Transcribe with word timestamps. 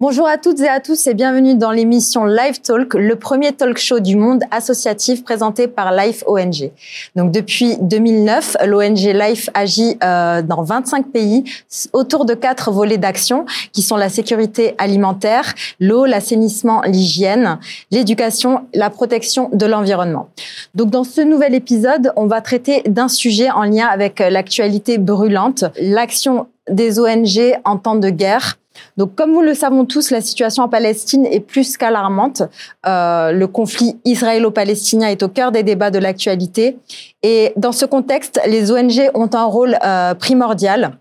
Bonjour 0.00 0.26
à 0.26 0.38
toutes 0.38 0.60
et 0.60 0.68
à 0.68 0.80
tous 0.80 1.08
et 1.08 1.12
bienvenue 1.12 1.56
dans 1.56 1.72
l'émission 1.72 2.24
Live 2.24 2.62
Talk, 2.62 2.94
le 2.94 3.16
premier 3.16 3.52
talk 3.52 3.76
show 3.76 4.00
du 4.00 4.16
monde 4.16 4.44
associatif 4.50 5.22
présenté 5.22 5.68
par 5.68 5.92
Life 5.92 6.24
ONG. 6.26 6.70
Donc 7.16 7.32
depuis 7.32 7.76
2009, 7.82 8.56
l'ONG 8.64 8.96
Life 8.96 9.50
agit 9.52 9.98
euh, 10.02 10.40
dans 10.40 10.62
25 10.62 11.08
pays 11.08 11.44
autour 11.92 12.24
de 12.24 12.32
quatre 12.32 12.70
volets 12.70 12.96
d'action 12.96 13.44
qui 13.74 13.82
sont 13.82 13.96
la 13.96 14.08
sécurité 14.08 14.74
alimentaire, 14.78 15.54
l'eau, 15.80 16.06
l'assainissement, 16.06 16.80
l'hygiène, 16.86 17.58
l'éducation, 17.90 18.62
la 18.72 18.88
protection 18.88 19.50
de 19.52 19.66
l'environnement. 19.66 20.30
Donc 20.74 20.88
dans 20.88 21.04
ce 21.04 21.20
nouvel 21.20 21.54
épisode, 21.54 22.14
on 22.16 22.24
va 22.24 22.40
traiter 22.40 22.80
d'un 22.86 23.08
sujet 23.08 23.50
en 23.50 23.64
lien 23.64 23.86
avec 23.86 24.20
l'actualité 24.20 24.96
brûlante, 24.96 25.64
l'action 25.78 26.46
des 26.70 26.98
ONG 26.98 27.58
en 27.66 27.76
temps 27.76 27.96
de 27.96 28.08
guerre 28.08 28.56
donc, 28.96 29.14
comme 29.14 29.32
nous 29.32 29.42
le 29.42 29.54
savons 29.54 29.84
tous, 29.84 30.10
la 30.10 30.20
situation 30.20 30.62
en 30.62 30.68
Palestine 30.68 31.26
est 31.26 31.40
plus 31.40 31.76
qu'alarmante. 31.76 32.42
Euh, 32.86 33.32
le 33.32 33.46
conflit 33.46 33.98
israélo-palestinien 34.04 35.08
est 35.08 35.22
au 35.22 35.28
cœur 35.28 35.52
des 35.52 35.62
débats 35.62 35.90
de 35.90 35.98
l'actualité. 35.98 36.78
Et 37.22 37.52
dans 37.56 37.72
ce 37.72 37.86
contexte, 37.86 38.40
les 38.46 38.70
ONG 38.70 39.10
ont 39.14 39.30
un 39.32 39.44
rôle 39.44 39.78
euh, 39.84 40.14
primordial. 40.14 40.98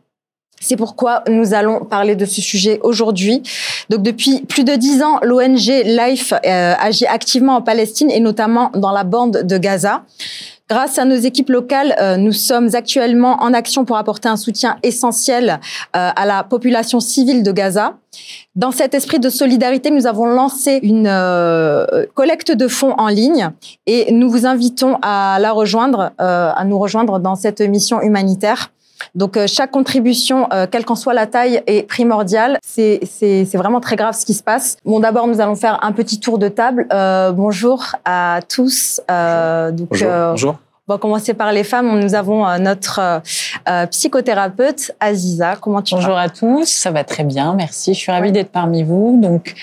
C'est 0.62 0.76
pourquoi 0.76 1.23
nous 1.30 1.54
allons 1.54 1.86
parler 1.86 2.16
de 2.16 2.26
ce 2.26 2.41
sujet 2.41 2.80
aujourd'hui. 2.84 3.41
Donc 3.90 4.02
depuis 4.02 4.41
plus 4.41 4.63
de 4.63 4.76
dix 4.76 5.02
ans, 5.02 5.20
l'ONG 5.22 5.84
Life 5.85 6.34
euh, 6.34 6.73
agit 6.80 7.05
activement 7.05 7.55
en 7.55 7.62
Palestine 7.62 8.12
et 8.12 8.20
notamment 8.20 8.72
dans 8.76 8.91
la 8.91 9.04
bande 9.04 9.44
de 9.44 9.58
Gaza. 9.58 10.04
Grâce 10.70 10.99
à 10.99 11.05
nos 11.05 11.16
équipes 11.16 11.49
locales, 11.49 11.96
euh, 11.99 12.18
nous 12.18 12.34
sommes 12.34 12.70
actuellement 12.74 13.41
en 13.41 13.54
action 13.54 13.85
pour 13.85 13.98
apporter 13.98 14.29
un 14.29 14.38
soutien 14.38 14.77
essentiel 14.84 15.60
euh, 15.96 16.10
à 16.16 16.26
la 16.27 16.43
population 16.43 16.99
civile 16.99 17.41
de 17.41 17.51
Gaza. 17.51 17.96
Dans 18.55 18.71
cet 18.71 18.94
esprit 18.94 19.20
de 19.20 19.29
solidarité, 19.29 19.90
nous 19.90 20.05
avons 20.05 20.26
lancé 20.26 20.79
une 20.84 21.10
collecte 22.13 22.51
de 22.51 22.68
fonds 22.68 22.94
en 22.98 23.07
ligne 23.07 23.49
et 23.88 24.12
nous 24.12 24.29
vous 24.29 24.46
invitons 24.46 24.98
à 25.01 25.38
la 25.40 25.54
rejoindre, 25.54 26.12
à 26.18 26.63
nous 26.66 26.77
rejoindre 26.77 27.20
dans 27.20 27.35
cette 27.35 27.62
mission 27.62 28.01
humanitaire. 28.01 28.71
Donc 29.15 29.37
euh, 29.37 29.47
chaque 29.47 29.71
contribution, 29.71 30.47
euh, 30.53 30.67
quelle 30.69 30.85
qu'en 30.85 30.95
soit 30.95 31.13
la 31.13 31.27
taille, 31.27 31.61
est 31.67 31.87
primordiale. 31.87 32.57
C'est 32.63 32.99
vraiment 33.53 33.79
très 33.79 33.95
grave 33.95 34.15
ce 34.15 34.25
qui 34.25 34.33
se 34.33 34.43
passe. 34.43 34.77
Bon, 34.85 34.99
d'abord, 34.99 35.27
nous 35.27 35.41
allons 35.41 35.55
faire 35.55 35.83
un 35.83 35.91
petit 35.91 36.19
tour 36.19 36.37
de 36.37 36.47
table. 36.47 36.87
Euh, 36.91 37.31
bonjour 37.31 37.95
à 38.05 38.39
tous. 38.47 39.01
donc, 39.07 39.89
bonjour. 39.89 40.09
bonjour. 40.31 40.55
On 40.87 40.93
va 40.93 40.97
commencer 40.97 41.35
par 41.35 41.51
les 41.51 41.63
femmes. 41.63 41.99
Nous 41.99 42.15
avons 42.15 42.45
notre 42.57 43.21
psychothérapeute 43.91 44.91
Aziza. 44.99 45.55
Comment 45.55 45.83
tu 45.83 45.93
vas? 45.93 46.01
Bonjour 46.01 46.17
à 46.17 46.29
tous, 46.29 46.67
ça 46.67 46.89
va 46.89 47.03
très 47.03 47.23
bien, 47.23 47.53
merci. 47.53 47.93
Je 47.93 47.99
suis 47.99 48.11
ravie 48.11 48.31
d'être 48.31 48.49
parmi 48.49 48.81
vous. 48.81 49.20
Donc, 49.21 49.53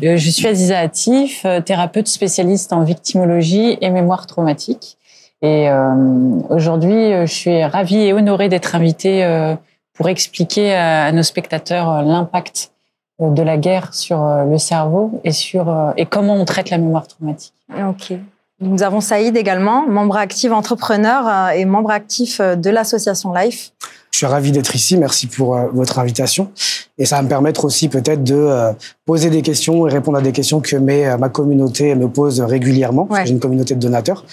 je 0.00 0.30
suis 0.30 0.46
Aziza 0.46 0.78
Atif, 0.78 1.44
thérapeute 1.64 2.06
spécialiste 2.06 2.72
en 2.72 2.84
victimologie 2.84 3.78
et 3.80 3.90
mémoire 3.90 4.28
traumatique. 4.28 4.96
Et 5.42 5.68
euh, 5.68 6.40
aujourd'hui, 6.48 7.12
euh, 7.12 7.26
je 7.26 7.32
suis 7.32 7.64
ravie 7.64 7.98
et 7.98 8.12
honorée 8.12 8.48
d'être 8.48 8.74
invitée 8.74 9.24
euh, 9.24 9.54
pour 9.92 10.08
expliquer 10.08 10.74
à, 10.74 11.12
nos 11.12 11.22
spectateurs 11.22 12.02
l'impact 12.02 12.72
de 13.18 13.42
la 13.42 13.56
guerre 13.56 13.94
sur 13.94 14.22
le 14.22 14.58
cerveau 14.58 15.20
et 15.24 15.32
sur 15.32 15.94
et 15.96 16.04
comment 16.04 16.34
on 16.34 16.44
traite 16.44 16.68
la 16.68 16.76
mémoire 16.76 17.06
traumatique. 17.06 17.54
Ok. 17.74 18.12
Nous 18.60 18.82
avons 18.82 19.00
Saïd 19.00 19.36
également, 19.36 19.86
membre 19.86 20.16
actif 20.16 20.52
entrepreneur 20.52 21.50
et 21.50 21.64
membre 21.64 21.90
actif 21.90 22.40
de 22.40 22.70
l'association 22.70 23.32
Life. 23.32 23.72
Je 24.10 24.18
suis 24.18 24.26
ravi 24.26 24.50
d'être 24.50 24.74
ici. 24.74 24.96
Merci 24.96 25.26
pour 25.26 25.56
votre 25.74 25.98
invitation. 25.98 26.50
Et 26.96 27.04
ça 27.04 27.16
va 27.16 27.22
me 27.22 27.28
permettre 27.28 27.66
aussi 27.66 27.88
peut-être 27.88 28.24
de 28.24 28.72
poser 29.04 29.28
des 29.28 29.42
questions 29.42 29.86
et 29.86 29.92
répondre 29.92 30.16
à 30.16 30.22
des 30.22 30.32
questions 30.32 30.60
que 30.60 30.76
mes, 30.76 31.16
ma 31.18 31.28
communauté 31.28 31.94
me 31.94 32.08
pose 32.08 32.40
régulièrement. 32.40 33.06
J'ai 33.24 33.32
une 33.32 33.40
communauté 33.40 33.74
de 33.74 33.80
donateurs. 33.80 34.24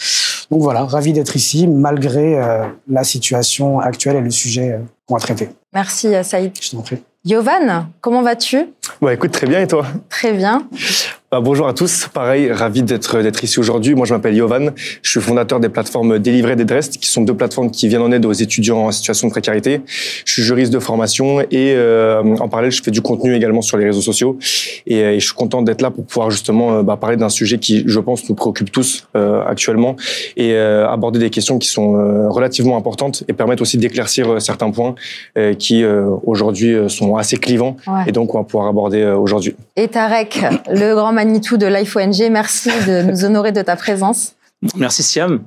Donc 0.52 0.62
voilà, 0.62 0.84
ravi 0.86 1.14
d'être 1.14 1.36
ici 1.36 1.68
malgré 1.68 2.38
euh, 2.38 2.66
la 2.88 3.04
situation 3.04 3.80
actuelle 3.80 4.18
et 4.18 4.22
le 4.22 4.30
sujet 4.30 4.74
euh, 4.74 4.80
qu'on 5.08 5.16
va 5.16 5.20
traiter. 5.20 5.50
Merci 5.74 6.14
euh, 6.14 6.22
Saïd. 6.22 6.52
Je 6.62 6.72
t'en 6.72 6.82
prie. 6.82 6.98
Yovan, 7.26 7.88
comment 8.02 8.22
vas-tu? 8.22 8.68
Bah 9.02 9.14
écoute, 9.14 9.32
très 9.32 9.48
bien 9.48 9.62
et 9.62 9.68
toi? 9.68 9.86
Très 10.10 10.34
bien. 10.34 10.68
Bah, 11.34 11.42
bonjour 11.42 11.68
à 11.68 11.74
tous. 11.74 12.10
Pareil, 12.14 12.52
ravi 12.52 12.84
d'être 12.84 13.20
d'être 13.24 13.44
ici 13.44 13.60
aujourd'hui. 13.60 13.96
Moi, 13.96 14.06
je 14.06 14.14
m'appelle 14.14 14.36
Yovan. 14.36 14.72
Je 15.02 15.10
suis 15.10 15.20
fondateur 15.20 15.60
des 15.60 15.68
plateformes 15.68 16.20
Délivré 16.20 16.52
et 16.52 16.64
Drest, 16.64 17.00
qui 17.00 17.08
sont 17.08 17.24
deux 17.24 17.34
plateformes 17.34 17.72
qui 17.72 17.88
viennent 17.88 18.04
en 18.04 18.12
aide 18.12 18.24
aux 18.28 18.34
étudiants 18.34 18.86
en 18.86 18.92
situation 18.92 19.30
de 19.30 19.32
précarité. 19.32 19.82
Je 20.26 20.32
suis 20.32 20.44
juriste 20.44 20.72
de 20.72 20.78
formation 20.78 21.42
et 21.42 21.74
euh, 21.74 22.22
en 22.40 22.48
parallèle, 22.50 22.70
je 22.70 22.84
fais 22.84 22.92
du 22.92 23.02
contenu 23.02 23.36
également 23.36 23.64
sur 23.64 23.78
les 23.78 23.86
réseaux 23.86 24.04
sociaux. 24.04 24.38
Et, 24.86 25.00
et 25.00 25.20
je 25.20 25.26
suis 25.26 25.34
content 25.34 25.64
d'être 25.64 25.82
là 25.82 25.90
pour 25.90 26.06
pouvoir 26.06 26.30
justement 26.30 26.72
euh, 26.72 26.84
bah, 26.84 26.98
parler 26.98 27.18
d'un 27.18 27.30
sujet 27.30 27.58
qui, 27.58 27.84
je 27.88 28.00
pense, 28.00 28.30
nous 28.30 28.36
préoccupe 28.36 28.72
tous 28.72 29.08
euh, 29.16 29.44
actuellement 29.44 29.96
et 30.38 30.54
euh, 30.54 30.88
aborder 30.88 31.18
des 31.18 31.32
questions 31.32 31.58
qui 31.58 31.68
sont 31.68 31.96
euh, 31.96 32.30
relativement 32.30 32.78
importantes 32.78 33.24
et 33.28 33.34
permettre 33.34 33.64
aussi 33.64 33.80
d'éclaircir 33.80 34.40
certains 34.40 34.70
points 34.70 34.94
qui 35.58 35.84
aujourd'hui 36.26 36.76
sont 36.90 37.16
assez 37.16 37.38
clivants 37.38 37.78
et 38.06 38.12
donc 38.12 38.36
on 38.36 38.40
va 38.40 38.44
pouvoir 38.44 38.68
aborder 38.68 39.04
aujourd'hui. 39.04 39.56
Et 39.76 39.88
Tarek, 39.88 40.40
le 40.70 40.94
grand 40.94 41.12
Manitou 41.24 41.56
de 41.56 41.66
Life 41.66 41.96
ONG. 41.96 42.30
Merci 42.30 42.70
de 42.86 43.02
nous 43.04 43.24
honorer 43.26 43.54
de 43.54 43.62
ta 43.62 43.78
présence. 43.78 44.34
Merci 44.76 45.04
Siam. 45.04 45.44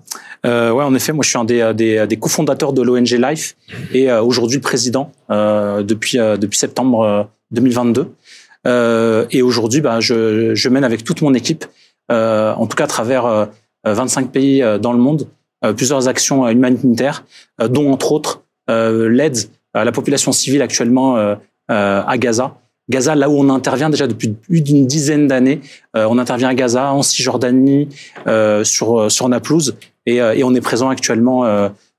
Euh, 0.47 0.70
ouais, 0.70 0.84
en 0.84 0.94
effet, 0.94 1.12
moi 1.12 1.22
je 1.22 1.28
suis 1.28 1.38
un 1.38 1.44
des, 1.44 1.72
des, 1.75 2.06
des 2.06 2.16
cofondateurs 2.16 2.72
de 2.72 2.81
l'ONG 2.82 3.10
Life 3.10 3.56
et 3.92 4.10
euh, 4.10 4.22
aujourd'hui 4.22 4.59
président 4.59 5.12
euh, 5.31 5.82
depuis 5.82 6.19
euh, 6.19 6.37
depuis 6.38 6.59
septembre 6.59 7.28
2022. 7.50 8.14
Euh, 8.66 9.26
et 9.31 9.42
aujourd'hui, 9.42 9.81
bah, 9.82 10.00
je, 10.00 10.54
je, 10.54 10.69
mène 10.69 10.84
avec 10.84 11.04
toute 11.04 11.20
mon 11.22 11.34
équipe, 11.34 11.66
en 12.10 12.66
tout 12.66 12.76
cas 12.76 12.84
à 12.84 12.88
travers 12.88 13.48
25 13.84 14.32
pays 14.32 14.62
dans 14.81 14.93
le 14.93 14.98
monde, 14.98 15.28
plusieurs 15.76 16.08
actions 16.08 16.48
humanitaires, 16.48 17.25
dont 17.58 17.93
entre 17.93 18.12
autres 18.12 18.43
l'aide 18.69 19.38
à 19.75 19.84
la 19.84 19.93
population 19.93 20.32
civile 20.32 20.62
actuellement 20.62 21.37
à 21.69 22.19
Gaza. 22.19 22.56
Gaza, 22.89 23.15
là 23.15 23.29
où 23.29 23.39
on 23.39 23.49
intervient 23.51 23.91
déjà 23.91 24.07
depuis 24.07 24.29
plus 24.29 24.61
d'une 24.61 24.87
dizaine 24.87 25.27
d'années, 25.27 25.61
euh, 25.97 26.07
on 26.09 26.19
intervient 26.19 26.49
à 26.49 26.55
Gaza, 26.55 26.93
en 26.93 27.03
Cisjordanie, 27.03 27.89
euh, 28.27 28.65
sur 28.65 29.01
euh, 29.01 29.09
sur 29.09 29.29
Naplouse, 29.29 29.77
et, 30.07 30.17
et, 30.17 30.45
on 30.45 30.55
est 30.55 30.61
présent 30.61 30.89
actuellement 30.89 31.41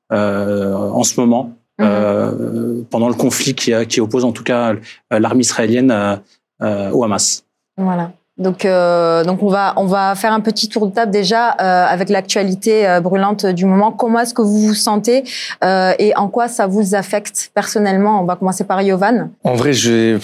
en 0.10 1.04
ce 1.04 1.20
moment 1.20 1.52
mhm. 1.78 2.86
pendant 2.90 3.10
le 3.10 3.16
conflit 3.16 3.54
qui, 3.54 3.74
qui, 3.88 4.00
oppose 4.00 4.24
en 4.24 4.32
tout 4.32 4.44
cas 4.44 4.76
l'armée 5.12 5.42
israélienne 5.42 6.22
au 6.62 7.04
Hamas. 7.04 7.44
Voilà. 7.76 8.14
Donc, 8.38 8.66
euh, 8.66 9.24
donc 9.24 9.42
on 9.42 9.48
va 9.48 9.74
on 9.78 9.86
va 9.86 10.14
faire 10.14 10.32
un 10.32 10.42
petit 10.42 10.70
tour 10.70 10.86
de 10.88 10.94
table 10.94 11.12
déjà 11.12 11.54
euh, 11.54 11.86
avec 11.88 12.10
l'actualité 12.10 12.88
euh, 12.88 13.00
brûlante 13.00 13.48
du 13.48 13.66
moment. 13.66 13.92
Comment 13.92 14.20
est-ce 14.20 14.34
que 14.34 14.44
vous 14.44 14.60
vous 14.60 14.74
sentez 14.76 15.24
et 15.64 16.14
en 16.16 16.28
quoi 16.28 16.48
ça 16.48 16.68
vous 16.68 16.96
affecte 16.96 17.52
personnellement? 17.54 18.22
On 18.22 18.26
va 18.26 18.36
commencer 18.36 18.64
par 18.64 18.82
Yovan. 18.82 19.32
En 19.44 19.56
vrai, 19.56 19.74
je 19.74 20.20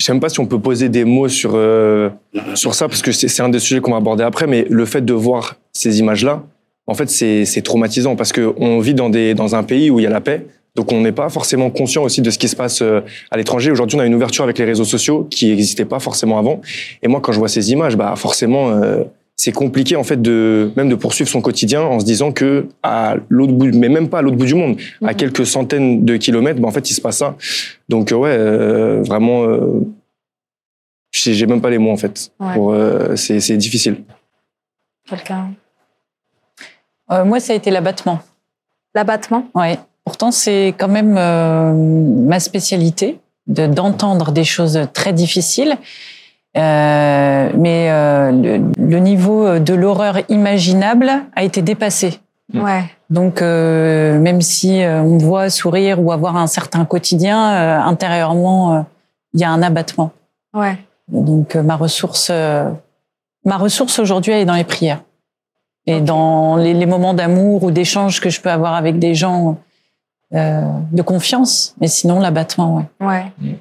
je 0.00 0.06
sais 0.06 0.12
même 0.12 0.20
pas 0.20 0.30
si 0.30 0.40
on 0.40 0.46
peut 0.46 0.58
poser 0.58 0.88
des 0.88 1.04
mots 1.04 1.28
sur 1.28 1.52
euh, 1.54 2.08
sur 2.54 2.74
ça 2.74 2.88
parce 2.88 3.02
que 3.02 3.12
c'est 3.12 3.42
un 3.42 3.50
des 3.50 3.58
sujets 3.58 3.82
qu'on 3.82 3.90
va 3.90 3.98
aborder 3.98 4.24
après. 4.24 4.46
Mais 4.46 4.64
le 4.70 4.86
fait 4.86 5.04
de 5.04 5.12
voir 5.12 5.56
ces 5.74 6.00
images-là, 6.00 6.42
en 6.86 6.94
fait, 6.94 7.10
c'est 7.10 7.62
traumatisant 7.62 8.16
parce 8.16 8.32
que 8.32 8.54
on 8.56 8.78
vit 8.78 8.94
dans 8.94 9.10
des 9.10 9.34
dans 9.34 9.56
un 9.56 9.62
pays 9.62 9.90
où 9.90 10.00
il 10.00 10.04
y 10.04 10.06
a 10.06 10.10
la 10.10 10.22
paix. 10.22 10.46
Donc 10.74 10.90
on 10.92 11.02
n'est 11.02 11.12
pas 11.12 11.28
forcément 11.28 11.68
conscient 11.68 12.02
aussi 12.02 12.22
de 12.22 12.30
ce 12.30 12.38
qui 12.38 12.48
se 12.48 12.56
passe 12.56 12.80
euh, 12.80 13.02
à 13.30 13.36
l'étranger. 13.36 13.70
Aujourd'hui, 13.70 13.98
on 13.98 14.00
a 14.00 14.06
une 14.06 14.14
ouverture 14.14 14.42
avec 14.42 14.56
les 14.56 14.64
réseaux 14.64 14.84
sociaux 14.84 15.26
qui 15.30 15.48
n'existait 15.48 15.84
pas 15.84 15.98
forcément 15.98 16.38
avant. 16.38 16.62
Et 17.02 17.08
moi, 17.08 17.20
quand 17.20 17.32
je 17.32 17.38
vois 17.38 17.48
ces 17.48 17.70
images, 17.70 17.96
bah 17.96 18.14
forcément, 18.16 18.70
euh, 18.70 19.02
c'est 19.40 19.52
compliqué 19.52 19.96
en 19.96 20.04
fait 20.04 20.20
de 20.20 20.70
même 20.76 20.90
de 20.90 20.94
poursuivre 20.94 21.30
son 21.30 21.40
quotidien 21.40 21.80
en 21.80 21.98
se 21.98 22.04
disant 22.04 22.30
que 22.30 22.68
à 22.82 23.16
l'autre 23.30 23.54
bout, 23.54 23.74
mais 23.74 23.88
même 23.88 24.10
pas 24.10 24.18
à 24.18 24.22
l'autre 24.22 24.36
bout 24.36 24.44
du 24.44 24.54
monde, 24.54 24.76
à 25.02 25.12
mhm. 25.12 25.16
quelques 25.16 25.46
centaines 25.46 26.04
de 26.04 26.18
kilomètres, 26.18 26.60
bah, 26.60 26.68
en 26.68 26.70
fait, 26.70 26.90
il 26.90 26.94
se 26.94 27.00
passe 27.00 27.16
ça. 27.18 27.36
Donc 27.88 28.10
ouais, 28.10 28.28
euh, 28.28 29.02
vraiment, 29.02 29.44
euh, 29.44 29.80
j'ai 31.12 31.46
même 31.46 31.62
pas 31.62 31.70
les 31.70 31.78
mots 31.78 31.90
en 31.90 31.96
fait. 31.96 32.32
Euh, 32.42 33.16
c'est 33.16 33.56
difficile. 33.56 34.02
Quelqu'un? 35.08 35.52
moi, 37.24 37.40
ça 37.40 37.54
a 37.54 37.56
été 37.56 37.70
l'abattement. 37.70 38.20
L'abattement? 38.94 39.48
Oui. 39.54 39.68
Pourtant, 40.04 40.30
c'est 40.30 40.74
quand 40.78 40.88
même 40.88 41.14
ma 42.26 42.40
spécialité 42.40 43.18
d'entendre 43.46 44.32
des 44.32 44.44
choses 44.44 44.78
très 44.92 45.14
difficiles. 45.14 45.78
Euh, 46.56 47.50
mais 47.56 47.90
euh, 47.90 48.32
le, 48.32 48.98
niveau 48.98 49.60
de 49.60 49.72
l'horreur 49.72 50.18
imaginable 50.28 51.10
a 51.36 51.44
été 51.44 51.62
dépassé. 51.62 52.20
Ouais. 52.52 52.84
Donc, 53.08 53.40
euh, 53.40 54.18
même 54.18 54.40
si 54.40 54.82
on 54.84 55.18
voit 55.18 55.50
sourire 55.50 56.02
ou 56.02 56.10
avoir 56.10 56.36
un 56.36 56.48
certain 56.48 56.84
quotidien, 56.84 57.84
intérieurement, 57.84 58.84
il 59.34 59.40
y 59.40 59.44
a 59.44 59.50
un 59.50 59.62
abattement. 59.62 60.10
Ouais. 60.52 60.76
Donc, 61.08 61.54
ma 61.54 61.76
ressource, 61.76 62.30
ma 62.30 63.56
ressource 63.56 63.98
aujourd'hui, 64.00 64.32
elle 64.32 64.40
est 64.40 64.46
dans 64.46 64.54
les 64.54 64.64
prières 64.64 65.02
et 65.86 66.00
dans 66.00 66.56
les, 66.56 66.74
les 66.74 66.86
moments 66.86 67.14
d'amour 67.14 67.62
ou 67.62 67.70
d'échange 67.70 68.20
que 68.20 68.30
je 68.30 68.40
peux 68.40 68.50
avoir 68.50 68.74
avec 68.74 68.98
des 68.98 69.14
gens 69.14 69.58
de 70.32 71.02
confiance. 71.02 71.76
Mais 71.80 71.86
sinon, 71.86 72.18
l'abattement, 72.18 72.88
ouais. 73.00 73.06
Ouais. 73.06 73.54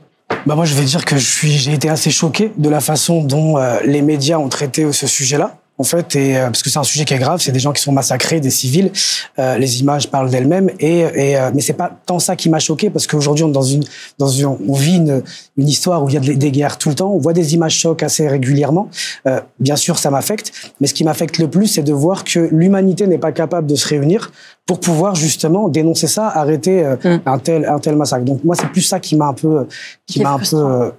Bah 0.46 0.56
moi, 0.56 0.66
je 0.66 0.74
vais 0.76 0.86
dire 0.86 1.06
que 1.06 1.18
je 1.18 1.26
suis, 1.26 1.52
j'ai 1.52 1.74
été 1.74 1.90
assez 1.90 2.12
choqué 2.12 2.52
de 2.58 2.70
la 2.70 2.80
façon 2.80 3.24
dont 3.24 3.58
les 3.84 4.02
médias 4.02 4.38
ont 4.38 4.50
traité 4.50 4.92
ce 4.92 5.08
sujet-là 5.08 5.60
en 5.80 5.84
fait, 5.84 6.16
et, 6.18 6.38
euh, 6.38 6.48
parce 6.48 6.62
que 6.62 6.70
c'est 6.70 6.78
un 6.78 6.84
sujet 6.84 7.06
qui 7.06 7.14
est 7.14 7.20
grave, 7.20 7.40
c'est 7.42 7.54
des 7.54 7.60
gens 7.60 7.72
qui 7.72 7.82
sont 7.82 7.94
massacrés, 7.94 8.42
des 8.42 8.50
civils. 8.50 8.92
Euh, 9.40 9.58
les 9.58 9.80
images 9.80 10.10
parlent 10.12 10.30
d'elles-mêmes, 10.30 10.70
et, 10.80 11.00
et 11.00 11.38
euh, 11.38 11.52
mais 11.56 11.62
c'est 11.62 11.74
pas 11.74 11.90
tant 12.06 12.20
ça 12.20 12.36
qui 12.36 12.50
m'a 12.50 12.60
choqué 12.60 12.90
parce 12.90 13.08
qu'aujourd'hui 13.08 13.46
on 13.46 13.50
dans 13.50 13.64
une 13.64 13.84
dans 14.18 14.28
une 14.28 14.46
on 14.46 14.74
vit 14.74 14.98
une, 14.98 15.24
une 15.58 15.68
histoire 15.68 16.04
où 16.04 16.10
il 16.10 16.16
y 16.16 16.18
a 16.18 16.20
des 16.20 16.52
guerres 16.52 16.78
tout 16.78 16.90
le 16.90 16.96
temps, 16.96 17.12
on 17.12 17.18
voit 17.18 17.34
des 17.34 17.54
images 17.54 17.78
chocs 17.78 18.04
assez 18.04 18.28
régulièrement. 18.28 18.90
Euh, 19.26 19.40
bien 19.60 19.78
sûr, 19.78 19.98
ça 19.98 20.12
m'affecte, 20.12 20.52
mais 20.82 20.88
ce 20.88 20.94
qui 20.94 21.06
m'affecte 21.06 21.38
le 21.38 21.50
plus, 21.50 21.68
c'est 21.68 21.84
de 21.84 21.94
voir 21.94 22.26
que 22.26 22.50
l'humanité 22.52 23.08
n'est 23.08 23.18
pas 23.18 23.32
capable 23.32 23.66
de 23.66 23.76
se 23.76 23.88
réunir 23.88 24.32
pour 24.70 24.80
pouvoir 24.80 25.16
justement 25.16 25.68
dénoncer 25.68 26.06
ça, 26.06 26.28
arrêter 26.28 26.86
euh, 26.86 26.96
mm. 27.04 27.22
un 27.26 27.40
tel 27.40 27.66
un 27.66 27.80
tel 27.80 27.96
massacre. 27.96 28.24
Donc 28.24 28.44
moi, 28.44 28.56
c'est 28.56 28.68
plus 28.68 28.84
ça 28.84 29.00
qui 29.00 29.16
m'a 29.16 29.26
un 29.26 29.34
peu 29.34 29.66
qui 30.06 30.22
m'a 30.22 30.34
un 30.34 30.38
peu 30.38 30.92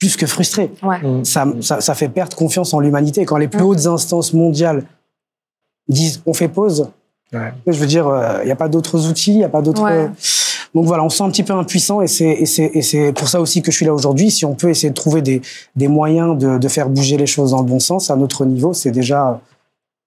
plus 0.00 0.16
que 0.16 0.26
frustré. 0.26 0.72
Mm. 0.82 1.22
Ça, 1.22 1.46
ça, 1.60 1.80
ça, 1.80 1.94
fait 1.94 2.08
perdre 2.08 2.36
confiance 2.36 2.74
en 2.74 2.80
l'humanité. 2.80 3.24
Quand 3.24 3.36
les 3.36 3.46
plus 3.46 3.62
mm. 3.62 3.66
hautes 3.66 3.86
instances 3.86 4.32
mondiales 4.32 4.82
disent 5.86 6.20
on 6.26 6.34
fait 6.34 6.48
pause, 6.48 6.90
ouais. 7.32 7.52
je 7.64 7.78
veux 7.78 7.86
dire, 7.86 8.06
il 8.06 8.40
euh, 8.40 8.44
n'y 8.44 8.50
a 8.50 8.56
pas 8.56 8.68
d'autres 8.68 9.08
outils, 9.08 9.34
il 9.34 9.38
n'y 9.38 9.44
a 9.44 9.48
pas 9.48 9.62
d'autres. 9.62 9.84
Ouais. 9.84 10.10
Donc 10.74 10.86
voilà, 10.86 11.04
on 11.04 11.08
se 11.08 11.18
sent 11.18 11.22
un 11.22 11.30
petit 11.30 11.44
peu 11.44 11.52
impuissant 11.52 12.00
et 12.00 12.08
c'est 12.08 13.12
pour 13.14 13.28
ça 13.28 13.40
aussi 13.40 13.62
que 13.62 13.70
je 13.70 13.76
suis 13.76 13.86
là 13.86 13.94
aujourd'hui. 13.94 14.32
Si 14.32 14.44
on 14.44 14.56
peut 14.56 14.68
essayer 14.68 14.90
de 14.90 14.94
trouver 14.94 15.22
des, 15.22 15.42
des 15.76 15.86
moyens 15.86 16.36
de, 16.36 16.58
de, 16.58 16.68
faire 16.68 16.88
bouger 16.88 17.16
les 17.16 17.26
choses 17.26 17.52
dans 17.52 17.60
le 17.60 17.66
bon 17.66 17.78
sens 17.78 18.10
à 18.10 18.16
notre 18.16 18.44
niveau, 18.46 18.72
c'est 18.72 18.90
déjà 18.90 19.40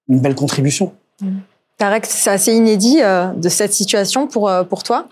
une 0.06 0.18
belle 0.18 0.34
contribution. 0.34 0.92
Tarek, 1.78 2.06
c'est 2.06 2.30
assez 2.30 2.52
inédit 2.54 2.98
euh, 3.02 3.26
de 3.28 3.48
cette 3.48 3.72
situation 3.72 4.26
pour, 4.26 4.48
euh, 4.48 4.64
pour 4.64 4.82
toi? 4.82 5.08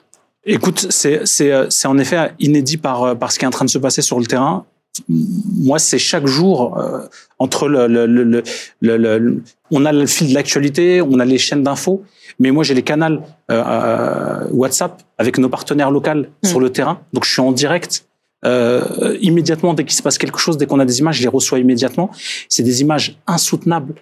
Écoute, 0.46 0.86
c'est 0.90 1.86
en 1.86 1.98
effet 1.98 2.32
inédit 2.38 2.76
par, 2.76 3.16
par 3.16 3.32
ce 3.32 3.38
qui 3.38 3.44
est 3.44 3.48
en 3.48 3.50
train 3.50 3.64
de 3.64 3.70
se 3.70 3.78
passer 3.78 4.02
sur 4.02 4.18
le 4.18 4.26
terrain 4.26 4.64
moi, 5.08 5.78
c'est 5.78 5.98
chaque 5.98 6.26
jour 6.26 6.78
euh, 6.78 7.00
entre 7.38 7.68
le, 7.68 7.86
le, 7.86 8.06
le, 8.06 8.42
le, 8.80 9.42
on 9.70 9.84
a 9.84 9.92
le 9.92 10.06
fil 10.06 10.28
de 10.28 10.34
l'actualité, 10.34 11.02
on 11.02 11.18
a 11.18 11.24
les 11.24 11.38
chaînes 11.38 11.62
d'infos, 11.62 12.04
mais 12.38 12.50
moi 12.50 12.64
j'ai 12.64 12.74
les 12.74 12.82
canaux 12.82 13.20
euh, 13.50 13.62
euh, 13.66 14.48
WhatsApp 14.52 15.02
avec 15.18 15.38
nos 15.38 15.48
partenaires 15.48 15.90
locaux 15.90 16.14
mmh. 16.14 16.46
sur 16.46 16.60
le 16.60 16.70
terrain, 16.70 17.00
donc 17.12 17.24
je 17.24 17.32
suis 17.32 17.42
en 17.42 17.52
direct. 17.52 18.06
Euh, 18.44 19.16
immédiatement, 19.22 19.72
dès 19.72 19.84
qu'il 19.84 19.96
se 19.96 20.02
passe 20.02 20.18
quelque 20.18 20.38
chose, 20.38 20.58
dès 20.58 20.66
qu'on 20.66 20.78
a 20.78 20.84
des 20.84 20.98
images, 20.98 21.16
je 21.16 21.22
les 21.22 21.28
reçois 21.28 21.58
immédiatement. 21.58 22.10
C'est 22.50 22.62
des 22.62 22.82
images 22.82 23.16
insoutenables. 23.26 23.94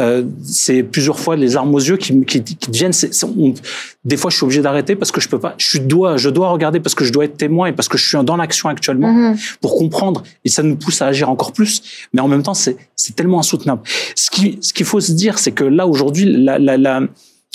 Euh, 0.00 0.24
c'est 0.42 0.82
plusieurs 0.82 1.20
fois 1.20 1.36
les 1.36 1.54
armes 1.56 1.72
aux 1.72 1.78
yeux 1.78 1.96
qui, 1.96 2.24
qui, 2.24 2.42
qui 2.42 2.70
deviennent. 2.70 2.92
des 4.04 4.16
fois, 4.16 4.30
je 4.30 4.36
suis 4.36 4.44
obligé 4.44 4.60
d'arrêter 4.60 4.96
parce 4.96 5.12
que 5.12 5.20
je 5.20 5.28
peux 5.28 5.38
pas. 5.38 5.54
Je 5.58 5.78
dois, 5.78 6.16
je 6.16 6.30
dois 6.30 6.50
regarder 6.50 6.80
parce 6.80 6.96
que 6.96 7.04
je 7.04 7.12
dois 7.12 7.24
être 7.26 7.36
témoin 7.36 7.68
et 7.68 7.72
parce 7.72 7.88
que 7.88 7.96
je 7.96 8.04
suis 8.08 8.18
dans 8.24 8.36
l'action 8.36 8.68
actuellement 8.68 9.12
-hmm. 9.12 9.56
pour 9.60 9.76
comprendre. 9.76 10.22
Et 10.44 10.48
ça 10.48 10.62
nous 10.62 10.76
pousse 10.76 11.00
à 11.02 11.06
agir 11.06 11.30
encore 11.30 11.52
plus. 11.52 11.74
Mais 12.12 12.20
en 12.20 12.28
même 12.28 12.42
temps, 12.42 12.54
c'est 12.54 12.76
tellement 13.14 13.38
insoutenable. 13.38 13.82
Ce 14.16 14.30
qui 14.30 14.58
ce 14.60 14.72
qu'il 14.72 14.86
faut 14.86 15.00
se 15.08 15.12
dire, 15.12 15.38
c'est 15.38 15.52
que 15.52 15.64
là 15.78 15.86
aujourd'hui, 15.86 16.24
la, 16.46 16.58
la, 16.58 16.76
la 16.76 16.94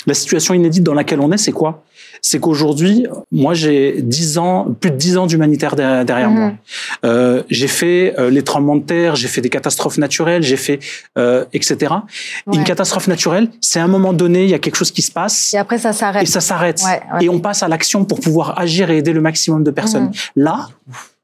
la 0.06 0.14
situation 0.14 0.54
inédite 0.54 0.82
dans 0.82 0.94
laquelle 0.94 1.20
on 1.20 1.30
est, 1.32 1.36
c'est 1.36 1.52
quoi? 1.52 1.84
C'est 2.22 2.40
qu'aujourd'hui, 2.40 3.06
moi, 3.32 3.54
j'ai 3.54 4.02
10 4.02 4.38
ans, 4.38 4.66
plus 4.78 4.90
de 4.90 4.96
10 4.96 5.16
ans 5.16 5.26
d'humanitaire 5.26 5.76
derrière, 5.76 6.30
moi. 6.30 6.48
Mhm. 6.48 6.56
Euh, 7.04 7.42
j'ai 7.50 7.68
fait 7.68 8.14
euh, 8.18 8.30
les 8.30 8.42
tremblements 8.42 8.76
de 8.76 8.82
terre, 8.82 9.16
j'ai 9.16 9.28
fait 9.28 9.40
des 9.40 9.48
catastrophes 9.48 9.98
naturelles, 9.98 10.42
j'ai 10.42 10.56
fait 10.56 10.80
euh, 11.18 11.44
etc. 11.52 11.94
Ouais. 12.46 12.56
Une 12.56 12.64
catastrophe 12.64 13.08
naturelle, 13.08 13.48
c'est 13.60 13.80
à 13.80 13.84
un 13.84 13.88
moment 13.88 14.12
donné, 14.12 14.44
il 14.44 14.50
y 14.50 14.54
a 14.54 14.58
quelque 14.58 14.76
chose 14.76 14.90
qui 14.90 15.02
se 15.02 15.12
passe. 15.12 15.54
Et 15.54 15.58
après, 15.58 15.78
ça 15.78 15.92
s'arrête. 15.92 16.22
Et 16.22 16.26
ça 16.26 16.40
s'arrête. 16.40 16.82
Ouais, 16.84 17.00
ouais. 17.14 17.24
Et 17.24 17.28
on 17.28 17.40
passe 17.40 17.62
à 17.62 17.68
l'action 17.68 18.04
pour 18.04 18.20
pouvoir 18.20 18.58
agir 18.58 18.90
et 18.90 18.98
aider 18.98 19.12
le 19.12 19.20
maximum 19.20 19.64
de 19.64 19.70
personnes. 19.70 20.06
Mhm. 20.06 20.12
Là, 20.36 20.68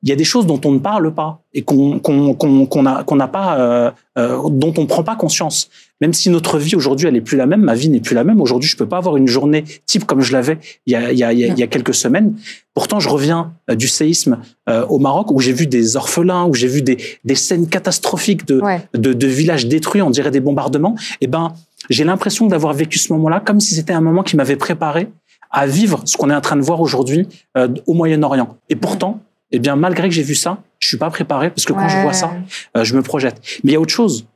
il 0.02 0.08
y 0.10 0.12
a 0.12 0.16
des 0.16 0.24
choses 0.24 0.46
dont 0.46 0.60
on 0.64 0.72
ne 0.72 0.78
parle 0.78 1.12
pas 1.12 1.40
et 1.52 1.62
qu'on 1.62 1.98
qu'on 1.98 2.34
qu'on 2.34 2.66
qu'on 2.66 2.86
a 2.86 3.02
qu'on 3.02 3.16
n'a 3.16 3.28
pas 3.28 3.58
euh, 3.58 3.90
euh, 4.18 4.48
dont 4.50 4.72
on 4.76 4.86
prend 4.86 5.02
pas 5.02 5.16
conscience. 5.16 5.68
Même 6.00 6.12
si 6.12 6.28
notre 6.28 6.58
vie 6.58 6.76
aujourd'hui 6.76 7.08
elle 7.08 7.16
est 7.16 7.22
plus 7.22 7.36
la 7.36 7.46
même, 7.46 7.62
ma 7.62 7.74
vie 7.74 7.88
n'est 7.88 8.00
plus 8.00 8.14
la 8.14 8.24
même. 8.24 8.40
Aujourd'hui, 8.40 8.68
je 8.68 8.76
peux 8.76 8.86
pas 8.86 8.98
avoir 8.98 9.16
une 9.16 9.28
journée 9.28 9.64
type 9.86 10.04
comme 10.04 10.20
je 10.20 10.32
l'avais 10.32 10.58
il 10.86 10.92
y 10.92 10.96
a 10.96 11.12
il 11.12 11.18
y 11.18 11.24
a 11.24 11.32
il 11.32 11.58
y 11.58 11.62
a 11.62 11.66
quelques 11.66 11.94
semaines. 11.94 12.34
Pourtant, 12.74 13.00
je 13.00 13.08
reviens 13.08 13.52
euh, 13.70 13.74
du 13.74 13.88
séisme 13.88 14.38
euh, 14.68 14.84
au 14.86 14.98
Maroc 14.98 15.30
où 15.30 15.40
j'ai 15.40 15.52
vu 15.52 15.66
des 15.66 15.96
orphelins, 15.96 16.44
où 16.44 16.54
j'ai 16.54 16.68
vu 16.68 16.82
des 16.82 16.98
des 17.24 17.34
scènes 17.34 17.68
catastrophiques 17.68 18.46
de 18.46 18.60
ouais. 18.60 18.82
de, 18.94 19.12
de 19.12 19.26
villages 19.26 19.66
détruits, 19.66 20.02
on 20.02 20.10
dirait 20.10 20.30
des 20.30 20.40
bombardements. 20.40 20.96
Et 21.20 21.24
eh 21.24 21.26
ben, 21.26 21.54
j'ai 21.90 22.04
l'impression 22.04 22.46
d'avoir 22.46 22.74
vécu 22.74 22.98
ce 22.98 23.12
moment-là 23.12 23.40
comme 23.40 23.60
si 23.60 23.74
c'était 23.74 23.92
un 23.92 24.00
moment 24.00 24.22
qui 24.22 24.36
m'avait 24.36 24.56
préparé 24.56 25.08
à 25.50 25.66
vivre 25.66 26.02
ce 26.04 26.16
qu'on 26.16 26.30
est 26.30 26.34
en 26.34 26.40
train 26.40 26.56
de 26.56 26.62
voir 26.62 26.80
aujourd'hui 26.80 27.28
euh, 27.56 27.68
au 27.86 27.94
Moyen-Orient. 27.94 28.56
Et 28.68 28.76
pourtant, 28.76 29.20
eh 29.52 29.58
bien, 29.58 29.76
malgré 29.76 30.08
que 30.08 30.14
j'ai 30.14 30.22
vu 30.22 30.34
ça, 30.34 30.58
je 30.80 30.88
suis 30.88 30.96
pas 30.96 31.10
préparé 31.10 31.50
parce 31.50 31.64
que 31.64 31.72
quand 31.72 31.82
ouais. 31.82 31.88
je 31.88 32.02
vois 32.02 32.12
ça, 32.12 32.32
euh, 32.76 32.84
je 32.84 32.94
me 32.94 33.02
projette. 33.02 33.40
Mais 33.62 33.72
il 33.72 33.74
y 33.74 33.76
a 33.76 33.80
autre 33.80 33.94
chose. 33.94 34.26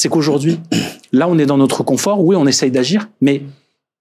C'est 0.00 0.08
qu'aujourd'hui, 0.08 0.58
là, 1.12 1.28
on 1.28 1.38
est 1.38 1.44
dans 1.44 1.58
notre 1.58 1.82
confort. 1.82 2.24
Oui, 2.24 2.34
on 2.34 2.46
essaye 2.46 2.70
d'agir, 2.70 3.10
mais 3.20 3.42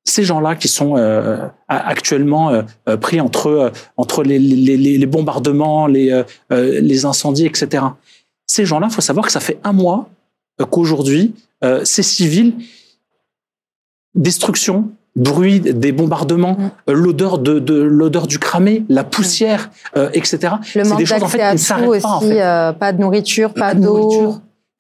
ces 0.06 0.24
gens-là 0.24 0.56
qui 0.56 0.70
sont 0.70 0.96
euh, 0.96 1.46
actuellement 1.68 2.52
euh, 2.52 2.96
pris 2.96 3.20
entre 3.20 3.48
euh, 3.48 3.70
entre 3.98 4.24
les, 4.24 4.40
les, 4.40 4.78
les, 4.78 5.06
bombardements, 5.06 5.88
les 5.88 6.10
euh, 6.10 6.24
les 6.80 7.04
incendies, 7.04 7.46
etc. 7.46 7.84
Ces 8.48 8.66
gens-là, 8.66 8.88
il 8.90 8.94
faut 8.94 9.02
savoir 9.02 9.26
que 9.26 9.32
ça 9.34 9.42
fait 9.42 9.60
un 9.66 9.74
mois 9.74 10.08
qu'aujourd'hui, 10.72 11.36
ces 11.84 12.04
civils, 12.04 12.54
destruction, 14.16 14.92
bruit 15.16 15.60
des 15.60 15.92
bombardements, 15.92 16.58
mmh. 16.88 16.92
l'odeur 16.92 17.40
de, 17.40 17.60
de 17.60 17.76
l'odeur 17.76 18.26
du 18.26 18.40
cramé, 18.40 18.84
la 18.90 19.04
poussière, 19.04 19.70
euh, 19.98 20.10
etc. 20.14 20.54
Le 20.76 20.84
manque 20.88 21.04
d'accès 21.04 21.24
en 21.24 21.28
fait, 21.28 21.42
à 21.42 21.56
tout 21.56 21.90
aussi, 21.90 22.02
pas, 22.02 22.10
en 22.10 22.20
fait. 22.22 22.42
euh, 22.42 22.72
pas 22.74 22.94
de 22.94 23.02
nourriture, 23.02 23.54
pas, 23.54 23.74
d'eau, 23.74 24.38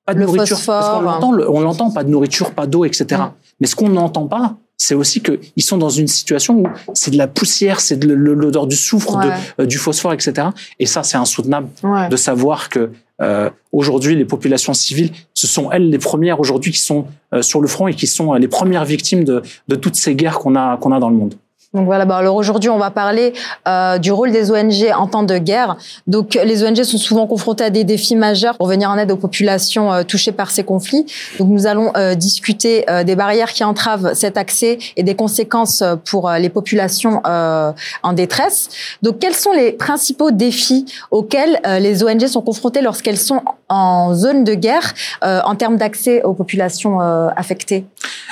pas 0.09 0.19
de 0.19 0.25
nourriture. 0.25 0.57
Phosphore. 0.57 1.03
Parce 1.03 1.23
on 1.50 1.61
l'entend, 1.61 1.91
pas 1.91 2.03
de 2.03 2.09
nourriture, 2.09 2.51
pas 2.51 2.67
d'eau, 2.67 2.85
etc. 2.85 3.06
Mmh. 3.09 3.31
Mais 3.61 3.67
ce 3.67 3.75
qu'on 3.75 3.89
n'entend 3.89 4.27
pas, 4.27 4.56
c'est 4.77 4.95
aussi 4.95 5.21
qu'ils 5.21 5.63
sont 5.63 5.77
dans 5.77 5.89
une 5.89 6.07
situation 6.07 6.59
où 6.59 6.67
c'est 6.94 7.11
de 7.11 7.17
la 7.17 7.27
poussière, 7.27 7.81
c'est 7.81 7.97
de 7.97 8.13
l'odeur 8.13 8.65
du 8.65 8.77
soufre, 8.77 9.17
ouais. 9.17 9.25
de, 9.25 9.63
euh, 9.63 9.65
du 9.65 9.77
phosphore, 9.77 10.13
etc. 10.13 10.47
Et 10.79 10.85
ça, 10.85 11.03
c'est 11.03 11.17
insoutenable 11.17 11.67
ouais. 11.83 12.07
de 12.07 12.15
savoir 12.15 12.69
que 12.69 12.89
euh, 13.21 13.50
aujourd'hui, 13.73 14.15
les 14.15 14.23
populations 14.23 14.73
civiles, 14.73 15.11
ce 15.33 15.45
sont 15.45 15.69
elles 15.71 15.89
les 15.89 15.97
premières 15.97 16.39
aujourd'hui 16.39 16.71
qui 16.71 16.79
sont 16.79 17.06
euh, 17.33 17.41
sur 17.41 17.59
le 17.59 17.67
front 17.67 17.89
et 17.89 17.94
qui 17.94 18.07
sont 18.07 18.33
les 18.33 18.47
premières 18.47 18.85
victimes 18.85 19.25
de, 19.25 19.44
de 19.68 19.75
toutes 19.75 19.95
ces 19.95 20.16
guerres 20.16 20.39
qu'on 20.39 20.56
a, 20.56 20.78
qu'on 20.78 20.94
a 20.94 20.99
dans 20.99 21.09
le 21.09 21.18
monde. 21.18 21.35
Donc 21.76 21.85
voilà, 21.85 22.06
bah 22.06 22.18
alors 22.18 22.35
aujourd'hui, 22.35 22.71
on 22.71 22.80
va 22.80 22.90
parler 22.90 23.31
euh, 23.68 23.99
du 23.99 24.11
rôle 24.11 24.31
des 24.31 24.49
ONG 24.49 24.92
en 24.97 25.06
temps 25.06 25.21
de 25.21 25.38
guerre. 25.38 25.78
Donc 26.07 26.33
les 26.33 26.64
ONG 26.64 26.81
sont 26.81 26.97
souvent 26.97 27.28
confrontées 27.28 27.64
à 27.64 27.69
des 27.69 27.83
défis 27.83 28.16
majeurs 28.16 28.57
pour 28.57 28.68
venir 28.68 28.90
en 28.90 28.97
aide 28.97 29.11
aux 29.11 29.18
populations 29.18 29.94
euh, 29.94 30.02
touchées 30.02 30.31
par 30.31 30.49
ces 30.49 30.64
conflits. 30.64 31.06
Donc 31.38 31.49
nous 31.49 31.68
allons 31.68 31.92
euh, 31.95 32.16
discuter 32.16 32.90
euh, 32.90 33.04
des 33.04 33.16
barrières 33.16 33.54
qui 33.54 33.64
entravent 33.64 34.16
cet 34.16 34.35
accès 34.35 34.80
et 34.97 35.04
des 35.04 35.14
conséquences 35.16 35.83
euh, 35.83 35.95
pour 35.95 36.28
euh, 36.28 36.40
les 36.40 36.49
populations 36.49 37.21
en 37.23 38.14
détresse. 38.14 38.69
Donc 39.04 39.19
quels 39.19 39.35
sont 39.35 39.52
les 39.52 39.71
principaux 39.71 40.31
défis 40.31 40.85
auxquels 41.11 41.59
les 41.80 42.04
ONG 42.04 42.26
sont 42.28 42.42
confrontées 42.42 42.81
lorsqu'elles 42.81 43.18
sont 43.18 43.42
en 43.69 44.14
zone 44.14 44.44
de 44.44 44.54
guerre 44.54 44.94
en 45.21 45.56
termes 45.56 45.78
d'accès 45.78 46.23
aux 46.23 46.33
populations 46.33 46.99
affectées? 46.99 47.85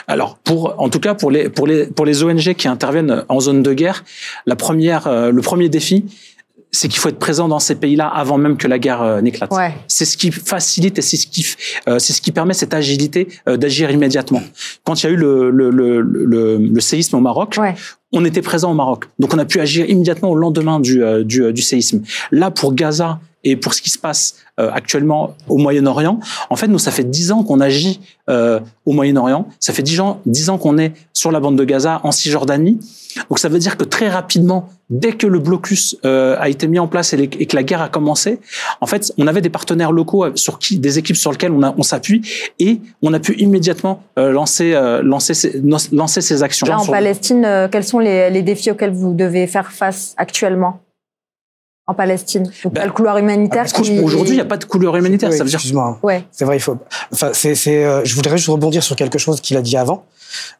Alors 0.07 0.37
pour, 0.37 0.75
en 0.77 0.89
tout 0.89 0.99
cas 0.99 1.13
pour 1.15 1.31
les 1.31 1.49
pour 1.49 1.67
les 1.67 1.87
pour 1.87 2.05
les 2.05 2.23
ONG 2.23 2.53
qui 2.53 2.67
interviennent 2.67 3.23
en 3.29 3.39
zone 3.39 3.61
de 3.63 3.73
guerre, 3.73 4.03
la 4.45 4.55
première, 4.55 5.07
euh, 5.07 5.31
le 5.31 5.41
premier 5.41 5.69
défi, 5.69 6.05
c'est 6.71 6.87
qu'il 6.87 6.99
faut 6.99 7.09
être 7.09 7.19
présent 7.19 7.47
dans 7.47 7.59
ces 7.59 7.75
pays-là 7.75 8.07
avant 8.07 8.37
même 8.37 8.57
que 8.57 8.67
la 8.67 8.79
guerre 8.79 9.01
euh, 9.01 9.21
n'éclate. 9.21 9.51
Ouais. 9.51 9.73
C'est 9.87 10.05
ce 10.05 10.17
qui 10.17 10.31
facilite 10.31 10.97
et 10.99 11.01
c'est 11.01 11.17
ce 11.17 11.27
qui 11.27 11.45
euh, 11.87 11.99
c'est 11.99 12.13
ce 12.13 12.21
qui 12.21 12.31
permet 12.31 12.53
cette 12.53 12.73
agilité 12.73 13.27
euh, 13.47 13.57
d'agir 13.57 13.91
immédiatement. 13.91 14.41
Quand 14.85 15.01
il 15.01 15.05
y 15.05 15.09
a 15.09 15.11
eu 15.11 15.17
le 15.17 15.49
le, 15.49 15.69
le, 15.71 16.01
le, 16.01 16.57
le 16.57 16.81
séisme 16.81 17.15
au 17.17 17.21
Maroc, 17.21 17.55
ouais. 17.59 17.75
on 18.13 18.23
était 18.25 18.41
présent 18.41 18.71
au 18.71 18.75
Maroc, 18.75 19.05
donc 19.19 19.33
on 19.33 19.39
a 19.39 19.45
pu 19.45 19.59
agir 19.59 19.89
immédiatement 19.89 20.29
au 20.29 20.35
lendemain 20.35 20.79
du 20.79 21.03
euh, 21.03 21.23
du, 21.23 21.43
euh, 21.43 21.51
du 21.51 21.61
séisme. 21.61 22.01
Là 22.31 22.51
pour 22.51 22.73
Gaza 22.73 23.19
et 23.49 23.55
pour 23.55 23.73
ce 23.73 23.81
qui 23.81 23.89
se 23.89 23.97
passe 23.97 24.35
euh, 24.59 24.69
actuellement 24.71 25.35
au 25.47 25.57
Moyen-Orient, 25.57 26.19
en 26.49 26.55
fait, 26.55 26.67
nous, 26.67 26.79
ça 26.79 26.91
fait 26.91 27.03
dix 27.03 27.31
ans 27.31 27.43
qu'on 27.43 27.59
agit 27.59 27.99
euh, 28.29 28.59
au 28.85 28.93
Moyen-Orient. 28.93 29.47
Ça 29.59 29.73
fait 29.73 29.83
dix 29.83 29.99
ans, 29.99 30.21
dix 30.25 30.49
ans 30.49 30.57
qu'on 30.57 30.77
est 30.77 30.93
sur 31.13 31.31
la 31.31 31.39
bande 31.39 31.57
de 31.57 31.63
Gaza, 31.63 32.01
en 32.03 32.11
Cisjordanie. 32.11 32.79
Donc, 33.29 33.39
ça 33.39 33.49
veut 33.49 33.59
dire 33.59 33.77
que 33.77 33.83
très 33.83 34.09
rapidement, 34.09 34.69
dès 34.89 35.13
que 35.13 35.27
le 35.27 35.39
blocus 35.39 35.97
euh, 36.05 36.35
a 36.39 36.49
été 36.49 36.67
mis 36.67 36.79
en 36.79 36.87
place 36.87 37.13
et, 37.13 37.17
les, 37.17 37.23
et, 37.23 37.45
que 37.45 37.55
la 37.55 37.63
guerre 37.63 37.81
a 37.81 37.89
commencé, 37.89 38.39
en 38.81 38.85
fait, 38.85 39.13
on 39.17 39.27
avait 39.27 39.41
des 39.41 39.49
partenaires 39.49 39.91
locaux 39.91 40.25
sur 40.35 40.59
qui, 40.59 40.77
des 40.77 40.99
équipes 40.99 41.17
sur 41.17 41.31
lesquelles 41.31 41.51
on, 41.51 41.63
a, 41.63 41.73
on 41.77 41.83
s'appuie 41.83 42.21
et 42.59 42.79
on 43.01 43.13
a 43.13 43.19
pu 43.19 43.33
immédiatement 43.37 44.03
euh, 44.17 44.31
lancer, 44.31 44.73
euh, 44.73 45.01
lancer, 45.03 45.33
ces, 45.33 45.61
lancer 45.91 46.21
ces 46.21 46.43
actions. 46.43 46.67
Là, 46.67 46.79
en 46.79 46.85
Palestine, 46.85 47.45
euh, 47.45 47.67
quels 47.67 47.83
sont 47.83 47.99
les, 47.99 48.29
les 48.29 48.41
défis 48.41 48.71
auxquels 48.71 48.93
vous 48.93 49.13
devez 49.13 49.47
faire 49.47 49.71
face 49.71 50.13
actuellement? 50.17 50.81
En 51.87 51.93
Palestine. 51.93 52.51
Donc, 52.63 52.73
ben, 52.73 52.85
le 52.85 52.91
couloir 52.91 53.17
humanitaire. 53.17 53.65
Ah, 53.67 53.81
qui... 53.81 53.99
Aujourd'hui, 53.99 54.33
il 54.33 54.37
n'y 54.37 54.41
a 54.41 54.45
pas 54.45 54.57
de 54.57 54.65
couloir 54.65 54.95
humanitaire. 54.97 55.29
Oui, 55.29 55.37
ça 55.37 55.43
veut 55.43 55.49
dire. 55.49 55.57
Excuse-moi. 55.57 55.99
Ouais. 56.03 56.25
C'est 56.31 56.45
vrai, 56.45 56.57
il 56.57 56.59
faut. 56.59 56.77
Enfin, 57.13 57.31
c'est, 57.33 57.55
c'est. 57.55 57.83
Euh, 57.83 58.03
je 58.03 58.13
voudrais 58.15 58.37
juste 58.37 58.49
rebondir 58.49 58.83
sur 58.83 58.95
quelque 58.95 59.17
chose 59.17 59.39
qu'il 59.41 59.55
a 59.57 59.61
dit 59.61 59.77
avant, 59.77 60.05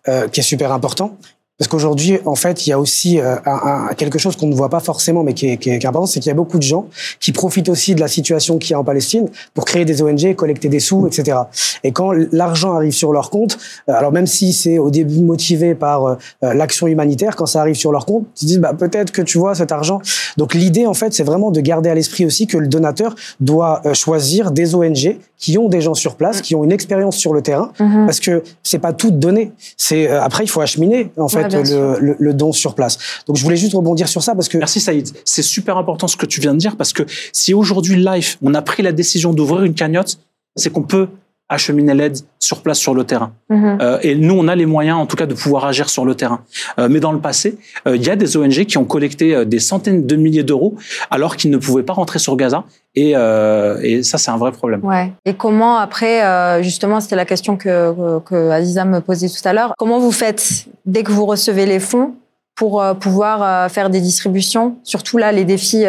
euh, 0.07 0.27
qui 0.29 0.39
est 0.39 0.43
super 0.43 0.71
important. 0.71 1.17
Parce 1.57 1.69
qu'aujourd'hui, 1.69 2.19
en 2.25 2.35
fait, 2.35 2.67
il 2.67 2.69
y 2.69 2.73
a 2.73 2.79
aussi 2.79 3.19
euh, 3.19 3.35
un, 3.45 3.89
quelque 3.95 4.19
chose 4.19 4.35
qu'on 4.35 4.45
ne 4.45 4.53
voit 4.53 4.69
pas 4.69 4.79
forcément, 4.79 5.23
mais 5.23 5.33
qui 5.33 5.47
est, 5.47 5.57
qui 5.57 5.71
est, 5.71 5.85
important, 5.85 6.05
c'est 6.05 6.19
qu'il 6.19 6.29
y 6.29 6.31
a 6.31 6.35
beaucoup 6.35 6.59
de 6.59 6.63
gens 6.63 6.85
qui 7.19 7.31
profitent 7.31 7.69
aussi 7.69 7.95
de 7.95 7.99
la 7.99 8.07
situation 8.07 8.59
qu'il 8.59 8.71
y 8.71 8.73
a 8.75 8.79
en 8.79 8.83
Palestine 8.83 9.27
pour 9.55 9.65
créer 9.65 9.83
des 9.83 10.03
ONG, 10.03 10.35
collecter 10.35 10.69
des 10.69 10.79
sous, 10.79 11.07
etc. 11.07 11.35
Et 11.83 11.91
quand 11.91 12.11
l'argent 12.31 12.75
arrive 12.75 12.91
sur 12.91 13.11
leur 13.11 13.31
compte, 13.31 13.57
euh, 13.89 13.93
alors 13.93 14.11
même 14.11 14.27
si 14.27 14.53
c'est 14.53 14.77
au 14.77 14.91
début 14.91 15.21
motivé 15.21 15.73
par 15.73 16.05
euh, 16.05 16.15
l'action 16.41 16.85
humanitaire, 16.85 17.35
quand 17.35 17.47
ça 17.47 17.61
arrive 17.61 17.75
sur 17.75 17.91
leur 17.91 18.05
compte, 18.05 18.27
ils 18.39 18.45
disent 18.45 18.59
bah, 18.59 18.73
peut-être 18.77 19.11
que 19.11 19.23
tu 19.23 19.39
vois 19.39 19.55
cet 19.55 19.71
argent. 19.71 19.99
Donc 20.37 20.53
l'idée, 20.53 20.85
en 20.85 20.93
fait, 20.93 21.15
c'est 21.15 21.23
vraiment 21.23 21.49
de 21.49 21.59
garder 21.59 21.89
à 21.89 21.95
l'esprit 21.95 22.25
aussi 22.25 22.45
que 22.45 22.59
le 22.59 22.67
donateur 22.67 23.15
doit 23.39 23.81
choisir 23.93 24.51
des 24.51 24.75
ONG 24.75 25.17
qui 25.37 25.57
ont 25.57 25.69
des 25.69 25.81
gens 25.81 25.93
sur 25.93 26.15
place, 26.15 26.41
qui 26.41 26.55
ont 26.55 26.63
une 26.63 26.71
expérience 26.71 27.17
sur 27.17 27.33
le 27.33 27.41
terrain, 27.41 27.71
mm-hmm. 27.79 28.05
parce 28.05 28.19
que 28.19 28.43
c'est 28.63 28.79
pas 28.79 28.93
tout 28.93 29.11
donné. 29.11 29.51
C'est 29.77 30.07
après 30.09 30.43
il 30.43 30.47
faut 30.47 30.61
acheminer 30.61 31.11
en 31.17 31.27
fait 31.27 31.53
le, 31.53 32.15
le, 32.17 32.33
don 32.33 32.51
sur 32.51 32.75
place. 32.75 32.97
Donc 33.27 33.37
je 33.37 33.43
voulais 33.43 33.57
juste 33.57 33.73
rebondir 33.73 34.07
sur 34.07 34.23
ça 34.23 34.33
parce 34.35 34.49
que 34.49 34.57
merci 34.57 34.79
Saïd, 34.79 35.09
c'est 35.25 35.43
super 35.43 35.77
important 35.77 36.07
ce 36.07 36.17
que 36.17 36.25
tu 36.25 36.41
viens 36.41 36.53
de 36.53 36.59
dire 36.59 36.75
parce 36.75 36.93
que 36.93 37.03
si 37.31 37.53
aujourd'hui 37.53 37.95
Life 37.95 38.37
on 38.41 38.53
a 38.53 38.61
pris 38.61 38.83
la 38.83 38.91
décision 38.91 39.33
d'ouvrir 39.33 39.63
une 39.63 39.75
cagnotte, 39.75 40.19
c'est 40.55 40.71
qu'on 40.71 40.83
peut 40.83 41.07
acheminer 41.49 41.93
l'aide 41.93 42.17
sur 42.39 42.61
place 42.61 42.77
sur 42.77 42.93
le 42.93 43.03
terrain. 43.03 43.31
Mhm. 43.49 43.77
Euh, 43.81 43.99
et 44.01 44.15
nous, 44.15 44.35
on 44.37 44.47
a 44.47 44.55
les 44.55 44.65
moyens, 44.65 44.97
en 44.97 45.05
tout 45.05 45.15
cas, 45.15 45.25
de 45.25 45.33
pouvoir 45.33 45.65
agir 45.65 45.89
sur 45.89 46.05
le 46.05 46.15
terrain. 46.15 46.41
Euh, 46.77 46.87
mais 46.89 46.99
dans 46.99 47.11
le 47.11 47.19
passé, 47.19 47.57
euh, 47.87 47.95
il 47.95 48.05
y 48.05 48.09
a 48.09 48.15
des 48.15 48.35
ONG 48.35 48.65
qui 48.65 48.77
ont 48.77 48.85
collecté 48.85 49.45
des 49.45 49.59
centaines 49.59 50.05
de 50.05 50.15
milliers 50.15 50.43
d'euros 50.43 50.75
alors 51.09 51.35
qu'ils 51.37 51.51
ne 51.51 51.57
pouvaient 51.57 51.83
pas 51.83 51.93
rentrer 51.93 52.19
sur 52.19 52.35
Gaza. 52.35 52.63
Et, 52.95 53.11
et 53.11 54.03
ça, 54.03 54.17
c'est 54.17 54.31
un 54.31 54.37
vrai 54.37 54.51
problème. 54.51 54.83
Ouais. 54.83 55.11
Et 55.25 55.35
comment, 55.35 55.77
après, 55.77 56.63
justement, 56.63 56.99
c'était 56.99 57.15
la 57.15 57.25
question 57.25 57.55
que, 57.55 58.19
que 58.25 58.49
Aziza 58.49 58.85
me 58.85 59.01
posait 59.01 59.29
tout 59.29 59.47
à 59.47 59.53
l'heure, 59.53 59.75
comment 59.77 59.99
vous 59.99 60.11
faites 60.11 60.65
dès 60.85 61.03
que 61.03 61.11
vous 61.11 61.27
recevez 61.27 61.67
les 61.67 61.79
fonds 61.79 62.15
pour 62.55 62.83
pouvoir 62.99 63.69
faire 63.69 63.91
des 63.91 64.01
distributions, 64.01 64.77
surtout 64.83 65.19
là, 65.19 65.31
les 65.31 65.45
défis 65.45 65.85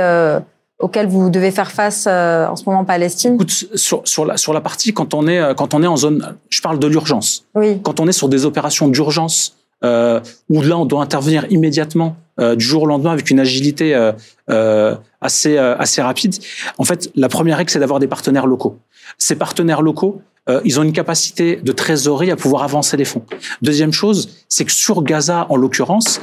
auquel 0.78 1.06
vous 1.06 1.30
devez 1.30 1.50
faire 1.50 1.70
face 1.70 2.06
euh, 2.08 2.46
en 2.46 2.56
ce 2.56 2.64
moment 2.66 2.80
en 2.80 2.84
Palestine? 2.84 3.34
Écoute, 3.34 3.66
sur, 3.74 4.02
sur, 4.04 4.24
la, 4.24 4.36
sur 4.36 4.52
la 4.52 4.60
partie, 4.60 4.92
quand 4.92 5.14
on, 5.14 5.26
est, 5.26 5.54
quand 5.56 5.74
on 5.74 5.82
est 5.82 5.86
en 5.86 5.96
zone, 5.96 6.36
je 6.48 6.60
parle 6.60 6.78
de 6.78 6.86
l'urgence. 6.86 7.46
Oui. 7.54 7.80
Quand 7.82 8.00
on 8.00 8.08
est 8.08 8.12
sur 8.12 8.28
des 8.28 8.44
opérations 8.44 8.88
d'urgence, 8.88 9.58
euh, 9.84 10.18
où 10.50 10.60
là 10.60 10.76
on 10.76 10.84
doit 10.84 11.00
intervenir 11.00 11.46
immédiatement 11.50 12.16
euh, 12.40 12.56
du 12.56 12.64
jour 12.64 12.82
au 12.82 12.86
lendemain 12.86 13.12
avec 13.12 13.30
une 13.30 13.38
agilité 13.38 13.94
euh, 13.94 14.10
euh 14.50 14.96
assez, 15.20 15.58
assez 15.58 16.00
rapide, 16.00 16.36
en 16.78 16.84
fait, 16.84 17.10
la 17.16 17.28
première 17.28 17.56
règle, 17.56 17.70
c'est 17.70 17.80
d'avoir 17.80 17.98
des 17.98 18.06
partenaires 18.06 18.46
locaux. 18.46 18.78
Ces 19.18 19.34
partenaires 19.34 19.82
locaux, 19.82 20.22
ils 20.62 20.78
ont 20.78 20.84
une 20.84 20.92
capacité 20.92 21.56
de 21.56 21.72
trésorerie 21.72 22.30
à 22.30 22.36
pouvoir 22.36 22.62
avancer 22.62 22.96
les 22.96 23.04
fonds. 23.04 23.24
Deuxième 23.60 23.92
chose, 23.92 24.28
c'est 24.48 24.64
que 24.64 24.70
sur 24.70 25.02
Gaza, 25.02 25.48
en 25.48 25.56
l'occurrence, 25.56 26.20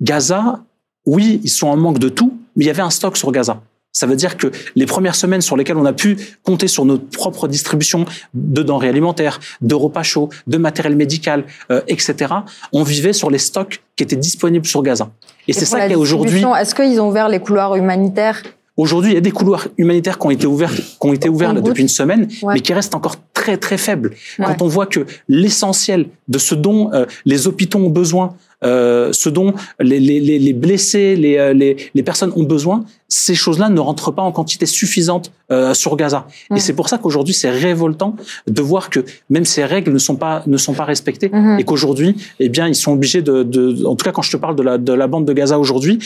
Gaza, 0.00 0.60
oui, 1.06 1.40
ils 1.42 1.50
sont 1.50 1.68
en 1.68 1.76
manque 1.76 1.98
de 1.98 2.08
tout, 2.08 2.38
mais 2.56 2.64
il 2.64 2.66
y 2.66 2.70
avait 2.70 2.82
un 2.82 2.90
stock 2.90 3.16
sur 3.16 3.32
Gaza. 3.32 3.62
Ça 3.92 4.06
veut 4.06 4.14
dire 4.14 4.36
que 4.36 4.52
les 4.76 4.86
premières 4.86 5.16
semaines 5.16 5.40
sur 5.40 5.56
lesquelles 5.56 5.76
on 5.76 5.84
a 5.84 5.92
pu 5.92 6.16
compter 6.44 6.68
sur 6.68 6.84
notre 6.84 7.06
propre 7.06 7.48
distribution 7.48 8.04
de 8.34 8.62
denrées 8.62 8.88
alimentaires, 8.88 9.40
de 9.62 9.74
repas 9.74 10.04
chauds, 10.04 10.28
de 10.46 10.58
matériel 10.58 10.96
médical, 10.96 11.44
euh, 11.72 11.80
etc., 11.88 12.34
on 12.72 12.84
vivait 12.84 13.12
sur 13.12 13.30
les 13.30 13.38
stocks 13.38 13.82
qui 13.96 14.04
étaient 14.04 14.14
disponibles 14.14 14.66
sur 14.66 14.82
Gaza. 14.82 15.10
Et, 15.48 15.52
c'est 15.52 15.64
ça 15.64 15.86
qui 15.86 15.92
est 15.92 15.96
aujourd'hui. 15.96 16.44
Est-ce 16.60 16.74
qu'ils 16.74 17.00
ont 17.00 17.08
ouvert 17.08 17.28
les 17.28 17.40
couloirs 17.40 17.74
humanitaires? 17.74 18.42
Aujourd'hui, 18.76 19.10
il 19.10 19.14
y 19.14 19.18
a 19.18 19.20
des 19.20 19.32
couloirs 19.32 19.66
humanitaires 19.76 20.18
qui 20.18 20.26
ont 20.26 20.30
été 20.30 20.46
ouverts, 20.46 20.72
qui 20.72 21.06
ont 21.06 21.12
été 21.12 21.28
ouverts 21.28 21.52
depuis 21.54 21.82
une 21.82 21.88
semaine, 21.88 22.28
mais 22.46 22.60
qui 22.60 22.72
restent 22.72 22.94
encore 22.94 23.16
très 23.34 23.56
très 23.56 23.76
faibles. 23.76 24.14
Quand 24.38 24.62
on 24.62 24.68
voit 24.68 24.86
que 24.86 25.04
l'essentiel 25.28 26.06
de 26.28 26.38
ce 26.38 26.54
dont 26.54 26.92
euh, 26.92 27.06
les 27.24 27.48
hôpitaux 27.48 27.78
ont 27.78 27.90
besoin, 27.90 28.34
euh, 28.62 29.10
ce 29.12 29.28
dont 29.28 29.54
les, 29.80 29.98
les, 30.00 30.20
les 30.20 30.52
blessés, 30.52 31.16
les, 31.16 31.38
euh, 31.38 31.54
les, 31.54 31.76
les, 31.94 32.02
personnes 32.02 32.30
ont 32.36 32.42
besoin, 32.42 32.84
ces 33.08 33.34
choses-là 33.34 33.70
ne 33.70 33.80
rentrent 33.80 34.10
pas 34.10 34.20
en 34.22 34.32
quantité 34.32 34.66
suffisante 34.66 35.32
euh, 35.50 35.72
sur 35.72 35.96
Gaza. 35.96 36.26
Et 36.54 36.60
c'est 36.60 36.74
pour 36.74 36.88
ça 36.90 36.98
qu'aujourd'hui, 36.98 37.32
c'est 37.32 37.48
révoltant 37.50 38.16
de 38.46 38.62
voir 38.62 38.90
que 38.90 39.00
même 39.30 39.46
ces 39.46 39.64
règles 39.64 39.92
ne 39.92 39.98
sont 39.98 40.16
pas 40.16 40.42
ne 40.46 40.58
sont 40.58 40.74
pas 40.74 40.84
respectées 40.84 41.30
mhm. 41.32 41.58
et 41.58 41.64
qu'aujourd'hui, 41.64 42.16
eh 42.38 42.50
bien, 42.50 42.68
ils 42.68 42.74
sont 42.74 42.92
obligés 42.92 43.22
de, 43.22 43.42
de, 43.42 43.84
en 43.86 43.96
tout 43.96 44.04
cas, 44.04 44.12
quand 44.12 44.22
je 44.22 44.30
te 44.30 44.36
parle 44.36 44.56
de 44.56 44.62
la 44.62 44.76
de 44.76 44.92
la 44.92 45.06
bande 45.06 45.24
de 45.24 45.32
Gaza 45.32 45.58
aujourd'hui, 45.58 45.98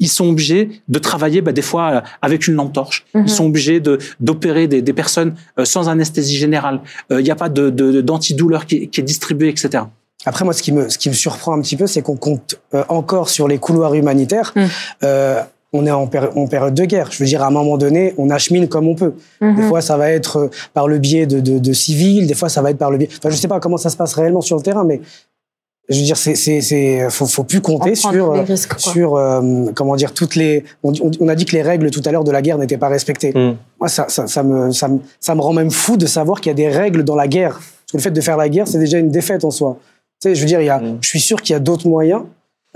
ils 0.00 0.08
sont 0.08 0.28
obligés 0.28 0.82
de 0.88 0.98
travailler 0.98 1.42
bah, 1.42 1.52
des 1.52 1.62
fois 1.62 2.02
avec 2.22 2.48
une 2.48 2.54
lampe 2.54 2.72
torche. 2.72 3.06
Ils 3.14 3.20
mhm. 3.20 3.28
sont 3.28 3.46
obligés 3.46 3.78
de 3.78 3.98
d'opérer 4.18 4.66
des, 4.66 4.82
des 4.82 4.92
personnes 4.92 5.34
sans 5.62 5.88
anesthésie 5.88 6.36
générale. 6.36 6.80
Il 7.10 7.18
n'y 7.18 7.30
a 7.30 7.36
pas 7.36 7.48
de 7.48 7.70
d'antidouleur 8.00 8.66
qui, 8.66 8.88
qui 8.88 9.00
est 9.00 9.04
distribué, 9.04 9.48
etc. 9.48 9.84
Après, 10.26 10.44
moi, 10.44 10.52
ce 10.52 10.62
qui 10.62 10.72
me, 10.72 10.88
ce 10.88 10.98
qui 10.98 11.08
me 11.08 11.14
surprend 11.14 11.54
un 11.54 11.60
petit 11.60 11.76
peu, 11.76 11.86
c'est 11.86 12.02
qu'on 12.02 12.16
compte 12.16 12.60
euh, 12.74 12.84
encore 12.88 13.28
sur 13.28 13.48
les 13.48 13.58
couloirs 13.58 13.94
humanitaires. 13.94 14.52
Mmh. 14.54 14.64
Euh, 15.04 15.42
on 15.72 15.86
est 15.86 15.90
en, 15.90 16.02
en, 16.02 16.46
période 16.46 16.74
de 16.74 16.84
guerre. 16.84 17.10
Je 17.12 17.18
veux 17.18 17.26
dire, 17.26 17.42
à 17.42 17.46
un 17.46 17.50
moment 17.50 17.78
donné, 17.78 18.14
on 18.18 18.28
achemine 18.28 18.68
comme 18.68 18.88
on 18.88 18.94
peut. 18.94 19.14
Mmh. 19.40 19.56
Des 19.56 19.62
fois, 19.62 19.80
ça 19.80 19.96
va 19.96 20.10
être 20.10 20.36
euh, 20.36 20.50
par 20.74 20.88
le 20.88 20.98
biais 20.98 21.26
de, 21.26 21.40
de, 21.40 21.58
de, 21.58 21.72
civils. 21.72 22.26
Des 22.26 22.34
fois, 22.34 22.48
ça 22.48 22.60
va 22.60 22.70
être 22.70 22.78
par 22.78 22.90
le 22.90 22.98
biais. 22.98 23.08
Enfin, 23.18 23.30
je 23.30 23.36
sais 23.36 23.48
pas 23.48 23.60
comment 23.60 23.76
ça 23.76 23.88
se 23.88 23.96
passe 23.96 24.14
réellement 24.14 24.40
sur 24.40 24.56
le 24.56 24.62
terrain, 24.62 24.84
mais 24.84 25.00
je 25.88 25.98
veux 25.98 26.04
dire, 26.04 26.16
c'est, 26.16 26.36
c'est, 26.36 26.60
c'est, 26.60 27.10
faut, 27.10 27.26
faut 27.26 27.42
plus 27.42 27.60
compter 27.60 27.96
sur, 27.96 28.32
euh, 28.32 28.44
sur, 28.76 29.16
euh, 29.16 29.66
comment 29.74 29.96
dire, 29.96 30.12
toutes 30.12 30.36
les. 30.36 30.64
On, 30.82 30.92
on, 31.20 31.28
a 31.28 31.34
dit 31.34 31.44
que 31.44 31.52
les 31.52 31.62
règles 31.62 31.90
tout 31.90 32.02
à 32.04 32.12
l'heure 32.12 32.24
de 32.24 32.30
la 32.30 32.42
guerre 32.42 32.58
n'étaient 32.58 32.78
pas 32.78 32.88
respectées. 32.88 33.32
Mmh. 33.34 33.56
Moi, 33.80 33.88
ça, 33.88 34.06
ça, 34.08 34.26
ça, 34.26 34.42
me, 34.42 34.70
ça, 34.72 34.88
me, 34.88 35.00
ça 35.18 35.34
me 35.34 35.40
rend 35.40 35.52
même 35.52 35.70
fou 35.70 35.96
de 35.96 36.06
savoir 36.06 36.40
qu'il 36.40 36.50
y 36.50 36.52
a 36.52 36.54
des 36.54 36.68
règles 36.68 37.04
dans 37.04 37.16
la 37.16 37.26
guerre. 37.26 37.54
Parce 37.54 37.92
que 37.92 37.96
le 37.96 38.02
fait 38.02 38.10
de 38.10 38.20
faire 38.20 38.36
la 38.36 38.48
guerre, 38.48 38.68
c'est 38.68 38.78
déjà 38.78 38.98
une 38.98 39.10
défaite 39.10 39.44
en 39.44 39.50
soi. 39.50 39.78
Tu 40.22 40.28
sais, 40.28 40.34
je 40.34 40.40
veux 40.40 40.46
dire, 40.46 40.60
il 40.60 40.66
y 40.66 40.70
a, 40.70 40.78
mm. 40.78 40.98
je 41.00 41.08
suis 41.08 41.20
sûr 41.20 41.40
qu'il 41.40 41.54
y 41.54 41.56
a 41.56 41.60
d'autres 41.60 41.88
moyens 41.88 42.22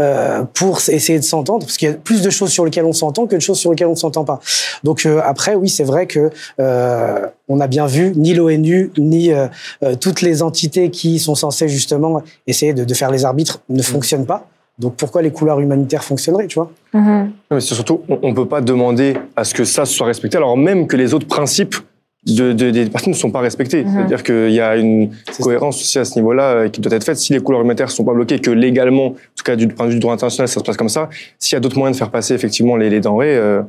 euh, 0.01 0.43
pour 0.55 0.79
essayer 0.89 1.19
de 1.19 1.25
s'entendre, 1.25 1.67
parce 1.67 1.77
qu'il 1.77 1.89
y 1.89 1.93
a 1.93 1.95
plus 1.95 2.23
de 2.23 2.31
choses 2.31 2.51
sur 2.51 2.65
lesquelles 2.65 2.87
on 2.87 2.93
s'entend 2.95 3.27
que 3.27 3.37
de 3.37 3.41
choses 3.41 3.59
sur 3.59 3.71
lesquelles 3.71 3.87
on 3.87 3.91
ne 3.91 3.97
s'entend 3.97 4.25
pas. 4.25 4.41
Donc 4.83 5.05
euh, 5.05 5.21
après, 5.23 5.55
oui, 5.55 5.69
c'est 5.69 5.85
vrai 5.85 6.07
que 6.07 6.31
euh, 6.59 7.27
on 7.49 7.61
a 7.61 7.67
bien 7.67 7.87
vu 7.87 8.13
ni 8.17 8.35
l'ONU 8.35 8.91
ni 8.99 9.31
euh, 9.31 9.47
euh, 9.83 9.95
toutes 9.95 10.23
les 10.23 10.43
entités 10.43 10.91
qui 10.91 11.19
sont 11.19 11.35
censées 11.35 11.69
justement 11.69 12.23
essayer 12.47 12.73
de, 12.73 12.85
de 12.85 12.95
faire 12.95 13.11
les 13.11 13.25
arbitres 13.25 13.61
ne 13.69 13.81
mm. 13.81 13.83
fonctionnent 13.83 14.27
pas. 14.27 14.49
Donc 14.79 14.97
pourquoi 14.97 15.23
les 15.23 15.31
couloirs 15.31 15.61
humanitaires 15.61 16.03
fonctionneraient, 16.03 16.49
tu 16.49 16.59
vois? 16.59 16.73
Mm-hmm. 16.95 17.31
Mais 17.53 17.61
surtout, 17.61 18.01
on 18.09 18.31
ne 18.31 18.35
peut 18.35 18.49
pas 18.49 18.61
demander 18.61 19.17
à 19.37 19.45
ce 19.45 19.55
que 19.55 19.65
ça 19.65 19.85
soit 19.85 20.07
respecté, 20.07 20.39
alors 20.39 20.57
même 20.57 20.89
que 20.89 20.97
les 20.97 21.15
autres 21.15 21.29
principes 21.29 21.77
de, 22.26 22.52
de, 22.52 22.71
des 22.71 22.87
personnes 22.87 23.12
ne 23.12 23.19
sont 23.19 23.31
pas 23.31 23.40
respectées. 23.40 23.85
Mhm. 23.85 23.93
C'est-à-dire 23.93 24.23
qu'il 24.23 24.52
y 24.52 24.61
a 24.61 24.76
une 24.76 25.11
cohérence 25.40 25.81
aussi 25.81 25.99
à 25.99 26.04
ce 26.04 26.16
niveau-là 26.16 26.43
euh, 26.43 26.69
qui 26.69 26.81
doit 26.81 26.93
être 26.95 27.04
faite. 27.04 27.19
Si 27.19 27.33
les 27.33 27.40
couleurs 27.40 27.61
humanitaires 27.61 27.87
ne 27.87 27.93
sont 27.93 28.04
pas 28.04 28.14
bloquées, 28.14 28.38
que 28.38 28.50
légalement, 28.50 29.07
en 29.07 29.12
tout 29.12 29.45
cas 29.45 29.57
du 29.57 29.69
point 29.69 29.87
de 29.87 29.90
vue 29.90 29.97
du 29.97 30.00
droit 30.00 30.14
international, 30.14 30.49
ça 30.49 30.61
se 30.61 30.64
passe 30.64 30.76
comme 30.76 30.88
ça, 30.88 31.09
s'il 31.38 31.54
y 31.54 31.57
a 31.57 31.61
d'autres 31.61 31.78
moyens 31.78 31.97
de 31.97 31.99
faire 31.99 32.11
passer 32.11 32.35
effectivement 32.35 32.76
les, 32.76 32.90
les 32.90 33.00
denrées, 33.00 33.37
euh, 33.37 33.62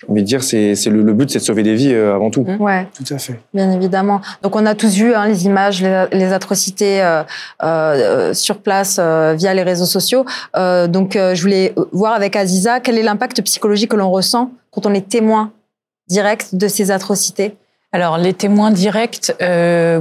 j'ai 0.00 0.06
envie 0.08 0.22
de 0.22 0.26
dire, 0.26 0.44
c'est, 0.44 0.76
c'est 0.76 0.90
le, 0.90 1.12
but, 1.12 1.28
c'est 1.28 1.40
de 1.40 1.44
sauver 1.44 1.64
des 1.64 1.74
vies 1.74 1.92
euh, 1.92 2.14
avant 2.14 2.30
tout. 2.30 2.44
Mhm. 2.44 2.60
Ouais, 2.60 2.86
tout 2.94 3.12
à 3.12 3.18
fait. 3.18 3.40
Bien 3.52 3.72
évidemment. 3.72 4.20
Donc 4.42 4.54
on 4.54 4.64
a 4.64 4.76
tous 4.76 4.94
vu 4.94 5.12
hein, 5.12 5.26
les 5.26 5.46
images, 5.46 5.82
les, 5.82 6.06
les 6.12 6.32
atrocités 6.32 7.02
euh, 7.02 7.24
euh, 7.64 8.32
sur 8.32 8.58
place 8.58 9.00
via 9.00 9.54
les 9.54 9.62
réseaux 9.64 9.86
sociaux. 9.86 10.24
donc 10.54 11.14
je 11.14 11.40
voulais 11.40 11.74
voir 11.92 12.12
avec 12.12 12.36
Aziza 12.36 12.80
quel 12.80 12.98
est 12.98 13.02
l'impact 13.02 13.42
psychologique 13.42 13.90
que 13.90 13.96
l'on 13.96 14.10
ressent 14.10 14.52
quand 14.70 14.86
on 14.86 14.94
est 14.94 15.08
témoin 15.08 15.50
direct 16.08 16.54
de 16.54 16.68
ces 16.68 16.90
atrocités? 16.90 17.56
Alors, 17.92 18.18
les 18.18 18.34
témoins 18.34 18.70
directs, 18.70 19.32
euh, 19.40 20.00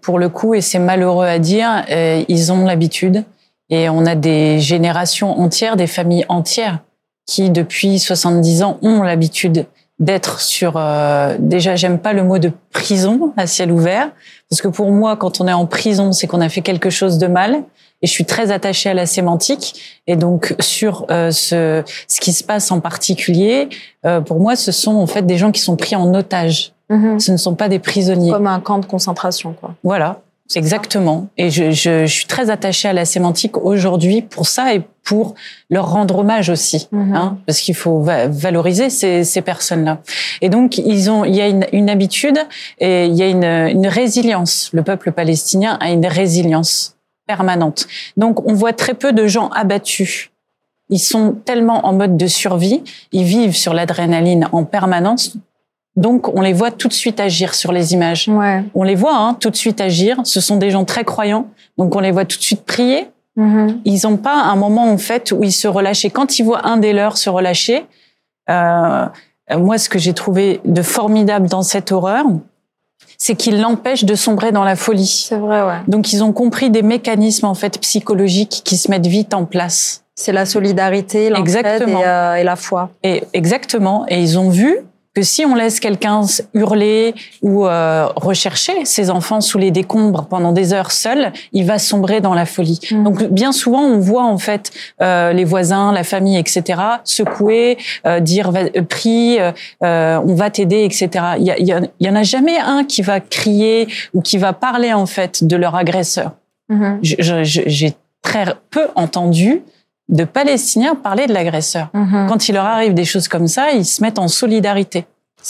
pour 0.00 0.18
le 0.18 0.28
coup, 0.28 0.54
et 0.54 0.60
c'est 0.60 0.78
malheureux 0.78 1.26
à 1.26 1.38
dire, 1.38 1.84
euh, 1.90 2.24
ils 2.28 2.52
ont 2.52 2.64
l'habitude. 2.64 3.24
Et 3.70 3.88
on 3.88 4.06
a 4.06 4.14
des 4.14 4.60
générations 4.60 5.38
entières, 5.38 5.76
des 5.76 5.86
familles 5.86 6.24
entières 6.28 6.80
qui, 7.26 7.50
depuis 7.50 7.98
70 7.98 8.62
ans, 8.62 8.78
ont 8.82 9.02
l'habitude 9.02 9.66
d'être 9.98 10.40
sur... 10.40 10.74
Euh, 10.76 11.36
déjà, 11.38 11.76
j'aime 11.76 11.98
pas 11.98 12.12
le 12.12 12.22
mot 12.22 12.38
de 12.38 12.52
prison 12.72 13.32
à 13.36 13.46
ciel 13.46 13.70
ouvert, 13.72 14.10
parce 14.48 14.62
que 14.62 14.68
pour 14.68 14.90
moi, 14.90 15.16
quand 15.16 15.40
on 15.40 15.48
est 15.48 15.52
en 15.52 15.66
prison, 15.66 16.12
c'est 16.12 16.26
qu'on 16.26 16.40
a 16.40 16.48
fait 16.48 16.62
quelque 16.62 16.90
chose 16.90 17.18
de 17.18 17.26
mal. 17.26 17.64
Et 18.00 18.06
je 18.06 18.12
suis 18.12 18.24
très 18.24 18.52
attachée 18.52 18.88
à 18.90 18.94
la 18.94 19.06
sémantique. 19.06 20.00
Et 20.06 20.14
donc, 20.14 20.54
sur 20.60 21.04
euh, 21.10 21.32
ce, 21.32 21.82
ce 22.06 22.20
qui 22.20 22.32
se 22.32 22.44
passe 22.44 22.70
en 22.70 22.80
particulier, 22.80 23.68
euh, 24.06 24.20
pour 24.20 24.38
moi, 24.38 24.54
ce 24.54 24.70
sont 24.70 24.94
en 24.94 25.06
fait 25.06 25.26
des 25.26 25.36
gens 25.36 25.50
qui 25.50 25.60
sont 25.60 25.76
pris 25.76 25.96
en 25.96 26.14
otage. 26.14 26.72
Mhm. 26.90 27.20
Ce 27.20 27.32
ne 27.32 27.36
sont 27.36 27.54
pas 27.54 27.68
des 27.68 27.78
prisonniers. 27.78 28.32
Comme 28.32 28.46
un 28.46 28.60
camp 28.60 28.78
de 28.78 28.86
concentration, 28.86 29.52
quoi. 29.52 29.74
Voilà, 29.84 30.20
exactement. 30.54 31.28
Et 31.36 31.50
je, 31.50 31.70
je, 31.70 32.06
je, 32.06 32.12
suis 32.12 32.26
très 32.26 32.50
attachée 32.50 32.88
à 32.88 32.92
la 32.92 33.04
sémantique 33.04 33.56
aujourd'hui 33.58 34.22
pour 34.22 34.46
ça 34.46 34.74
et 34.74 34.82
pour 35.04 35.34
leur 35.70 35.90
rendre 35.90 36.18
hommage 36.18 36.50
aussi, 36.50 36.88
mhm. 36.92 37.14
hein, 37.14 37.38
parce 37.46 37.60
qu'il 37.60 37.74
faut 37.74 38.00
valoriser 38.00 38.90
ces, 38.90 39.24
ces 39.24 39.42
personnes-là. 39.42 40.00
Et 40.40 40.48
donc, 40.48 40.78
ils 40.78 41.10
ont, 41.10 41.24
il 41.24 41.34
y 41.34 41.40
a 41.40 41.48
une, 41.48 41.66
une, 41.72 41.90
habitude 41.90 42.38
et 42.78 43.06
il 43.06 43.14
y 43.14 43.22
a 43.22 43.28
une, 43.28 43.44
une 43.44 43.86
résilience. 43.86 44.70
Le 44.72 44.82
peuple 44.82 45.12
palestinien 45.12 45.76
a 45.80 45.90
une 45.90 46.06
résilience 46.06 46.96
permanente. 47.26 47.86
Donc, 48.16 48.46
on 48.48 48.54
voit 48.54 48.72
très 48.72 48.94
peu 48.94 49.12
de 49.12 49.26
gens 49.26 49.48
abattus. 49.48 50.30
Ils 50.90 50.98
sont 50.98 51.36
tellement 51.44 51.86
en 51.86 51.92
mode 51.92 52.16
de 52.16 52.26
survie, 52.26 52.82
ils 53.12 53.24
vivent 53.24 53.56
sur 53.56 53.74
l'adrénaline 53.74 54.48
en 54.52 54.64
permanence 54.64 55.36
donc, 55.98 56.28
on 56.28 56.42
les 56.42 56.52
voit 56.52 56.70
tout 56.70 56.86
de 56.86 56.92
suite 56.92 57.18
agir 57.18 57.56
sur 57.56 57.72
les 57.72 57.92
images. 57.92 58.28
Ouais. 58.28 58.62
On 58.72 58.84
les 58.84 58.94
voit 58.94 59.16
hein, 59.16 59.34
tout 59.34 59.50
de 59.50 59.56
suite 59.56 59.80
agir. 59.80 60.20
Ce 60.22 60.40
sont 60.40 60.56
des 60.56 60.70
gens 60.70 60.84
très 60.84 61.02
croyants. 61.02 61.48
Donc, 61.76 61.96
on 61.96 61.98
les 61.98 62.12
voit 62.12 62.24
tout 62.24 62.38
de 62.38 62.42
suite 62.42 62.62
prier. 62.64 63.08
Mhm. 63.34 63.80
Ils 63.84 64.00
n'ont 64.04 64.16
pas 64.16 64.34
un 64.34 64.54
moment 64.54 64.92
en 64.92 64.98
fait 64.98 65.32
où 65.32 65.42
ils 65.42 65.52
se 65.52 65.66
relâchent. 65.66 66.04
Et 66.04 66.10
quand 66.10 66.38
ils 66.38 66.44
voient 66.44 66.64
un 66.64 66.76
des 66.76 66.92
leurs 66.92 67.18
se 67.18 67.28
relâcher, 67.28 67.84
euh, 68.48 69.06
moi, 69.56 69.76
ce 69.76 69.88
que 69.88 69.98
j'ai 69.98 70.14
trouvé 70.14 70.60
de 70.64 70.82
formidable 70.82 71.48
dans 71.48 71.62
cette 71.62 71.90
horreur, 71.90 72.26
c'est 73.16 73.34
qu'ils 73.34 73.60
l'empêchent 73.60 74.04
de 74.04 74.14
sombrer 74.14 74.52
dans 74.52 74.64
la 74.64 74.76
folie. 74.76 75.26
C'est 75.28 75.36
vrai, 75.36 75.62
ouais. 75.62 75.80
Donc 75.88 76.12
ils 76.12 76.22
ont 76.22 76.32
compris 76.32 76.70
des 76.70 76.82
mécanismes 76.82 77.46
en 77.46 77.54
fait 77.54 77.80
psychologiques 77.80 78.62
qui 78.64 78.76
se 78.76 78.88
mettent 78.88 79.06
vite 79.08 79.34
en 79.34 79.44
place. 79.44 80.04
C'est 80.14 80.32
la 80.32 80.46
solidarité, 80.46 81.28
l'entraide 81.30 81.88
et, 81.88 81.94
euh, 82.04 82.34
et, 82.34 82.44
la 82.44 82.56
foi. 82.56 82.90
Et 83.02 83.24
exactement. 83.32 84.04
Et 84.08 84.20
ils 84.20 84.38
ont 84.38 84.50
vu 84.50 84.78
que 85.18 85.24
si 85.24 85.44
on 85.44 85.56
laisse 85.56 85.80
quelqu'un 85.80 86.20
hurler 86.54 87.12
ou 87.42 87.66
euh, 87.66 88.06
rechercher 88.14 88.84
ses 88.84 89.10
enfants 89.10 89.40
sous 89.40 89.58
les 89.58 89.72
décombres 89.72 90.26
pendant 90.26 90.52
des 90.52 90.72
heures 90.72 90.92
seuls, 90.92 91.32
il 91.52 91.66
va 91.66 91.80
sombrer 91.80 92.20
dans 92.20 92.34
la 92.34 92.46
folie. 92.46 92.78
Mm. 92.92 93.02
Donc 93.02 93.24
bien 93.24 93.50
souvent, 93.50 93.82
on 93.82 93.98
voit 93.98 94.22
en 94.22 94.38
fait 94.38 94.70
euh, 95.02 95.32
les 95.32 95.42
voisins, 95.42 95.90
la 95.90 96.04
famille, 96.04 96.38
etc. 96.38 96.80
secouer, 97.02 97.78
euh, 98.06 98.20
dire 98.20 98.52
prie, 98.88 99.38
on 99.80 100.34
va 100.36 100.50
t'aider, 100.50 100.84
etc. 100.84 101.08
Il 101.40 101.46
y, 101.48 101.52
il 101.58 101.90
y, 101.98 102.08
en 102.08 102.14
a 102.14 102.22
jamais 102.22 102.58
un 102.60 102.84
qui 102.84 103.02
va 103.02 103.18
crier 103.18 103.88
ou 104.14 104.22
qui 104.22 104.38
va 104.38 104.52
parler 104.52 104.92
en 104.92 105.06
fait 105.06 105.42
de 105.42 105.56
leur 105.56 105.74
agresseur. 105.74 106.30
Mm-hmm. 106.70 107.42
J'ai 107.42 107.94
très 108.22 108.46
peu 108.70 108.86
entendu 108.94 109.62
de 110.08 110.24
Palestiniens 110.24 110.94
parler 110.94 111.26
de 111.26 111.34
l'agresseur. 111.34 111.88
Mhm. 111.92 112.26
Quand 112.28 112.48
il 112.48 112.54
leur 112.54 112.64
arrive 112.64 112.94
des 112.94 113.04
choses 113.04 113.28
comme 113.28 113.46
ça, 113.46 113.72
ils 113.72 113.84
se 113.84 114.02
mettent 114.02 114.18
en 114.18 114.28
solidarité. 114.28 115.06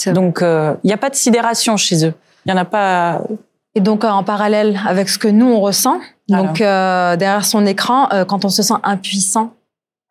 Donc, 0.07 0.41
euh, 0.41 0.75
il 0.83 0.87
n'y 0.87 0.93
a 0.93 0.97
pas 0.97 1.09
de 1.09 1.15
sidération 1.15 1.77
chez 1.77 2.05
eux. 2.05 2.13
Il 2.45 2.51
n'y 2.51 2.57
en 2.57 2.61
a 2.61 2.65
pas. 2.65 3.21
Et 3.75 3.81
donc, 3.81 4.03
en 4.03 4.23
parallèle 4.23 4.79
avec 4.87 5.09
ce 5.09 5.17
que 5.17 5.27
nous, 5.27 5.45
on 5.45 5.59
ressent, 5.59 5.99
donc 6.27 6.61
euh, 6.61 7.15
derrière 7.15 7.45
son 7.45 7.65
écran, 7.65 8.07
euh, 8.11 8.25
quand 8.25 8.45
on 8.45 8.49
se 8.49 8.63
sent 8.63 8.75
impuissant 8.83 9.53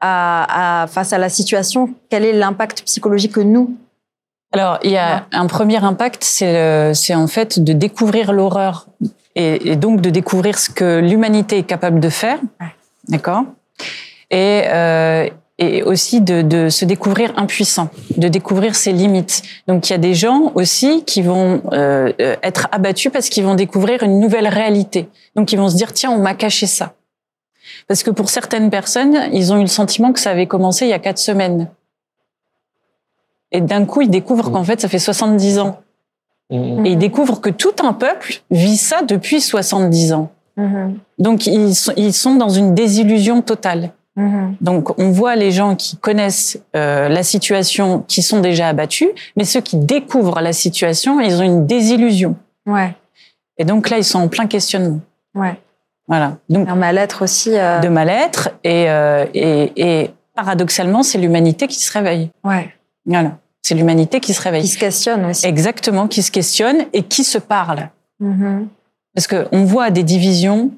à, 0.01 0.87
face 0.89 1.13
à 1.13 1.19
la 1.19 1.29
situation, 1.29 1.91
quel 2.09 2.25
est 2.25 2.33
l'impact 2.33 2.83
psychologique 2.83 3.33
que 3.33 3.41
nous 3.41 3.77
Alors, 4.53 4.79
il 4.83 4.91
y 4.93 4.97
a 4.97 5.27
un 5.33 5.47
premier 5.47 5.83
impact, 5.83 6.23
c'est 6.23 7.15
en 7.15 7.27
fait 7.27 7.63
de 7.63 7.73
découvrir 7.73 8.33
l'horreur 8.33 8.87
et, 9.35 9.73
et, 9.73 9.77
donc 9.77 10.01
de 10.01 10.11
découvrir 10.11 10.59
ce 10.59 10.71
que 10.71 11.01
l'humanité 11.01 11.59
est 11.59 11.65
capable 11.65 11.99
de 11.99 12.11
faire. 12.11 12.39
D'accord? 13.09 13.45
Et, 14.31 14.63
euh, 14.67 15.29
et 15.59 15.83
aussi 15.83 16.21
de, 16.21 16.43
de, 16.43 16.69
se 16.69 16.85
découvrir 16.85 17.33
impuissant, 17.37 17.89
de 18.17 18.29
découvrir 18.29 18.75
ses 18.75 18.93
limites. 18.93 19.43
Donc 19.67 19.89
il 19.89 19.93
y 19.93 19.95
a 19.95 19.99
des 19.99 20.15
gens 20.15 20.53
aussi 20.55 21.05
qui 21.05 21.23
vont 21.23 21.63
euh, 21.73 22.13
être 22.19 22.69
abattus 22.73 23.11
parce 23.13 23.29
qu'ils 23.29 23.45
vont 23.45 23.55
découvrir 23.55 24.03
une 24.03 24.21
nouvelle 24.21 24.47
réalité. 24.47 25.09
Donc 25.35 25.53
ils 25.53 25.59
vont 25.59 25.69
se 25.69 25.77
dire 25.77 25.93
tiens 25.93 26.11
on 26.11 26.19
m'a 26.19 26.35
caché 26.35 26.67
ça. 26.67 26.95
Parce 27.87 28.03
que 28.03 28.11
pour 28.11 28.29
certaines 28.29 28.71
personnes, 28.71 29.19
ils 29.33 29.53
ont 29.53 29.59
eu 29.59 29.63
le 29.63 29.67
sentiment 29.67 30.13
que 30.13 30.21
ça 30.21 30.31
avait 30.31 30.47
commencé 30.47 30.87
il 30.87 30.91
y 30.91 30.95
a 30.95 30.99
quatre 30.99 31.19
semaines. 31.19 31.69
Et 33.51 33.61
d'un 33.61 33.85
coup, 33.85 34.03
ils 34.03 34.11
découvrent 34.11 34.51
qu'en 34.51 34.65
fait, 34.65 34.81
ça 34.81 34.89
fait 34.89 34.99
70 34.99 35.59
ans. 35.59 35.81
Mmh. 36.51 36.87
Et 36.87 36.91
ils 36.91 36.99
découvrent 36.99 37.41
que 37.41 37.51
tout 37.51 37.75
un 37.83 37.93
peuple 37.93 38.43
vit 38.51 38.77
ça 38.77 39.03
depuis 39.03 39.41
70 39.41 40.13
ans. 40.13 40.31
Mmh. 40.57 40.95
Donc, 41.19 41.47
ils 41.47 41.75
sont, 41.75 41.93
ils 41.97 42.13
sont 42.13 42.35
dans 42.35 42.51
une 42.51 42.75
désillusion 42.75 43.43
totale. 43.43 43.93
Mhm. 44.19 44.57
Donc, 44.61 44.99
on 44.99 45.11
voit 45.11 45.37
les 45.37 45.53
gens 45.53 45.77
qui 45.77 45.97
connaissent 45.97 46.59
euh, 46.75 47.09
la 47.09 47.23
situation, 47.23 48.05
qui 48.09 48.21
sont 48.21 48.41
déjà 48.41 48.69
abattus, 48.69 49.09
mais 49.37 49.45
ceux 49.45 49.61
qui 49.61 49.77
découvrent 49.77 50.41
la 50.41 50.53
situation, 50.53 51.21
ils 51.21 51.41
ont 51.41 51.45
une 51.45 51.67
désillusion. 51.67 52.35
Ouais. 52.67 52.97
Et 53.59 53.65
donc 53.65 53.89
là, 53.91 53.99
ils 53.99 54.05
sont 54.05 54.19
en 54.19 54.27
plein 54.27 54.49
questionnement. 54.49 54.99
Ouais. 55.37 55.57
Voilà. 56.09 56.37
Donc 56.49 56.69
un 56.69 56.75
mal-être 56.75 57.23
aussi. 57.23 57.57
Euh... 57.57 57.79
De 57.79 57.89
mal-être 57.89 58.51
et, 58.65 58.91
euh, 58.91 59.27
et, 59.35 59.73
et 59.77 60.11
paradoxalement, 60.35 61.05
c'est 61.05 61.19
l'humanité 61.19 61.69
qui 61.69 61.79
se 61.79 61.93
réveille. 61.93 62.31
Ouais. 62.43 62.75
Voilà. 63.07 63.39
C'est 63.63 63.77
l'humanité 63.77 64.19
qui 64.19 64.35
se 64.35 64.43
réveille. 64.43 64.63
Qui 64.63 64.69
se 64.69 64.79
questionne 64.79 65.27
aussi. 65.27 65.47
Exactement, 65.47 66.09
qui 66.09 66.23
se 66.23 66.33
questionne 66.33 66.87
et 66.93 67.03
qui 67.05 67.23
se 67.23 67.39
parle. 67.39 67.89
Mhm. 68.19 68.67
Parce 69.15 69.29
que 69.29 69.47
on 69.53 69.65
voit 69.65 69.91
des 69.91 70.03
divisions, 70.03 70.73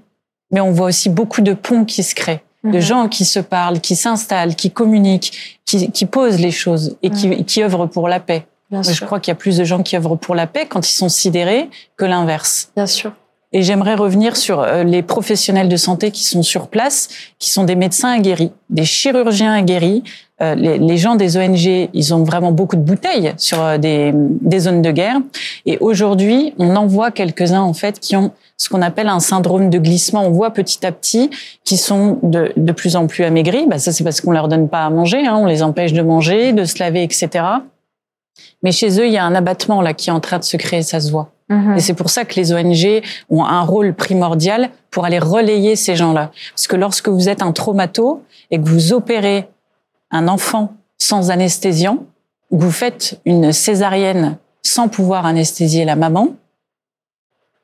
mais 0.50 0.60
on 0.60 0.72
voit 0.72 0.86
aussi 0.88 1.08
beaucoup 1.08 1.40
de 1.40 1.54
ponts 1.54 1.86
qui 1.86 2.02
se 2.02 2.14
créent 2.14 2.42
de 2.64 2.68
mhm. 2.70 2.80
gens 2.80 3.08
qui 3.08 3.24
se 3.24 3.40
parlent, 3.40 3.80
qui 3.80 3.96
s'installent, 3.96 4.54
qui 4.54 4.70
communiquent, 4.70 5.60
qui, 5.64 5.90
qui, 5.90 6.06
posent 6.06 6.40
les 6.40 6.50
choses 6.50 6.96
et 7.02 7.10
qui, 7.10 7.28
mhm. 7.28 7.44
qui 7.44 7.62
œuvrent 7.62 7.86
pour 7.86 8.08
la 8.08 8.20
paix. 8.20 8.46
je 8.70 9.04
crois 9.04 9.20
qu'il 9.20 9.30
y 9.30 9.32
a 9.32 9.36
plus 9.36 9.56
de 9.56 9.64
gens 9.64 9.82
qui 9.82 9.96
œuvrent 9.96 10.16
pour 10.16 10.34
la 10.34 10.46
paix 10.46 10.66
quand 10.68 10.88
ils 10.88 10.92
sont 10.92 11.08
sidérés 11.08 11.70
que 11.96 12.04
l'inverse. 12.04 12.70
Bien 12.76 12.86
sûr. 12.86 13.12
Et 13.52 13.62
j'aimerais 13.62 13.96
revenir 13.96 14.36
sur 14.36 14.60
euh, 14.60 14.84
les 14.84 15.02
professionnels 15.02 15.68
de 15.68 15.76
santé 15.76 16.12
qui 16.12 16.22
sont 16.22 16.42
sur 16.42 16.68
place, 16.68 17.08
qui 17.38 17.50
sont 17.50 17.64
des 17.64 17.74
médecins 17.74 18.12
aguerris, 18.12 18.52
des 18.68 18.84
chirurgiens 18.84 19.52
aguerris. 19.52 20.04
Euh, 20.42 20.54
les, 20.54 20.78
les, 20.78 20.96
gens 20.96 21.16
des 21.16 21.36
ONG, 21.36 21.90
ils 21.92 22.14
ont 22.14 22.24
vraiment 22.24 22.50
beaucoup 22.50 22.76
de 22.76 22.82
bouteilles 22.82 23.34
sur 23.36 23.60
euh, 23.60 23.76
des, 23.76 24.12
des 24.14 24.60
zones 24.60 24.80
de 24.80 24.90
guerre. 24.90 25.18
Et 25.66 25.76
aujourd'hui, 25.80 26.54
on 26.58 26.74
en 26.76 26.86
voit 26.86 27.10
quelques-uns 27.10 27.60
en 27.60 27.74
fait 27.74 28.00
qui 28.00 28.16
ont 28.16 28.32
ce 28.56 28.68
qu'on 28.68 28.80
appelle 28.80 29.08
un 29.08 29.20
syndrome 29.20 29.68
de 29.68 29.78
glissement. 29.78 30.24
On 30.26 30.30
voit 30.30 30.50
petit 30.50 30.84
à 30.86 30.92
petit 30.92 31.30
qui 31.64 31.76
sont 31.76 32.18
de, 32.22 32.52
de 32.56 32.72
plus 32.72 32.96
en 32.96 33.06
plus 33.06 33.24
amaigris. 33.24 33.66
Bah, 33.66 33.78
ça, 33.78 33.92
c'est 33.92 34.04
parce 34.04 34.20
qu'on 34.20 34.32
leur 34.32 34.48
donne 34.48 34.68
pas 34.68 34.84
à 34.84 34.90
manger. 34.90 35.26
Hein. 35.26 35.36
On 35.36 35.46
les 35.46 35.62
empêche 35.62 35.92
de 35.92 36.02
manger, 36.02 36.52
de 36.52 36.64
se 36.64 36.78
laver, 36.78 37.02
etc. 37.02 37.28
Mais 38.62 38.72
chez 38.72 38.98
eux, 38.98 39.06
il 39.06 39.12
y 39.12 39.18
a 39.18 39.24
un 39.24 39.34
abattement 39.34 39.82
là 39.82 39.92
qui 39.92 40.08
est 40.08 40.12
en 40.12 40.20
train 40.20 40.38
de 40.38 40.44
se 40.44 40.56
créer. 40.56 40.82
Ça 40.82 41.00
se 41.00 41.10
voit. 41.10 41.30
Mm-hmm. 41.50 41.76
Et 41.76 41.80
c'est 41.80 41.94
pour 41.94 42.08
ça 42.08 42.24
que 42.24 42.34
les 42.36 42.52
ONG 42.52 43.02
ont 43.28 43.44
un 43.44 43.62
rôle 43.62 43.92
primordial 43.94 44.70
pour 44.90 45.04
aller 45.04 45.18
relayer 45.18 45.76
ces 45.76 45.96
gens-là. 45.96 46.30
Parce 46.54 46.66
que 46.66 46.76
lorsque 46.76 47.08
vous 47.08 47.28
êtes 47.28 47.42
un 47.42 47.52
traumato 47.52 48.22
et 48.50 48.58
que 48.58 48.66
vous 48.66 48.92
opérez 48.92 49.48
un 50.10 50.28
enfant 50.28 50.74
sans 50.98 51.30
anesthésiant, 51.30 52.04
vous 52.50 52.70
faites 52.70 53.20
une 53.24 53.52
césarienne 53.52 54.36
sans 54.62 54.88
pouvoir 54.88 55.26
anesthésier 55.26 55.84
la 55.84 55.96
maman, 55.96 56.36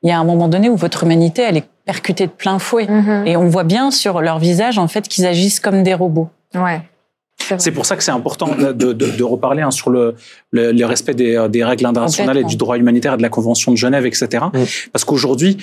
il 0.03 0.09
y 0.09 0.11
a 0.11 0.19
un 0.19 0.23
moment 0.23 0.47
donné 0.47 0.69
où 0.69 0.75
votre 0.75 1.03
humanité, 1.03 1.41
elle 1.41 1.57
est 1.57 1.67
percutée 1.85 2.27
de 2.27 2.31
plein 2.31 2.59
fouet. 2.59 2.85
Mm-hmm. 2.85 3.27
Et 3.27 3.37
on 3.37 3.47
voit 3.47 3.63
bien 3.63 3.91
sur 3.91 4.21
leur 4.21 4.39
visage, 4.39 4.77
en 4.77 4.87
fait, 4.87 5.07
qu'ils 5.07 5.25
agissent 5.25 5.59
comme 5.59 5.83
des 5.83 5.93
robots. 5.93 6.29
Ouais. 6.53 6.81
C'est 7.57 7.71
pour 7.71 7.85
ça 7.85 7.95
que 7.95 8.03
c'est 8.03 8.11
important 8.11 8.47
de, 8.55 8.71
de, 8.73 8.93
de 8.93 9.23
reparler 9.23 9.61
hein, 9.61 9.71
sur 9.71 9.89
le, 9.89 10.15
le, 10.51 10.85
respect 10.85 11.13
des, 11.13 11.47
des 11.49 11.63
règles 11.63 11.85
internationales 11.85 12.37
et 12.37 12.43
du 12.43 12.57
droit 12.57 12.77
humanitaire 12.77 13.13
et 13.13 13.17
de 13.17 13.21
la 13.21 13.29
Convention 13.29 13.71
de 13.71 13.77
Genève, 13.77 14.05
etc. 14.05 14.45
Mm. 14.53 14.63
Parce 14.91 15.05
qu'aujourd'hui, 15.05 15.57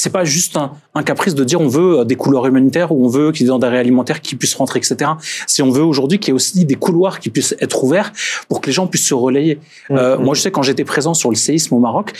c'est 0.00 0.10
pas 0.10 0.24
juste 0.24 0.56
un, 0.56 0.72
un, 0.94 1.02
caprice 1.02 1.34
de 1.34 1.44
dire 1.44 1.60
on 1.60 1.68
veut 1.68 2.04
des 2.06 2.16
couloirs 2.16 2.46
humanitaires 2.46 2.90
ou 2.90 3.04
on 3.04 3.08
veut 3.08 3.32
qu'il 3.32 3.46
y 3.46 3.50
ait 3.50 3.52
des 3.52 3.58
denrées 3.58 3.78
alimentaires 3.78 4.20
qui 4.22 4.34
puissent 4.34 4.54
rentrer, 4.54 4.78
etc. 4.78 5.10
Si 5.46 5.60
on 5.62 5.70
veut 5.70 5.82
aujourd'hui 5.82 6.18
qu'il 6.18 6.28
y 6.28 6.30
ait 6.30 6.34
aussi 6.34 6.64
des 6.64 6.74
couloirs 6.74 7.20
qui 7.20 7.28
puissent 7.28 7.54
être 7.60 7.84
ouverts 7.84 8.12
pour 8.48 8.60
que 8.60 8.66
les 8.66 8.72
gens 8.72 8.86
puissent 8.86 9.06
se 9.06 9.14
relayer. 9.14 9.56
Mmh, 9.90 9.96
euh, 9.96 10.16
mmh. 10.16 10.22
Moi, 10.22 10.34
je 10.34 10.40
sais 10.40 10.50
quand 10.50 10.62
j'étais 10.62 10.84
présent 10.84 11.12
sur 11.12 11.28
le 11.28 11.36
séisme 11.36 11.74
au 11.74 11.78
Maroc, 11.78 12.12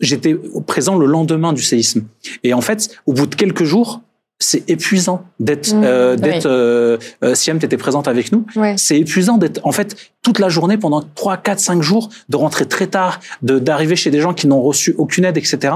j'étais 0.00 0.36
présent 0.66 0.96
le 0.98 1.06
lendemain 1.06 1.52
du 1.52 1.62
séisme. 1.62 2.04
Et 2.42 2.52
en 2.52 2.60
fait, 2.60 2.90
au 3.06 3.14
bout 3.14 3.26
de 3.26 3.34
quelques 3.34 3.64
jours, 3.64 4.02
c'est 4.40 4.68
épuisant 4.68 5.22
d'être 5.38 5.72
Mmh, 5.74 5.82
euh, 5.84 6.14
oui. 6.16 6.20
d'être 6.20 6.46
euh, 6.46 6.98
euh, 7.22 7.34
Siam 7.36 7.58
t'étais 7.58 7.76
présente 7.76 8.08
avec 8.08 8.32
nous 8.32 8.44
c'est 8.76 8.98
épuisant 8.98 9.38
d'être 9.38 9.60
en 9.64 9.70
fait 9.70 9.94
toute 10.22 10.38
la 10.40 10.48
journée 10.48 10.76
pendant 10.76 11.02
3 11.14 11.36
4 11.36 11.60
5 11.60 11.82
jours 11.82 12.08
de 12.28 12.36
rentrer 12.36 12.66
très 12.66 12.88
tard 12.88 13.20
de 13.42 13.58
d'arriver 13.60 13.94
chez 13.94 14.10
des 14.10 14.20
gens 14.20 14.34
qui 14.34 14.48
n'ont 14.48 14.60
reçu 14.60 14.94
aucune 14.98 15.24
aide 15.24 15.36
etc 15.36 15.74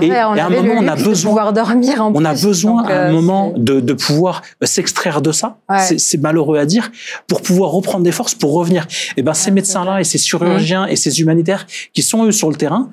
Et- 0.00 0.06
et 0.06 0.12
à 0.16 0.28
un 0.46 0.48
moment, 0.48 0.74
on 0.78 0.86
a 0.88 0.94
besoin- 0.94 1.30
pouvoir 1.30 1.52
dormir 1.52 2.02
en 2.04 2.12
on 2.14 2.24
a 2.24 2.32
plus. 2.34 2.42
besoin 2.46 2.84
à 2.84 2.92
un 2.92 3.08
euh, 3.08 3.12
moment 3.12 3.52
de, 3.56 3.80
de 3.80 3.92
pouvoir 3.94 4.42
euh, 4.62 4.66
s'extraire 4.66 5.20
de 5.20 5.32
ça 5.32 5.56
Ouais. 5.68 5.98
c'est 5.98 6.18
malheureux 6.20 6.58
à 6.58 6.66
dire 6.66 6.90
pour 7.26 7.42
pouvoir 7.42 7.70
reprendre 7.72 8.04
des 8.04 8.12
forces 8.12 8.34
pour 8.34 8.52
revenir 8.52 8.86
et 9.16 9.22
ben 9.22 9.34
ces 9.34 9.50
médecins 9.50 9.84
là 9.84 10.00
et 10.00 10.04
ces 10.04 10.18
chirurgiens 10.18 10.86
Mmh. 10.86 10.90
et 10.90 10.96
ces 10.96 11.20
humanitaires 11.20 11.66
qui 11.92 12.02
sont 12.02 12.24
eux 12.24 12.32
sur 12.32 12.48
le 12.48 12.56
terrain 12.56 12.90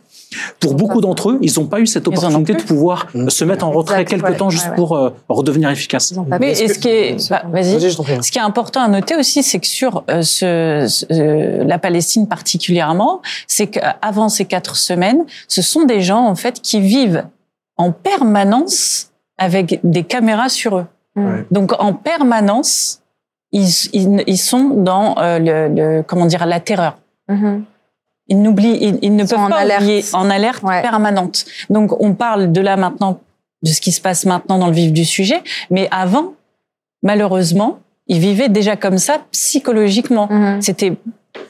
pour 0.60 0.74
beaucoup 0.76 1.02
d'entre 1.02 1.32
eux, 1.32 1.40
ils 1.42 1.52
n'ont 1.58 1.68
pas 1.68 1.80
eu 1.80 1.88
cette 1.88 2.08
opportunité 2.08 2.54
de 2.54 2.62
pouvoir 2.64 3.08
Mmh. 3.14 3.30
se 3.30 3.46
mettre 3.46 3.66
en 3.66 3.72
retrait 3.72 4.02
Exact, 4.02 4.18
quelque 4.22 4.32
ouais, 4.32 4.38
temps 4.38 4.50
juste 4.50 4.66
ouais, 4.66 4.70
ouais. 4.72 4.76
pour 4.76 4.96
euh, 4.98 5.10
redevenir 5.30 5.70
efficace. 5.70 6.14
Mais 6.40 6.52
et 6.60 6.68
ce 6.68 6.80
qui 6.80 6.88
est, 6.90 7.30
bah. 7.30 7.44
Ce 7.64 8.32
qui 8.32 8.38
est 8.38 8.42
important 8.42 8.82
à 8.82 8.88
noter 8.88 9.16
aussi, 9.16 9.44
c'est 9.44 9.60
que 9.60 9.68
sur 9.68 10.04
euh, 10.10 10.22
ce, 10.22 10.86
ce- 10.88 11.64
la 11.64 11.78
Palestine 11.80 12.28
particulièrement, 12.28 13.22
c'est 13.48 13.68
qu'avant 13.68 14.30
ces 14.30 14.46
quatre 14.46 14.76
semaines, 14.76 15.24
ce 15.48 15.62
sont 15.62 15.84
des 15.86 16.02
gens 16.02 16.26
en 16.26 16.36
fait 16.36 16.62
qui 16.62 16.80
vivent 16.80 17.26
en 17.78 17.92
permanence 17.92 19.12
avec 19.38 19.80
des 19.84 20.04
caméras 20.04 20.50
sur 20.50 20.78
eux. 20.78 20.86
Ouais. 21.16 21.46
Donc 21.52 21.72
en 21.80 21.94
permanence, 21.94 23.02
ils, 23.52 23.68
ils, 23.94 24.24
ils 24.28 24.38
sont 24.38 24.70
dans 24.70 25.18
euh, 25.20 25.40
le, 25.40 25.68
le- 25.98 26.04
comment 26.04 26.26
dire 26.26 26.46
la 26.46 26.60
terreur. 26.60 26.98
Mhm. 27.30 27.64
Ils 28.28 28.42
n'oublient, 28.42 28.78
ils, 28.82 29.00
ils 29.04 29.16
ne 29.16 29.24
Ils 29.24 29.30
peuvent 29.30 29.40
en 29.40 29.50
pas 29.50 29.58
alerte. 29.58 29.82
oublier 29.84 30.04
en 30.14 30.30
alerte 30.30 30.64
Ouais. 30.64 30.82
permanente. 30.82 31.46
Donc 31.70 32.00
on 32.02 32.14
parle 32.14 32.52
de 32.52 32.62
là 32.62 32.76
maintenant, 32.76 33.20
de 33.64 33.70
ce 33.70 33.80
qui 33.82 33.92
se 33.92 34.02
passe 34.02 34.26
maintenant 34.26 34.58
dans 34.58 34.68
le 34.68 34.74
vif 34.74 34.92
du 34.92 35.06
sujet, 35.06 35.42
mais 35.70 35.88
avant, 35.92 36.34
malheureusement, 37.04 37.80
ils 38.08 38.20
vivaient 38.20 38.50
déjà 38.50 38.76
comme 38.76 38.98
ça 38.98 39.20
psychologiquement. 39.32 40.28
Mhm. 40.30 40.62
C'était, 40.62 40.94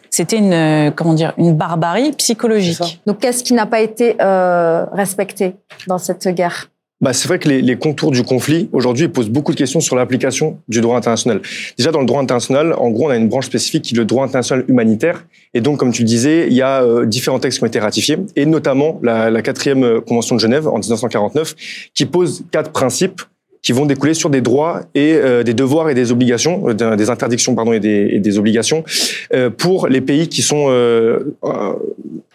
c'était 0.09 0.37
une, 0.37 0.53
euh, 0.53 0.91
comment 0.91 1.13
dire, 1.13 1.33
une 1.37 1.53
barbarie 1.53 2.11
psychologique. 2.13 3.01
Donc, 3.05 3.19
qu'est-ce 3.19 3.43
qui 3.43 3.53
n'a 3.53 3.65
pas 3.65 3.81
été 3.81 4.15
euh, 4.21 4.85
respecté 4.93 5.55
dans 5.87 5.97
cette 5.97 6.27
guerre? 6.29 6.69
Bah, 7.05 7.13
c'est 7.13 7.27
vrai 7.27 7.37
que 7.37 7.47
les, 7.47 7.61
les, 7.61 7.75
contours 7.75 8.09
du 8.09 8.23
conflit 8.23 8.67
aujourd'hui 8.73 9.07
posent 9.09 9.29
beaucoup 9.29 9.51
de 9.51 9.57
questions 9.57 9.79
sur 9.79 9.95
l'application 9.95 10.57
du 10.67 10.81
droit 10.81 10.97
international. 10.97 11.39
Déjà 11.77 11.91
dans 11.91 11.99
le 11.99 12.07
droit 12.07 12.19
international, 12.19 12.73
en 12.73 12.89
gros, 12.89 13.05
on 13.05 13.09
a 13.09 13.15
une 13.15 13.29
branche 13.29 13.45
spécifique 13.45 13.83
qui 13.83 13.93
est 13.93 13.97
le 13.99 14.05
droit 14.05 14.25
international 14.25 14.65
humanitaire, 14.67 15.23
et 15.53 15.61
donc 15.61 15.77
comme 15.77 15.91
tu 15.91 16.01
le 16.01 16.07
disais, 16.07 16.47
il 16.47 16.55
y 16.55 16.63
a 16.63 16.81
euh, 16.81 17.05
différents 17.05 17.37
textes 17.37 17.59
qui 17.59 17.63
ont 17.63 17.67
été 17.67 17.77
ratifiés, 17.77 18.17
et 18.35 18.47
notamment 18.47 18.99
la, 19.03 19.39
quatrième 19.43 20.01
convention 20.01 20.33
de 20.33 20.39
Genève 20.39 20.67
en 20.67 20.79
1949, 20.79 21.53
qui 21.93 22.07
pose 22.07 22.43
quatre 22.49 22.71
principes 22.71 23.21
qui 23.65 23.73
vont 23.73 23.87
découler 23.87 24.13
sur 24.13 24.29
des 24.29 24.41
droits 24.41 24.81
et 24.93 25.13
euh, 25.15 25.41
des 25.41 25.55
devoirs 25.55 25.89
et 25.89 25.95
des 25.95 26.11
obligations, 26.11 26.69
euh, 26.69 26.95
des 26.95 27.09
interdictions 27.09 27.55
pardon 27.55 27.73
et 27.73 27.79
des, 27.79 28.09
et 28.11 28.19
des 28.19 28.37
obligations 28.37 28.83
euh, 29.33 29.49
pour 29.49 29.87
les 29.87 30.01
pays 30.01 30.29
qui 30.29 30.43
sont 30.43 30.65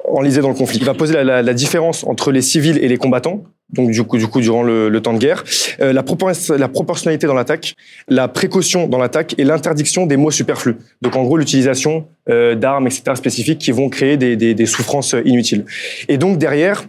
enlisés 0.08 0.40
dans 0.40 0.48
le 0.48 0.54
conflit. 0.56 0.78
Il 0.78 0.84
va 0.84 0.94
poser 0.94 1.14
la, 1.14 1.22
la, 1.22 1.42
la, 1.42 1.54
différence 1.54 2.02
entre 2.04 2.32
les 2.32 2.42
civils 2.42 2.78
et 2.82 2.88
les 2.88 2.96
combattants. 2.96 3.44
Donc 3.72 3.92
du 3.92 4.02
coup, 4.02 4.18
du 4.18 4.26
coup, 4.26 4.40
durant 4.40 4.64
le, 4.64 4.88
le 4.88 5.00
temps 5.00 5.12
de 5.12 5.18
guerre, 5.18 5.44
la, 5.78 5.92
la 5.92 6.68
proportionnalité 6.68 7.28
dans 7.28 7.34
l'attaque, 7.34 7.76
la 8.08 8.26
précaution 8.26 8.88
dans 8.88 8.98
l'attaque 8.98 9.36
et 9.38 9.44
l'interdiction 9.44 10.06
des 10.06 10.16
mots 10.16 10.32
superflus. 10.32 10.74
Donc 11.00 11.14
en 11.14 11.22
gros, 11.22 11.36
l'utilisation 11.36 12.08
d'armes, 12.26 12.88
etc. 12.88 13.12
spécifiques 13.14 13.60
qui 13.60 13.70
vont 13.70 13.88
créer 13.88 14.16
des, 14.16 14.34
des, 14.34 14.54
des 14.54 14.66
souffrances 14.66 15.14
inutiles. 15.24 15.64
Et 16.08 16.18
donc 16.18 16.38
derrière, 16.38 16.84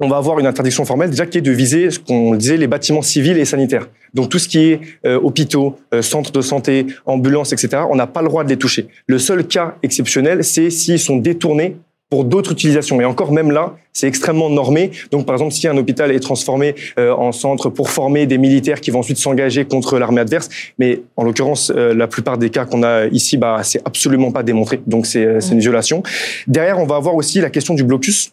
on 0.00 0.08
va 0.08 0.16
avoir 0.16 0.38
une 0.38 0.46
interdiction 0.46 0.84
formelle 0.84 1.10
déjà 1.10 1.26
qui 1.26 1.38
est 1.38 1.42
de 1.42 1.50
viser 1.50 1.90
ce 1.90 1.98
qu'on 1.98 2.34
disait 2.34 2.56
les 2.56 2.66
bâtiments 2.66 3.02
civils 3.02 3.38
et 3.38 3.44
sanitaires. 3.44 3.88
Donc 4.12 4.28
tout 4.28 4.38
ce 4.38 4.48
qui 4.48 4.70
est 4.70 4.80
euh, 5.06 5.18
hôpitaux, 5.20 5.76
euh, 5.92 6.02
centres 6.02 6.32
de 6.32 6.40
santé, 6.40 6.86
ambulances, 7.06 7.52
etc. 7.52 7.82
On 7.90 7.96
n'a 7.96 8.06
pas 8.06 8.22
le 8.22 8.28
droit 8.28 8.44
de 8.44 8.48
les 8.48 8.56
toucher. 8.56 8.88
Le 9.06 9.18
seul 9.18 9.46
cas 9.46 9.76
exceptionnel, 9.82 10.44
c'est 10.44 10.70
s'ils 10.70 10.98
sont 10.98 11.16
détournés 11.16 11.76
pour 12.10 12.24
d'autres 12.24 12.52
utilisations. 12.52 13.00
Et 13.00 13.04
encore 13.04 13.32
même 13.32 13.50
là, 13.50 13.74
c'est 13.92 14.06
extrêmement 14.06 14.50
normé. 14.50 14.90
Donc 15.10 15.26
par 15.26 15.34
exemple, 15.34 15.52
si 15.52 15.66
un 15.66 15.76
hôpital 15.76 16.12
est 16.12 16.20
transformé 16.20 16.74
euh, 16.98 17.12
en 17.12 17.32
centre 17.32 17.70
pour 17.70 17.90
former 17.90 18.26
des 18.26 18.38
militaires 18.38 18.80
qui 18.80 18.90
vont 18.90 19.00
ensuite 19.00 19.16
s'engager 19.16 19.64
contre 19.64 19.98
l'armée 19.98 20.20
adverse, 20.20 20.48
mais 20.78 21.02
en 21.16 21.24
l'occurrence, 21.24 21.72
euh, 21.74 21.94
la 21.94 22.06
plupart 22.06 22.38
des 22.38 22.50
cas 22.50 22.66
qu'on 22.66 22.82
a 22.82 23.06
ici, 23.06 23.36
bah, 23.36 23.60
c'est 23.62 23.80
absolument 23.84 24.30
pas 24.30 24.42
démontré. 24.42 24.80
Donc 24.86 25.06
c'est 25.06 25.24
euh, 25.24 25.40
une 25.40 25.60
violation. 25.60 26.02
Derrière, 26.46 26.78
on 26.78 26.86
va 26.86 26.96
avoir 26.96 27.14
aussi 27.14 27.40
la 27.40 27.50
question 27.50 27.74
du 27.74 27.84
blocus. 27.84 28.32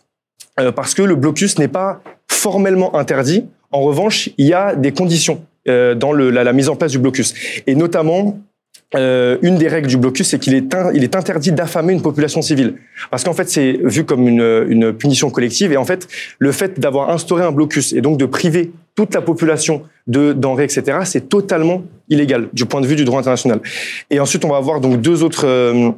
Euh, 0.59 0.71
parce 0.71 0.93
que 0.93 1.01
le 1.01 1.15
blocus 1.15 1.57
n'est 1.59 1.67
pas 1.67 2.01
formellement 2.27 2.95
interdit. 2.95 3.45
En 3.71 3.81
revanche, 3.81 4.29
il 4.37 4.47
y 4.47 4.53
a 4.53 4.75
des 4.75 4.91
conditions 4.91 5.43
euh, 5.67 5.95
dans 5.95 6.11
le, 6.11 6.29
la, 6.29 6.53
mise 6.53 6.69
en 6.69 6.75
place 6.75 6.91
du 6.91 6.99
blocus. 6.99 7.33
Et 7.67 7.75
notamment, 7.75 8.37
euh, 8.95 9.37
une 9.41 9.55
des 9.55 9.69
règles 9.69 9.87
du 9.87 9.97
blocus, 9.97 10.29
c'est 10.29 10.39
qu'il 10.39 10.53
est, 10.53 10.75
il 10.93 11.03
est 11.03 11.15
interdit 11.15 11.53
d'affamer 11.53 11.93
une 11.93 12.01
population 12.01 12.41
civile. 12.41 12.75
Parce 13.09 13.23
qu'en 13.23 13.33
fait, 13.33 13.49
c'est 13.49 13.79
vu 13.83 14.03
comme 14.03 14.27
une, 14.27 14.65
une 14.67 14.91
punition 14.91 15.29
collective. 15.29 15.71
Et 15.71 15.77
en 15.77 15.85
fait, 15.85 16.07
le 16.39 16.51
fait 16.51 16.79
d'avoir 16.79 17.09
instauré 17.11 17.43
un 17.43 17.51
blocus 17.51 17.93
et 17.93 18.01
donc 18.01 18.17
de 18.17 18.25
priver 18.25 18.71
toute 18.95 19.13
la 19.13 19.21
population 19.21 19.83
de 20.07 20.33
denrées, 20.33 20.65
etc., 20.65 20.99
c'est 21.05 21.29
totalement 21.29 21.83
illégal 22.09 22.49
du 22.51 22.65
point 22.65 22.81
de 22.81 22.87
vue 22.87 22.97
du 22.97 23.05
droit 23.05 23.21
international. 23.21 23.61
Et 24.09 24.19
ensuite, 24.19 24.43
on 24.43 24.49
va 24.49 24.57
avoir 24.57 24.81
donc 24.81 24.99
deux 24.99 25.23
autres... 25.23 25.95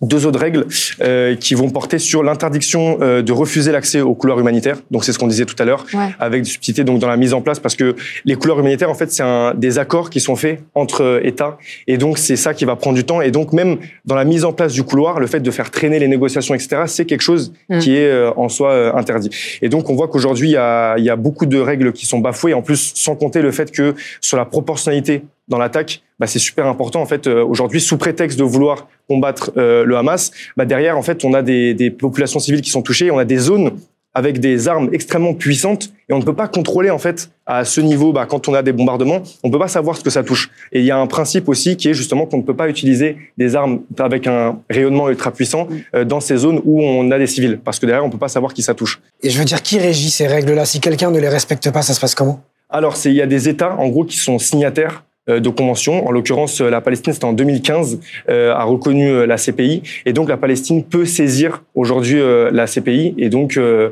Deux 0.00 0.26
autres 0.26 0.38
règles 0.38 0.66
euh, 1.00 1.34
qui 1.34 1.54
vont 1.54 1.70
porter 1.70 1.98
sur 1.98 2.22
l'interdiction 2.22 2.98
euh, 3.00 3.20
de 3.20 3.32
refuser 3.32 3.72
l'accès 3.72 4.00
aux 4.00 4.14
couleurs 4.14 4.38
humanitaires. 4.38 4.78
Donc 4.90 5.04
c'est 5.04 5.12
ce 5.12 5.18
qu'on 5.18 5.26
disait 5.26 5.44
tout 5.44 5.56
à 5.58 5.64
l'heure, 5.64 5.84
ouais. 5.92 6.14
avec 6.20 6.42
des 6.42 6.48
subtilités 6.48 6.84
donc 6.84 7.00
dans 7.00 7.08
la 7.08 7.16
mise 7.16 7.34
en 7.34 7.40
place, 7.40 7.58
parce 7.58 7.74
que 7.74 7.96
les 8.24 8.36
couleurs 8.36 8.60
humanitaires 8.60 8.90
en 8.90 8.94
fait 8.94 9.10
c'est 9.10 9.24
un, 9.24 9.54
des 9.54 9.78
accords 9.78 10.10
qui 10.10 10.20
sont 10.20 10.36
faits 10.36 10.62
entre 10.74 11.02
euh, 11.02 11.20
États, 11.24 11.58
et 11.86 11.98
donc 11.98 12.18
c'est 12.18 12.36
ça 12.36 12.54
qui 12.54 12.64
va 12.64 12.76
prendre 12.76 12.96
du 12.96 13.04
temps. 13.04 13.20
Et 13.20 13.30
donc 13.30 13.52
même 13.52 13.78
dans 14.04 14.14
la 14.14 14.24
mise 14.24 14.44
en 14.44 14.52
place 14.52 14.72
du 14.72 14.84
couloir, 14.84 15.18
le 15.18 15.26
fait 15.26 15.40
de 15.40 15.50
faire 15.50 15.70
traîner 15.70 15.98
les 15.98 16.08
négociations, 16.08 16.54
etc., 16.54 16.82
c'est 16.86 17.04
quelque 17.04 17.22
chose 17.22 17.52
mmh. 17.68 17.78
qui 17.80 17.96
est 17.96 18.08
euh, 18.08 18.30
en 18.36 18.48
soi 18.48 18.70
euh, 18.70 18.94
interdit. 18.94 19.30
Et 19.62 19.68
donc 19.68 19.90
on 19.90 19.94
voit 19.94 20.08
qu'aujourd'hui 20.08 20.50
il 20.50 20.52
y 20.52 20.56
a, 20.56 20.96
il 20.96 21.04
y 21.04 21.10
a 21.10 21.16
beaucoup 21.16 21.46
de 21.46 21.58
règles 21.58 21.92
qui 21.92 22.06
sont 22.06 22.20
bafouées, 22.20 22.54
en 22.54 22.62
plus 22.62 22.92
sans 22.94 23.16
compter 23.16 23.42
le 23.42 23.50
fait 23.50 23.72
que 23.72 23.94
sur 24.20 24.36
la 24.36 24.44
proportionnalité 24.44 25.22
dans 25.48 25.58
l'attaque, 25.58 26.02
bah, 26.18 26.26
c'est 26.26 26.38
super 26.38 26.66
important 26.66 27.00
en 27.00 27.06
fait 27.06 27.26
euh, 27.26 27.44
aujourd'hui 27.44 27.80
sous 27.80 27.96
prétexte 27.96 28.38
de 28.38 28.44
vouloir 28.44 28.88
combattre 29.08 29.52
euh, 29.56 29.84
le 29.84 29.96
Hamas, 29.96 30.30
bah, 30.56 30.64
derrière 30.64 30.98
en 30.98 31.02
fait 31.02 31.24
on 31.24 31.34
a 31.34 31.42
des, 31.42 31.74
des, 31.74 31.90
populations 31.90 32.40
civiles 32.40 32.60
qui 32.60 32.70
sont 32.70 32.82
touchées, 32.82 33.10
on 33.10 33.18
a 33.18 33.24
des 33.24 33.38
zones 33.38 33.72
avec 34.14 34.40
des 34.40 34.66
armes 34.66 34.88
extrêmement 34.92 35.34
puissantes 35.34 35.90
et 36.08 36.12
on 36.12 36.18
ne 36.18 36.24
peut 36.24 36.34
pas 36.34 36.48
contrôler 36.48 36.90
en 36.90 36.98
fait 36.98 37.30
à 37.46 37.64
ce 37.64 37.80
niveau 37.80 38.12
bah, 38.12 38.26
quand 38.26 38.48
on 38.48 38.54
a 38.54 38.62
des 38.62 38.72
bombardements 38.72 39.22
on 39.44 39.50
peut 39.50 39.58
pas 39.58 39.68
savoir 39.68 39.96
ce 39.96 40.02
que 40.02 40.10
ça 40.10 40.24
touche. 40.24 40.50
Et 40.72 40.80
il 40.80 40.84
y 40.84 40.90
a 40.90 40.98
un 40.98 41.06
principe 41.06 41.48
aussi 41.48 41.76
qui 41.76 41.88
est 41.88 41.94
justement 41.94 42.26
qu'on 42.26 42.38
ne 42.38 42.42
peut 42.42 42.56
pas 42.56 42.68
utiliser 42.68 43.16
des 43.36 43.54
armes 43.54 43.80
avec 43.98 44.26
un 44.26 44.58
rayonnement 44.68 45.08
ultra 45.08 45.30
puissant 45.30 45.68
euh, 45.94 46.04
dans 46.04 46.20
ces 46.20 46.36
zones 46.36 46.60
où 46.64 46.82
on 46.82 47.10
a 47.10 47.18
des 47.18 47.26
civils 47.26 47.60
parce 47.62 47.78
que 47.78 47.86
derrière 47.86 48.04
on 48.04 48.10
peut 48.10 48.18
pas 48.18 48.28
savoir 48.28 48.54
qui 48.54 48.62
ça 48.62 48.74
touche. 48.74 49.00
Et 49.22 49.30
je 49.30 49.38
veux 49.38 49.44
dire 49.44 49.62
qui 49.62 49.78
régit 49.78 50.10
ces 50.10 50.26
règles 50.26 50.52
là 50.54 50.64
si 50.64 50.80
quelqu'un 50.80 51.10
ne 51.10 51.20
les 51.20 51.28
respecte 51.28 51.70
pas 51.70 51.82
ça 51.82 51.94
se 51.94 52.00
passe 52.00 52.14
comment? 52.14 52.40
Alors 52.70 52.96
il 53.04 53.12
y 53.12 53.22
a 53.22 53.26
des 53.26 53.48
États 53.48 53.76
en 53.76 53.88
gros 53.88 54.04
qui 54.04 54.16
sont 54.16 54.38
signataires 54.38 55.04
de 55.28 55.48
conventions. 55.50 56.06
En 56.06 56.10
l'occurrence, 56.10 56.60
la 56.60 56.80
Palestine, 56.80 57.12
c'était 57.12 57.24
en 57.24 57.32
2015, 57.32 58.00
euh, 58.28 58.54
a 58.54 58.64
reconnu 58.64 59.08
euh, 59.08 59.26
la 59.26 59.36
CPI. 59.36 59.82
Et 60.06 60.12
donc, 60.12 60.28
la 60.28 60.36
Palestine 60.36 60.84
peut 60.84 61.04
saisir 61.04 61.62
aujourd'hui 61.74 62.20
euh, 62.20 62.50
la 62.52 62.66
CPI 62.66 63.14
et 63.18 63.28
donc 63.28 63.56
euh, 63.58 63.90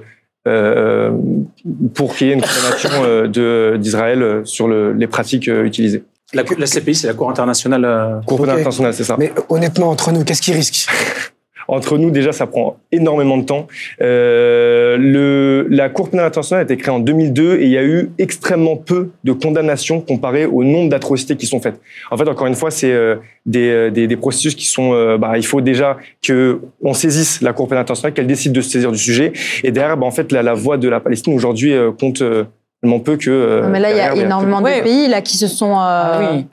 pour 1.94 2.14
qu'il 2.14 2.28
y 2.28 2.30
ait 2.30 2.34
une 2.34 2.42
condamnation 2.42 3.76
d'Israël 3.78 4.42
sur 4.44 4.68
le, 4.68 4.92
les 4.92 5.08
pratiques 5.08 5.48
utilisées. 5.48 6.04
La, 6.34 6.42
la 6.58 6.66
CPI, 6.66 6.94
c'est 6.94 7.06
la 7.08 7.14
Cour 7.14 7.30
internationale. 7.30 8.20
Cour 8.26 8.40
okay. 8.40 8.50
internationale, 8.50 8.94
c'est 8.94 9.04
ça. 9.04 9.16
Mais 9.18 9.32
honnêtement, 9.48 9.90
entre 9.90 10.12
nous, 10.12 10.24
qu'est-ce 10.24 10.42
qui 10.42 10.52
risque? 10.52 10.88
Entre 11.68 11.98
nous, 11.98 12.10
déjà, 12.10 12.32
ça 12.32 12.46
prend 12.46 12.76
énormément 12.92 13.36
de 13.36 13.44
temps. 13.44 13.66
Euh, 14.00 14.96
le, 14.96 15.66
la 15.70 15.88
Cour 15.88 16.10
pénale 16.10 16.26
internationale 16.26 16.60
a 16.60 16.64
été 16.64 16.76
créée 16.76 16.94
en 16.94 16.98
2002 16.98 17.56
et 17.56 17.64
il 17.64 17.70
y 17.70 17.78
a 17.78 17.84
eu 17.84 18.10
extrêmement 18.18 18.76
peu 18.76 19.10
de 19.24 19.32
condamnations 19.32 20.00
comparé 20.00 20.46
au 20.46 20.64
nombre 20.64 20.88
d'atrocités 20.90 21.36
qui 21.36 21.46
sont 21.46 21.60
faites. 21.60 21.80
En 22.10 22.16
fait, 22.16 22.28
encore 22.28 22.46
une 22.46 22.54
fois, 22.54 22.70
c'est 22.70 22.92
euh, 22.92 23.16
des, 23.44 23.90
des, 23.90 24.06
des, 24.06 24.16
processus 24.16 24.54
qui 24.54 24.66
sont... 24.66 24.92
Euh, 24.94 25.18
bah, 25.18 25.32
il 25.36 25.46
faut 25.46 25.60
déjà 25.60 25.96
que 26.22 26.60
on 26.82 26.94
saisisse 26.94 27.42
la 27.42 27.52
Cour 27.52 27.68
pénale 27.68 27.82
internationale, 27.82 28.14
qu'elle 28.14 28.26
décide 28.26 28.52
de 28.52 28.60
se 28.60 28.70
saisir 28.70 28.92
du 28.92 28.98
sujet. 28.98 29.32
Et 29.64 29.70
derrière, 29.70 29.96
bah, 29.96 30.06
en 30.06 30.10
fait, 30.10 30.32
la, 30.32 30.42
la 30.42 30.54
voix 30.54 30.78
de 30.78 30.88
la 30.88 31.00
Palestine 31.00 31.34
aujourd'hui 31.34 31.72
euh, 31.72 31.90
compte 31.90 32.22
tellement 32.82 33.00
peu 33.00 33.16
que... 33.16 33.66
mais 33.70 33.80
là, 33.80 33.90
il 33.90 33.96
y 33.96 34.00
a 34.00 34.14
énormément 34.14 34.60
de 34.60 34.82
pays 34.82 35.08
là 35.08 35.20
qui 35.20 35.36
se 35.36 35.48
sont... 35.48 35.74
Ah, 35.76 36.30
oui 36.34 36.46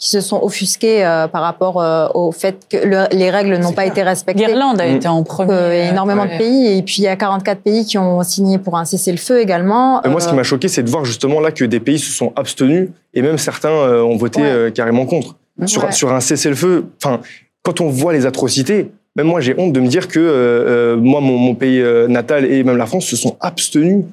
qui 0.00 0.08
se 0.08 0.22
sont 0.22 0.42
offusqués 0.42 1.04
euh, 1.04 1.28
par 1.28 1.42
rapport 1.42 1.80
euh, 1.80 2.08
au 2.14 2.32
fait 2.32 2.66
que 2.70 2.78
le, 2.78 3.04
les 3.14 3.30
règles 3.30 3.58
n'ont 3.58 3.74
pas 3.74 3.84
été 3.84 4.02
respectées. 4.02 4.46
L'Irlande 4.46 4.80
a 4.80 4.88
mmh. 4.88 4.96
été 4.96 5.08
en 5.08 5.22
premier. 5.22 5.52
Euh, 5.52 5.90
énormément 5.90 6.22
ouais. 6.22 6.32
de 6.32 6.38
pays 6.38 6.78
et 6.78 6.82
puis 6.82 6.96
il 6.98 7.04
y 7.04 7.08
a 7.08 7.16
44 7.16 7.60
pays 7.60 7.84
qui 7.84 7.98
ont 7.98 8.22
signé 8.22 8.58
pour 8.58 8.78
un 8.78 8.86
cessez-le-feu 8.86 9.40
également. 9.40 10.00
Moi, 10.06 10.20
ce 10.20 10.28
qui 10.28 10.34
m'a 10.34 10.42
choqué, 10.42 10.68
c'est 10.68 10.82
de 10.82 10.88
voir 10.88 11.04
justement 11.04 11.38
là 11.38 11.52
que 11.52 11.66
des 11.66 11.80
pays 11.80 11.98
se 11.98 12.10
sont 12.10 12.32
abstenus 12.34 12.88
et 13.12 13.20
même 13.20 13.36
certains 13.36 13.70
ont 13.70 14.16
voté 14.16 14.40
ouais. 14.40 14.72
carrément 14.72 15.04
contre 15.04 15.36
sur 15.66 15.84
ouais. 15.84 15.92
sur 15.92 16.12
un 16.12 16.20
cessez-le-feu. 16.20 16.86
Enfin, 17.02 17.20
quand 17.62 17.82
on 17.82 17.90
voit 17.90 18.14
les 18.14 18.24
atrocités, 18.24 18.90
même 19.16 19.26
moi, 19.26 19.40
j'ai 19.40 19.54
honte 19.58 19.74
de 19.74 19.80
me 19.80 19.88
dire 19.88 20.08
que 20.08 20.18
euh, 20.18 20.96
moi, 20.96 21.20
mon, 21.20 21.36
mon 21.36 21.54
pays 21.54 21.82
natal 22.08 22.46
et 22.46 22.64
même 22.64 22.78
la 22.78 22.86
France 22.86 23.04
se 23.04 23.16
sont 23.16 23.36
abstenus 23.40 24.04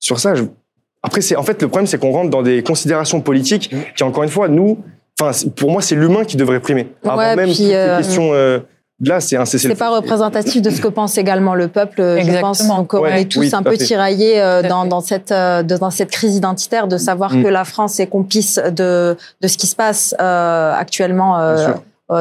sur 0.00 0.20
ça. 0.20 0.34
Je... 0.34 0.44
Après, 1.02 1.22
c'est 1.22 1.36
en 1.36 1.42
fait 1.42 1.62
le 1.62 1.68
problème, 1.68 1.86
c'est 1.86 1.98
qu'on 1.98 2.12
rentre 2.12 2.28
dans 2.28 2.42
des 2.42 2.62
considérations 2.62 3.22
politiques 3.22 3.74
qui, 3.96 4.02
encore 4.02 4.24
une 4.24 4.28
fois, 4.28 4.48
nous 4.48 4.76
Enfin, 5.20 5.48
pour 5.56 5.70
moi, 5.70 5.82
c'est 5.82 5.94
l'humain 5.94 6.24
qui 6.24 6.36
devrait 6.36 6.60
primer. 6.60 6.92
Avant 7.04 7.16
ouais, 7.18 7.36
même 7.36 7.50
puis, 7.50 7.74
euh, 7.74 7.98
questions. 7.98 8.30
Euh, 8.32 8.60
là, 9.00 9.20
c'est 9.20 9.36
un 9.36 9.44
C'est 9.44 9.74
pas 9.74 9.90
représentatif 9.90 10.62
de 10.62 10.70
ce 10.70 10.80
que 10.80 10.88
pense 10.88 11.18
également 11.18 11.54
le 11.54 11.68
peuple. 11.68 12.00
Exactement. 12.00 12.52
Je 12.54 12.62
pense 12.62 12.86
qu'on 12.88 13.00
ouais, 13.00 13.22
est 13.22 13.24
tous 13.26 13.40
oui, 13.40 13.50
un 13.52 13.62
peu 13.62 13.76
tiraillés 13.76 14.40
euh, 14.40 14.62
dans, 14.62 14.84
dans, 14.84 15.00
cette, 15.00 15.32
euh, 15.32 15.62
dans 15.62 15.90
cette 15.90 16.10
crise 16.10 16.36
identitaire 16.36 16.88
de 16.88 16.98
savoir 16.98 17.34
mm. 17.34 17.42
que 17.42 17.48
la 17.48 17.64
France 17.64 18.00
est 18.00 18.06
complice 18.06 18.60
de, 18.70 19.16
de 19.40 19.48
ce 19.48 19.56
qui 19.56 19.66
se 19.66 19.76
passe 19.76 20.14
euh, 20.20 20.72
actuellement 20.74 21.38
euh, 21.38 21.74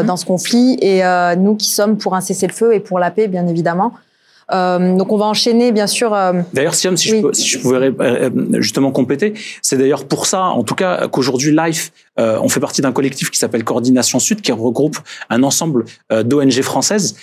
dans 0.04 0.18
ce 0.18 0.26
conflit. 0.26 0.78
Et 0.82 1.02
nous 1.38 1.56
qui 1.56 1.70
sommes 1.70 1.98
pour 1.98 2.16
un 2.16 2.22
cessez-le-feu 2.22 2.74
et 2.74 2.80
pour 2.80 3.00
la 3.00 3.12
paix, 3.12 3.28
bien 3.28 3.48
évidemment. 3.48 3.94
Euh, 4.52 4.96
donc 4.96 5.12
on 5.12 5.18
va 5.18 5.26
enchaîner 5.26 5.72
bien 5.72 5.88
sûr. 5.88 6.14
Euh... 6.14 6.42
D'ailleurs, 6.54 6.76
Siam, 6.76 6.98
si, 6.98 7.14
oui. 7.14 7.24
si, 7.34 7.48
je 7.48 7.60
pouvais 7.60 7.92
euh, 8.00 8.30
justement 8.54 8.92
compléter, 8.92 9.34
c'est 9.62 9.78
d'ailleurs 9.78 10.06
pour 10.06 10.26
ça, 10.26 10.44
en 10.44 10.64
tout 10.64 10.76
cas, 10.76 11.08
qu'aujourd'hui 11.08 11.56
Life, 11.56 11.92
euh, 12.20 12.38
on 12.42 12.50
fait 12.50 12.60
partie 12.60 12.82
d'un 12.82 12.92
collectif 12.92 13.32
qui 13.32 13.38
s'appelle 13.38 13.64
Coordination 13.64 14.20
Sud, 14.20 14.42
qui 14.42 14.52
regroupe 14.52 14.98
un 15.30 15.44
ensemble 15.44 15.86
d'ONG 16.10 16.62
françaises, 16.62 17.16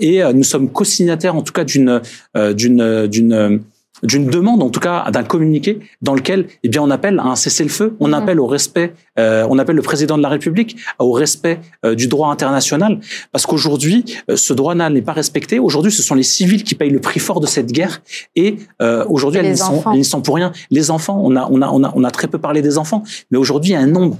et 0.00 0.22
nous 0.32 0.44
sommes 0.44 0.68
co-signataires 0.68 1.34
en 1.34 1.42
tout 1.42 1.52
cas 1.52 1.64
d'une 1.64 2.00
d'une 2.34 3.06
d'une 3.06 3.60
d'une 4.04 4.26
demande, 4.26 4.62
en 4.62 4.70
tout 4.70 4.80
cas 4.80 5.10
d'un 5.10 5.24
communiqué, 5.24 5.80
dans 6.02 6.14
lequel, 6.14 6.46
eh 6.62 6.68
bien, 6.68 6.82
on 6.82 6.90
appelle 6.90 7.18
à 7.18 7.24
un 7.24 7.36
cessez-le-feu, 7.36 7.96
on 8.00 8.08
mmh. 8.08 8.14
appelle 8.14 8.40
au 8.40 8.46
respect, 8.46 8.94
euh, 9.18 9.46
on 9.48 9.58
appelle 9.58 9.76
le 9.76 9.82
président 9.82 10.16
de 10.16 10.22
la 10.22 10.28
République 10.28 10.76
au 10.98 11.12
respect 11.12 11.60
euh, 11.84 11.94
du 11.94 12.06
droit 12.06 12.30
international, 12.30 13.00
parce 13.32 13.46
qu'aujourd'hui, 13.46 14.04
euh, 14.30 14.36
ce 14.36 14.52
droit 14.52 14.74
n'est 14.74 15.02
pas 15.02 15.12
respecté. 15.12 15.58
Aujourd'hui, 15.58 15.90
ce 15.90 16.02
sont 16.02 16.14
les 16.14 16.22
civils 16.22 16.64
qui 16.64 16.74
payent 16.74 16.90
le 16.90 17.00
prix 17.00 17.20
fort 17.20 17.40
de 17.40 17.46
cette 17.46 17.72
guerre, 17.72 18.02
et 18.36 18.56
euh, 18.82 19.04
aujourd'hui, 19.08 19.40
elles 19.40 19.56
n'y 19.92 20.04
sont 20.04 20.20
pour 20.20 20.34
rien. 20.36 20.52
Les 20.70 20.90
enfants, 20.90 21.20
on 21.22 21.34
a, 21.36 21.48
on 21.50 21.62
a, 21.62 21.68
on 21.68 21.82
a, 21.84 21.92
on 21.94 22.04
a 22.04 22.10
très 22.10 22.28
peu 22.28 22.38
parlé 22.38 22.62
des 22.62 22.78
enfants, 22.78 23.02
mais 23.30 23.38
aujourd'hui, 23.38 23.70
il 23.70 23.74
y 23.74 23.76
a 23.76 23.80
un 23.80 23.86
nombre 23.86 24.18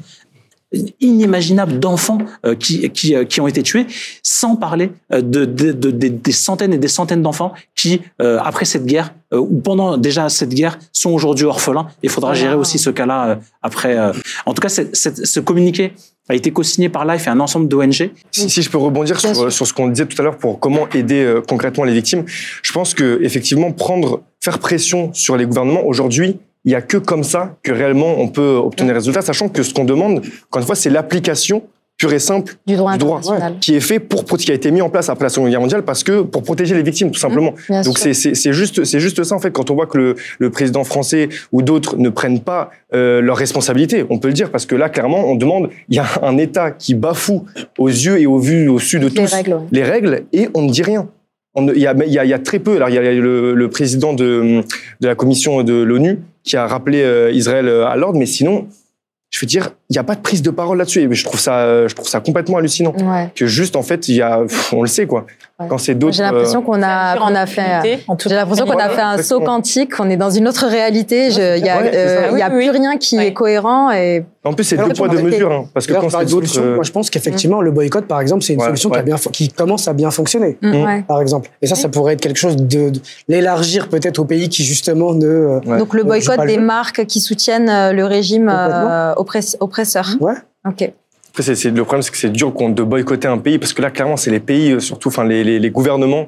inimaginables 1.00 1.78
d'enfants 1.78 2.18
euh, 2.44 2.54
qui, 2.54 2.88
qui, 2.90 3.14
qui 3.26 3.40
ont 3.40 3.46
été 3.46 3.62
tués, 3.62 3.86
sans 4.22 4.56
parler 4.56 4.90
de, 5.10 5.44
de, 5.44 5.72
de, 5.72 5.90
des 5.90 6.32
centaines 6.32 6.72
et 6.72 6.78
des 6.78 6.88
centaines 6.88 7.22
d'enfants 7.22 7.52
qui, 7.74 8.00
après 8.18 8.64
cette 8.64 8.86
guerre, 8.86 9.14
ou 9.32 9.60
pendant 9.60 9.96
déjà 9.96 10.28
cette 10.28 10.54
guerre, 10.54 10.78
sont 10.92 11.10
aujourd'hui 11.10 11.44
orphelins. 11.44 11.88
Il 12.02 12.10
faudra 12.10 12.34
gérer 12.34 12.54
aussi 12.54 12.78
ce 12.78 12.90
cas-là 12.90 13.38
après. 13.62 13.96
En 14.46 14.54
tout 14.54 14.60
cas, 14.60 14.68
ce 14.68 15.40
communiqué 15.40 15.92
a 16.28 16.34
été 16.34 16.50
co-signé 16.50 16.88
par 16.88 17.04
Life 17.04 17.26
et 17.26 17.30
un 17.30 17.40
ensemble 17.40 17.68
d'ONG. 17.68 18.10
Si, 18.30 18.50
si, 18.50 18.62
je 18.62 18.70
peux 18.70 18.78
rebondir 18.78 19.20
sur, 19.20 19.52
sur, 19.52 19.66
ce 19.66 19.72
qu'on 19.72 19.88
disait 19.88 20.06
tout 20.06 20.20
à 20.20 20.24
l'heure 20.24 20.38
pour 20.38 20.58
comment 20.58 20.88
aider 20.90 21.40
concrètement 21.48 21.84
les 21.84 21.92
victimes, 21.92 22.24
je 22.62 22.72
pense 22.72 22.94
que 22.94 23.20
effectivement 23.22 23.72
prendre, 23.72 24.22
faire 24.40 24.58
pression 24.58 25.12
sur 25.12 25.36
les 25.36 25.46
gouvernements 25.46 25.84
aujourd'hui, 25.84 26.38
il 26.64 26.72
y 26.72 26.74
a 26.74 26.82
que 26.82 26.96
comme 26.96 27.24
ça 27.24 27.56
que 27.62 27.72
réellement 27.72 28.14
on 28.18 28.28
peut 28.28 28.56
obtenir 28.56 28.92
des 28.92 28.98
résultats, 28.98 29.22
sachant 29.22 29.48
que 29.48 29.62
ce 29.62 29.74
qu'on 29.74 29.84
demande, 29.84 30.18
encore 30.46 30.60
une 30.60 30.66
fois, 30.66 30.74
c'est 30.74 30.90
l'application 30.90 31.62
pure 31.96 32.12
et 32.12 32.18
simple 32.18 32.56
du 32.66 32.74
droit, 32.76 33.20
qui 33.60 33.76
est 33.76 33.80
fait 33.80 34.00
pour 34.00 34.24
qui 34.24 34.50
a 34.50 34.54
été 34.54 34.72
mis 34.72 34.82
en 34.82 34.90
place 34.90 35.08
après 35.08 35.26
la 35.26 35.28
Seconde 35.28 35.50
Guerre 35.50 35.60
mondiale 35.60 35.84
parce 35.84 36.02
que 36.02 36.22
pour 36.22 36.42
protéger 36.42 36.74
les 36.74 36.82
victimes 36.82 37.12
tout 37.12 37.20
simplement. 37.20 37.54
Mmh, 37.68 37.82
Donc 37.82 37.98
c'est 37.98 38.14
c'est 38.14 38.52
juste 38.52 38.84
c'est 38.84 38.98
juste 38.98 39.22
ça 39.22 39.34
en 39.36 39.38
fait. 39.38 39.52
Quand 39.52 39.70
on 39.70 39.74
voit 39.74 39.86
que 39.86 39.98
le, 39.98 40.16
le 40.40 40.50
président 40.50 40.82
français 40.82 41.28
ou 41.52 41.62
d'autres 41.62 41.96
ne 41.96 42.08
prennent 42.08 42.40
pas 42.40 42.70
euh, 42.94 43.20
leurs 43.20 43.36
responsabilités, 43.36 44.04
on 44.10 44.18
peut 44.18 44.26
le 44.28 44.34
dire 44.34 44.50
parce 44.50 44.66
que 44.66 44.74
là 44.74 44.88
clairement 44.88 45.24
on 45.30 45.36
demande 45.36 45.70
il 45.88 45.94
y 45.94 46.00
a 46.00 46.06
un 46.22 46.36
État 46.36 46.72
qui 46.72 46.94
bafoue 46.94 47.44
aux 47.78 47.88
yeux 47.88 48.20
et 48.20 48.26
aux 48.26 48.38
vues 48.38 48.68
au 48.68 48.80
sud 48.80 49.02
de 49.02 49.08
tous 49.08 49.32
les 49.70 49.84
règles 49.84 50.24
et 50.32 50.48
on 50.54 50.62
ne 50.62 50.70
dit 50.70 50.82
rien. 50.82 51.08
Il 51.56 51.78
y 51.78 51.86
a, 51.86 51.94
y, 52.04 52.28
y 52.28 52.32
a 52.32 52.38
très 52.38 52.58
peu. 52.58 52.76
Alors 52.76 52.88
il 52.88 52.94
y 52.94 52.98
a 52.98 53.12
le, 53.12 53.54
le 53.54 53.70
président 53.70 54.12
de, 54.12 54.62
de 55.00 55.06
la 55.06 55.14
commission 55.14 55.62
de 55.62 55.74
l'ONU 55.74 56.18
qui 56.42 56.56
a 56.56 56.66
rappelé 56.66 57.02
euh, 57.02 57.30
Israël 57.32 57.68
euh, 57.68 57.86
à 57.86 57.96
l'ordre, 57.96 58.18
mais 58.18 58.26
sinon, 58.26 58.68
je 59.30 59.40
veux 59.40 59.46
dire, 59.46 59.70
il 59.94 59.98
n'y 59.98 60.00
a 60.00 60.04
pas 60.04 60.14
de 60.16 60.20
prise 60.20 60.42
de 60.42 60.50
parole 60.50 60.78
là-dessus. 60.78 61.02
Et 61.02 61.14
je 61.14 61.24
trouve 61.24 61.38
ça, 61.38 61.58
euh, 61.58 61.88
je 61.88 61.94
trouve 61.94 62.08
ça 62.08 62.20
complètement 62.20 62.58
hallucinant. 62.58 62.92
Ouais. 62.98 63.30
Que 63.34 63.46
juste, 63.46 63.76
en 63.76 63.82
fait, 63.82 64.08
il 64.08 64.16
y 64.16 64.22
a, 64.22 64.40
on 64.72 64.82
le 64.82 64.88
sait, 64.88 65.06
quoi. 65.06 65.24
Ouais. 65.60 65.66
Quand 65.68 65.78
c'est 65.78 65.94
d'autres. 65.94 66.14
J'ai 66.14 66.22
l'impression 66.24 66.62
qu'on 66.62 66.82
a, 66.82 67.16
qu'on 67.16 67.34
a 67.34 67.46
fait, 67.46 68.00
j'ai 68.26 68.34
l'impression 68.34 68.66
qu'on 68.66 68.76
a 68.78 68.88
fait 68.88 69.00
un 69.02 69.22
saut 69.22 69.40
quantique, 69.40 69.94
qu'on 69.96 70.10
est 70.10 70.16
dans 70.16 70.30
une 70.30 70.48
autre 70.48 70.66
réalité. 70.66 71.28
Il 71.28 71.34
y 71.64 71.68
a, 71.68 71.80
Ouais, 71.80 71.90
euh, 71.94 72.38
y 72.38 72.42
a 72.42 72.48
Oui, 72.48 72.54
oui. 72.54 72.70
plus 72.70 72.70
rien 72.70 72.96
qui 72.98 73.16
est 73.18 73.32
cohérent 73.32 73.92
et 73.92 74.24
En 74.42 74.52
plus, 74.52 74.64
c'est 74.64 74.76
deux 74.76 74.92
poids, 74.92 75.08
deux 75.08 75.22
mesures. 75.22 75.52
Hein, 75.52 75.64
parce 75.72 75.86
que 75.86 75.92
quand 75.92 76.10
c'est 76.10 76.18
d'autres. 76.24 76.30
solution, 76.48 76.62
euh, 76.62 76.74
moi 76.74 76.84
je 76.84 76.90
pense 76.92 77.08
qu'effectivement 77.08 77.60
le 77.62 77.70
boycott 77.70 78.06
par 78.06 78.20
exemple 78.20 78.42
c'est 78.42 78.54
une 78.54 78.60
solution 78.60 78.90
qui, 78.90 78.96
a 78.96 78.98
ouais. 78.98 79.04
bien, 79.04 79.16
qui 79.32 79.48
commence 79.48 79.86
à 79.88 79.92
bien 79.92 80.10
fonctionner 80.10 80.58
Mm, 80.60 80.68
Mm. 80.74 81.02
par 81.04 81.20
exemple 81.22 81.50
et 81.62 81.66
ça 81.66 81.74
ça 81.76 81.88
pourrait 81.88 82.14
être 82.14 82.20
quelque 82.20 82.36
chose 82.38 82.56
de, 82.56 82.90
de 82.90 83.00
l'élargir 83.28 83.88
peut-être 83.88 84.18
aux 84.18 84.24
pays 84.24 84.48
qui 84.48 84.64
justement 84.64 85.14
ne 85.14 85.26
euh. 85.26 85.78
Donc 85.78 85.94
le 85.94 86.02
boycott 86.04 86.44
des 86.46 86.58
marques 86.58 87.06
qui 87.06 87.20
soutiennent 87.20 87.68
euh, 87.70 87.92
le 87.92 88.04
régime 88.04 88.46
Complètement. 88.46 89.14
Oppresseur. 89.84 90.16
ouais 90.20 90.34
Ok. 90.66 90.92
Après, 91.30 91.42
c'est, 91.42 91.54
c'est- 91.56 91.70
le 91.70 91.82
problème, 91.84 92.02
c'est 92.02 92.10
que 92.12 92.16
c'est 92.16 92.30
dur 92.30 92.54
qu'on- 92.54 92.68
de 92.70 92.82
boycotter 92.82 93.28
un 93.28 93.38
pays 93.38 93.58
parce 93.58 93.72
que 93.72 93.82
là, 93.82 93.90
clairement, 93.90 94.16
c'est 94.16 94.30
les 94.30 94.40
pays, 94.40 94.72
euh, 94.72 94.80
surtout, 94.80 95.08
enfin, 95.08 95.24
les, 95.24 95.42
les, 95.44 95.58
les 95.58 95.70
gouvernements 95.70 96.26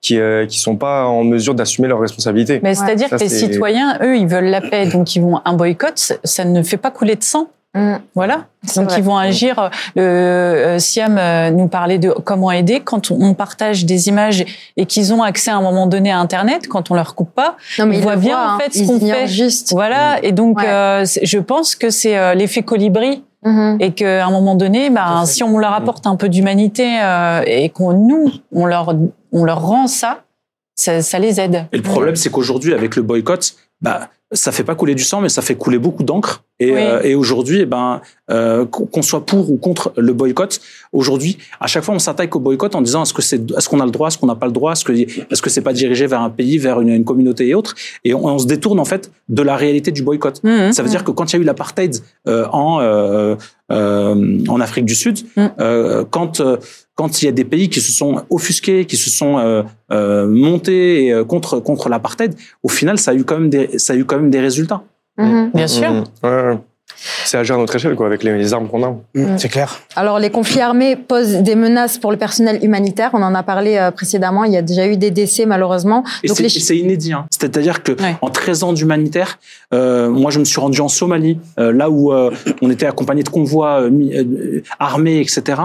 qui, 0.00 0.18
euh, 0.18 0.46
qui 0.46 0.58
sont 0.58 0.76
pas 0.76 1.04
en 1.06 1.24
mesure 1.24 1.54
d'assumer 1.54 1.88
leurs 1.88 2.00
responsabilités. 2.00 2.60
Mais 2.62 2.74
c'est-à-dire 2.74 3.08
que 3.10 3.16
les 3.16 3.28
citoyens, 3.52 3.98
eux, 4.02 4.16
ils 4.16 4.26
veulent 4.26 4.46
la 4.46 4.60
paix, 4.60 4.86
donc 4.86 5.14
ils 5.14 5.20
vont 5.22 5.40
un 5.44 5.52
boycott. 5.54 6.18
Ça 6.24 6.44
ne 6.44 6.62
fait 6.62 6.76
pas 6.78 6.90
couler 6.90 7.16
de 7.16 7.22
sang. 7.24 7.50
Mm. 7.76 7.96
Voilà. 8.14 8.46
Donc 8.74 8.86
vrai. 8.90 8.98
ils 8.98 9.04
vont 9.04 9.16
agir. 9.16 9.70
Le 9.94 10.02
euh, 10.02 10.78
Siam 10.78 11.16
euh, 11.18 11.50
nous 11.50 11.68
parlait 11.68 11.98
de 11.98 12.10
comment 12.10 12.50
aider 12.50 12.80
quand 12.80 13.10
on 13.10 13.34
partage 13.34 13.84
des 13.84 14.08
images 14.08 14.44
et 14.76 14.86
qu'ils 14.86 15.12
ont 15.12 15.22
accès 15.22 15.50
à 15.50 15.56
un 15.56 15.62
moment 15.62 15.86
donné 15.86 16.10
à 16.10 16.18
Internet, 16.18 16.66
quand 16.68 16.90
on 16.90 16.94
leur 16.94 17.14
coupe 17.14 17.32
pas. 17.34 17.56
Non, 17.78 17.86
mais 17.86 18.00
bien, 18.00 18.16
voient, 18.16 18.34
en 18.34 18.38
hein. 18.54 18.58
fait, 18.60 18.72
ce 18.78 18.84
qu'on 18.86 18.98
fait. 18.98 19.26
juste. 19.28 19.72
Voilà. 19.72 20.18
Et 20.24 20.32
donc 20.32 20.58
Ouais. 20.58 20.66
euh, 20.66 21.04
je 21.22 21.38
pense 21.38 21.76
que 21.76 21.90
c'est 21.90 22.16
euh, 22.16 22.34
l'effet 22.34 22.62
colibri 22.62 23.22
Mhm. 23.44 23.76
et 23.80 23.92
qu'à 23.92 24.26
un 24.26 24.30
moment 24.30 24.56
donné, 24.56 24.90
bah, 24.90 25.20
fait. 25.20 25.26
si 25.26 25.42
on 25.44 25.58
leur 25.58 25.72
apporte 25.72 26.06
un 26.08 26.16
peu 26.16 26.28
d'humanité 26.28 26.98
euh, 27.00 27.42
et 27.46 27.68
qu'on 27.68 27.92
nous 27.92 28.32
on 28.50 28.64
leur 28.66 28.96
on 29.30 29.44
leur 29.44 29.60
rend 29.62 29.86
ça, 29.86 30.22
ça, 30.74 31.00
ça 31.02 31.18
les 31.20 31.38
aide. 31.40 31.66
Et 31.72 31.76
le 31.76 31.82
problème, 31.82 32.16
c'est 32.16 32.30
qu'aujourd'hui, 32.30 32.74
avec 32.74 32.96
le 32.96 33.02
boycott, 33.02 33.54
bah, 33.80 34.08
ça 34.32 34.50
fait 34.50 34.64
pas 34.64 34.74
couler 34.74 34.94
du 34.96 35.04
sang, 35.04 35.20
mais 35.20 35.28
ça 35.28 35.40
fait 35.40 35.54
couler 35.54 35.78
beaucoup 35.78 36.02
d'encre. 36.02 36.42
Et, 36.58 36.72
Oui. 36.72 36.78
euh, 36.80 37.02
et 37.02 37.14
aujourd'hui, 37.14 37.60
eh 37.60 37.66
ben, 37.66 38.00
euh, 38.30 38.64
qu'on 38.64 39.02
soit 39.02 39.24
pour 39.26 39.50
ou 39.52 39.56
contre 39.58 39.92
le 39.96 40.12
boycott, 40.14 40.58
aujourd'hui, 40.92 41.36
à 41.60 41.66
chaque 41.66 41.84
fois, 41.84 41.94
on 41.94 41.98
s'attaque 41.98 42.34
au 42.34 42.40
boycott 42.40 42.74
en 42.74 42.80
disant 42.82 43.02
est-ce 43.02 43.12
que 43.14 43.22
c'est, 43.22 43.40
est-ce 43.52 43.68
qu'on 43.68 43.78
a 43.78 43.84
le 43.84 43.90
droit, 43.90 44.08
est-ce 44.08 44.18
qu'on 44.18 44.26
n'a 44.26 44.34
pas 44.34 44.46
le 44.46 44.52
droit, 44.52 44.72
est-ce 44.72 44.84
que, 44.84 44.92
est-ce 44.92 45.42
que 45.42 45.50
c'est 45.50 45.60
pas 45.60 45.72
dirigé 45.74 46.06
vers 46.06 46.22
un 46.22 46.30
pays, 46.30 46.56
vers 46.58 46.80
une, 46.80 46.88
une 46.88 47.04
communauté 47.04 47.46
et 47.48 47.54
autres? 47.54 47.74
Et 48.04 48.14
on, 48.14 48.24
on 48.24 48.38
se 48.38 48.46
détourne 48.46 48.80
en 48.80 48.84
fait 48.86 49.10
de 49.28 49.42
la 49.42 49.54
réalité 49.54 49.92
du 49.92 50.02
boycott. 50.02 50.42
Mhm. 50.42 50.72
Ça 50.72 50.82
veut 50.82 50.88
dire 50.88 51.04
que 51.04 51.10
quand 51.10 51.32
il 51.32 51.36
y 51.36 51.38
a 51.38 51.42
eu 51.42 51.44
l'apartheid 51.44 51.96
euh, 52.26 52.46
en 52.52 52.80
euh, 52.80 53.36
euh, 53.70 54.38
en 54.48 54.60
Afrique 54.60 54.86
du 54.86 54.94
Sud, 54.94 55.18
Mm. 55.36 55.46
euh, 55.60 56.04
quand 56.10 56.40
euh, 56.40 56.56
quand 56.96 57.20
il 57.20 57.26
y 57.26 57.28
a 57.28 57.32
des 57.32 57.44
pays 57.44 57.68
qui 57.68 57.80
se 57.80 57.92
sont 57.92 58.24
offusqués, 58.30 58.86
qui 58.86 58.96
se 58.96 59.10
sont 59.10 59.38
euh, 59.38 59.62
euh, 59.92 60.26
montés 60.26 61.12
euh, 61.12 61.24
contre 61.24 61.60
contre 61.60 61.88
l'apartheid, 61.88 62.34
au 62.62 62.68
final, 62.68 62.98
ça 62.98 63.12
a 63.12 63.14
eu 63.14 63.22
quand 63.22 63.38
même 63.38 63.50
des 63.50 63.78
ça 63.78 63.92
a 63.92 63.96
eu 63.96 64.04
quand 64.04 64.16
même 64.16 64.30
des 64.30 64.40
résultats. 64.40 64.82
Mhm. 65.18 65.50
Bien 65.54 65.68
sûr. 65.68 65.92
Mmh. 65.92 66.04
Ouais, 66.24 66.42
ouais. 66.42 66.58
C'est 67.24 67.38
agir 67.38 67.54
à 67.56 67.58
notre 67.58 67.74
échelle, 67.76 67.94
quoi, 67.94 68.06
avec 68.06 68.22
les, 68.22 68.36
les 68.36 68.52
armes 68.54 68.68
qu'on 68.68 68.82
a. 68.84 68.90
Mm, 69.14 69.38
c'est 69.38 69.48
clair 69.48 69.80
Alors, 69.96 70.18
les 70.18 70.30
conflits 70.30 70.60
armés 70.60 70.96
posent 70.96 71.36
des 71.42 71.54
menaces 71.54 71.98
pour 71.98 72.10
le 72.10 72.16
personnel 72.16 72.58
humanitaire. 72.62 73.10
On 73.14 73.22
en 73.22 73.34
a 73.34 73.42
parlé 73.42 73.76
euh, 73.76 73.90
précédemment. 73.90 74.44
Il 74.44 74.52
y 74.52 74.56
a 74.56 74.62
déjà 74.62 74.86
eu 74.86 74.96
des 74.96 75.10
décès, 75.10 75.46
malheureusement. 75.46 76.04
Et 76.22 76.28
Donc, 76.28 76.36
c'est 76.36 76.42
les 76.44 76.48
c'est 76.48 76.76
inédit. 76.76 77.12
Hein. 77.12 77.26
C'est-à-dire 77.30 77.82
que 77.82 77.92
Ouais. 77.92 78.16
en 78.20 78.28
13 78.30 78.62
ans 78.64 78.72
d'humanitaire, 78.72 79.38
euh, 79.72 80.10
moi 80.10 80.30
je 80.30 80.38
me 80.38 80.44
suis 80.44 80.60
rendu 80.60 80.80
en 80.80 80.88
Somalie, 80.88 81.38
euh, 81.58 81.72
là 81.72 81.88
où 81.90 82.12
euh, 82.12 82.30
on 82.62 82.70
était 82.70 82.86
accompagné 82.86 83.22
de 83.22 83.28
convois 83.28 83.82
armés, 84.78 85.20
etc. 85.20 85.60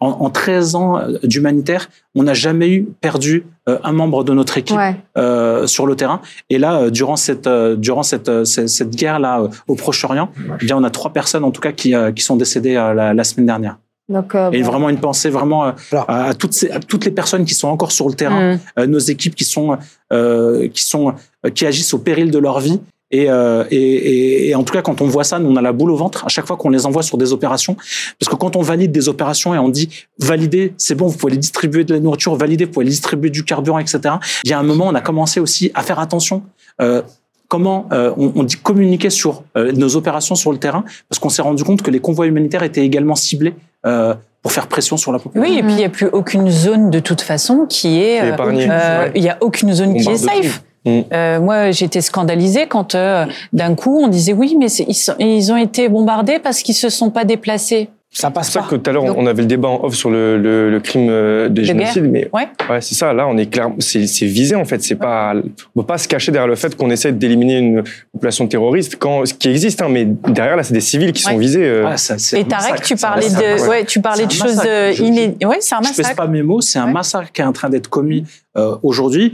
En, 0.00 0.08
en 0.08 0.30
13 0.30 0.74
ans 0.74 1.00
d'humanitaire, 1.22 1.88
on 2.14 2.22
n'a 2.24 2.34
jamais 2.34 2.68
eu 2.70 2.86
perdu 3.00 3.44
un 3.82 3.92
membre 3.92 4.22
de 4.24 4.32
notre 4.32 4.58
équipe 4.58 4.76
Ouais. 4.76 4.96
euh, 5.18 5.66
sur 5.66 5.86
le 5.86 5.96
terrain. 5.96 6.20
Et 6.50 6.58
là, 6.58 6.80
euh, 6.82 6.90
durant 6.90 7.16
cette 7.16 7.46
euh, 7.46 7.76
durant 7.76 8.02
cette 8.02 8.28
euh, 8.28 8.44
cette, 8.44 8.68
cette 8.68 8.90
guerre 8.94 9.18
là 9.18 9.40
euh, 9.40 9.48
au 9.68 9.74
Proche-Orient, 9.74 10.30
eh 10.60 10.64
bien 10.64 10.76
on 10.76 10.84
a 10.84 10.90
trois 10.90 11.12
personnes 11.12 11.44
en 11.44 11.50
tout 11.50 11.60
cas 11.60 11.72
qui 11.72 11.94
euh, 11.94 12.12
qui 12.12 12.22
sont 12.22 12.36
décédées 12.36 12.76
euh, 12.76 12.94
la, 12.94 13.12
la 13.14 13.24
semaine 13.24 13.46
dernière. 13.46 13.76
Donc, 14.08 14.36
euh, 14.36 14.52
Et 14.52 14.62
bon. 14.62 14.70
vraiment 14.70 14.88
une 14.88 15.00
pensée 15.00 15.30
vraiment 15.30 15.64
euh, 15.66 15.72
Alors. 15.90 16.04
à, 16.08 16.24
à 16.26 16.34
toutes 16.34 16.52
ces, 16.52 16.70
à 16.70 16.78
toutes 16.78 17.04
les 17.04 17.10
personnes 17.10 17.44
qui 17.44 17.54
sont 17.54 17.66
encore 17.66 17.90
sur 17.90 18.08
le 18.08 18.14
terrain 18.14 18.56
euh, 18.78 18.86
nos 18.86 19.00
équipes 19.00 19.34
qui 19.34 19.44
sont 19.44 19.76
euh, 20.12 20.68
qui 20.68 20.84
sont 20.84 21.14
euh, 21.44 21.50
qui 21.50 21.66
agissent 21.66 21.92
au 21.92 21.98
péril 21.98 22.30
de 22.30 22.38
leur 22.38 22.60
vie 22.60 22.80
et, 23.10 23.30
euh, 23.30 23.64
et, 23.70 23.76
et, 23.76 24.48
et 24.48 24.54
en 24.54 24.64
tout 24.64 24.72
cas 24.72 24.82
quand 24.82 25.00
on 25.00 25.06
voit 25.06 25.24
ça 25.24 25.38
nous 25.38 25.50
on 25.50 25.56
a 25.56 25.62
la 25.62 25.72
boule 25.72 25.90
au 25.90 25.96
ventre 25.96 26.24
à 26.24 26.28
chaque 26.28 26.46
fois 26.46 26.56
qu'on 26.56 26.70
les 26.70 26.86
envoie 26.86 27.02
sur 27.02 27.18
des 27.18 27.32
opérations 27.32 27.76
parce 28.18 28.28
que 28.28 28.34
quand 28.36 28.56
on 28.56 28.62
valide 28.62 28.92
des 28.92 29.08
opérations 29.08 29.54
et 29.54 29.58
on 29.58 29.68
dit 29.68 29.88
valider 30.18 30.74
c'est 30.76 30.94
bon 30.94 31.06
vous 31.06 31.16
pouvez 31.16 31.32
les 31.32 31.38
distribuer 31.38 31.84
de 31.84 31.94
la 31.94 32.00
nourriture 32.00 32.34
valider 32.34 32.64
vous 32.64 32.72
pouvez 32.72 32.84
les 32.84 32.90
distribuer 32.90 33.30
du 33.30 33.44
carburant 33.44 33.78
etc 33.78 34.16
il 34.44 34.50
y 34.50 34.52
a 34.52 34.58
un 34.58 34.64
moment 34.64 34.86
on 34.88 34.94
a 34.94 35.00
commencé 35.00 35.40
aussi 35.40 35.70
à 35.74 35.82
faire 35.82 35.98
attention 36.00 36.42
euh, 36.80 37.02
comment 37.48 37.88
euh, 37.92 38.12
on, 38.16 38.32
on 38.34 38.42
dit 38.42 38.56
communiquer 38.56 39.10
sur 39.10 39.44
euh, 39.56 39.70
nos 39.72 39.94
opérations 39.96 40.34
sur 40.34 40.50
le 40.52 40.58
terrain 40.58 40.84
parce 41.08 41.20
qu'on 41.20 41.28
s'est 41.28 41.42
rendu 41.42 41.62
compte 41.62 41.82
que 41.82 41.90
les 41.90 42.00
convois 42.00 42.26
humanitaires 42.26 42.64
étaient 42.64 42.84
également 42.84 43.14
ciblés 43.14 43.54
euh, 43.86 44.14
pour 44.46 44.52
faire 44.52 44.68
pression 44.68 44.96
sur 44.96 45.10
la 45.10 45.18
population 45.18 45.52
Oui, 45.52 45.58
et 45.58 45.62
puis 45.62 45.72
il 45.72 45.76
n'y 45.76 45.84
a 45.84 45.88
plus 45.88 46.06
aucune 46.06 46.48
zone 46.50 46.90
de 46.90 47.00
toute 47.00 47.20
façon 47.20 47.66
qui 47.68 48.00
est. 48.00 48.20
Qui 48.20 48.26
est 48.26 48.70
euh, 48.70 48.70
euh, 48.70 49.02
Ouais. 49.02 49.12
Il 49.16 49.22
n'y 49.22 49.28
a 49.28 49.38
aucune 49.40 49.72
zone 49.72 49.96
qui 49.96 50.08
est 50.08 50.16
safe. 50.16 50.62
Mm. 50.86 51.00
Euh, 51.12 51.40
moi, 51.40 51.70
j'étais 51.72 52.00
scandalisée 52.00 52.66
quand 52.68 52.94
euh, 52.94 53.26
d'un 53.52 53.74
coup 53.74 54.00
on 54.02 54.08
disait 54.08 54.32
oui, 54.32 54.56
mais 54.58 54.66
ils, 54.66 54.94
sont- 54.94 55.16
ils 55.18 55.52
ont 55.52 55.56
été 55.56 55.88
bombardés 55.88 56.38
parce 56.38 56.62
qu'ils 56.62 56.74
se 56.76 56.88
sont 56.88 57.10
pas 57.10 57.24
déplacés. 57.24 57.88
ça 58.12 58.30
passe 58.30 58.50
pas 58.50 58.62
que 58.62 58.76
tout 58.76 58.88
à 58.88 58.92
l'heure, 58.94 59.04
on 59.18 59.26
avait 59.26 59.42
le 59.42 59.48
débat 59.48 59.68
en 59.68 59.84
off 59.84 59.94
sur 59.94 60.08
le, 60.10 60.38
le, 60.38 60.70
le 60.70 60.80
crime 60.80 61.08
euh, 61.10 61.48
de, 61.50 61.62
génocide, 61.62 62.04
mais 62.10 62.30
Ouais. 62.32 62.48
ouais, 62.70 62.80
c'est 62.80 62.94
ça. 62.94 63.12
Là, 63.12 63.26
on 63.28 63.36
est 63.36 63.44
clair, 63.46 63.68
c'est 63.80 63.98
visé 64.24 64.54
en 64.54 64.64
fait. 64.64 64.80
C'est 64.82 64.94
pas, 64.94 65.34
on 65.74 65.80
peut 65.80 65.86
pas 65.86 65.98
se 65.98 66.08
cacher 66.08 66.32
derrière 66.32 66.46
le 66.48 66.54
fait 66.54 66.74
qu'on 66.76 66.88
essaie 66.90 67.12
d'éliminer 67.12 67.58
une 67.58 67.82
population 68.12 68.46
terroriste 68.46 68.96
quand 68.98 69.26
ce 69.26 69.34
qui 69.34 69.48
existe, 69.50 69.82
hein, 69.82 69.88
mais 69.90 70.06
derrière 70.28 70.56
là, 70.56 70.62
c'est 70.62 70.72
des 70.72 70.80
civils 70.80 71.12
qui 71.12 71.20
sont 71.22 71.32
Ouais. 71.32 71.38
visés. 71.38 71.64
euh, 71.66 71.84
Ah, 71.86 71.96
ça, 71.98 72.14
Et 72.38 72.44
Tarek, 72.44 72.50
massacre. 72.70 72.82
tu 72.86 72.96
parlais 72.96 73.28
massacre. 73.28 73.64
de, 73.64 73.68
ouais, 73.68 73.84
tu 73.84 74.00
parlais 74.00 74.22
C'est 74.22 74.28
de 74.38 74.42
un 74.42 74.46
choses 74.46 74.56
massacre. 74.56 74.92
Je- 74.96 75.02
inédites. 75.02 75.44
Ouais, 75.44 75.56
c'est 75.60 75.74
un 75.74 75.82
je 75.82 75.88
pèse 75.88 75.98
massacre. 75.98 76.16
pas 76.16 76.26
mes 76.28 76.42
mots, 76.42 76.60
c'est 76.62 76.78
un 76.78 76.86
Ouais. 76.86 76.92
massacre 76.92 77.32
qui 77.32 77.42
est 77.42 77.44
en 77.44 77.52
train 77.52 77.68
d'être 77.68 77.88
commis 77.90 78.24
euh, 78.56 78.76
aujourd'hui. 78.82 79.32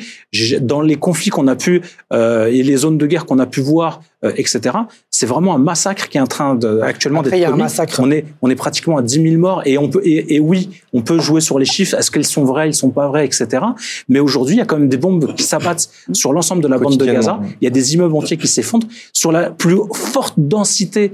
Dans 0.60 0.80
les 0.80 0.96
conflits 0.96 1.30
qu'on 1.30 1.46
a 1.46 1.56
pu 1.56 1.82
euh, 2.12 2.46
et 2.46 2.62
les 2.62 2.76
zones 2.76 2.98
de 2.98 3.06
guerre 3.06 3.24
qu'on 3.26 3.38
a 3.38 3.46
pu 3.46 3.60
voir, 3.60 4.02
euh, 4.24 4.32
etc. 4.36 4.76
C'est 5.10 5.26
vraiment 5.26 5.54
un 5.54 5.58
massacre 5.58 6.08
qui 6.08 6.18
est 6.18 6.20
en 6.20 6.26
train 6.26 6.54
de, 6.54 6.80
actuellement 6.80 7.22
d'être 7.22 7.46
commis. 7.46 7.62
massacre. 7.62 8.00
On 8.02 8.10
est 8.10 8.24
on 8.42 8.50
est 8.50 8.56
pratiquement 8.56 8.96
à 8.96 9.02
10 9.02 9.22
000 9.22 9.40
morts 9.40 9.62
et 9.64 9.78
on 9.78 9.88
peut 9.88 10.00
et, 10.04 10.34
et 10.34 10.40
oui, 10.40 10.70
on 10.92 11.02
peut 11.02 11.20
jouer 11.20 11.40
sur 11.40 11.58
les 11.58 11.64
chiffres. 11.64 11.96
Est-ce 11.96 12.10
qu'elles 12.10 12.26
sont 12.26 12.44
vraies, 12.44 12.66
elles 12.66 12.74
sont 12.74 12.90
pas 12.90 13.06
vraies, 13.08 13.24
etc. 13.24 13.64
Mais 14.08 14.18
aujourd'hui, 14.18 14.56
il 14.56 14.58
y 14.58 14.62
a 14.62 14.64
quand 14.64 14.78
même 14.78 14.88
des 14.88 14.96
bombes 14.96 15.34
qui 15.34 15.44
s'abattent 15.44 15.88
sur 16.12 16.32
l'ensemble 16.32 16.62
de 16.62 16.68
la 16.68 16.78
bande 16.78 16.96
de 16.96 17.04
Gaza. 17.04 17.40
Il 17.60 17.64
y 17.64 17.68
a 17.68 17.70
des 17.70 17.94
immeubles 17.94 18.16
entiers 18.16 18.36
qui 18.36 18.48
s'effondrent 18.48 18.88
sur 19.12 19.30
la 19.30 19.50
plus 19.50 19.78
forte 19.94 20.34
densité 20.36 21.12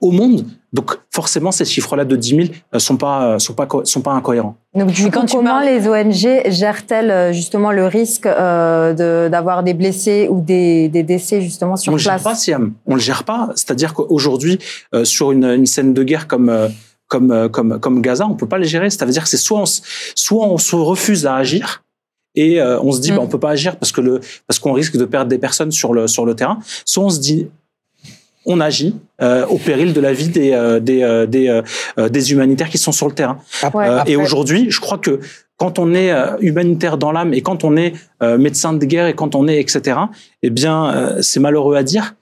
au 0.00 0.10
monde 0.10 0.44
Donc 0.76 0.98
forcément, 1.10 1.50
ces 1.50 1.64
chiffres-là 1.64 2.04
de 2.04 2.14
10 2.14 2.28
000 2.28 2.40
euh, 2.74 2.78
sont 2.78 2.98
pas 2.98 3.38
sont 3.38 3.54
pas 3.54 3.66
sont 3.84 4.02
pas 4.02 4.12
incohérents. 4.12 4.56
Donc 4.74 4.90
du 4.90 5.10
coup, 5.10 5.20
comment 5.30 5.60
les 5.60 5.88
ONG 5.88 6.50
gèrent-elles 6.50 7.32
justement 7.32 7.72
le 7.72 7.86
risque 7.86 8.26
euh, 8.26 9.28
d'avoir 9.28 9.62
des 9.62 9.72
blessés 9.72 10.28
ou 10.30 10.42
des, 10.42 10.88
des 10.88 11.02
décès 11.02 11.40
justement 11.40 11.76
sur 11.76 11.92
on 11.92 11.96
place 11.96 12.06
On 12.06 12.10
le 12.10 12.16
gère 12.18 12.22
pas, 12.22 12.34
Siam. 12.34 12.72
On 12.86 12.94
le 12.94 13.00
gère 13.00 13.24
pas. 13.24 13.48
C'est-à-dire 13.54 13.94
qu'aujourd'hui, 13.94 14.58
euh, 14.94 15.04
sur 15.04 15.32
une, 15.32 15.44
une, 15.44 15.66
scène 15.66 15.94
de 15.94 16.02
guerre 16.02 16.28
comme 16.28 16.50
euh, 16.50 16.68
comme 17.08 17.48
comme 17.50 17.80
comme 17.80 18.02
Gaza, 18.02 18.26
on 18.26 18.34
peut 18.34 18.48
pas 18.48 18.58
les 18.58 18.68
gérer. 18.68 18.90
Ça 18.90 19.06
veut 19.06 19.12
dire 19.12 19.22
que 19.22 19.30
c'est 19.30 19.38
soit 19.38 19.60
on, 19.60 19.64
soit 19.66 20.46
on 20.46 20.58
se 20.58 20.76
refuse 20.76 21.26
à 21.26 21.36
agir 21.36 21.82
et 22.34 22.60
on 22.60 22.92
se 22.92 23.00
dit 23.00 23.12
bah, 23.12 23.16
mm. 23.16 23.20
on 23.20 23.26
peut 23.28 23.40
pas 23.40 23.50
agir 23.50 23.76
parce 23.76 23.92
que 23.92 24.02
le 24.02 24.20
parce 24.46 24.58
qu'on 24.58 24.72
risque 24.72 24.98
de 24.98 25.06
perdre 25.06 25.30
des 25.30 25.38
personnes 25.38 25.72
sur 25.72 25.94
le 25.94 26.06
sur 26.06 26.26
le 26.26 26.34
terrain. 26.34 26.58
Soit 26.84 27.04
on 27.04 27.10
se 27.10 27.20
dit 27.20 27.48
on 28.46 28.60
agit 28.60 28.94
euh, 29.20 29.44
au 29.46 29.58
péril 29.58 29.92
de 29.92 30.00
la 30.00 30.12
vie 30.12 30.28
des 30.28 30.52
euh, 30.52 30.80
des 30.80 31.02
euh, 31.02 31.26
des, 31.26 31.62
des 32.08 32.32
humanitaires 32.32 32.70
qui 32.70 32.78
sont 32.78 32.92
sur 32.92 33.08
le 33.08 33.14
terrain. 33.14 33.38
Et 34.06 34.16
aujourd'hui, 34.16 34.70
je 34.70 34.80
crois 34.80 34.98
que 34.98 35.20
quand 35.58 35.78
on 35.78 35.94
est 35.94 36.12
humanitaire 36.40 36.98
dans 36.98 37.12
l'âme 37.12 37.34
et 37.34 37.40
quand 37.40 37.64
on 37.64 37.76
est 37.76 37.94
médecin 38.20 38.72
de 38.72 38.84
guerre 38.84 39.06
et 39.06 39.14
quand 39.14 39.34
on 39.34 39.48
est 39.48 39.58
etc. 39.58 39.98
Eh 40.42 40.50
bien, 40.50 41.16
c'est 41.22 41.40
malheureux 41.40 41.76
à 41.76 41.82
dire. 41.82 42.14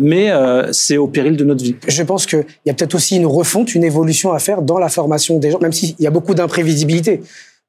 mais 0.00 0.32
c'est 0.72 0.96
au 0.96 1.06
péril 1.06 1.36
de 1.36 1.44
notre 1.44 1.62
vie. 1.62 1.76
Je 1.86 2.02
pense 2.02 2.24
qu'il 2.26 2.46
y 2.66 2.70
a 2.70 2.74
peut-être 2.74 2.94
aussi 2.94 3.16
une 3.16 3.26
refonte, 3.26 3.74
une 3.74 3.84
évolution 3.84 4.32
à 4.32 4.38
faire 4.38 4.62
dans 4.62 4.78
la 4.78 4.88
formation 4.88 5.38
des 5.38 5.50
gens, 5.50 5.60
même 5.60 5.72
s'il 5.72 5.94
y 5.98 6.06
a 6.06 6.10
beaucoup 6.10 6.34
d'imprévisibilité. 6.34 7.20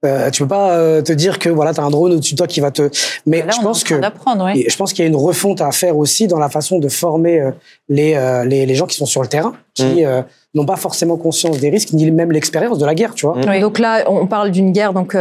Euh, 0.06 0.30
tu 0.30 0.44
peux 0.44 0.48
pas 0.48 0.72
euh, 0.72 1.02
te 1.02 1.12
dire 1.12 1.40
que 1.40 1.50
voilà, 1.50 1.74
tu 1.74 1.82
as 1.82 1.84
un 1.84 1.90
drone 1.90 2.14
au-dessus 2.14 2.34
de 2.34 2.38
toi 2.38 2.48
qui 2.48 2.62
va 2.62 2.72
te. 2.72 2.90
Mais 3.26 3.44
je 3.50 3.62
pense 3.62 3.84
que 3.84 3.96
je 3.96 4.76
pense 4.78 4.94
qu'il 4.94 5.04
y 5.04 5.08
a 5.08 5.10
une 5.10 5.18
refonte 5.18 5.60
à 5.60 5.72
faire 5.72 5.98
aussi 5.98 6.28
dans 6.28 6.40
la 6.40 6.48
façon 6.48 6.80
de 6.80 6.88
former 6.88 7.42
euh, 7.42 7.52
les, 7.90 8.16
euh, 8.16 8.46
les, 8.46 8.66
les 8.66 8.76
gens 8.76 8.86
qui 8.86 8.96
sont 8.96 9.06
sur 9.06 9.22
le 9.22 9.28
terrain, 9.28 9.54
qui 9.74 10.06
mm. 10.06 10.24
n'ont 10.56 10.66
pas 10.66 10.78
forcément 10.78 11.18
conscience 11.18 11.60
des 11.60 11.70
risques 11.70 11.92
ni 11.92 12.10
même 12.12 12.32
l'expérience 12.32 12.78
de 12.78 12.86
la 12.86 12.96
guerre, 12.96 13.14
tu 13.14 13.26
vois. 13.26 13.36
Mm. 13.36 13.60
Donc 13.60 13.78
là, 13.78 14.06
on 14.08 14.26
parle 14.26 14.52
d'une 14.52 14.72
guerre, 14.72 14.94
donc 14.94 15.18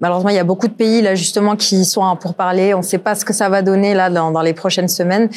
malheureusement, 0.00 0.30
il 0.30 0.36
y 0.36 0.40
a 0.40 0.44
beaucoup 0.44 0.66
de 0.66 0.74
pays 0.74 1.02
là 1.02 1.14
justement 1.14 1.54
qui 1.54 1.84
sont 1.84 2.16
pour 2.20 2.34
parler. 2.34 2.74
On 2.74 2.78
ne 2.78 2.82
sait 2.82 2.98
pas 2.98 3.14
ce 3.14 3.24
que 3.24 3.32
ça 3.32 3.48
va 3.48 3.62
donner 3.62 3.94
là 3.94 4.10
dans, 4.10 4.32
dans 4.32 4.42
les 4.42 4.54
prochaines 4.54 4.88
semaines. 4.88 5.28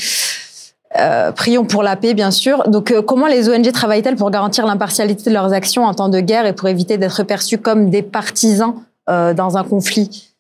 Euh, 0.98 1.32
prions 1.32 1.66
pour 1.66 1.84
la 1.84 1.96
paix, 1.96 2.14
bien 2.14 2.32
sûr. 2.32 2.68
Donc, 2.68 2.92
euh, 2.92 3.02
comment 3.02 3.28
les 3.28 3.48
ONG 3.50 3.72
travaillent-elles 3.72 4.16
pour 4.16 4.32
garantir 4.32 4.66
l'impartialité 4.66 5.30
de 5.30 5.36
leurs 5.36 5.54
actions 5.54 5.86
en 5.86 5.94
temps 5.94 6.10
de 6.10 6.20
guerre 6.20 6.46
et 6.46 6.54
pour 6.54 6.68
éviter 6.68 6.98
d'être 6.98 7.24
perçus 7.24 7.60
comme 7.60 7.90
des 7.90 8.02
partisans 8.02 8.74
euh, 9.10 9.34
dans 9.34 9.58
un 9.58 9.64
conflit? 9.64 10.34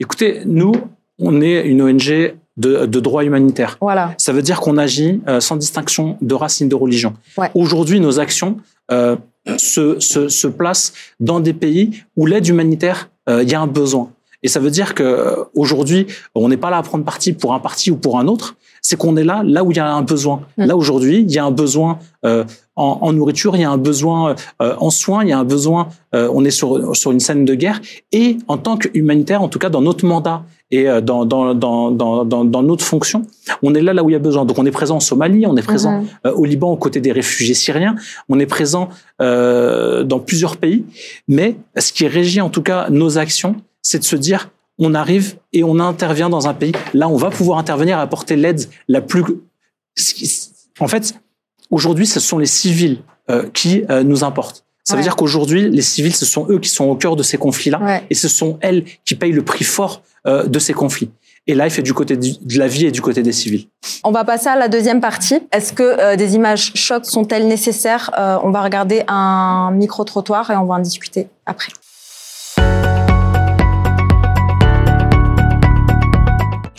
Écoutez, 0.00 0.42
nous, 0.46 0.72
on 1.20 1.40
est 1.40 1.64
une 1.66 1.80
ONG 1.80 2.34
de, 2.56 2.86
de 2.86 3.00
droit 3.00 3.24
humanitaire. 3.24 3.76
Voilà. 3.80 4.14
Ça 4.18 4.32
veut 4.32 4.42
dire 4.42 4.60
qu'on 4.60 4.78
agit 4.78 5.20
sans 5.40 5.56
distinction 5.56 6.16
de 6.20 6.34
race 6.34 6.60
ni 6.60 6.68
de 6.68 6.74
religion. 6.74 7.14
Aujourd'hui, 7.54 8.00
nos 8.00 8.20
actions 8.20 8.58
se, 8.90 9.98
se, 9.98 10.28
se, 10.28 10.46
placent 10.46 10.92
dans 11.18 11.40
des 11.40 11.52
pays 11.52 12.04
où 12.16 12.26
l'aide 12.26 12.46
humanitaire, 12.46 13.10
il 13.28 13.48
y 13.48 13.54
a 13.54 13.60
un 13.60 13.66
besoin. 13.66 14.10
Et 14.44 14.48
ça 14.48 14.60
veut 14.60 14.70
dire 14.70 14.94
que 14.94 15.36
aujourd'hui, 15.54 16.06
on 16.34 16.48
n'est 16.48 16.56
pas 16.56 16.70
là 16.70 16.76
à 16.76 16.82
prendre 16.82 17.04
parti 17.04 17.32
pour 17.32 17.54
un 17.54 17.60
parti 17.60 17.90
ou 17.90 17.96
pour 17.96 18.18
un 18.20 18.28
autre. 18.28 18.54
C'est 18.86 18.96
qu'on 18.96 19.16
est 19.16 19.24
là, 19.24 19.42
là 19.42 19.64
où 19.64 19.70
il 19.70 19.78
y 19.78 19.80
a 19.80 19.90
un 19.90 20.02
besoin. 20.02 20.42
Mm. 20.58 20.66
Là 20.66 20.76
aujourd'hui, 20.76 21.20
il 21.26 21.32
y 21.32 21.38
a 21.38 21.44
un 21.46 21.50
besoin 21.50 21.98
euh, 22.26 22.44
en, 22.76 22.98
en, 23.00 23.12
nourriture, 23.14 23.56
il 23.56 23.62
y 23.62 23.64
a 23.64 23.70
un 23.70 23.78
besoin 23.78 24.34
euh, 24.60 24.74
en 24.78 24.90
soins, 24.90 25.24
il 25.24 25.30
y 25.30 25.32
a 25.32 25.38
un 25.38 25.44
besoin. 25.44 25.88
Euh, 26.14 26.28
on 26.34 26.44
est 26.44 26.50
sur 26.50 26.94
sur 26.94 27.10
une 27.12 27.20
scène 27.20 27.46
de 27.46 27.54
guerre 27.54 27.80
et 28.12 28.36
en 28.46 28.58
tant 28.58 28.76
qu'humanitaire, 28.76 29.40
en 29.40 29.48
tout 29.48 29.58
cas 29.58 29.70
dans 29.70 29.80
notre 29.80 30.04
mandat 30.04 30.42
et 30.70 30.86
euh, 30.86 31.00
dans 31.00 31.24
dans, 31.24 31.54
dans 31.54 31.90
dans 31.90 32.44
dans 32.44 32.62
notre 32.62 32.84
fonction, 32.84 33.22
on 33.62 33.74
est 33.74 33.80
là 33.80 33.94
là 33.94 34.04
où 34.04 34.10
il 34.10 34.12
y 34.12 34.16
a 34.16 34.20
besoin. 34.20 34.44
Donc 34.44 34.58
on 34.58 34.66
est 34.66 34.70
présent 34.70 34.96
en 34.96 35.00
Somalie, 35.00 35.46
on 35.46 35.56
est 35.56 35.62
présent 35.62 36.02
mm-hmm. 36.02 36.26
euh, 36.26 36.32
au 36.32 36.44
Liban 36.44 36.70
aux 36.72 36.76
côtés 36.76 37.00
des 37.00 37.12
réfugiés 37.12 37.54
syriens, 37.54 37.94
on 38.28 38.38
est 38.38 38.46
présent 38.46 38.90
dans 39.18 40.20
plusieurs 40.26 40.58
pays. 40.58 40.84
Mais 41.26 41.56
ce 41.78 41.90
qui 41.90 42.06
régit 42.06 42.42
en 42.42 42.50
tout 42.50 42.62
cas 42.62 42.90
nos 42.90 43.16
actions, 43.16 43.56
c'est 43.80 44.00
de 44.00 44.04
se 44.04 44.16
dire 44.16 44.50
on 44.78 44.94
arrive 44.94 45.36
et 45.52 45.64
on 45.64 45.78
intervient 45.78 46.28
dans 46.28 46.48
un 46.48 46.54
pays. 46.54 46.72
Là, 46.92 47.08
on 47.08 47.16
va 47.16 47.30
pouvoir 47.30 47.58
intervenir, 47.58 47.98
apporter 47.98 48.36
l'aide 48.36 48.68
la 48.88 49.00
plus. 49.00 49.24
En 50.80 50.88
fait, 50.88 51.14
aujourd'hui, 51.70 52.06
ce 52.06 52.20
sont 52.20 52.38
les 52.38 52.46
civils 52.46 53.02
euh, 53.30 53.48
qui 53.52 53.84
euh, 53.90 54.02
nous 54.02 54.24
importent. 54.24 54.64
Ça 54.86 54.96
veut 54.96 55.02
dire 55.02 55.16
qu'aujourd'hui, 55.16 55.70
les 55.70 55.80
civils, 55.80 56.14
ce 56.14 56.26
sont 56.26 56.46
eux 56.50 56.58
qui 56.58 56.68
sont 56.68 56.84
au 56.84 56.94
cœur 56.94 57.16
de 57.16 57.22
ces 57.22 57.38
conflits-là, 57.38 58.02
et 58.10 58.14
ce 58.14 58.28
sont 58.28 58.58
elles 58.60 58.84
qui 59.06 59.14
payent 59.14 59.32
le 59.32 59.42
prix 59.42 59.64
fort 59.64 60.02
euh, 60.26 60.44
de 60.44 60.58
ces 60.58 60.74
conflits. 60.74 61.10
Et 61.46 61.54
là, 61.54 61.66
il 61.66 61.70
fait 61.70 61.80
du 61.80 61.94
côté 61.94 62.18
de 62.18 62.58
la 62.58 62.66
vie 62.66 62.84
et 62.84 62.90
du 62.90 63.00
côté 63.00 63.22
des 63.22 63.32
civils. 63.32 63.66
On 64.02 64.10
va 64.10 64.24
passer 64.24 64.48
à 64.48 64.56
la 64.56 64.68
deuxième 64.68 65.00
partie. 65.00 65.38
Est-ce 65.52 65.72
que 65.72 66.16
des 66.16 66.34
images 66.34 66.72
chocs 66.74 67.06
sont-elles 67.06 67.48
nécessaires? 67.48 68.10
On 68.44 68.50
va 68.50 68.62
regarder 68.62 69.04
un 69.08 69.70
micro-trottoir 69.72 70.50
et 70.50 70.56
on 70.56 70.66
va 70.66 70.74
en 70.74 70.80
discuter 70.80 71.28
après. 71.46 71.72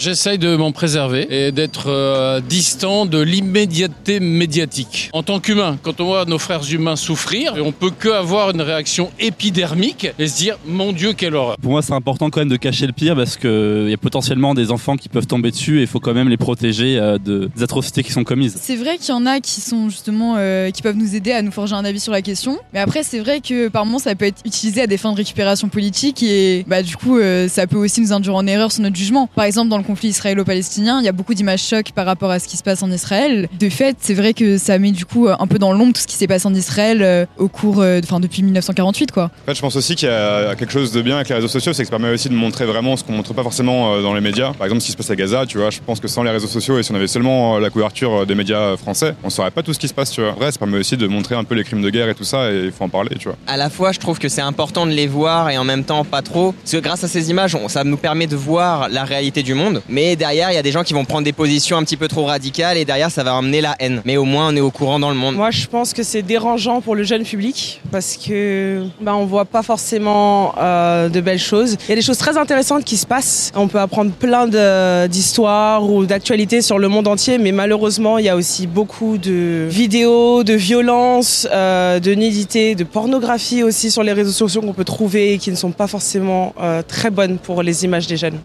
J'essaye 0.06 0.38
de 0.38 0.56
m'en 0.56 0.72
préserver 0.72 1.26
et 1.32 1.52
d'être 1.52 1.88
euh, 1.88 2.40
distant 2.40 3.08
de 3.08 3.20
l'immédiateté 3.20 4.20
médiatique. 4.20 5.10
En 5.14 5.24
tant 5.24 5.40
qu'humain, 5.40 5.80
quand 5.82 6.00
on 6.00 6.06
voit 6.06 6.26
nos 6.26 6.38
frères 6.38 6.62
humains 6.72 6.96
souffrir, 6.96 7.56
on 7.58 7.72
peut 7.72 7.90
que 7.90 8.10
avoir 8.10 8.52
une 8.52 8.62
réaction 8.62 9.10
épidermique 9.20 10.10
et 10.20 10.28
se 10.28 10.38
dire 10.38 10.60
mon 10.68 10.92
Dieu 10.92 11.14
quelle 11.14 11.34
horreur. 11.34 11.58
Pour 11.58 11.72
moi, 11.72 11.82
c'est 11.82 11.94
important 11.94 12.30
quand 12.30 12.40
même 12.40 12.50
de 12.50 12.56
cacher 12.56 12.86
le 12.86 12.94
pire 12.94 13.16
parce 13.16 13.36
qu'il 13.36 13.90
y 13.90 13.94
a 13.94 13.98
potentiellement 13.98 14.54
des 14.54 14.70
enfants 14.70 14.96
qui 14.96 15.10
peuvent 15.10 15.26
tomber 15.26 15.50
dessus 15.50 15.80
et 15.80 15.82
il 15.82 15.88
faut 15.88 16.00
quand 16.00 16.14
même 16.14 16.30
les 16.30 16.38
protéger 16.38 17.00
euh, 17.00 17.18
de, 17.18 17.50
des 17.56 17.64
atrocités 17.64 18.04
qui 18.04 18.12
sont 18.12 18.24
commises. 18.24 18.60
C'est 18.62 18.76
vrai 18.76 19.00
qu'il 19.00 19.10
y 19.10 19.18
en 19.18 19.26
a 19.26 19.40
qui 19.40 19.60
sont 19.60 19.90
justement 19.90 20.36
euh, 20.38 20.70
qui 20.70 20.84
peuvent 20.84 20.98
nous 20.98 21.16
aider 21.16 21.32
à 21.32 21.42
nous 21.42 21.52
forger 21.52 21.74
un 21.74 21.84
avis 21.84 22.00
sur 22.00 22.12
la 22.12 22.22
question, 22.22 22.60
mais 22.74 22.80
après 22.80 23.02
c'est 23.02 23.18
vrai 23.18 23.42
que 23.42 23.70
par 23.70 23.88
moments 23.88 23.98
ça 23.98 24.14
peut 24.14 24.26
être 24.26 24.44
utilisé 24.46 24.84
à 24.84 24.88
des 24.88 24.98
fins 24.98 25.14
de 25.14 25.18
récupération 25.18 25.68
politique 25.68 26.22
et 26.22 26.64
bah 26.68 26.84
du 26.84 26.96
coup 26.96 27.18
ça 27.48 27.66
peut 27.66 27.78
aussi 27.78 28.02
nous 28.02 28.14
induire 28.14 28.36
en 28.36 28.46
erreur 28.46 28.72
sur 28.72 28.84
notre 28.84 28.96
jugement. 28.96 29.32
Par 29.34 29.46
exemple 29.46 29.70
dans 29.70 29.80
le 29.80 29.95
conflit 29.96 30.10
israélo-palestinien, 30.10 31.00
il 31.00 31.06
y 31.06 31.08
a 31.08 31.14
beaucoup 31.14 31.34
d'images 31.34 31.64
chocs 31.64 31.94
par 31.94 32.06
rapport 32.06 32.30
à 32.30 32.40
ce 32.40 32.50
qui 32.50 32.58
se 32.58 32.64
passe 32.64 32.84
en 32.84 32.92
Israël. 32.92 33.48
De 33.58 33.70
fait, 33.70 33.96
c'est 34.02 34.14
vrai 34.14 34.34
que 34.34 34.58
ça 34.58 34.78
met 34.78 34.92
du 34.92 35.06
coup 35.06 35.30
un 35.30 35.48
peu 35.48 35.58
dans 35.58 35.72
l'ombre 35.72 35.94
tout 35.94 36.02
ce 36.02 36.08
qui 36.08 36.16
s'est 36.16 36.28
passé 36.28 36.46
en 36.50 36.54
Israël 36.54 37.02
euh, 37.02 37.26
au 37.38 37.48
cours, 37.48 37.80
euh, 37.80 38.02
enfin 38.04 38.20
depuis 38.20 38.44
1948 38.44 39.14
quoi. 39.14 39.24
En 39.24 39.46
fait, 39.46 39.56
je 39.56 39.62
pense 39.62 39.78
aussi 39.78 39.96
qu'il 39.96 40.10
y 40.10 40.12
a 40.12 40.54
quelque 40.56 40.74
chose 40.74 40.92
de 40.92 41.02
bien 41.02 41.16
avec 41.16 41.30
les 41.30 41.36
réseaux 41.36 41.48
sociaux, 41.48 41.72
c'est 41.72 41.84
que 41.84 41.88
ça 41.88 41.92
permet 41.92 42.12
aussi 42.12 42.28
de 42.28 42.34
montrer 42.34 42.66
vraiment 42.66 42.98
ce 42.98 43.06
qu'on 43.06 43.14
montre 43.14 43.34
pas 43.34 43.44
forcément 43.44 43.94
euh, 43.94 44.02
dans 44.02 44.14
les 44.14 44.20
médias. 44.20 44.52
Par 44.52 44.66
exemple, 44.66 44.82
ce 44.82 44.88
qui 44.88 44.92
se 44.92 44.98
passe 44.98 45.10
à 45.12 45.16
Gaza, 45.16 45.46
tu 45.46 45.60
vois, 45.60 45.70
je 45.70 45.80
pense 45.80 46.02
que 46.02 46.10
sans 46.10 46.24
les 46.24 46.32
réseaux 46.32 46.48
sociaux 46.48 46.78
et 46.78 46.84
si 46.84 46.92
on 46.92 46.96
avait 46.96 47.08
seulement 47.08 47.58
la 47.58 47.70
couverture 47.70 48.26
des 48.26 48.36
médias 48.36 48.76
français, 48.76 49.16
on 49.24 49.30
saurait 49.30 49.52
pas 49.52 49.64
tout 49.64 49.72
ce 49.72 49.80
qui 49.80 49.88
se 49.88 49.94
passe, 49.94 50.12
tu 50.12 50.20
vois. 50.20 50.32
Vrai, 50.32 50.52
ça 50.52 50.60
permet 50.60 50.78
aussi 50.78 50.98
de 50.98 51.08
montrer 51.08 51.36
un 51.36 51.46
peu 51.46 51.56
les 51.56 51.64
crimes 51.64 51.82
de 51.82 51.90
guerre 51.90 52.10
et 52.10 52.16
tout 52.16 52.26
ça 52.26 52.52
et 52.52 52.66
il 52.66 52.72
faut 52.74 52.84
en 52.84 52.90
parler, 52.90 53.16
tu 53.18 53.30
vois. 53.30 53.38
À 53.48 53.56
la 53.56 53.70
fois, 53.70 53.94
je 53.94 54.00
trouve 54.00 54.20
que 54.20 54.28
c'est 54.28 54.42
important 54.42 54.86
de 54.86 54.92
les 54.92 55.08
voir 55.08 55.50
et 55.50 55.58
en 55.58 55.64
même 55.64 55.86
temps 55.86 56.04
pas 56.04 56.22
trop, 56.22 56.52
parce 56.52 56.74
que 56.74 56.80
grâce 56.80 57.06
à 57.06 57.08
ces 57.08 57.30
images, 57.30 57.56
ça 57.70 57.86
nous 57.86 57.96
permet 57.96 58.28
de 58.28 58.36
voir 58.36 58.90
la 58.90 59.06
réalité 59.06 59.42
du 59.42 59.54
monde. 59.54 59.82
Mais 59.90 60.16
derrière, 60.16 60.52
il 60.52 60.56
y 60.56 60.58
a 60.58 60.64
des 60.64 60.72
gens 60.72 60.84
qui 60.84 60.94
vont 60.94 61.06
prendre 61.06 61.24
des 61.24 61.34
positions 61.34 61.78
un 61.78 61.84
petit 61.84 61.98
peu 61.98 62.08
trop 62.08 62.26
radicales 62.26 62.78
et 62.78 62.86
derrière 62.86 63.12
ça 63.12 63.24
va 63.24 63.36
amener 63.36 63.62
la 63.62 63.76
haine. 63.80 64.02
Mais 64.06 64.18
au 64.18 64.26
moins 64.26 64.52
on 64.52 64.56
est 64.56 64.62
au 64.62 64.72
courant 64.72 65.00
dans 65.00 65.10
le 65.10 65.16
monde. 65.16 65.36
Moi 65.36 65.52
je 65.52 65.68
pense 65.68 65.94
que 65.94 66.04
c'est 66.04 66.22
dérangeant 66.22 66.82
pour 66.82 66.96
le 66.96 67.04
jeune 67.04 67.24
public 67.24 67.82
parce 67.92 68.18
que 68.18 68.84
bah, 69.02 69.16
on 69.16 69.26
voit 69.26 69.46
pas 69.46 69.64
forcément 69.64 70.56
euh, 70.58 71.10
de 71.10 71.22
belles 71.22 71.40
choses. 71.40 71.78
Il 71.84 71.90
y 71.90 71.94
a 71.94 71.96
des 71.96 72.02
choses 72.02 72.18
très 72.18 72.38
intéressantes 72.38 72.84
qui 72.84 72.98
se 72.98 73.06
passent. 73.06 73.52
On 73.56 73.68
peut 73.68 73.80
apprendre 73.80 74.12
plein 74.12 74.48
d'histoires 75.08 75.84
ou 75.84 76.06
d'actualités 76.06 76.62
sur 76.62 76.80
le 76.80 76.88
monde 76.88 77.08
entier, 77.08 77.38
mais 77.38 77.52
malheureusement 77.52 78.18
il 78.18 78.26
y 78.26 78.30
a 78.30 78.36
aussi 78.36 78.68
beaucoup 78.68 79.18
de 79.18 79.68
vidéos, 79.70 80.44
de 80.44 80.54
violences, 80.54 81.48
euh, 81.52 82.00
de 82.00 82.14
nudité, 82.14 82.76
de 82.76 82.84
pornographie 82.84 83.64
aussi 83.64 83.92
sur 83.92 84.04
les 84.04 84.14
réseaux 84.14 84.32
sociaux 84.32 84.62
qu'on 84.62 84.74
peut 84.74 84.84
trouver 84.84 85.34
et 85.34 85.38
qui 85.38 85.52
ne 85.52 85.56
sont 85.56 85.72
pas 85.72 85.88
forcément 85.88 86.54
euh, 86.60 86.82
très 86.82 87.10
bonnes 87.10 87.38
pour 87.38 87.62
les 87.62 87.86
images 87.86 88.08
des 88.08 88.18
jeunes. 88.18 88.40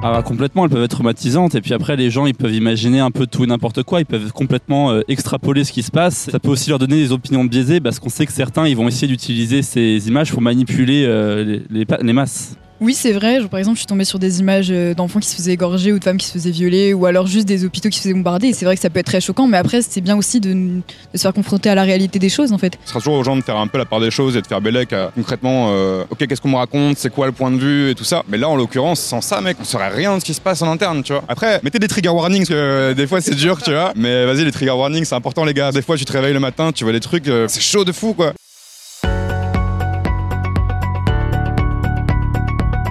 Ah, 0.00 0.22
complètement, 0.24 0.64
elles 0.64 0.70
peuvent 0.70 0.84
être 0.84 0.92
traumatisantes. 0.92 1.56
Et 1.56 1.60
puis 1.60 1.74
après, 1.74 1.96
les 1.96 2.08
gens, 2.08 2.26
ils 2.26 2.34
peuvent 2.34 2.54
imaginer 2.54 3.00
un 3.00 3.10
peu 3.10 3.26
tout 3.26 3.42
et 3.42 3.46
n'importe 3.48 3.82
quoi. 3.82 4.00
Ils 4.00 4.06
peuvent 4.06 4.32
complètement 4.32 4.92
euh, 4.92 5.00
extrapoler 5.08 5.64
ce 5.64 5.72
qui 5.72 5.82
se 5.82 5.90
passe. 5.90 6.30
Ça 6.30 6.38
peut 6.38 6.50
aussi 6.50 6.70
leur 6.70 6.78
donner 6.78 6.96
des 6.96 7.10
opinions 7.10 7.44
biaisées 7.44 7.80
parce 7.80 7.98
qu'on 7.98 8.08
sait 8.08 8.24
que 8.24 8.32
certains, 8.32 8.68
ils 8.68 8.76
vont 8.76 8.86
essayer 8.86 9.08
d'utiliser 9.08 9.62
ces 9.62 10.06
images 10.06 10.32
pour 10.32 10.40
manipuler 10.40 11.04
euh, 11.04 11.60
les 11.70 12.12
masses. 12.12 12.56
Oui, 12.80 12.94
c'est 12.94 13.12
vrai. 13.12 13.40
par 13.50 13.58
exemple, 13.58 13.74
je 13.76 13.80
suis 13.80 13.86
tombée 13.86 14.04
sur 14.04 14.20
des 14.20 14.38
images 14.38 14.68
euh, 14.70 14.94
d'enfants 14.94 15.18
qui 15.18 15.28
se 15.28 15.34
faisaient 15.34 15.52
égorger 15.52 15.92
ou 15.92 15.98
de 15.98 16.04
femmes 16.04 16.16
qui 16.16 16.26
se 16.26 16.32
faisaient 16.32 16.52
violer 16.52 16.94
ou 16.94 17.06
alors 17.06 17.26
juste 17.26 17.46
des 17.48 17.64
hôpitaux 17.64 17.88
qui 17.88 17.98
se 17.98 18.02
faisaient 18.02 18.14
bombarder. 18.14 18.48
Et 18.48 18.52
c'est 18.52 18.64
vrai 18.64 18.76
que 18.76 18.80
ça 18.80 18.88
peut 18.88 19.00
être 19.00 19.06
très 19.06 19.20
choquant, 19.20 19.48
mais 19.48 19.56
après, 19.56 19.82
c'est 19.82 20.00
bien 20.00 20.16
aussi 20.16 20.38
de, 20.38 20.80
se 21.12 21.20
faire 21.20 21.32
confronter 21.32 21.70
à 21.70 21.74
la 21.74 21.82
réalité 21.82 22.20
des 22.20 22.28
choses, 22.28 22.52
en 22.52 22.58
fait. 22.58 22.78
Ce 22.84 22.90
sera 22.90 23.00
toujours 23.00 23.14
aux 23.14 23.24
gens 23.24 23.36
de 23.36 23.42
faire 23.42 23.56
un 23.56 23.66
peu 23.66 23.78
la 23.78 23.84
part 23.84 24.00
des 24.00 24.12
choses 24.12 24.36
et 24.36 24.42
de 24.42 24.46
faire 24.46 24.60
bellec 24.60 24.92
à, 24.92 25.10
concrètement, 25.12 25.70
euh, 25.70 26.04
ok, 26.10 26.26
qu'est-ce 26.28 26.40
qu'on 26.40 26.50
me 26.50 26.56
raconte, 26.56 26.98
c'est 26.98 27.12
quoi 27.12 27.26
le 27.26 27.32
point 27.32 27.50
de 27.50 27.56
vue 27.56 27.90
et 27.90 27.94
tout 27.96 28.04
ça. 28.04 28.22
Mais 28.28 28.38
là, 28.38 28.48
en 28.48 28.54
l'occurrence, 28.54 29.00
sans 29.00 29.20
ça, 29.20 29.40
mec, 29.40 29.56
on 29.60 29.64
saurait 29.64 29.88
rien 29.88 30.14
de 30.14 30.20
ce 30.20 30.24
qui 30.24 30.34
se 30.34 30.40
passe 30.40 30.62
en 30.62 30.70
interne, 30.70 31.02
tu 31.02 31.12
vois. 31.12 31.24
Après, 31.26 31.60
mettez 31.64 31.80
des 31.80 31.88
trigger 31.88 32.10
warnings, 32.10 32.42
parce 32.42 32.50
que 32.50 32.54
euh, 32.54 32.94
des 32.94 33.08
fois, 33.08 33.20
c'est 33.20 33.34
dur, 33.34 33.60
tu 33.60 33.72
vois. 33.72 33.92
Mais 33.96 34.24
vas-y, 34.24 34.44
les 34.44 34.52
trigger 34.52 34.70
warnings, 34.72 35.04
c'est 35.04 35.16
important, 35.16 35.44
les 35.44 35.54
gars. 35.54 35.72
Des 35.72 35.82
fois, 35.82 35.96
tu 35.96 36.04
te 36.04 36.12
réveilles 36.12 36.32
le 36.32 36.40
matin, 36.40 36.70
tu 36.70 36.84
vois 36.84 36.92
des 36.92 37.00
trucs, 37.00 37.28
c'est 37.48 37.60
chaud 37.60 37.84
de 37.84 37.92
fou, 37.92 38.14
quoi. 38.14 38.34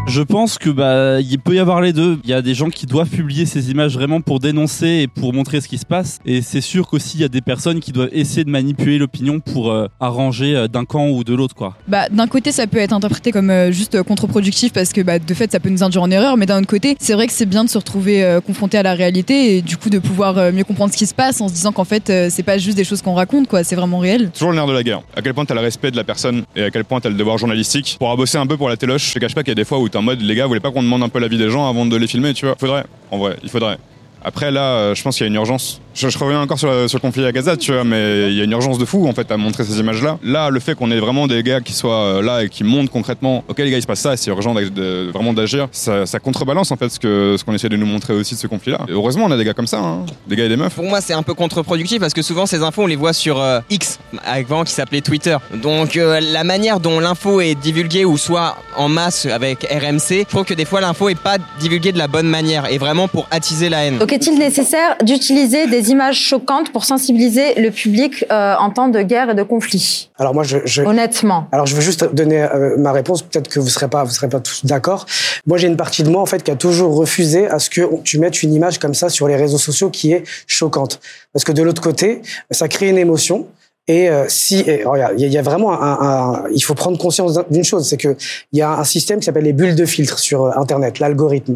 Je 0.08 0.22
pense 0.22 0.58
que 0.58 0.70
bah 0.70 1.20
il 1.20 1.38
peut 1.38 1.55
y 1.55 1.60
avoir 1.60 1.82
les 1.82 1.91
deux. 1.91 2.18
Il 2.24 2.30
y 2.30 2.34
a 2.34 2.41
des 2.41 2.53
gens 2.53 2.70
qui 2.70 2.86
doivent 2.86 3.10
publier 3.10 3.45
ces 3.45 3.72
images 3.72 3.93
vraiment 3.93 4.22
pour 4.22 4.39
dénoncer 4.39 4.88
et 4.88 5.08
pour 5.08 5.34
montrer 5.34 5.60
ce 5.60 5.68
qui 5.68 5.78
se 5.78 5.86
passe. 5.86 6.20
Et 6.26 6.41
c'est 6.41 6.62
sûr 6.62 6.88
qu'aussi 6.88 7.18
il 7.18 7.22
y 7.22 7.24
a 7.26 7.28
des 7.28 7.41
personnes 7.41 7.82
qui 7.82 7.91
doivent 7.91 8.10
essayer 8.14 8.45
de 8.45 8.49
manipuler 8.49 8.99
l'opinion 8.99 9.41
pour 9.41 9.70
euh, 9.70 9.88
arranger 9.99 10.55
euh, 10.55 10.68
d'un 10.70 10.86
camp 10.86 11.10
ou 11.10 11.26
de 11.26 11.34
l'autre 11.36 11.55
quoi. 11.55 11.76
Bah 11.89 12.08
d'un 12.10 12.28
côté 12.28 12.53
ça 12.53 12.68
peut 12.68 12.78
être 12.78 12.93
interprété 12.93 13.34
comme 13.34 13.49
euh, 13.49 13.70
juste 13.74 14.01
contre-productif 14.03 14.72
parce 14.72 14.93
que 14.93 15.01
bah 15.01 15.20
de 15.20 15.34
fait 15.34 15.51
ça 15.51 15.60
peut 15.60 15.70
nous 15.70 15.84
induire 15.84 16.03
en 16.03 16.10
erreur, 16.10 16.38
mais 16.38 16.45
d'un 16.45 16.60
autre 16.60 16.68
côté 16.68 16.95
c'est 17.01 17.14
vrai 17.14 17.28
que 17.28 17.34
c'est 17.34 17.45
bien 17.45 17.66
de 17.66 17.70
se 17.70 17.78
retrouver 17.78 18.39
confronté 18.45 18.78
à 18.78 18.84
la 18.84 18.93
réalité 18.93 19.58
et 19.58 19.62
du 19.62 19.76
coup 19.76 19.89
de 19.89 19.99
pouvoir 19.99 20.53
mieux 20.53 20.64
comprendre 20.64 20.93
ce 20.93 20.97
qui 20.97 21.05
se 21.05 21.14
passe 21.14 21.41
en 21.41 21.49
se 21.49 21.53
disant 21.53 21.74
qu'en 21.74 21.84
fait 21.84 22.30
c'est 22.30 22.43
pas 22.43 22.58
juste 22.58 22.78
des 22.78 22.86
choses 22.86 23.01
qu'on 23.01 23.14
raconte 23.14 23.49
quoi, 23.49 23.66
c'est 23.66 23.76
vraiment 23.76 23.99
réel. 23.99 24.32
Toujours 24.32 24.51
le 24.51 24.55
nerf 24.55 24.68
de 24.68 24.74
la 24.74 24.84
guerre. 24.84 25.01
À 25.18 25.22
quel 25.22 25.34
point 25.34 25.43
t'as 25.43 25.53
le 25.53 25.60
respect 25.60 25.91
de 25.91 25.97
la 25.97 26.05
personne 26.05 26.43
et 26.55 26.64
à 26.64 26.72
quel 26.72 26.86
point 26.86 27.01
t'as 27.01 27.10
le 27.10 27.16
devoir 27.16 27.38
journalistique. 27.38 27.97
Pour 27.99 28.16
bosser 28.16 28.38
un 28.38 28.47
peu 28.47 28.55
pour 28.55 28.70
la 28.70 28.78
téloche, 28.78 29.10
je 29.10 29.14
te 29.14 29.20
cache 29.20 29.36
pas 29.36 29.43
qu'il 29.43 29.51
y 29.51 29.51
a 29.51 29.55
des 29.55 29.66
fois 29.66 29.80
où 29.80 29.89
en 29.98 30.02
mode 30.02 30.22
les 30.22 30.36
gars, 30.36 30.43
vous 30.43 30.50
voulez 30.50 30.60
pas 30.60 30.72
qu'on 30.72 30.84
demande 30.84 31.04
un 31.04 31.10
peu 31.10 31.20
l'avis 31.20 31.38
des 31.38 31.50
gens 31.50 31.70
avant 31.70 31.86
de 31.86 31.95
les 31.95 32.08
filmer, 32.08 32.34
tu 32.34 32.45
vois 32.45 32.56
Faudrait, 32.60 32.86
en 33.12 33.18
vrai, 33.18 33.38
il 33.43 33.50
faudrait. 33.50 33.78
Après, 34.24 34.52
là, 34.52 34.62
euh, 34.62 34.95
je 34.95 35.04
pense 35.04 35.18
qu'il 35.18 35.26
y 35.26 35.28
a 35.28 35.30
une 35.30 35.36
urgence. 35.36 35.82
Je, 35.98 36.16
reviens 36.20 36.41
encore 36.41 36.60
sur, 36.60 36.70
le 36.70 37.00
conflit 37.00 37.26
à 37.26 37.32
Gaza, 37.32 37.58
tu 37.58 37.74
vois, 37.74 37.84
mais 37.84 38.30
il 38.30 38.38
y 38.38 38.41
a 38.41 38.43
une 38.43 38.52
urgence 38.52 38.78
de 38.78 38.86
fou, 38.86 39.08
en 39.08 39.14
fait, 39.14 39.32
à 39.32 39.38
montrer 39.38 39.64
ces 39.64 39.80
images-là. 39.80 40.20
Là, 40.22 40.52
le 40.52 40.60
fait 40.60 40.76
qu'on 40.76 40.91
ait 40.91 41.00
vraiment 41.00 41.26
des 41.26 41.41
gars 41.41 41.60
qui 41.60 41.74
soient 41.74 42.04
euh, 42.04 42.22
là 42.22 42.43
et 42.43 42.50
qui 42.50 42.64
montrent 42.64 42.91
concrètement, 42.91 43.43
ok, 43.48 43.58
les 43.58 43.72
gars, 43.72 43.78
il 43.78 43.82
se 43.82 43.88
passe 43.88 44.02
ça, 44.02 44.16
c'est 44.16 44.30
urgent 44.30 44.54
de, 44.54 45.10
vraiment 45.12 45.34
d'agir, 45.34 45.68
ça, 45.72 46.06
contrebalance, 46.22 46.72
en 46.72 46.76
fait, 46.76 46.89
ce 46.89 47.00
qu'on 47.00 47.38
ce 47.38 47.43
qu'on 47.43 47.54
essaie 47.54 47.70
de 47.70 47.78
nous 47.78 47.88
montrer 47.88 48.14
aussi 48.14 48.36
de 48.36 48.39
ce 48.39 48.45
conflit-là. 48.45 48.82
heureusement, 48.89 49.26
on 49.26 49.32
a 49.32 49.38
des 49.38 49.43
gars 49.43 49.56
comme 49.56 49.66
ça, 49.66 49.80
hein. 49.80 50.06
des 50.28 50.36
gars 50.36 50.45
et 50.45 50.50
des 50.50 50.58
meufs. 50.58 50.76
Pour 50.76 50.86
moi, 50.86 51.02
c'est 51.02 51.14
un 51.14 51.24
peu 51.24 51.34
contre-productif 51.34 52.00
parce 52.00 52.14
que 52.14 52.22
souvent, 52.22 52.45
ces 52.45 52.62
infos, 52.62 52.84
on 52.84 52.88
les 52.88 52.95
voit 52.95 53.14
sur 53.14 53.41
euh, 53.41 53.60
X, 53.72 53.98
avant 54.24 54.66
qui 54.66 54.74
s'appelait 54.74 55.02
Twitter. 55.02 55.38
Donc, 55.56 55.95
la 55.95 56.43
manière 56.43 56.80
dont 56.80 57.00
l'info 57.00 57.41
est 57.41 57.56
divulguée, 57.56 58.06
ou 58.06 58.18
soit 58.18 58.56
en 58.76 58.88
masse 58.88 59.26
avec 59.26 59.64
RMC, 59.64 60.20
je 60.20 60.30
trouve 60.30 60.45
que 60.45 60.54
des 60.54 60.66
fois, 60.66 60.80
l'info 60.80 61.10
est 61.10 61.20
pas 61.20 61.38
divulguée 61.60 61.91
de 61.91 61.98
la 61.98 62.08
bonne 62.08 62.28
manière 62.28 62.72
et 62.72 62.78
vraiment 62.78 63.08
pour 63.08 63.28
attiser 63.32 63.70
la 63.70 63.86
haine. 63.86 63.98
Donc, 63.98 64.14
est-il 64.14 64.38
nécessaire 64.38 64.95
d'utiliser 65.04 65.66
des 65.66 65.87
images 65.90 66.20
choquantes 66.20 66.72
pour 66.72 66.86
sensibiliser 66.86 67.56
le 67.56 67.72
public 67.72 68.26
euh, 68.32 68.56
en 68.60 68.70
temps 68.70 68.88
de 68.88 69.02
guerre 69.02 69.30
et 69.30 69.36
de 69.36 69.44
conflit 69.44 70.10
Alors 70.18 70.34
moi, 70.34 70.44
je, 70.44 70.82
honnêtement. 70.82 71.48
Alors 71.52 71.66
je 71.66 71.76
veux 71.76 71.82
juste 71.82 72.14
donner 72.14 72.42
euh, 72.42 72.78
ma 72.78 72.92
réponse. 72.92 73.22
Peut-être 73.22 73.48
que 73.48 73.60
vous 73.60 73.70
serez 73.70 73.88
pas, 73.88 74.04
vous 74.04 74.12
serez 74.12 74.30
pas 74.30 74.40
tous 74.40 74.66
d'accord. 74.66 75.06
Moi, 75.46 75.58
j'ai 75.58 75.68
une 75.68 75.78
partie 75.78 76.04
de 76.04 76.10
moi 76.10 76.22
en 76.22 76.26
fait 76.26 76.44
qui 76.44 76.52
a 76.52 76.56
toujours 76.56 76.96
refusé 76.96 77.48
à 77.48 77.60
ce 77.60 77.70
que 77.70 77.82
tu 78.04 78.20
mettes 78.20 78.44
une 78.44 78.54
image 78.54 78.80
comme 78.80 78.94
ça 78.94 79.10
sur 79.10 79.28
les 79.28 79.36
réseaux 79.36 79.58
sociaux 79.58 79.90
qui 79.90 80.12
est 80.12 80.24
choquante, 80.48 81.00
parce 81.34 81.44
que 81.44 81.52
de 81.52 81.64
l'autre 81.64 81.82
côté, 81.82 82.22
ça 82.52 82.68
crée 82.68 82.90
une 82.90 82.98
émotion. 82.98 83.48
Et 83.90 84.10
euh, 84.10 84.26
si, 84.28 84.66
il 84.68 85.30
y, 85.30 85.38
a 85.38 85.42
vraiment 85.42 85.82
un, 85.82 86.44
il 86.54 86.60
faut 86.60 86.74
prendre 86.74 86.98
conscience 86.98 87.40
d'une 87.50 87.64
chose, 87.64 87.88
c'est 87.88 87.96
que 87.96 88.18
il 88.52 88.60
y 88.60 88.62
a 88.62 88.72
un 88.72 88.84
système 88.84 89.20
qui 89.20 89.26
s'appelle 89.26 89.46
les 89.46 89.54
bulles 89.54 89.78
de 89.78 89.86
filtre 89.86 90.20
sur 90.20 90.58
Internet, 90.58 91.00
l'algorithme. 91.00 91.56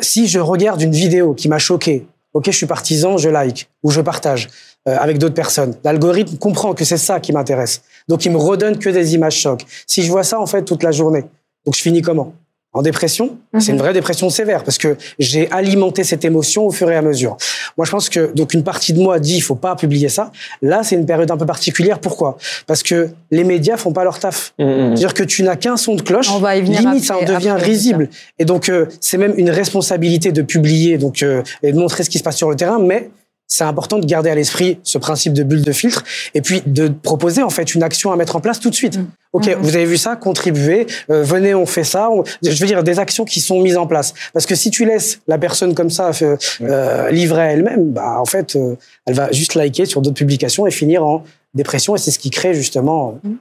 si 0.00 0.26
je 0.26 0.40
regarde 0.40 0.82
une 0.82 0.90
vidéo 0.90 1.32
qui 1.32 1.48
m'a 1.48 1.58
choqué, 1.58 2.06
ok, 2.34 2.46
je 2.46 2.56
suis 2.56 2.66
partisan, 2.66 3.16
je 3.16 3.28
like 3.28 3.68
ou 3.82 3.90
je 3.90 4.00
partage 4.00 4.48
euh, 4.88 4.96
avec 4.98 5.18
d'autres 5.18 5.34
personnes. 5.34 5.74
L'algorithme 5.84 6.36
comprend 6.38 6.74
que 6.74 6.84
c'est 6.84 6.96
ça 6.96 7.20
qui 7.20 7.32
m'intéresse, 7.32 7.82
donc 8.08 8.24
il 8.24 8.32
me 8.32 8.38
redonne 8.38 8.78
que 8.78 8.90
des 8.90 9.14
images 9.14 9.36
chocs. 9.36 9.64
Si 9.86 10.02
je 10.02 10.10
vois 10.10 10.24
ça 10.24 10.40
en 10.40 10.46
fait 10.46 10.62
toute 10.64 10.82
la 10.82 10.92
journée, 10.92 11.24
donc 11.64 11.74
je 11.76 11.82
finis 11.82 12.02
comment? 12.02 12.34
En 12.72 12.82
dépression, 12.82 13.36
c'est 13.58 13.72
une 13.72 13.74
mhm. 13.74 13.82
vraie 13.82 13.92
dépression 13.92 14.30
sévère 14.30 14.62
parce 14.62 14.78
que 14.78 14.96
j'ai 15.18 15.50
alimenté 15.50 16.04
cette 16.04 16.24
émotion 16.24 16.66
au 16.66 16.70
fur 16.70 16.88
et 16.88 16.96
à 16.96 17.02
mesure. 17.02 17.36
Moi, 17.76 17.84
je 17.84 17.90
pense 17.90 18.08
que 18.08 18.32
donc 18.32 18.54
une 18.54 18.62
partie 18.62 18.92
de 18.92 19.00
moi 19.00 19.18
dit 19.18 19.34
il 19.34 19.40
faut 19.40 19.56
pas 19.56 19.74
publier 19.74 20.08
ça. 20.08 20.30
Là, 20.62 20.84
c'est 20.84 20.94
une 20.94 21.04
période 21.04 21.28
un 21.32 21.36
peu 21.36 21.46
particulière. 21.46 21.98
Pourquoi? 21.98 22.38
Parce 22.68 22.84
que 22.84 23.10
les 23.32 23.42
médias 23.42 23.76
font 23.76 23.92
pas 23.92 24.04
leur 24.04 24.20
taf. 24.20 24.54
Mhm, 24.60 24.66
mhm. 24.66 24.96
C'est-à-dire 24.96 25.14
que 25.14 25.24
tu 25.24 25.42
n'as 25.42 25.56
qu'un 25.56 25.76
son 25.76 25.96
de 25.96 26.02
cloche, 26.02 26.28
limite 26.62 27.04
ça 27.04 27.18
en 27.18 27.24
devient 27.24 27.56
risible. 27.58 28.08
Et 28.38 28.44
donc 28.44 28.68
euh, 28.68 28.86
c'est 29.00 29.18
même 29.18 29.34
une 29.36 29.50
responsabilité 29.50 30.30
de 30.30 30.42
publier 30.42 30.96
donc 30.96 31.24
euh, 31.24 31.42
et 31.64 31.72
de 31.72 31.78
montrer 31.78 32.04
ce 32.04 32.10
qui 32.10 32.18
se 32.18 32.22
passe 32.22 32.36
sur 32.36 32.48
le 32.48 32.54
terrain, 32.54 32.78
mais 32.78 33.10
c'est 33.50 33.64
important 33.64 33.98
de 33.98 34.06
garder 34.06 34.30
à 34.30 34.34
l'esprit 34.36 34.78
ce 34.84 34.96
principe 34.96 35.32
de 35.32 35.42
bulle 35.42 35.62
de 35.62 35.72
filtre 35.72 36.04
et 36.34 36.40
puis 36.40 36.62
de 36.66 36.86
proposer 36.88 37.42
en 37.42 37.50
fait 37.50 37.74
une 37.74 37.82
action 37.82 38.12
à 38.12 38.16
mettre 38.16 38.36
en 38.36 38.40
place 38.40 38.60
tout 38.60 38.70
de 38.70 38.74
suite. 38.76 38.96
Mm. 38.96 39.06
Ok, 39.32 39.48
mm. 39.48 39.54
vous 39.60 39.74
avez 39.74 39.86
vu 39.86 39.96
ça, 39.96 40.14
contribuez, 40.14 40.86
euh, 41.10 41.24
venez, 41.24 41.52
on 41.52 41.66
fait 41.66 41.82
ça. 41.84 42.08
je 42.42 42.60
veux 42.60 42.66
dire 42.66 42.84
des 42.84 43.00
actions 43.00 43.24
qui 43.24 43.40
sont 43.40 43.60
mises 43.60 43.76
en 43.76 43.88
place. 43.88 44.14
Parce 44.32 44.46
que 44.46 44.54
si 44.54 44.70
tu 44.70 44.84
laisses 44.84 45.20
la 45.26 45.36
personne 45.36 45.74
comme 45.74 45.90
ça 45.90 46.12
euh, 46.22 46.36
euh 46.62 47.10
livrer 47.10 47.42
elle-même, 47.42 47.90
bah 47.90 48.20
en 48.20 48.24
fait, 48.24 48.54
euh, 48.54 48.76
elle 49.04 49.14
va 49.14 49.32
juste 49.32 49.56
liker 49.56 49.84
sur 49.84 50.00
d'autres 50.00 50.16
publications 50.16 50.68
et 50.68 50.70
finir 50.70 51.04
en 51.04 51.24
dépression 51.52 51.96
et 51.96 51.98
c'est 51.98 52.12
ce 52.12 52.20
qui 52.20 52.30
crée 52.30 52.54
justement. 52.54 53.18
Mm. 53.24 53.34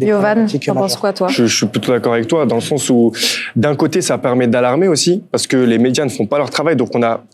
Yovan, 0.00 0.46
tu 0.46 0.58
penses 0.72 0.96
quoi 0.96 1.12
toi? 1.12 1.26
Je, 1.28 1.46
je, 1.46 1.56
suis 1.56 1.66
plutôt 1.66 1.90
d'accord 1.90 2.12
avec 2.12 2.28
toi 2.28 2.46
dans 2.46 2.54
le 2.56 2.60
sens 2.60 2.88
où 2.88 3.12
d'un 3.56 3.74
côté 3.74 4.00
ça 4.00 4.16
permet 4.16 4.46
d'alarmer 4.46 4.86
aussi 4.86 5.24
parce 5.32 5.48
que 5.48 5.56
les 5.56 5.78
médias 5.78 6.04
ne 6.04 6.10
font 6.10 6.26
pas 6.26 6.38
leur 6.38 6.50
travail 6.50 6.76
donc 6.76 6.90
on 6.94 7.02
a 7.02 7.24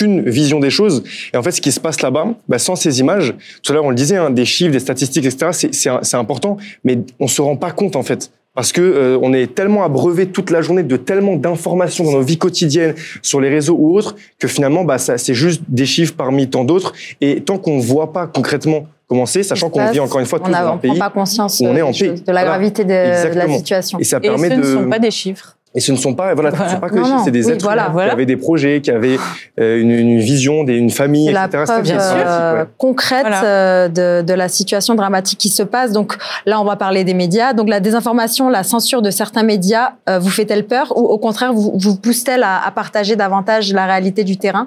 qu'une 0.00 0.28
vision 0.28 0.60
des 0.60 0.70
choses. 0.70 1.02
Et 1.32 1.36
en 1.36 1.42
fait, 1.42 1.52
ce 1.52 1.60
qui 1.60 1.72
se 1.72 1.80
passe 1.80 2.00
là-bas, 2.00 2.28
bah, 2.48 2.58
sans 2.58 2.76
ces 2.76 3.00
images, 3.00 3.34
tout 3.62 3.72
à 3.72 3.74
l'heure 3.74 3.84
on 3.84 3.90
le 3.90 3.96
disait, 3.96 4.16
hein, 4.16 4.30
des 4.30 4.44
chiffres, 4.44 4.72
des 4.72 4.80
statistiques, 4.80 5.26
etc., 5.26 5.68
c'est 6.02 6.16
important, 6.16 6.56
mais 6.84 6.98
on 7.18 7.28
se 7.28 7.42
rend 7.42 7.56
pas 7.56 7.70
compte 7.70 7.96
en 7.96 8.02
fait. 8.02 8.30
Parce 8.54 8.72
que 8.72 8.80
euh, 8.80 9.18
on 9.22 9.32
est 9.32 9.54
tellement 9.54 9.84
abreuvé 9.84 10.26
toute 10.26 10.50
la 10.50 10.60
journée 10.60 10.82
de 10.82 10.96
tellement 10.96 11.36
d'informations 11.36 12.04
dans 12.04 12.12
nos 12.12 12.22
vies 12.22 12.38
quotidiennes, 12.38 12.94
sur 13.22 13.40
les 13.40 13.48
réseaux 13.48 13.76
ou 13.78 13.96
autres, 13.96 14.16
que 14.38 14.48
finalement, 14.48 14.84
bah, 14.84 14.98
ça, 14.98 15.18
c'est 15.18 15.34
juste 15.34 15.62
des 15.68 15.86
chiffres 15.86 16.14
parmi 16.16 16.48
tant 16.48 16.64
d'autres. 16.64 16.92
Et 17.20 17.42
tant 17.42 17.58
qu'on 17.58 17.78
voit 17.78 18.12
pas 18.12 18.26
concrètement 18.26 18.86
comment 19.06 19.26
c'est, 19.26 19.42
sachant 19.42 19.70
qu'on 19.70 19.90
vit 19.90 20.00
encore 20.00 20.20
une 20.20 20.26
fois 20.26 20.38
tous 20.38 20.50
dans 20.50 20.72
un 20.72 20.76
pays, 20.76 20.98
pas 20.98 21.10
conscience 21.10 21.60
on 21.60 21.76
est 21.76 21.82
en 21.82 21.90
pays. 21.90 22.22
de 22.22 22.32
la 22.32 22.44
gravité 22.44 22.84
de, 22.84 22.92
la 23.34 23.48
situation. 23.48 23.98
Et 23.98 24.04
ça 24.04 24.20
permet 24.20 24.48
ce 24.48 24.54
de. 24.54 24.60
ne 24.60 24.82
sont 24.82 24.88
pas 24.88 25.00
des 25.00 25.10
chiffres. 25.10 25.56
Et 25.72 25.78
ce 25.78 25.92
ne 25.92 25.96
sont 25.96 26.14
pas, 26.14 26.34
voilà, 26.34 26.50
voilà. 26.50 26.76
pas 26.76 26.88
que 26.88 26.96
des 26.96 27.04
chiffres, 27.04 27.22
c'est 27.24 27.30
des 27.30 27.48
êtres 27.48 27.64
voilà, 27.64 27.92
qui 27.94 28.10
avaient 28.10 28.26
des 28.26 28.36
projets, 28.36 28.80
qui 28.80 28.90
avaient 28.90 29.18
euh, 29.60 29.80
une, 29.80 29.92
une, 29.92 30.18
vision, 30.18 30.64
des, 30.64 30.74
une 30.74 30.90
famille, 30.90 31.28
etc. 31.28 31.48
La 31.52 31.64
preuve 31.64 31.84
euh, 31.88 32.64
concrète 32.76 33.26
euh, 33.44 33.88
de, 33.88 34.22
de, 34.22 34.34
la 34.34 34.48
situation 34.48 34.96
dramatique 34.96 35.38
qui 35.38 35.48
se 35.48 35.62
passe. 35.62 35.92
Donc 35.92 36.16
là, 36.44 36.60
on 36.60 36.64
va 36.64 36.74
parler 36.74 37.04
des 37.04 37.14
médias. 37.14 37.52
Donc 37.52 37.68
la 37.68 37.78
désinformation, 37.78 38.48
la 38.48 38.64
censure 38.64 39.00
de 39.00 39.10
certains 39.10 39.44
médias, 39.44 39.92
euh, 40.08 40.18
vous 40.18 40.30
fait-elle 40.30 40.66
peur 40.66 40.92
ou 40.96 41.02
au 41.02 41.18
contraire, 41.18 41.52
vous, 41.52 41.72
vous 41.78 41.94
pousse-t-elle 41.94 42.42
à, 42.42 42.66
à 42.66 42.70
partager 42.72 43.14
davantage 43.14 43.72
la 43.72 43.86
réalité 43.86 44.24
du 44.24 44.38
terrain? 44.38 44.66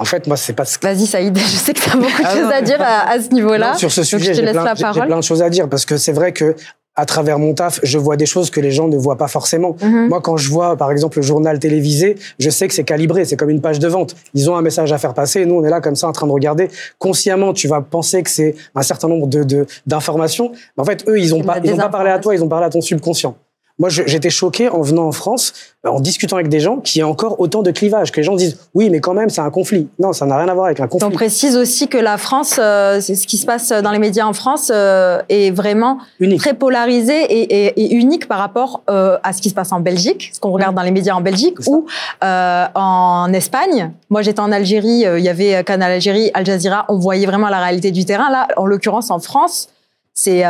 En 0.00 0.04
fait, 0.04 0.28
moi, 0.28 0.36
c'est 0.36 0.52
pas 0.52 0.64
ce 0.64 0.78
Vas-y, 0.80 1.06
Saïd, 1.06 1.36
je 1.38 1.42
sais 1.42 1.74
que 1.74 1.80
tu 1.80 1.90
as 1.90 1.96
beaucoup 1.96 2.22
de 2.22 2.26
ah 2.26 2.36
choses 2.36 2.52
à 2.52 2.62
dire 2.62 2.80
à, 2.80 3.10
à 3.10 3.20
ce 3.20 3.30
niveau-là. 3.30 3.74
Sur 3.74 3.90
ce 3.90 4.04
sujet, 4.04 4.32
j'ai 4.32 4.42
plein, 4.42 4.74
plein, 4.74 5.16
de 5.16 5.22
choses 5.22 5.42
à 5.42 5.50
dire 5.50 5.68
parce 5.68 5.84
que 5.84 5.96
c'est 5.96 6.12
vrai 6.12 6.32
que 6.32 6.54
à 6.98 7.06
travers 7.06 7.38
mon 7.38 7.54
taf, 7.54 7.78
je 7.84 7.96
vois 7.96 8.16
des 8.16 8.26
choses 8.26 8.50
que 8.50 8.60
les 8.60 8.72
gens 8.72 8.88
ne 8.88 8.96
voient 8.96 9.16
pas 9.16 9.28
forcément. 9.28 9.76
Mhm. 9.80 10.08
Moi, 10.08 10.20
quand 10.20 10.36
je 10.36 10.50
vois, 10.50 10.76
par 10.76 10.90
exemple, 10.90 11.18
le 11.18 11.22
journal 11.22 11.60
télévisé, 11.60 12.16
je 12.40 12.50
sais 12.50 12.66
que 12.66 12.74
c'est 12.74 12.82
calibré, 12.82 13.24
c'est 13.24 13.36
comme 13.36 13.50
une 13.50 13.60
page 13.60 13.78
de 13.78 13.86
vente. 13.86 14.16
Ils 14.34 14.50
ont 14.50 14.56
un 14.56 14.62
message 14.62 14.92
à 14.92 14.98
faire 14.98 15.14
passer, 15.14 15.42
et 15.42 15.46
nous, 15.46 15.54
on 15.54 15.64
est 15.64 15.70
là 15.70 15.80
comme 15.80 15.94
ça 15.94 16.08
en 16.08 16.12
train 16.12 16.26
de 16.26 16.32
regarder. 16.32 16.68
Consciemment, 16.98 17.52
tu 17.52 17.68
vas 17.68 17.82
penser 17.82 18.24
que 18.24 18.30
c'est 18.30 18.56
un 18.74 18.82
certain 18.82 19.06
nombre 19.06 19.28
de 19.28 19.66
d'informations. 19.86 20.50
Mais 20.76 20.82
en 20.82 20.84
fait, 20.84 21.08
eux, 21.08 21.20
ils 21.20 21.34
ont 21.36 21.42
pas, 21.42 21.58
ils 21.62 21.72
ont 21.72 21.76
pas 21.76 21.88
parlé 21.88 22.10
à 22.10 22.18
toi, 22.18 22.34
ils 22.34 22.42
ont 22.42 22.48
parlé 22.48 22.66
à 22.66 22.70
ton 22.70 22.80
subconscient. 22.80 23.36
Moi, 23.78 23.90
j'étais 23.90 24.30
choqué 24.30 24.68
en 24.68 24.80
venant 24.80 25.06
en 25.06 25.12
France, 25.12 25.52
en 25.84 26.00
discutant 26.00 26.34
avec 26.34 26.48
des 26.48 26.58
gens, 26.58 26.78
qui 26.78 26.98
y 26.98 27.02
a 27.02 27.06
encore 27.06 27.38
autant 27.38 27.62
de 27.62 27.70
clivages, 27.70 28.10
que 28.10 28.16
les 28.16 28.24
gens 28.24 28.34
disent 28.34 28.58
oui, 28.74 28.90
mais 28.90 28.98
quand 28.98 29.14
même, 29.14 29.30
c'est 29.30 29.40
un 29.40 29.50
conflit. 29.50 29.88
Non, 30.00 30.12
ça 30.12 30.26
n'a 30.26 30.36
rien 30.36 30.48
à 30.48 30.54
voir 30.54 30.66
avec 30.66 30.80
un 30.80 30.88
conflit. 30.88 31.06
On 31.06 31.12
précise 31.12 31.56
aussi 31.56 31.86
que 31.86 31.96
la 31.96 32.18
France, 32.18 32.58
euh, 32.58 33.00
ce 33.00 33.12
qui 33.12 33.36
se 33.36 33.46
passe 33.46 33.68
dans 33.68 33.92
les 33.92 34.00
médias 34.00 34.26
en 34.26 34.32
France, 34.32 34.72
euh, 34.74 35.22
est 35.28 35.52
vraiment 35.52 35.98
très 36.38 36.54
polarisé 36.54 37.14
et, 37.22 37.66
et, 37.80 37.94
unique 37.94 38.26
par 38.26 38.38
rapport 38.38 38.82
euh, 38.90 39.16
à 39.22 39.32
ce 39.32 39.40
qui 39.40 39.48
se 39.48 39.54
passe 39.54 39.70
en 39.70 39.78
Belgique, 39.78 40.30
ce 40.34 40.40
qu'on 40.40 40.50
regarde 40.50 40.74
dans 40.74 40.82
les 40.82 40.90
médias 40.90 41.14
en 41.14 41.20
Belgique 41.20 41.58
ou 41.68 41.86
en 42.20 43.32
Espagne. 43.32 43.92
Moi, 44.10 44.22
j'étais 44.22 44.40
en 44.40 44.50
Algérie, 44.50 45.04
il 45.06 45.22
y 45.22 45.28
avait 45.28 45.62
Canal 45.62 45.92
Algérie, 45.92 46.32
Al 46.34 46.44
Jazeera, 46.44 46.84
on 46.88 46.98
voyait 46.98 47.26
vraiment 47.26 47.48
la 47.48 47.60
réalité 47.60 47.92
du 47.92 48.04
terrain. 48.04 48.28
Là, 48.28 48.48
en 48.56 48.66
l'occurrence, 48.66 49.12
en 49.12 49.20
France, 49.20 49.68
c'est 50.14 50.42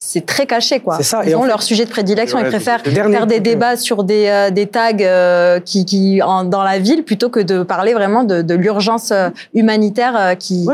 c'est 0.00 0.24
très 0.24 0.46
caché, 0.46 0.78
quoi. 0.78 1.02
Ça. 1.02 1.22
Ils 1.26 1.34
ont 1.34 1.44
leur 1.44 1.62
sujet 1.62 1.84
de 1.84 1.90
prédilection. 1.90 2.38
Ils 2.38 2.46
préfèrent 2.46 2.82
faire 2.82 3.26
des 3.26 3.40
débats 3.40 3.76
sur 3.76 4.04
des, 4.04 4.26
euh, 4.28 4.50
des 4.50 4.66
tags 4.66 4.92
euh, 5.00 5.58
qui, 5.58 5.84
qui 5.84 6.22
en, 6.22 6.44
dans 6.44 6.62
la 6.62 6.78
ville 6.78 7.02
plutôt 7.02 7.30
que 7.30 7.40
de 7.40 7.64
parler 7.64 7.94
vraiment 7.94 8.22
de, 8.22 8.42
de 8.42 8.54
l'urgence 8.54 9.10
euh, 9.10 9.30
humanitaire 9.54 10.36
qui, 10.38 10.66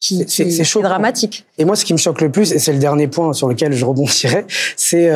qui, 0.00 0.24
qui 0.24 0.42
est, 0.42 0.82
dramatique. 0.82 1.44
Et 1.58 1.66
moi, 1.66 1.76
ce 1.76 1.84
qui 1.84 1.92
me 1.92 1.98
choque 1.98 2.22
le 2.22 2.30
plus, 2.30 2.52
et 2.52 2.58
c'est 2.58 2.72
le 2.72 2.78
dernier 2.78 3.08
point 3.08 3.34
sur 3.34 3.48
lequel 3.48 3.74
je 3.74 3.84
rebondirai, 3.84 4.46
c'est 4.76 5.10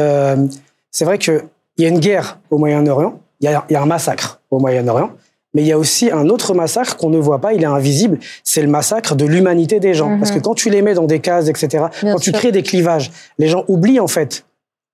c'est 0.91 1.05
vrai 1.05 1.19
qu'il 1.19 1.43
y 1.79 1.85
a 1.85 1.89
une 1.89 1.99
guerre 1.99 2.39
au 2.51 2.59
Moyen-Orient, 2.59 3.19
il 3.41 3.51
y 3.51 3.73
y 3.73 3.77
a 3.77 3.83
un 3.83 3.87
massacre 3.87 4.41
au 4.51 4.59
Moyen-Orient 4.59 5.11
mais 5.57 5.63
il 5.63 5.69
y 5.69 5.73
a 5.73 5.79
aussi 5.79 6.11
un 6.11 6.29
autre 6.29 6.53
massacre 6.53 6.99
qu'on 6.99 7.09
ne 7.09 7.17
voit 7.17 7.41
pas, 7.41 7.55
il 7.55 7.63
est 7.63 7.65
invisible, 7.65 8.19
c'est 8.45 8.61
le 8.61 8.69
massacre 8.69 9.15
de 9.15 9.25
l'humanité 9.25 9.81
des 9.81 9.95
gens. 9.95 10.19
Parce 10.19 10.31
que 10.31 10.37
mhm. 10.37 10.43
quand 10.43 10.55
tu 10.55 10.69
les 10.69 10.83
mets 10.83 10.93
dans 10.93 11.07
des 11.07 11.21
cases, 11.21 11.49
etc., 11.49 11.87
quand 12.03 12.19
tu 12.19 12.31
crées 12.31 12.53
des 12.53 12.63
clivages, 12.63 13.11
les 13.39 13.49
gens 13.49 13.65
oublient 13.67 13.99
en 13.99 14.07
fait 14.07 14.45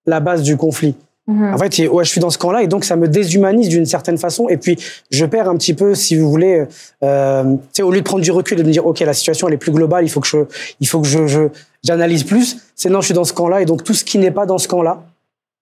la 0.07 0.21
base 0.21 0.45
du 0.45 0.57
conflit. 0.57 0.95
Mhm. 1.27 1.53
En 1.53 1.59
fait, 1.59 1.89
ouais, 1.89 2.05
je 2.05 2.11
suis 2.11 2.21
dans 2.21 2.31
ce 2.31 2.39
camp-là 2.39 2.63
et 2.63 2.69
donc 2.69 2.85
ça 2.85 2.95
me 2.95 3.09
déshumanise 3.09 3.69
d'une 3.71 3.87
certaine 3.87 4.19
façon. 4.19 4.49
Et 4.49 4.57
puis, 4.57 4.79
je 5.11 5.27
perds 5.27 5.49
un 5.49 5.57
petit 5.57 5.75
peu, 5.75 5.97
si 5.97 6.15
vous 6.15 6.31
voulez, 6.31 6.65
euh, 7.03 7.57
au 7.81 7.91
lieu 7.91 7.99
de 7.99 8.05
prendre 8.05 8.23
du 8.23 8.31
recul 8.31 8.57
et 8.61 8.63
de 8.63 8.69
me 8.69 8.73
dire, 8.73 8.87
ok, 8.87 9.01
la 9.01 9.15
situation 9.15 9.49
elle 9.49 9.55
est 9.55 9.59
plus 9.59 9.73
globale, 9.73 10.05
il 10.05 10.11
faut 10.11 10.21
que 10.21 10.29
je, 10.29 10.39
il 10.79 10.87
faut 10.87 11.01
que 11.01 11.09
je, 11.09 11.27
je 11.27 11.49
j'analyse 11.83 12.23
plus. 12.23 12.59
C'est 12.77 12.89
non, 12.89 13.01
je 13.01 13.07
suis 13.07 13.15
dans 13.15 13.25
ce 13.25 13.33
camp-là 13.33 13.63
et 13.63 13.65
donc 13.65 13.83
tout 13.83 13.95
ce 13.95 14.05
qui 14.05 14.19
n'est 14.19 14.31
pas 14.31 14.47
dans 14.47 14.59
ce 14.59 14.69
camp-là 14.69 15.03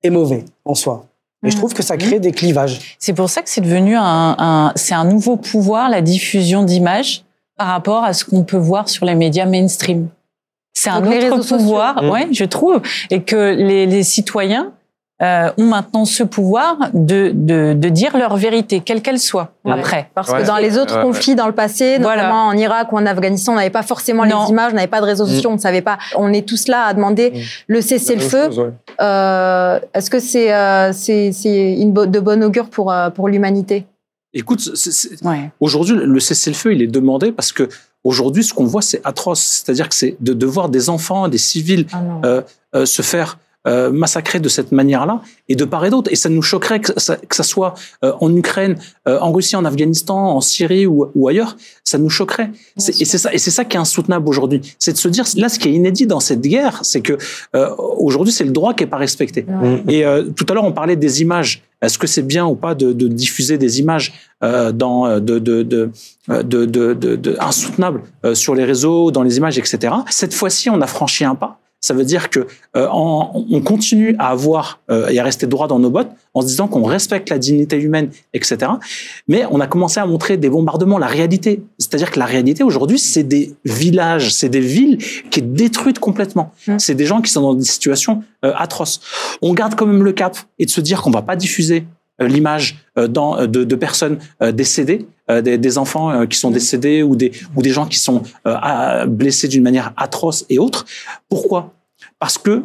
est 0.02 0.10
mauvais 0.10 0.44
en 0.66 0.74
soi. 0.74 1.06
Et 1.44 1.50
je 1.50 1.56
trouve 1.56 1.72
que 1.72 1.82
ça 1.82 1.96
crée 1.96 2.20
des 2.20 2.32
clivages. 2.32 2.96
C'est 2.98 3.14
pour 3.14 3.30
ça 3.30 3.42
que 3.42 3.48
c'est 3.48 3.62
devenu 3.62 3.96
un, 3.96 4.36
un 4.38 4.72
c'est 4.76 4.94
un 4.94 5.04
nouveau 5.04 5.36
pouvoir, 5.36 5.88
la 5.88 6.02
diffusion 6.02 6.64
d'images 6.64 7.24
par 7.56 7.68
rapport 7.68 8.04
à 8.04 8.12
ce 8.12 8.24
qu'on 8.24 8.44
peut 8.44 8.58
voir 8.58 8.88
sur 8.88 9.06
les 9.06 9.14
médias 9.14 9.46
mainstream. 9.46 10.08
C'est 10.74 10.90
un 10.90 11.04
autre 11.04 11.56
pouvoir, 11.56 11.94
sociaux. 11.94 12.12
ouais, 12.12 12.28
je 12.32 12.44
trouve, 12.44 12.80
et 13.10 13.22
que 13.22 13.54
les, 13.54 13.86
les 13.86 14.02
citoyens 14.02 14.72
euh, 15.22 15.50
ont 15.58 15.64
maintenant 15.66 16.04
ce 16.06 16.22
pouvoir 16.22 16.78
de, 16.94 17.30
de, 17.34 17.74
de 17.74 17.88
dire 17.90 18.16
leur 18.16 18.36
vérité, 18.36 18.80
quelle 18.80 19.02
qu'elle 19.02 19.18
soit, 19.18 19.52
Ouais. 19.64 19.72
après. 19.72 20.08
Parce 20.14 20.30
Ouais. 20.30 20.40
que 20.42 20.46
dans 20.46 20.56
les 20.56 20.78
autres 20.78 20.96
Ouais, 20.96 21.02
conflits 21.02 21.34
dans 21.34 21.46
le 21.46 21.52
passé, 21.52 21.98
Voilà. 22.00 22.22
notamment 22.22 22.46
en 22.46 22.52
Irak 22.56 22.90
ou 22.92 22.96
en 22.96 23.04
Afghanistan, 23.04 23.52
on 23.52 23.56
n'avait 23.56 23.68
pas 23.70 23.82
forcément 23.82 24.24
Non. 24.24 24.44
les 24.44 24.50
images, 24.50 24.72
on 24.72 24.76
n'avait 24.76 24.86
pas 24.86 25.00
de 25.00 25.06
réseaux 25.06 25.26
sociaux, 25.26 25.50
on 25.50 25.54
ne 25.54 25.58
savait 25.58 25.82
pas. 25.82 25.98
On 26.16 26.32
est 26.32 26.48
tous 26.48 26.68
là 26.68 26.84
à 26.84 26.94
demander 26.94 27.32
Mm. 27.34 27.38
le 27.68 27.80
cessez-le-feu. 27.82 28.48
Euh, 29.00 29.78
Est-ce 29.94 30.10
que 30.10 30.20
c'est 30.20 30.54
euh, 30.54 30.92
c'est 30.92 31.76
bo- 31.86 32.06
de 32.06 32.20
bonne 32.20 32.42
augure 32.42 32.68
pour 32.70 32.90
euh, 32.92 33.10
pour 33.10 33.28
l'humanité? 33.28 33.86
Écoute, 34.32 34.60
aujourd'hui, 35.60 35.96
le 35.96 36.20
cessez-le-feu, 36.20 36.72
il 36.74 36.82
est 36.82 36.86
demandé 36.86 37.32
parce 37.32 37.52
que 37.52 37.68
aujourd'hui, 38.04 38.44
ce 38.44 38.54
qu'on 38.54 38.64
voit, 38.64 38.82
c'est 38.82 39.00
atroce. 39.04 39.40
C'est-à-dire 39.64 39.88
que 39.88 39.94
c'est 39.94 40.16
de, 40.20 40.32
de 40.32 40.46
voir 40.46 40.68
des 40.68 40.88
enfants, 40.88 41.28
des 41.28 41.38
civils 41.38 41.86
Ah 41.92 41.98
euh, 42.24 42.42
euh, 42.74 42.86
se 42.86 43.02
faire 43.02 43.38
euh, 43.68 43.90
massacrer 43.90 44.40
de 44.40 44.48
cette 44.48 44.72
manière-là 44.72 45.20
et 45.48 45.54
de 45.54 45.64
part 45.64 45.84
et 45.84 45.90
d'autre. 45.90 46.10
Et 46.12 46.16
ça 46.16 46.28
nous 46.30 46.40
choquerait 46.42 46.80
que 46.80 46.98
ça, 46.98 47.16
que 47.16 47.36
ça 47.36 47.42
soit 47.42 47.74
euh, 48.04 48.12
en 48.20 48.34
Ukraine, 48.34 48.76
euh, 49.06 49.18
en 49.20 49.32
Russie, 49.32 49.54
en 49.56 49.64
Afghanistan, 49.64 50.16
en 50.36 50.40
Syrie 50.40 50.86
ou, 50.86 51.06
ou 51.14 51.28
ailleurs. 51.28 51.56
Ça 51.84 51.98
nous 51.98 52.08
choquerait. 52.10 52.50
Et 52.76 53.04
c'est 53.04 53.18
ça, 53.18 53.32
et 53.34 53.38
c'est 53.38 53.50
ça 53.50 53.64
qui 53.64 53.76
est 53.76 53.80
insoutenable 53.80 54.28
aujourd'hui. 54.28 54.60
C'est 54.78 54.92
de 54.92 54.96
se 54.98 55.08
dire, 55.08 55.24
là, 55.36 55.48
ce 55.48 55.58
qui 55.58 55.68
est 55.68 55.72
inédit 55.72 56.06
dans 56.06 56.20
cette 56.20 56.40
guerre, 56.40 56.80
c'est 56.82 57.00
que 57.02 57.18
euh, 57.54 57.68
aujourd'hui, 57.76 58.32
c'est 58.32 58.44
le 58.44 58.52
droit 58.52 58.74
qui 58.74 58.84
est 58.84 58.86
pas 58.86 58.96
respecté. 58.96 59.42
Mm. 59.42 59.90
Et 59.90 60.04
euh, 60.04 60.24
tout 60.24 60.46
à 60.48 60.54
l'heure, 60.54 60.64
on 60.64 60.72
parlait 60.72 60.96
des 60.96 61.20
images. 61.22 61.62
Est-ce 61.82 61.98
que 61.98 62.06
c'est 62.06 62.22
bien 62.22 62.46
ou 62.46 62.54
pas 62.56 62.74
de, 62.74 62.92
de 62.92 63.08
diffuser 63.08 63.56
des 63.58 63.80
images 63.80 64.12
euh, 64.42 64.70
dans 64.72 65.06
euh, 65.06 65.20
de, 65.20 65.38
de, 65.38 65.62
de, 65.62 65.90
de, 66.28 66.64
de, 66.66 66.94
de- 66.94 67.16
de- 67.16 67.36
insoutenables 67.40 68.02
euh, 68.24 68.34
sur 68.34 68.54
les 68.54 68.64
réseaux, 68.64 69.10
dans 69.10 69.22
les 69.22 69.36
images, 69.38 69.58
etc. 69.58 69.94
Cette 70.10 70.34
fois-ci, 70.34 70.68
on 70.70 70.80
a 70.80 70.86
franchi 70.86 71.24
un 71.24 71.34
pas. 71.34 71.59
Ça 71.80 71.94
veut 71.94 72.04
dire 72.04 72.28
que 72.28 72.46
euh, 72.76 72.86
en- 72.90 73.44
on 73.50 73.60
continue 73.62 74.14
à 74.18 74.28
avoir 74.28 74.80
euh, 74.90 75.08
et 75.08 75.18
à 75.18 75.24
rester 75.24 75.46
droit 75.46 75.66
dans 75.66 75.78
nos 75.78 75.88
bottes 75.90 76.10
en 76.34 76.42
se 76.42 76.46
disant 76.46 76.68
qu'on 76.68 76.84
respecte 76.84 77.30
la 77.30 77.38
dignité 77.38 77.76
humaine, 77.78 78.10
etc. 78.34 78.58
Mais 79.28 79.44
on 79.50 79.60
a 79.60 79.66
commencé 79.66 79.98
à 79.98 80.04
montrer 80.06 80.36
des 80.36 80.50
bombardements, 80.50 80.98
la 80.98 81.06
réalité. 81.06 81.62
C'est-à-dire 81.78 82.10
que 82.10 82.18
la 82.18 82.26
réalité 82.26 82.62
aujourd'hui, 82.62 82.98
c'est 82.98 83.22
des 83.24 83.54
villages, 83.64 84.32
c'est 84.34 84.48
des 84.50 84.60
villes 84.60 84.98
qui 85.30 85.40
est 85.40 85.42
détruite 85.42 85.98
complètement. 85.98 86.52
Mm. 86.66 86.78
C'est 86.78 86.94
des 86.94 87.06
gens 87.06 87.22
qui 87.22 87.30
sont 87.32 87.40
dans 87.40 87.54
des 87.54 87.64
situations 87.64 88.22
euh, 88.44 88.52
atroces. 88.56 89.00
On 89.40 89.54
garde 89.54 89.74
quand 89.74 89.86
même 89.86 90.04
le 90.04 90.12
cap 90.12 90.36
et 90.58 90.66
de 90.66 90.70
se 90.70 90.80
dire 90.80 91.00
qu'on 91.02 91.10
va 91.10 91.22
pas 91.22 91.36
diffuser 91.36 91.84
l'image 92.20 92.78
euh, 92.98 93.08
euh, 93.16 93.46
de, 93.46 93.74
personnes 93.74 94.18
euh, 94.42 94.52
décédées, 94.52 95.06
euh, 95.30 95.40
des, 95.40 95.78
enfants 95.78 96.10
euh, 96.10 96.26
qui 96.26 96.38
sont 96.38 96.50
décédés 96.50 97.02
ou 97.02 97.16
des 97.16 97.32
ou 97.56 97.62
des 97.62 97.70
gens 97.70 97.86
qui 97.86 97.98
sont 97.98 98.22
euh, 98.46 99.06
blessés 99.06 99.48
d'une 99.48 99.62
manière 99.62 99.92
atroce 99.96 100.44
et 100.48 100.58
autres. 100.58 100.84
Pourquoi? 101.28 101.72
Parce 102.18 102.38
que 102.38 102.62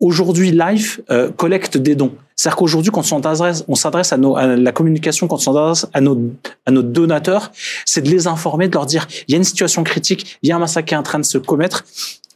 aujourd'hui, 0.00 0.52
Life 0.52 1.00
euh, 1.10 1.30
collecte 1.30 1.76
des 1.76 1.94
dons. 1.94 2.12
C'est-à-dire 2.36 2.56
qu'aujourd'hui, 2.56 2.92
quand 2.92 3.00
on 3.00 3.22
s'adresse, 3.22 3.64
on 3.66 3.74
s'adresse 3.74 4.12
à, 4.12 4.16
nos, 4.16 4.36
à 4.36 4.46
la 4.46 4.70
communication, 4.70 5.26
quand 5.26 5.36
on 5.36 5.38
s'adresse 5.38 5.86
à 5.92 6.00
nos, 6.00 6.16
à 6.66 6.70
nos 6.70 6.82
donateurs, 6.82 7.50
c'est 7.84 8.02
de 8.02 8.08
les 8.08 8.28
informer, 8.28 8.68
de 8.68 8.74
leur 8.74 8.86
dire 8.86 9.08
il 9.26 9.32
y 9.32 9.34
a 9.34 9.38
une 9.38 9.44
situation 9.44 9.82
critique, 9.82 10.38
il 10.42 10.48
y 10.48 10.52
a 10.52 10.56
un 10.56 10.60
massacre 10.60 10.86
qui 10.86 10.94
est 10.94 10.98
en 10.98 11.02
train 11.02 11.18
de 11.18 11.24
se 11.24 11.38
commettre, 11.38 11.84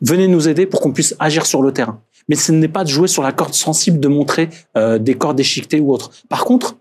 venez 0.00 0.26
nous 0.26 0.48
aider 0.48 0.66
pour 0.66 0.80
qu'on 0.80 0.92
puisse 0.92 1.14
agir 1.20 1.46
sur 1.46 1.62
le 1.62 1.72
terrain. 1.72 2.00
Mais 2.28 2.36
ce 2.36 2.52
n'est 2.52 2.68
pas 2.68 2.84
de 2.84 2.88
jouer 2.88 3.08
sur 3.08 3.22
la 3.22 3.32
corde 3.32 3.54
sensible, 3.54 4.00
de 4.00 4.08
montrer 4.08 4.48
euh, 4.76 4.98
des 4.98 5.14
corps 5.14 5.34
déchiquetés 5.34 5.80
ou 5.80 5.92
autre. 5.92 6.10
Par 6.28 6.44
contre, 6.44 6.76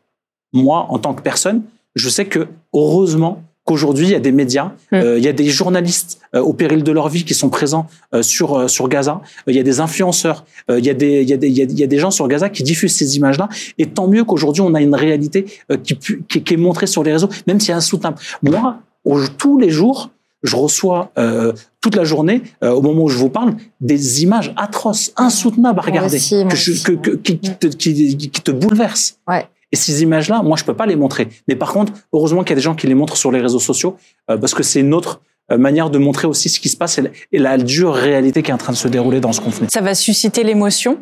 moi, 0.54 0.88
en 0.90 1.00
tant 1.00 1.14
que 1.14 1.22
personne, 1.22 1.64
je 1.96 2.10
sais 2.10 2.26
que 2.26 2.48
heureusement 2.74 3.44
qu'aujourd'hui 3.64 4.08
il 4.08 4.12
y 4.12 4.16
a 4.16 4.20
des 4.20 4.32
médias, 4.32 4.72
Mm. 4.92 4.96
euh, 4.96 5.18
il 5.20 5.24
y 5.24 5.28
a 5.28 5.34
des 5.34 5.48
journalistes 5.48 6.20
euh, 6.36 6.42
au 6.42 6.52
péril 6.52 6.84
de 6.84 6.92
leur 6.92 7.10
vie 7.10 7.24
qui 7.26 7.36
sont 7.36 7.50
présents 7.50 7.86
sur 8.22 8.70
sur 8.70 8.90
Gaza, 8.90 9.22
il 9.48 9.56
y 9.56 9.60
a 9.60 9.64
des 9.64 9.80
influenceurs, 9.80 10.46
il 10.70 10.86
y 10.86 10.90
a 10.90 10.94
des 10.94 11.22
il 11.22 11.30
y 11.30 11.34
a 11.34 11.38
des 11.38 11.48
il 11.48 11.80
y 11.80 11.84
a, 11.84 11.88
des 11.88 12.00
gens 12.00 12.12
sur 12.12 12.28
Gaza 12.28 12.50
qui 12.50 12.64
diffusent 12.64 12.96
ces 12.96 13.18
images-là. 13.18 13.50
Et 13.78 13.86
tant 13.86 14.08
mieux 14.08 14.24
qu'aujourd'hui 14.24 14.62
on 14.62 14.74
a 14.74 14.82
une 14.82 14.96
réalité 14.96 15.46
qui, 15.84 15.96
qui 15.98 16.44
qui 16.44 16.54
est 16.54 16.58
montrée 16.58 16.88
sur 16.88 17.04
les 17.04 17.14
réseaux, 17.14 17.30
même 17.48 17.60
si 17.60 17.68
c'est 17.68 17.74
insoutenable. 17.74 18.18
Moi, 18.42 18.80
tous 19.38 19.58
les 19.58 19.70
jours, 19.70 20.10
je 20.44 20.56
reçois 20.56 21.12
euh, 21.18 21.54
toute 21.82 21.96
la 21.96 22.04
journée, 22.04 22.42
euh, 22.64 22.72
au 22.72 22.82
moment 22.82 23.04
où 23.04 23.10
je 23.10 23.18
vous 23.18 23.30
parle, 23.30 23.56
des 23.80 24.24
images 24.24 24.54
atroces, 24.58 25.12
insoutenables 25.18 25.80
à 25.80 25.84
regarder, 25.84 26.18
aussi, 26.18 26.44
que 26.50 26.56
je- 26.56 26.72
aussi. 26.72 26.84
que- 26.84 26.92
que- 26.94 27.12
qui, 27.12 27.38
qui 27.40 27.52
te, 27.56 27.68
qui, 27.68 28.18
qui 28.18 28.42
te 28.42 28.52
bouleversent. 28.52 29.18
Ouais. 29.28 29.46
Et 29.72 29.76
ces 29.78 30.02
images-là, 30.04 30.42
moi, 30.44 30.58
je 30.58 30.64
peux 30.66 30.74
pas 30.74 30.86
les 30.86 30.96
montrer. 30.98 31.30
Mais 31.48 31.56
par 31.56 31.72
contre, 31.74 31.94
heureusement 32.12 32.42
qu'il 32.44 32.50
y 32.52 32.54
a 32.54 32.56
des 32.56 32.62
gens 32.62 32.76
qui 32.76 32.88
les 32.88 32.96
montrent 32.96 33.16
sur 33.18 33.32
les 33.32 33.40
réseaux 33.40 33.60
sociaux, 33.60 33.96
euh, 34.30 34.38
parce 34.38 34.54
que 34.54 34.64
c'est 34.64 34.82
une 34.82 34.94
autre 34.94 35.22
euh, 35.52 35.58
manière 35.58 35.90
de 35.90 35.98
montrer 35.98 36.28
aussi 36.28 36.50
ce 36.50 36.60
qui 36.60 36.70
se 36.70 36.76
passe 36.78 36.98
et 36.98 37.02
la, 37.04 37.10
et 37.32 37.40
la 37.40 37.58
dure 37.58 37.94
réalité 37.94 38.44
qui 38.44 38.52
est 38.52 38.54
en 38.54 38.58
train 38.58 38.74
de 38.74 38.78
se 38.78 38.88
dérouler 38.88 39.20
dans 39.22 39.32
ce 39.34 39.42
conflit. 39.42 39.68
Ça 39.72 39.82
va 39.82 39.96
susciter 39.96 40.44
l'émotion, 40.44 40.98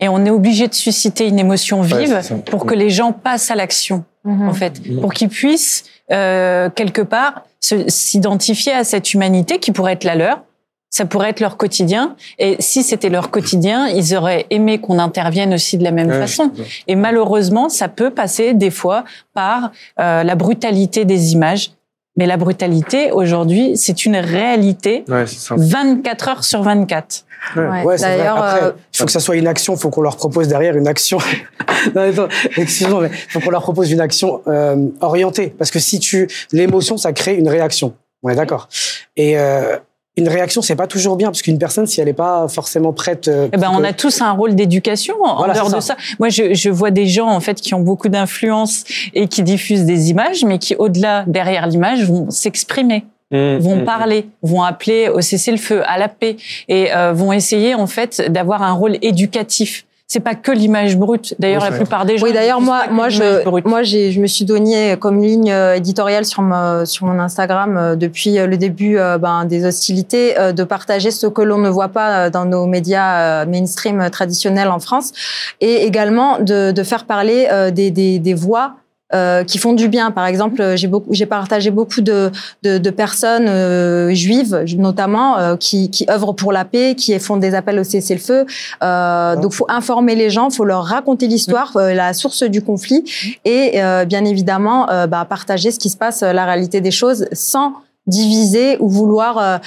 et 0.00 0.08
on 0.08 0.24
est 0.24 0.30
obligé 0.30 0.66
de 0.68 0.74
susciter 0.74 1.26
une 1.28 1.38
émotion 1.38 1.82
vive 1.82 2.20
pour 2.50 2.66
que 2.66 2.74
les 2.74 2.90
gens 2.90 3.12
passent 3.12 3.50
à 3.50 3.54
l'action. 3.54 4.04
Mhm. 4.24 4.48
en 4.48 4.52
fait, 4.52 4.82
pour 5.00 5.14
qu'ils 5.14 5.28
puissent 5.28 5.84
euh, 6.10 6.68
quelque 6.74 7.02
part 7.02 7.44
s'identifier 7.60 8.72
à 8.72 8.84
cette 8.84 9.14
humanité 9.14 9.58
qui 9.58 9.72
pourrait 9.72 9.94
être 9.94 10.04
la 10.04 10.14
leur. 10.14 10.42
Ça 10.90 11.04
pourrait 11.04 11.30
être 11.30 11.40
leur 11.40 11.58
quotidien. 11.58 12.16
Et 12.38 12.56
si 12.60 12.82
c'était 12.82 13.10
leur 13.10 13.30
quotidien, 13.30 13.88
ils 13.88 14.16
auraient 14.16 14.46
aimé 14.48 14.78
qu'on 14.78 14.98
intervienne 14.98 15.52
aussi 15.52 15.76
de 15.76 15.84
la 15.84 15.90
même 15.90 16.08
Ouais, 16.08 16.18
façon. 16.18 16.50
Et 16.86 16.96
malheureusement, 16.96 17.68
ça 17.68 17.88
peut 17.88 18.10
passer 18.10 18.54
des 18.54 18.70
fois 18.70 19.04
par 19.34 19.70
euh, 20.00 20.24
la 20.24 20.34
brutalité 20.34 21.04
des 21.04 21.34
images. 21.34 21.72
Mais 22.18 22.26
la 22.26 22.36
brutalité, 22.36 23.12
aujourd'hui, 23.12 23.76
c'est 23.76 24.04
une 24.04 24.16
réalité 24.16 25.04
Ouais, 25.08 25.24
c'est 25.26 25.38
ça. 25.38 25.54
24 25.56 26.28
heures 26.28 26.44
sur 26.44 26.62
24. 26.62 27.24
Ouais. 27.54 27.84
Ouais, 27.84 27.96
c'est 27.96 28.06
vrai. 28.06 28.18
D'ailleurs, 28.18 28.36
Après, 28.38 28.64
euh, 28.64 28.72
il 28.92 28.98
faut 28.98 29.04
que 29.04 29.12
ça 29.12 29.20
soit 29.20 29.36
une 29.36 29.46
action, 29.46 29.74
il 29.76 29.78
faut 29.78 29.90
qu'on 29.90 30.02
leur 30.02 30.16
propose 30.16 30.48
derrière 30.48 30.76
une 30.76 30.88
action. 30.88 31.18
non, 31.94 32.02
mais 32.02 32.08
attends, 32.08 32.26
excuse-moi, 32.56 33.02
mais 33.02 33.10
il 33.12 33.30
faut 33.30 33.38
qu'on 33.38 33.50
leur 33.50 33.62
propose 33.62 33.92
une 33.92 34.00
action 34.00 34.42
euh, 34.48 34.88
orientée. 35.00 35.54
Parce 35.56 35.70
que 35.70 35.78
si 35.78 36.00
tu. 36.00 36.28
L'émotion, 36.50 36.96
ça 36.96 37.12
crée 37.12 37.36
une 37.36 37.48
réaction. 37.48 37.94
On 38.24 38.30
est 38.30 38.34
d'accord. 38.34 38.68
Et 39.16 39.38
euh, 39.38 39.76
une 40.18 40.28
réaction, 40.28 40.60
c'est 40.62 40.76
pas 40.76 40.86
toujours 40.86 41.16
bien, 41.16 41.28
parce 41.28 41.42
qu'une 41.42 41.58
personne, 41.58 41.86
si 41.86 42.00
elle 42.00 42.06
n'est 42.06 42.12
pas 42.12 42.46
forcément 42.48 42.92
prête. 42.92 43.28
euh, 43.28 43.48
Eh 43.52 43.56
ben, 43.56 43.70
on 43.72 43.78
que- 43.78 43.84
a 43.84 43.92
tous 43.92 44.20
un 44.20 44.32
rôle 44.32 44.54
d'éducation 44.54 45.14
en 45.24 45.36
Voilà, 45.38 45.54
dehors 45.54 45.68
de 45.68 45.74
ça. 45.80 45.80
ça. 45.80 45.96
Moi, 46.18 46.28
je, 46.28 46.54
je 46.54 46.70
vois 46.70 46.90
des 46.90 47.06
gens 47.06 47.28
en 47.28 47.40
fait 47.40 47.60
qui 47.60 47.72
ont 47.74 47.80
beaucoup 47.80 48.08
d'influence 48.08 48.84
et 49.14 49.28
qui 49.28 49.42
diffusent 49.42 49.84
des 49.84 50.10
images, 50.10 50.44
mais 50.44 50.58
qui 50.58 50.74
au-delà, 50.76 51.24
derrière 51.26 51.66
l'image, 51.66 52.02
vont 52.04 52.30
s'exprimer, 52.30 53.04
Mmh, 53.30 53.56
vont 53.58 53.76
mmh. 53.76 53.84
parler, 53.84 54.26
vont 54.42 54.62
appeler 54.62 55.10
au 55.10 55.20
cessez-le-feu, 55.20 55.82
à 55.86 55.98
la 55.98 56.08
paix, 56.08 56.36
et 56.66 56.94
euh, 56.96 57.12
vont 57.12 57.30
essayer 57.30 57.74
en 57.74 57.86
fait 57.86 58.22
d'avoir 58.30 58.62
un 58.62 58.72
rôle 58.72 58.96
éducatif. 59.02 59.84
C'est 60.10 60.20
pas 60.20 60.34
que 60.34 60.50
l'image 60.50 60.96
brute. 60.96 61.34
D'ailleurs, 61.38 61.62
Oui, 61.62 61.68
la 61.70 61.76
plupart 61.76 62.06
des 62.06 62.16
gens. 62.16 62.24
Oui, 62.24 62.32
d'ailleurs, 62.32 62.62
moi, 62.62 62.84
moi, 62.90 63.10
je, 63.10 63.44
brute. 63.44 63.66
moi, 63.66 63.82
j'ai, 63.82 64.10
je 64.10 64.22
me 64.22 64.26
suis 64.26 64.46
donné 64.46 64.96
comme 64.98 65.20
ligne 65.20 65.52
euh, 65.52 65.74
éditoriale 65.74 66.24
sur 66.24 66.40
ma, 66.40 66.86
sur 66.86 67.04
mon 67.04 67.18
Instagram 67.20 67.76
euh, 67.76 67.94
depuis 67.94 68.38
euh, 68.38 68.46
le 68.46 68.56
début 68.56 68.96
ben, 69.20 69.44
des 69.44 69.66
hostilités 69.66 70.38
euh, 70.38 70.52
de 70.52 70.64
partager 70.64 71.10
ce 71.10 71.26
que 71.26 71.42
l'on 71.42 71.58
ne 71.58 71.68
voit 71.68 71.88
pas 71.88 72.30
dans 72.30 72.46
nos 72.46 72.64
médias 72.64 73.44
mainstream 73.44 74.08
traditionnels 74.10 74.68
en 74.68 74.78
France 74.80 75.12
et 75.60 75.84
également 75.84 76.38
de, 76.38 76.72
de 76.72 76.82
faire 76.82 77.04
parler 77.04 77.46
euh, 77.52 77.70
des, 77.70 77.90
des, 77.90 78.18
des 78.18 78.32
voix 78.34 78.76
euh, 79.14 79.44
qui 79.44 79.58
font 79.58 79.72
du 79.72 79.88
bien. 79.88 80.10
Par 80.10 80.26
exemple, 80.26 80.60
euh, 80.60 80.76
j'ai 80.76 80.86
beaucoup, 80.86 81.12
j'ai 81.12 81.26
partagé 81.26 81.70
beaucoup 81.70 82.00
de, 82.00 82.30
de, 82.62 82.78
de 82.78 82.90
personnes 82.90 83.48
euh, 83.48 84.12
juives, 84.14 84.64
notamment, 84.76 85.38
euh, 85.38 85.56
qui, 85.56 85.90
qui 85.90 86.06
œuvrent 86.10 86.34
pour 86.34 86.52
la 86.52 86.64
paix, 86.64 86.94
qui 86.96 87.18
font 87.18 87.36
des 87.36 87.54
appels 87.54 87.78
au 87.78 87.84
cessez-le-feu. 87.84 88.46
Euh, 88.82 89.36
donc, 89.36 89.52
faut 89.52 89.66
informer 89.68 90.14
les 90.14 90.30
gens, 90.30 90.50
faut 90.50 90.64
leur 90.64 90.84
raconter 90.84 91.26
l'histoire, 91.26 91.76
euh, 91.76 91.94
la 91.94 92.12
source 92.12 92.42
du 92.42 92.62
conflit, 92.62 93.04
et 93.44 93.82
euh, 93.82 94.04
bien 94.04 94.24
évidemment, 94.24 94.86
bah, 95.08 95.26
partager 95.28 95.70
ce 95.70 95.78
qui 95.78 95.90
se 95.90 95.96
passe, 95.96 96.22
la 96.22 96.44
réalité 96.44 96.80
des 96.80 96.90
choses, 96.90 97.26
sans 97.32 97.72
diviser 98.06 98.76
ou 98.80 98.88
vouloir. 98.88 99.60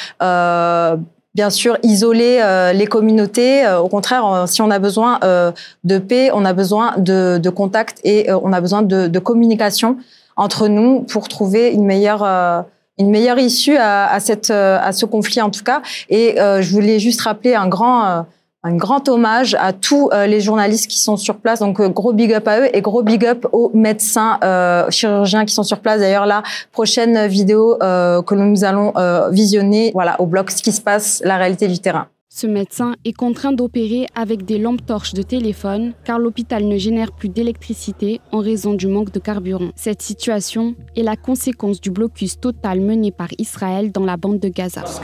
Bien 1.34 1.50
sûr, 1.50 1.78
isoler 1.82 2.40
euh, 2.42 2.74
les 2.74 2.88
communautés. 2.88 3.66
Euh, 3.66 3.80
au 3.80 3.88
contraire, 3.88 4.26
euh, 4.26 4.46
si 4.48 4.62
on 4.62 4.70
a 4.70 4.80
besoin 4.80 5.18
euh, 5.24 5.54
de 5.86 5.98
paix, 5.98 6.30
on 6.34 6.44
a 6.44 6.52
besoin 6.52 6.96
de, 6.98 7.40
de 7.42 7.50
contact 7.50 8.02
et 8.04 8.30
euh, 8.30 8.38
on 8.44 8.52
a 8.52 8.60
besoin 8.60 8.82
de, 8.82 9.08
de 9.08 9.20
communication 9.20 9.96
entre 10.36 10.68
nous 10.68 11.02
pour 11.04 11.30
trouver 11.30 11.72
une 11.72 11.86
meilleure 11.86 12.24
euh, 12.24 12.62
une 12.98 13.10
meilleure 13.10 13.40
issue 13.40 13.78
à, 13.78 14.12
à 14.12 14.20
cette 14.20 14.52
à 14.52 14.92
ce 14.92 15.06
conflit 15.06 15.42
en 15.42 15.50
tout 15.50 15.64
cas. 15.64 15.82
Et 16.10 16.36
je 16.38 16.72
voulais 16.72 17.00
juste 17.00 17.22
rappeler 17.22 17.56
un 17.56 17.68
grand 17.68 18.26
un 18.64 18.76
grand 18.76 19.10
hommage 19.10 19.56
à 19.60 19.74
tous 19.74 20.10
euh, 20.14 20.28
les 20.28 20.40
journalistes 20.40 20.88
qui 20.88 21.00
sont 21.00 21.18
sur 21.18 21.38
place. 21.38 21.60
Donc, 21.60 21.80
euh, 21.80 21.90
gros 21.90 22.14
big 22.14 22.34
up 22.34 22.48
à 22.48 22.62
eux 22.62 22.76
et 22.76 22.82
gros 22.82 23.02
big 23.02 23.26
up 23.26 23.48
aux 23.52 23.72
médecins, 23.74 24.38
euh, 24.44 24.90
chirurgiens 24.90 25.46
qui 25.46 25.54
sont 25.54 25.64
sur 25.64 25.80
place. 25.80 26.00
D'ailleurs, 26.00 26.26
la 26.26 26.44
prochaine 26.72 27.28
vidéo 27.28 27.78
euh, 27.82 28.22
que 28.22 28.36
nous 28.36 28.64
allons 28.64 28.94
euh, 28.98 29.30
visionner, 29.30 29.92
voilà, 29.94 30.20
au 30.22 30.26
bloc, 30.28 30.52
ce 30.52 30.62
qui 30.62 30.72
se 30.72 30.82
passe, 30.82 31.22
la 31.26 31.38
réalité 31.38 31.68
du 31.68 31.80
terrain. 31.80 32.08
Ce 32.34 32.48
médecin 32.48 32.96
est 33.04 33.12
contraint 33.12 33.52
d'opérer 33.52 34.08
avec 34.16 34.46
des 34.46 34.58
lampes 34.58 34.86
torches 34.86 35.14
de 35.14 35.22
téléphone 35.22 35.92
car 36.06 36.18
l'hôpital 36.18 36.64
ne 36.64 36.78
génère 36.78 37.12
plus 37.12 37.28
d'électricité 37.28 38.22
en 38.32 38.40
raison 38.40 38.74
du 38.74 38.88
manque 38.88 39.12
de 39.12 39.20
carburant. 39.20 39.72
Cette 39.76 40.02
situation 40.02 40.76
est 40.96 41.04
la 41.04 41.18
conséquence 41.18 41.82
du 41.82 41.92
blocus 41.92 42.40
total 42.40 42.80
mené 42.80 43.12
par 43.12 43.28
Israël 43.38 43.92
dans 43.92 44.06
la 44.06 44.16
bande 44.16 44.40
de 44.40 44.48
Gaza. 44.48 44.82
It's 44.82 45.02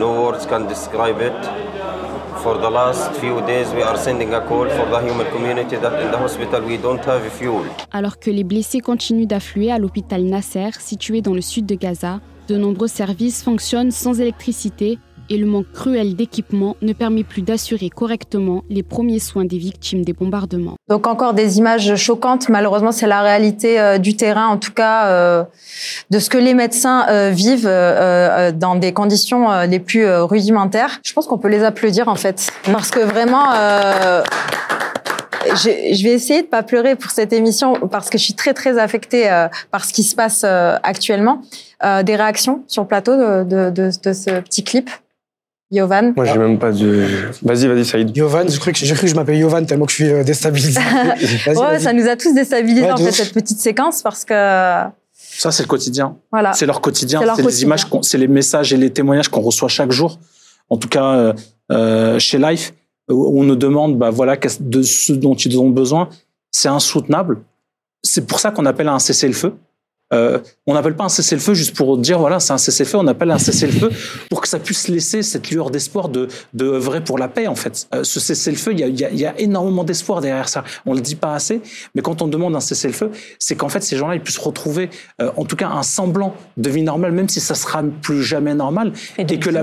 No 0.00 0.12
words 0.24 0.46
can 0.46 0.66
describe 0.66 1.20
it. 1.20 1.40
For 2.42 2.56
the 2.56 2.70
last 2.70 3.12
few 3.20 3.42
days, 3.42 3.68
we 3.74 3.82
are 3.82 3.98
sending 3.98 4.32
a 4.32 4.40
call 4.40 4.66
for 4.70 4.86
the 4.86 4.98
human 4.98 5.26
community 5.30 5.76
that 5.76 6.00
in 6.00 6.10
the 6.10 6.16
hospital 6.16 6.62
we 6.62 6.78
don't 6.78 7.04
have 7.04 7.22
fuel. 7.30 7.66
Alors 7.92 8.18
que 8.18 8.30
les 8.30 8.42
blessés 8.42 8.80
continuent 8.80 9.26
d'affluer 9.26 9.70
à 9.70 9.78
l'hôpital 9.78 10.22
Nasser, 10.22 10.70
situé 10.78 11.20
dans 11.20 11.34
le 11.34 11.42
sud 11.42 11.66
de 11.66 11.74
Gaza, 11.74 12.20
de 12.48 12.56
nombreux 12.56 12.88
services 12.88 13.42
fonctionnent 13.42 13.90
sans 13.90 14.18
électricité 14.22 14.98
et 15.30 15.38
le 15.38 15.46
manque 15.46 15.70
cruel 15.72 16.16
d'équipement 16.16 16.76
ne 16.82 16.92
permet 16.92 17.24
plus 17.24 17.42
d'assurer 17.42 17.88
correctement 17.88 18.62
les 18.68 18.82
premiers 18.82 19.20
soins 19.20 19.44
des 19.46 19.56
victimes 19.56 20.04
des 20.04 20.12
bombardements. 20.12 20.74
Donc 20.88 21.06
encore 21.06 21.32
des 21.32 21.58
images 21.58 21.94
choquantes. 21.96 22.48
Malheureusement, 22.48 22.92
c'est 22.92 23.06
la 23.06 23.22
réalité 23.22 23.80
euh, 23.80 23.98
du 23.98 24.16
terrain, 24.16 24.48
en 24.48 24.58
tout 24.58 24.72
cas 24.72 25.06
euh, 25.06 25.44
de 26.10 26.18
ce 26.18 26.28
que 26.28 26.36
les 26.38 26.52
médecins 26.52 27.06
euh, 27.08 27.30
vivent 27.30 27.66
euh, 27.66 27.70
euh, 27.70 28.52
dans 28.52 28.74
des 28.74 28.92
conditions 28.92 29.48
les 29.62 29.78
plus 29.78 30.06
rudimentaires. 30.06 31.00
Je 31.04 31.12
pense 31.12 31.26
qu'on 31.26 31.38
peut 31.38 31.48
les 31.48 31.62
applaudir 31.62 32.08
en 32.08 32.16
fait, 32.16 32.50
parce 32.64 32.90
que 32.90 33.00
vraiment. 33.00 33.44
je, 35.54 35.70
je 35.94 36.02
vais 36.04 36.10
essayer 36.12 36.42
de 36.42 36.46
pas 36.46 36.62
pleurer 36.62 36.96
pour 36.96 37.10
cette 37.10 37.32
émission 37.32 37.74
parce 37.90 38.10
que 38.10 38.18
je 38.18 38.24
suis 38.24 38.34
très 38.34 38.54
très 38.54 38.78
affectée 38.78 39.30
euh, 39.30 39.48
par 39.70 39.84
ce 39.84 39.92
qui 39.92 40.02
se 40.02 40.14
passe 40.14 40.42
euh, 40.44 40.76
actuellement. 40.82 41.42
Euh, 41.82 42.02
des 42.02 42.14
réactions 42.16 42.62
sur 42.66 42.82
le 42.82 42.88
plateau 42.88 43.16
de, 43.16 43.44
de, 43.44 43.70
de 43.70 44.12
ce 44.12 44.40
petit 44.40 44.62
clip, 44.62 44.90
Yovan. 45.70 46.12
Moi, 46.16 46.24
j'ai 46.24 46.38
même 46.38 46.58
pas 46.58 46.72
de. 46.72 47.06
Vas-y, 47.42 47.68
vas-y, 47.68 47.84
Saïd. 47.84 48.16
Yovan, 48.16 48.48
j'ai 48.48 48.58
cru 48.58 48.72
que, 48.72 48.78
j'ai 48.78 48.92
cru 48.94 49.02
que 49.02 49.06
je 49.08 49.14
m'appelais 49.14 49.38
Yovan 49.38 49.64
tellement 49.64 49.86
que 49.86 49.92
je 49.92 49.96
suis 49.96 50.10
euh, 50.12 50.24
déstabilisé. 50.24 50.80
Ouais, 51.46 51.54
vas-y. 51.54 51.80
ça 51.80 51.92
nous 51.92 52.08
a 52.08 52.16
tous 52.16 52.34
déstabilisés 52.34 52.86
Ouais, 52.86 52.92
en 52.92 52.96
fait 52.96 53.12
cette 53.12 53.32
petite 53.32 53.58
séquence 53.60 54.02
parce 54.02 54.24
que 54.24 54.34
Ça, 55.14 55.52
c'est 55.52 55.62
le 55.62 55.68
quotidien. 55.68 56.16
voilà. 56.32 56.52
C'est 56.54 56.66
leur 56.66 56.80
quotidien, 56.80 57.20
C'est 57.20 57.26
leur 57.26 57.36
c'est 57.36 57.42
les 57.42 57.62
images, 57.62 57.84
qu'on- 57.84 58.02
c'est 58.02 58.18
les 58.18 58.28
messages 58.28 58.72
et 58.72 58.76
les 58.76 58.90
témoignages 58.90 59.28
qu'on 59.28 59.40
reçoit 59.42 59.68
chaque 59.68 59.92
jour. 59.92 60.18
En 60.70 60.76
tout 60.76 60.88
cas, 60.88 61.04
euh, 61.14 61.32
euh, 61.72 62.18
chez 62.18 62.38
Life, 62.38 62.74
où 63.08 63.40
on 63.40 63.44
nous 63.44 63.56
demande, 63.56 63.96
bah 63.98 64.10
voilà, 64.10 64.36
de 64.60 64.82
ce 64.82 65.12
dont 65.12 65.34
ils 65.34 65.58
ont 65.58 65.70
besoin. 65.70 66.08
C'est 66.50 66.68
insoutenable. 66.68 67.38
C'est 68.02 68.26
pour 68.26 68.40
ça 68.40 68.50
qu'on 68.50 68.66
appelle 68.66 68.88
un 68.88 68.98
cessez-le-feu. 68.98 69.54
Euh, 70.12 70.38
on 70.66 70.74
n'appelle 70.74 70.96
pas 70.96 71.04
un 71.04 71.08
cessez-le-feu 71.08 71.54
juste 71.54 71.76
pour 71.76 71.96
dire 71.96 72.18
voilà 72.18 72.40
c'est 72.40 72.52
un 72.52 72.58
cessez-le-feu. 72.58 72.98
On 72.98 73.06
appelle 73.06 73.30
un 73.30 73.38
cessez-le-feu 73.38 73.90
pour 74.28 74.40
que 74.40 74.48
ça 74.48 74.58
puisse 74.58 74.88
laisser 74.88 75.22
cette 75.22 75.50
lueur 75.50 75.70
d'espoir 75.70 76.08
de 76.08 76.26
de 76.52 76.64
œuvrer 76.66 77.02
pour 77.04 77.16
la 77.18 77.28
paix 77.28 77.46
en 77.46 77.54
fait. 77.54 77.86
Euh, 77.94 78.02
ce 78.02 78.18
cessez-le-feu, 78.18 78.72
il 78.72 78.80
y 78.80 78.82
a, 78.84 78.86
il 78.88 78.98
y 79.00 79.04
a- 79.04 79.10
y 79.12 79.24
a 79.26 79.38
énormément 79.40 79.84
d'espoir 79.84 80.20
derrière 80.20 80.48
ça. 80.48 80.64
On 80.84 80.94
le 80.94 81.00
dit 81.00 81.14
pas 81.14 81.34
assez, 81.34 81.60
mais 81.94 82.02
quand 82.02 82.22
on 82.22 82.28
demande 82.28 82.56
un 82.56 82.60
cessez-le-feu, 82.60 83.10
c'est 83.38 83.54
qu'en 83.54 83.68
fait 83.68 83.82
ces 83.84 83.96
gens-là 83.96 84.16
ils 84.16 84.20
puissent 84.20 84.38
retrouver 84.38 84.90
euh, 85.22 85.30
en 85.36 85.44
tout 85.44 85.56
cas 85.56 85.68
un 85.68 85.82
semblant 85.84 86.34
de 86.56 86.70
vie 86.70 86.82
normale, 86.82 87.12
même 87.12 87.28
si 87.28 87.40
ça 87.40 87.54
sera 87.54 87.82
plus 88.02 88.22
jamais 88.22 88.54
normal, 88.54 88.92
Et 89.18 89.24
de 89.24 89.36
que 89.36 89.50
la 89.50 89.60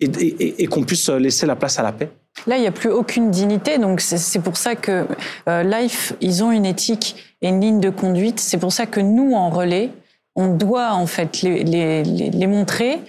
et, 0.00 0.06
et- 0.06 0.26
et- 0.44 0.62
et 0.62 0.66
qu'on 0.66 0.84
puisse 0.84 1.08
laisser 1.10 1.44
la 1.44 1.56
place 1.56 1.78
à 1.78 1.82
la 1.82 1.92
paix. 1.92 2.08
Là, 2.46 2.56
il 2.56 2.60
n'y 2.60 2.66
a 2.66 2.72
plus 2.72 2.90
aucune 2.90 3.30
dignité, 3.30 3.78
donc 3.78 4.00
c'est- 4.00 4.38
pour 4.40 4.56
ça 4.56 4.74
que 4.76 5.06
euh, 5.48 5.62
Life, 5.62 6.12
ils 6.20 6.44
ont 6.44 6.50
une 6.52 6.64
éthique 6.66 7.16
et 7.42 7.48
une 7.48 7.60
ligne 7.60 7.80
de 7.80 7.90
conduite. 7.90 8.40
C'est 8.40 8.58
pour 8.58 8.72
ça 8.72 8.86
que 8.86 9.00
nous, 9.00 9.34
en 9.34 9.50
relais, 9.50 9.90
on 10.36 10.48
doit 10.54 10.92
en 10.92 11.06
fait 11.06 11.42
les, 11.42 11.64
les- 11.64 12.04
les- 12.04 12.30
les 12.30 12.46
montrer 12.46 13.00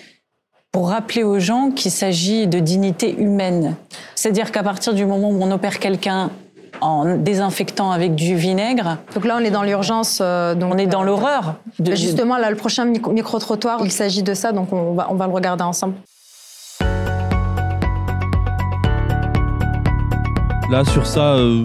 pour 0.72 0.90
rappeler 0.90 1.24
aux 1.24 1.40
gens 1.40 1.72
qu'il 1.72 1.92
s'agit 1.92 2.48
de 2.48 2.60
dignité 2.60 3.16
humaine. 3.20 3.76
C'est-à-dire 4.16 4.52
qu'à 4.52 4.64
partir 4.64 4.94
du 4.94 5.06
moment 5.06 5.30
où 5.30 5.42
on 5.42 5.52
opère 5.52 5.80
quelqu'un 5.80 6.30
en 6.82 7.18
désinfectant 7.18 7.92
avec 7.92 8.16
du 8.16 8.36
vinaigre, 8.36 8.98
Donc 9.14 9.26
là, 9.26 9.36
on 9.38 9.44
est 9.44 9.52
dans 9.52 9.64
l'urgence. 9.64 10.20
euh, 10.22 10.56
on 10.62 10.78
est 10.78 10.88
dans 10.88 11.04
l'horreur. 11.04 11.56
de- 11.80 11.90
Bah, 11.90 11.96
Justement, 11.96 12.38
là, 12.38 12.50
le 12.50 12.56
prochain 12.56 12.86
micro- 12.86 13.12
micro-trottoir, 13.12 13.82
il 13.84 13.92
s'agit 13.92 14.24
de 14.24 14.34
ça, 14.34 14.52
donc 14.54 14.72
on 14.72 14.94
va, 14.94 15.08
on 15.10 15.16
va 15.16 15.28
le 15.28 15.34
regarder 15.34 15.64
ensemble. 15.64 15.96
Là, 20.70 20.86
sur 20.86 21.08
ça, 21.08 21.34
euh, 21.34 21.64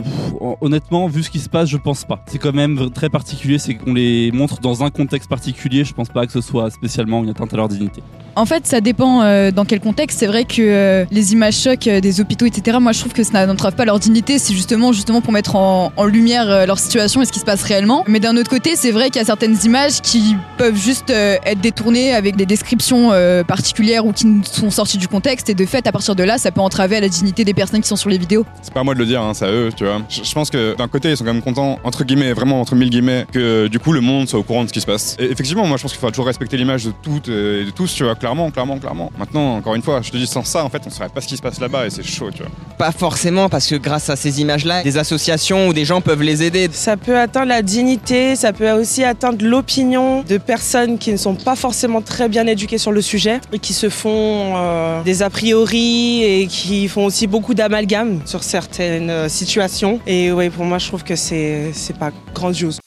honnêtement, 0.61 1.07
vu 1.07 1.23
ce 1.23 1.31
qui 1.31 1.41
se 1.41 1.49
passe, 1.49 1.69
je 1.69 1.77
pense 1.77 2.05
pas. 2.05 2.23
C'est 2.27 2.39
quand 2.39 2.55
même 2.55 2.91
très 2.91 3.09
particulier, 3.09 3.59
c'est 3.59 3.75
qu'on 3.75 3.95
les 3.95 4.31
montre 4.33 4.61
dans 4.61 4.83
un 4.85 4.91
contexte 4.91 5.29
particulier. 5.29 5.85
Je 5.85 5.93
pense 5.93 6.09
pas 6.09 6.27
que 6.27 6.33
ce 6.33 6.41
soit 6.41 6.71
spécialement 6.71 7.23
une 7.23 7.31
atteinte 7.31 7.53
à 7.55 7.57
leur 7.57 7.69
dignité. 7.69 8.03
En 8.37 8.47
fait, 8.47 8.67
ça 8.67 8.81
dépend 8.81 9.23
euh, 9.23 9.53
dans 9.53 9.65
quel 9.65 9.79
contexte. 9.81 10.19
C'est 10.19 10.27
vrai 10.27 10.45
que 10.45 10.61
euh, 10.61 11.05
les 11.13 11.33
images 11.33 11.55
chocs 11.55 11.87
euh, 11.87 12.01
des 12.01 12.21
hôpitaux, 12.21 12.47
etc., 12.47 12.79
moi 12.81 12.91
je 12.91 12.99
trouve 12.99 13.13
que 13.13 13.23
ça 13.23 13.47
n'entrave 13.47 13.77
pas 13.77 13.85
leur 13.85 14.01
dignité. 14.01 14.39
C'est 14.39 14.55
justement, 14.55 14.93
justement 14.93 15.21
pour 15.21 15.33
mettre 15.33 15.55
en, 15.55 15.93
en 15.97 16.05
lumière 16.05 16.51
euh, 16.51 16.67
leur 16.67 16.79
situation 16.79 17.23
et 17.23 17.25
ce 17.25 17.33
qui 17.33 17.39
se 17.39 17.45
passe 17.45 17.63
réellement. 17.63 18.05
Mais 18.09 18.21
d'un 18.21 18.37
autre 18.37 18.51
côté, 18.51 18.77
c'est 18.77 18.91
vrai 18.91 19.07
qu'il 19.07 19.17
y 19.17 19.23
a 19.23 19.25
certaines 19.25 19.57
images 19.65 20.01
qui 20.01 20.37
peuvent 20.59 20.77
juste 20.77 21.11
euh, 21.11 21.37
être 21.45 21.61
détournées 21.61 22.13
avec 22.15 22.37
des 22.37 22.47
descriptions 22.47 23.13
euh, 23.13 23.45
particulières 23.45 24.07
ou 24.07 24.13
qui 24.13 24.27
sont 24.45 24.71
sorties 24.71 24.99
du 24.99 25.09
contexte. 25.09 25.49
Et 25.51 25.55
de 25.55 25.67
fait, 25.67 25.87
à 25.87 25.93
partir 25.93 26.15
de 26.15 26.23
là, 26.23 26.39
ça 26.39 26.51
peut 26.51 26.61
entraver 26.61 26.97
à 26.97 27.01
la 27.01 27.09
dignité 27.09 27.45
des 27.45 27.55
personnes 27.55 27.81
qui 27.81 27.89
sont 27.89 27.97
sur 27.97 28.11
les 28.11 28.19
vidéos. 28.19 28.45
C'est 28.63 28.73
pas 28.73 28.81
à 28.81 28.85
moi 28.85 28.95
de 28.95 28.99
le 28.99 29.07
dire, 29.07 29.23
hein, 29.23 29.35
c'est 29.35 29.47
à 29.47 29.53
eux, 29.53 29.71
tu 29.77 29.85
vois. 29.85 30.01
Je, 30.09 30.34
je 30.35 30.41
pense 30.41 30.51
que 30.51 30.75
d'un 30.77 30.89
côté, 30.89 31.11
ils 31.11 31.17
sont 31.17 31.25
quand 31.25 31.33
même 31.33 31.43
contents, 31.43 31.79
entre 31.85 32.03
guillemets, 32.03 32.33
vraiment 32.33 32.61
entre 32.61 32.75
mille 32.75 32.91
guillemets, 32.91 33.25
que 33.31 33.69
du 33.69 33.79
coup 33.79 33.93
le 33.93 34.01
monde 34.01 34.29
soit 34.29 34.41
au 34.41 34.43
courant 34.43 34.65
de 34.65 34.69
ce 34.69 34.73
qui 34.73 34.81
se 34.81 34.87
passe. 34.87 35.15
Effectivement, 35.21 35.65
moi 35.65 35.77
je 35.77 35.83
pense 35.83 35.93
qu'il 35.93 36.01
faudra 36.01 36.11
toujours 36.11 36.27
respecter 36.27 36.57
l'image 36.57 36.87
de 36.87 36.93
toutes 37.05 37.29
et 37.29 37.65
de 37.65 37.71
tous, 37.71 37.95
tu 37.95 38.03
vois, 38.03 38.17
clairement, 38.17 38.51
clairement, 38.51 38.77
clairement. 38.81 39.13
Maintenant, 39.17 39.55
encore 39.55 39.77
une 39.77 39.83
fois, 39.83 40.03
je 40.03 40.11
te 40.11 40.17
dis, 40.17 40.27
sans 40.27 40.43
ça, 40.43 40.65
en 40.65 40.69
fait, 40.69 40.83
on 40.85 40.91
saurait 40.91 41.09
pas 41.09 41.21
ce 41.21 41.29
qui 41.29 41.37
se 41.37 41.43
passe 41.43 41.61
là-bas 41.61 41.87
et 41.87 41.91
c'est 41.91 42.03
chaud, 42.03 42.33
tu 42.33 42.43
vois. 42.43 42.51
Pas 42.79 42.93
forcément, 42.93 43.49
parce 43.49 43.67
que 43.69 43.77
grâce 43.77 44.11
à 44.11 44.17
ces 44.17 44.41
images-là, 44.41 44.83
des 44.83 44.99
associations 44.99 45.69
ou 45.69 45.73
des 45.73 45.85
gens 45.85 46.01
peuvent 46.01 46.23
les 46.23 46.43
aider. 46.43 46.69
Ça 46.73 46.97
peut 46.97 47.19
atteindre 47.19 47.49
la 47.49 47.63
dignité, 47.63 48.37
ça 48.37 48.53
peut 48.53 48.71
aussi 48.73 49.05
atteindre 49.05 49.45
l'opinion 49.45 50.23
de 50.23 50.39
personnes 50.39 50.99
qui 50.99 51.13
ne 51.13 51.17
sont 51.17 51.35
pas 51.35 51.57
forcément 51.57 52.03
très 52.03 52.29
bien 52.29 52.47
éduquées 52.47 52.79
sur 52.79 52.93
le 52.93 53.01
sujet 53.01 53.41
et 53.53 53.59
qui 53.59 53.73
se 53.73 53.89
font 53.89 54.55
euh, 54.57 55.03
des 55.03 55.23
a 55.23 55.31
priori 55.31 56.23
et 56.23 56.47
qui 56.47 56.89
font 56.89 57.05
aussi 57.05 57.27
beaucoup 57.27 57.55
d'amalgames 57.55 58.21
sur 58.27 58.43
certaines 58.43 59.11
euh, 59.11 59.29
situations. 59.29 60.01
Et 60.07 60.33
oui, 60.33 60.51
pour 60.51 60.65
moi, 60.65 60.79
je 60.79 60.89
trouve 60.89 61.05
que 61.05 61.17
c'est 61.17 61.73
pas 61.99 62.11
grandiose. 62.35 62.79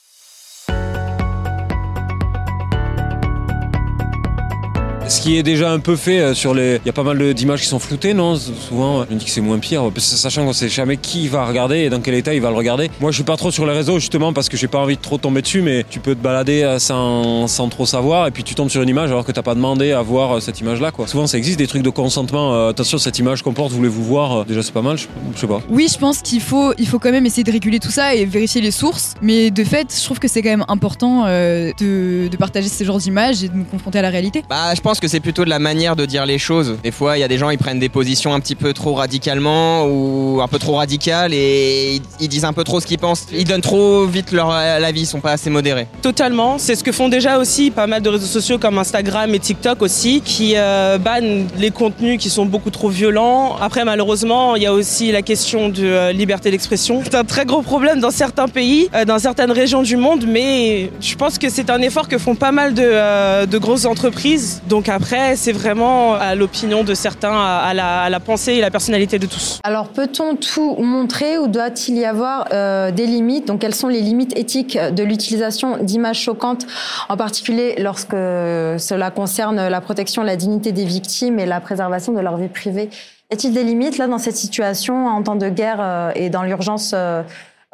Qui 5.28 5.38
est 5.38 5.44
déjà 5.44 5.72
un 5.72 5.80
peu 5.80 5.98
fait 5.98 6.20
euh, 6.22 6.34
sur 6.34 6.54
les. 6.54 6.76
Il 6.86 6.88
y 6.88 6.90
a 6.90 6.94
pas 6.94 7.04
mal 7.04 7.18
de- 7.18 7.34
d'images 7.34 7.60
qui 7.60 7.68
sont 7.68 7.80
floutées, 7.80 8.14
non? 8.14 8.38
Souvent, 8.38 9.04
je 9.10 9.14
me 9.14 9.20
dis 9.20 9.26
que 9.26 9.32
c'est 9.32 9.42
moins 9.42 9.60
pire, 9.60 9.84
sachant 9.98 10.46
qu'on 10.46 10.54
sait 10.54 10.70
jamais 10.70 10.96
qui 10.96 11.28
va 11.28 11.46
regarder 11.46 11.80
et 11.80 11.90
dans 11.90 12.00
quel 12.00 12.14
état 12.14 12.34
il 12.34 12.40
va 12.40 12.50
le 12.50 12.56
regarder. 12.56 12.90
Moi, 13.02 13.12
je 13.12 13.16
suis 13.16 13.26
pas 13.26 13.36
trop 13.36 13.52
sur 13.52 13.66
les 13.66 13.74
réseaux 13.74 14.00
justement 14.00 14.32
parce 14.32 14.48
que 14.48 14.56
j'ai 14.56 14.70
pas 14.70 14.78
envie 14.78 14.96
de 14.96 15.02
trop 15.02 15.18
tomber 15.18 15.42
dessus, 15.42 15.62
mais 15.62 15.84
tu 15.90 16.00
peux 16.00 16.16
te 16.16 16.22
balader 16.24 16.64
euh, 16.64 16.80
sans, 16.80 17.48
sans 17.48 17.68
trop 17.68 17.86
savoir 17.86 18.26
et 18.28 18.32
puis 18.32 18.46
tu 18.46 18.56
tombes 18.56 18.70
sur 18.70 18.82
une 18.82 18.88
image 18.88 19.10
alors 19.12 19.26
que 19.26 19.34
t'as 19.34 19.42
pas 19.42 19.54
demandé 19.54 19.92
à 19.92 20.02
voir 20.02 20.38
euh, 20.38 20.40
cette 20.40 20.62
image-là, 20.62 20.92
quoi. 20.92 21.08
Souvent, 21.08 21.28
ça 21.28 21.38
existe 21.38 21.60
des 21.60 21.68
trucs 21.68 21.84
de 21.84 21.90
consentement. 21.90 22.54
euh, 22.56 22.70
attention, 22.70 22.98
cette 22.98 23.20
image 23.20 23.42
comporte, 23.42 23.74
voulez-vous 23.74 24.06
voir 24.06 24.46
Déjà, 24.46 24.64
c'est 24.64 24.72
pas 24.74 24.82
mal, 24.82 24.98
je, 24.98 25.08
je 25.36 25.42
sais 25.42 25.48
pas. 25.48 25.62
Oui, 25.70 25.90
je 25.92 25.98
pense 25.98 26.20
qu'il 26.22 26.40
faut, 26.40 26.72
il 26.78 26.88
faut 26.88 27.00
quand 27.00 27.12
même 27.12 27.26
essayer 27.26 27.44
de 27.44 27.52
réguler 27.52 27.80
tout 27.80 27.92
ça 27.92 28.16
et 28.16 28.24
vérifier 28.24 28.62
les 28.62 28.72
sources. 28.72 29.14
Mais 29.22 29.52
de 29.52 29.66
fait, 29.66 29.94
je 29.94 30.06
trouve 30.06 30.20
que 30.20 30.30
c'est 30.30 30.42
quand 30.42 30.52
même 30.52 30.66
important 30.70 31.26
euh, 31.26 31.72
de, 31.82 32.30
de 32.30 32.38
partager 32.38 32.70
ce 32.70 32.82
genre 32.86 32.98
d'images 32.98 33.44
et 33.44 33.50
de 33.50 33.56
nous 33.58 33.66
confronter 33.66 34.00
à 34.00 34.04
la 34.04 34.10
réalité. 34.10 34.42
Bah, 34.50 34.74
je 34.74 34.80
pense 34.80 35.02
que 35.02 35.08
c'est 35.10 35.17
plutôt 35.20 35.46
de 35.46 35.50
la 35.50 35.60
manière 35.60 35.96
de 35.96 36.06
dire 36.06 36.26
les 36.26 36.38
choses. 36.38 36.78
Des 36.84 36.92
fois, 36.92 37.18
il 37.18 37.22
y 37.22 37.24
a 37.24 37.28
des 37.28 37.38
gens, 37.38 37.50
ils 37.50 37.58
prennent 37.58 37.80
des 37.80 37.90
positions 37.90 38.34
un 38.34 38.40
petit 38.40 38.56
peu 38.56 38.74
trop 38.74 38.94
radicalement 38.94 39.86
ou 39.86 40.42
un 40.42 40.48
peu 40.48 40.60
trop 40.60 40.76
radicales 40.76 41.34
et 41.34 41.96
ils, 41.96 42.02
ils 42.20 42.28
disent 42.28 42.46
un 42.46 42.54
peu 42.54 42.64
trop 42.64 42.80
ce 42.80 42.86
qu'ils 42.86 43.00
pensent. 43.00 43.28
Ils 43.32 43.46
donnent 43.46 43.62
trop 43.62 44.06
vite 44.06 44.32
leur 44.32 44.52
avis, 44.52 45.02
ils 45.02 45.06
sont 45.06 45.22
pas 45.22 45.32
assez 45.32 45.50
modérés. 45.50 45.88
Totalement, 46.02 46.58
c'est 46.58 46.76
ce 46.76 46.84
que 46.84 46.92
font 46.92 47.10
déjà 47.10 47.40
aussi 47.40 47.72
pas 47.72 47.88
mal 47.88 48.02
de 48.02 48.10
réseaux 48.10 48.26
sociaux 48.26 48.58
comme 48.58 48.78
Instagram 48.78 49.34
et 49.34 49.40
TikTok 49.40 49.82
aussi, 49.82 50.22
qui 50.22 50.54
euh, 50.56 50.98
bannent 50.98 51.48
les 51.58 51.72
contenus 51.72 52.20
qui 52.20 52.30
sont 52.30 52.46
beaucoup 52.46 52.70
trop 52.70 52.90
violents. 52.90 53.56
Après, 53.62 53.86
malheureusement, 53.86 54.56
il 54.56 54.64
y 54.64 54.66
a 54.66 54.74
aussi 54.74 55.12
la 55.12 55.22
question 55.22 55.70
de 55.70 55.84
euh, 55.84 56.12
liberté 56.12 56.52
d'expression. 56.52 57.02
C'est 57.04 57.16
un 57.16 57.24
très 57.24 57.46
gros 57.46 57.62
problème 57.62 58.00
dans 58.00 58.12
certains 58.12 58.48
pays, 58.48 58.90
euh, 58.94 59.06
dans 59.06 59.20
certaines 59.20 59.52
régions 59.52 59.82
du 59.82 59.98
monde, 59.98 60.26
mais 60.28 60.92
je 61.00 61.16
pense 61.16 61.38
que 61.38 61.50
c'est 61.50 61.70
un 61.70 61.82
effort 61.82 62.08
que 62.08 62.18
font 62.18 62.36
pas 62.36 62.52
mal 62.52 62.74
de, 62.74 62.84
euh, 62.84 63.46
de 63.46 63.58
grosses 63.58 63.86
entreprises. 63.86 64.62
Donc 64.68 64.90
après, 64.90 65.07
c'est 65.36 65.52
vraiment 65.52 66.14
à 66.14 66.36
l'opinion 66.36 66.84
de 66.84 66.94
certains, 66.94 67.36
à, 67.36 67.74
la, 67.74 68.02
à 68.02 68.10
la 68.10 68.20
pensée 68.20 68.54
et 68.54 68.62
la 68.62 68.72
personnalité 68.72 69.20
de 69.20 69.26
tous. 69.26 69.60
Alors, 69.64 69.90
peut-on 69.90 70.36
tout 70.36 70.76
montrer 70.76 71.38
ou 71.38 71.48
doit-il 71.48 71.98
y 71.98 72.06
avoir 72.06 72.48
euh, 72.52 72.92
des 72.92 73.06
limites? 73.06 73.48
Donc, 73.48 73.62
quelles 73.62 73.76
sont 73.76 73.88
les 73.88 74.02
limites 74.02 74.38
éthiques 74.38 74.78
de 74.78 75.04
l'utilisation 75.04 75.78
d'images 75.78 76.20
choquantes, 76.20 76.66
en 77.10 77.18
particulier 77.18 77.76
lorsque 77.80 78.12
cela 78.12 79.12
concerne 79.12 79.68
la 79.68 79.82
protection 79.82 80.22
de 80.22 80.28
la 80.28 80.36
dignité 80.36 80.72
des 80.72 80.86
victimes 80.86 81.40
et 81.40 81.46
la 81.46 81.60
préservation 81.60 82.14
de 82.14 82.20
leur 82.20 82.38
vie 82.38 82.48
privée? 82.50 82.90
Y 83.32 83.34
a-t-il 83.34 83.54
des 83.54 83.64
limites 83.64 83.98
là 83.98 84.08
dans 84.08 84.20
cette 84.20 84.38
situation 84.38 85.08
en 85.08 85.22
temps 85.24 85.36
de 85.36 85.50
guerre 85.50 85.80
euh, 85.82 86.12
et 86.16 86.30
dans 86.30 86.44
l'urgence 86.44 86.92
euh, 86.94 87.24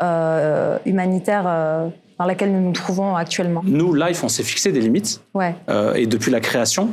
euh, 0.02 0.78
humanitaire 0.86 1.44
euh, 1.48 1.88
dans 2.18 2.26
laquelle 2.26 2.52
nous 2.52 2.62
nous 2.62 2.72
trouvons 2.74 3.16
actuellement? 3.16 3.62
Nous, 3.64 3.94
Life, 3.94 4.24
on 4.24 4.30
s'est 4.30 4.44
fixé 4.44 4.72
des 4.72 4.80
limites. 4.82 5.22
Ouais. 5.34 5.56
euh, 5.70 5.94
et 5.94 6.08
depuis 6.08 6.32
la 6.32 6.40
création. 6.40 6.90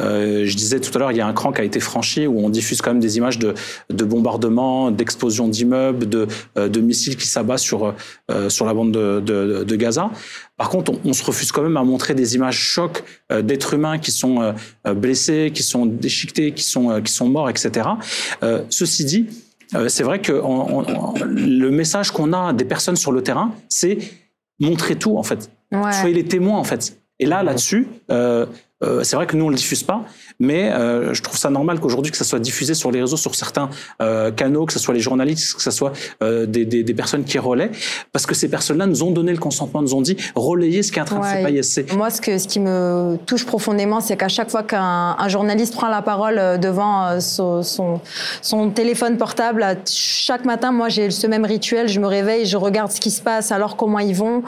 Euh, 0.00 0.44
je 0.44 0.56
disais 0.56 0.80
tout 0.80 0.90
à 0.96 0.98
l'heure, 0.98 1.12
il 1.12 1.16
y 1.16 1.20
a 1.20 1.26
un 1.26 1.32
cran 1.32 1.52
qui 1.52 1.60
a 1.60 1.64
été 1.64 1.78
franchi 1.78 2.26
où 2.26 2.44
on 2.44 2.48
diffuse 2.48 2.82
quand 2.82 2.90
même 2.90 3.00
des 3.00 3.16
images 3.16 3.38
de, 3.38 3.54
de 3.90 4.04
bombardements, 4.04 4.90
d'explosions 4.90 5.46
d'immeubles, 5.46 6.08
de, 6.08 6.26
euh, 6.58 6.68
de 6.68 6.80
missiles 6.80 7.16
qui 7.16 7.26
s'abattent 7.26 7.60
sur, 7.60 7.94
euh, 8.30 8.48
sur 8.48 8.66
la 8.66 8.74
bande 8.74 8.92
de, 8.92 9.20
de, 9.20 9.64
de 9.64 9.76
Gaza. 9.76 10.10
Par 10.56 10.68
contre, 10.68 10.92
on, 10.92 11.00
on, 11.04 11.12
se 11.12 11.24
refuse 11.24 11.52
quand 11.52 11.62
même 11.62 11.76
à 11.76 11.84
montrer 11.84 12.14
des 12.14 12.34
images 12.34 12.58
chocs 12.58 13.04
euh, 13.30 13.42
d'êtres 13.42 13.74
humains 13.74 13.98
qui 13.98 14.10
sont 14.10 14.54
blessés, 14.96 15.52
qui 15.54 15.62
sont 15.62 15.86
déchiquetés, 15.86 16.52
qui 16.52 16.64
sont, 16.64 17.00
qui 17.00 17.12
sont 17.12 17.28
morts, 17.28 17.48
etc. 17.48 17.88
ceci 18.68 19.04
dit, 19.04 19.26
c'est 19.88 20.02
vrai 20.02 20.20
que 20.20 20.32
on, 20.32 20.84
on, 20.88 21.14
le 21.24 21.70
message 21.70 22.10
qu'on 22.10 22.32
a 22.32 22.52
des 22.52 22.64
personnes 22.64 22.96
sur 22.96 23.12
le 23.12 23.22
terrain, 23.22 23.54
c'est 23.68 23.98
montrer 24.60 24.96
tout 24.96 25.16
en 25.16 25.22
fait. 25.22 25.50
Ouais. 25.72 25.92
Soyez 25.92 26.14
les 26.14 26.24
témoins 26.24 26.58
en 26.58 26.64
fait. 26.64 26.96
Et 27.20 27.26
là, 27.26 27.42
là-dessus, 27.42 27.86
euh, 28.10 28.46
c'est 29.02 29.16
vrai 29.16 29.26
que 29.26 29.36
nous 29.36 29.44
on 29.46 29.48
le 29.48 29.56
diffuse 29.56 29.82
pas, 29.82 30.04
mais 30.40 30.70
euh, 30.72 31.14
je 31.14 31.22
trouve 31.22 31.36
ça 31.36 31.50
normal 31.50 31.80
qu'aujourd'hui 31.80 32.10
que 32.10 32.18
ça 32.18 32.24
soit 32.24 32.38
diffusé 32.38 32.74
sur 32.74 32.90
les 32.90 33.00
réseaux, 33.00 33.16
sur 33.16 33.34
certains 33.34 33.70
euh, 34.02 34.30
canaux, 34.30 34.66
que 34.66 34.72
ce 34.72 34.78
soit 34.78 34.94
les 34.94 35.00
journalistes, 35.00 35.54
que 35.54 35.62
ce 35.62 35.70
soit 35.70 35.92
euh, 36.22 36.46
des, 36.46 36.64
des, 36.64 36.82
des, 36.82 36.94
personnes 36.94 37.24
qui 37.24 37.38
relaient, 37.38 37.70
parce 38.12 38.26
que 38.26 38.34
ces 38.34 38.48
personnes-là 38.48 38.86
nous 38.86 39.02
ont 39.02 39.10
donné 39.10 39.32
le 39.32 39.38
consentement, 39.38 39.82
nous 39.82 39.94
ont 39.94 40.02
dit 40.02 40.16
relayez 40.34 40.82
ce 40.82 40.92
qui 40.92 40.98
est 40.98 41.02
en 41.02 41.06
train 41.06 41.20
ouais. 41.20 41.52
de 41.52 41.62
se 41.62 41.80
passer. 41.80 41.96
Moi, 41.96 42.10
ce 42.10 42.20
que 42.20 42.38
ce 42.38 42.48
qui 42.48 42.60
me 42.60 43.16
touche 43.26 43.46
profondément, 43.46 44.00
c'est 44.00 44.16
qu'à 44.16 44.28
chaque 44.28 44.50
fois 44.50 44.62
qu'un 44.62 45.16
un 45.18 45.28
journaliste 45.28 45.74
prend 45.74 45.88
la 45.88 46.02
parole 46.02 46.58
devant 46.60 47.20
son, 47.20 47.62
son, 47.62 48.00
son 48.42 48.70
téléphone 48.70 49.16
portable, 49.16 49.64
chaque 49.88 50.44
matin, 50.44 50.72
moi 50.72 50.88
j'ai 50.88 51.10
ce 51.10 51.26
même 51.26 51.44
rituel, 51.44 51.88
je 51.88 52.00
me 52.00 52.06
réveille, 52.06 52.46
je 52.46 52.56
regarde 52.56 52.90
ce 52.90 53.00
qui 53.00 53.10
se 53.10 53.22
passe, 53.22 53.52
alors 53.52 53.76
comment 53.76 53.98
ils 54.00 54.14
vont. 54.14 54.42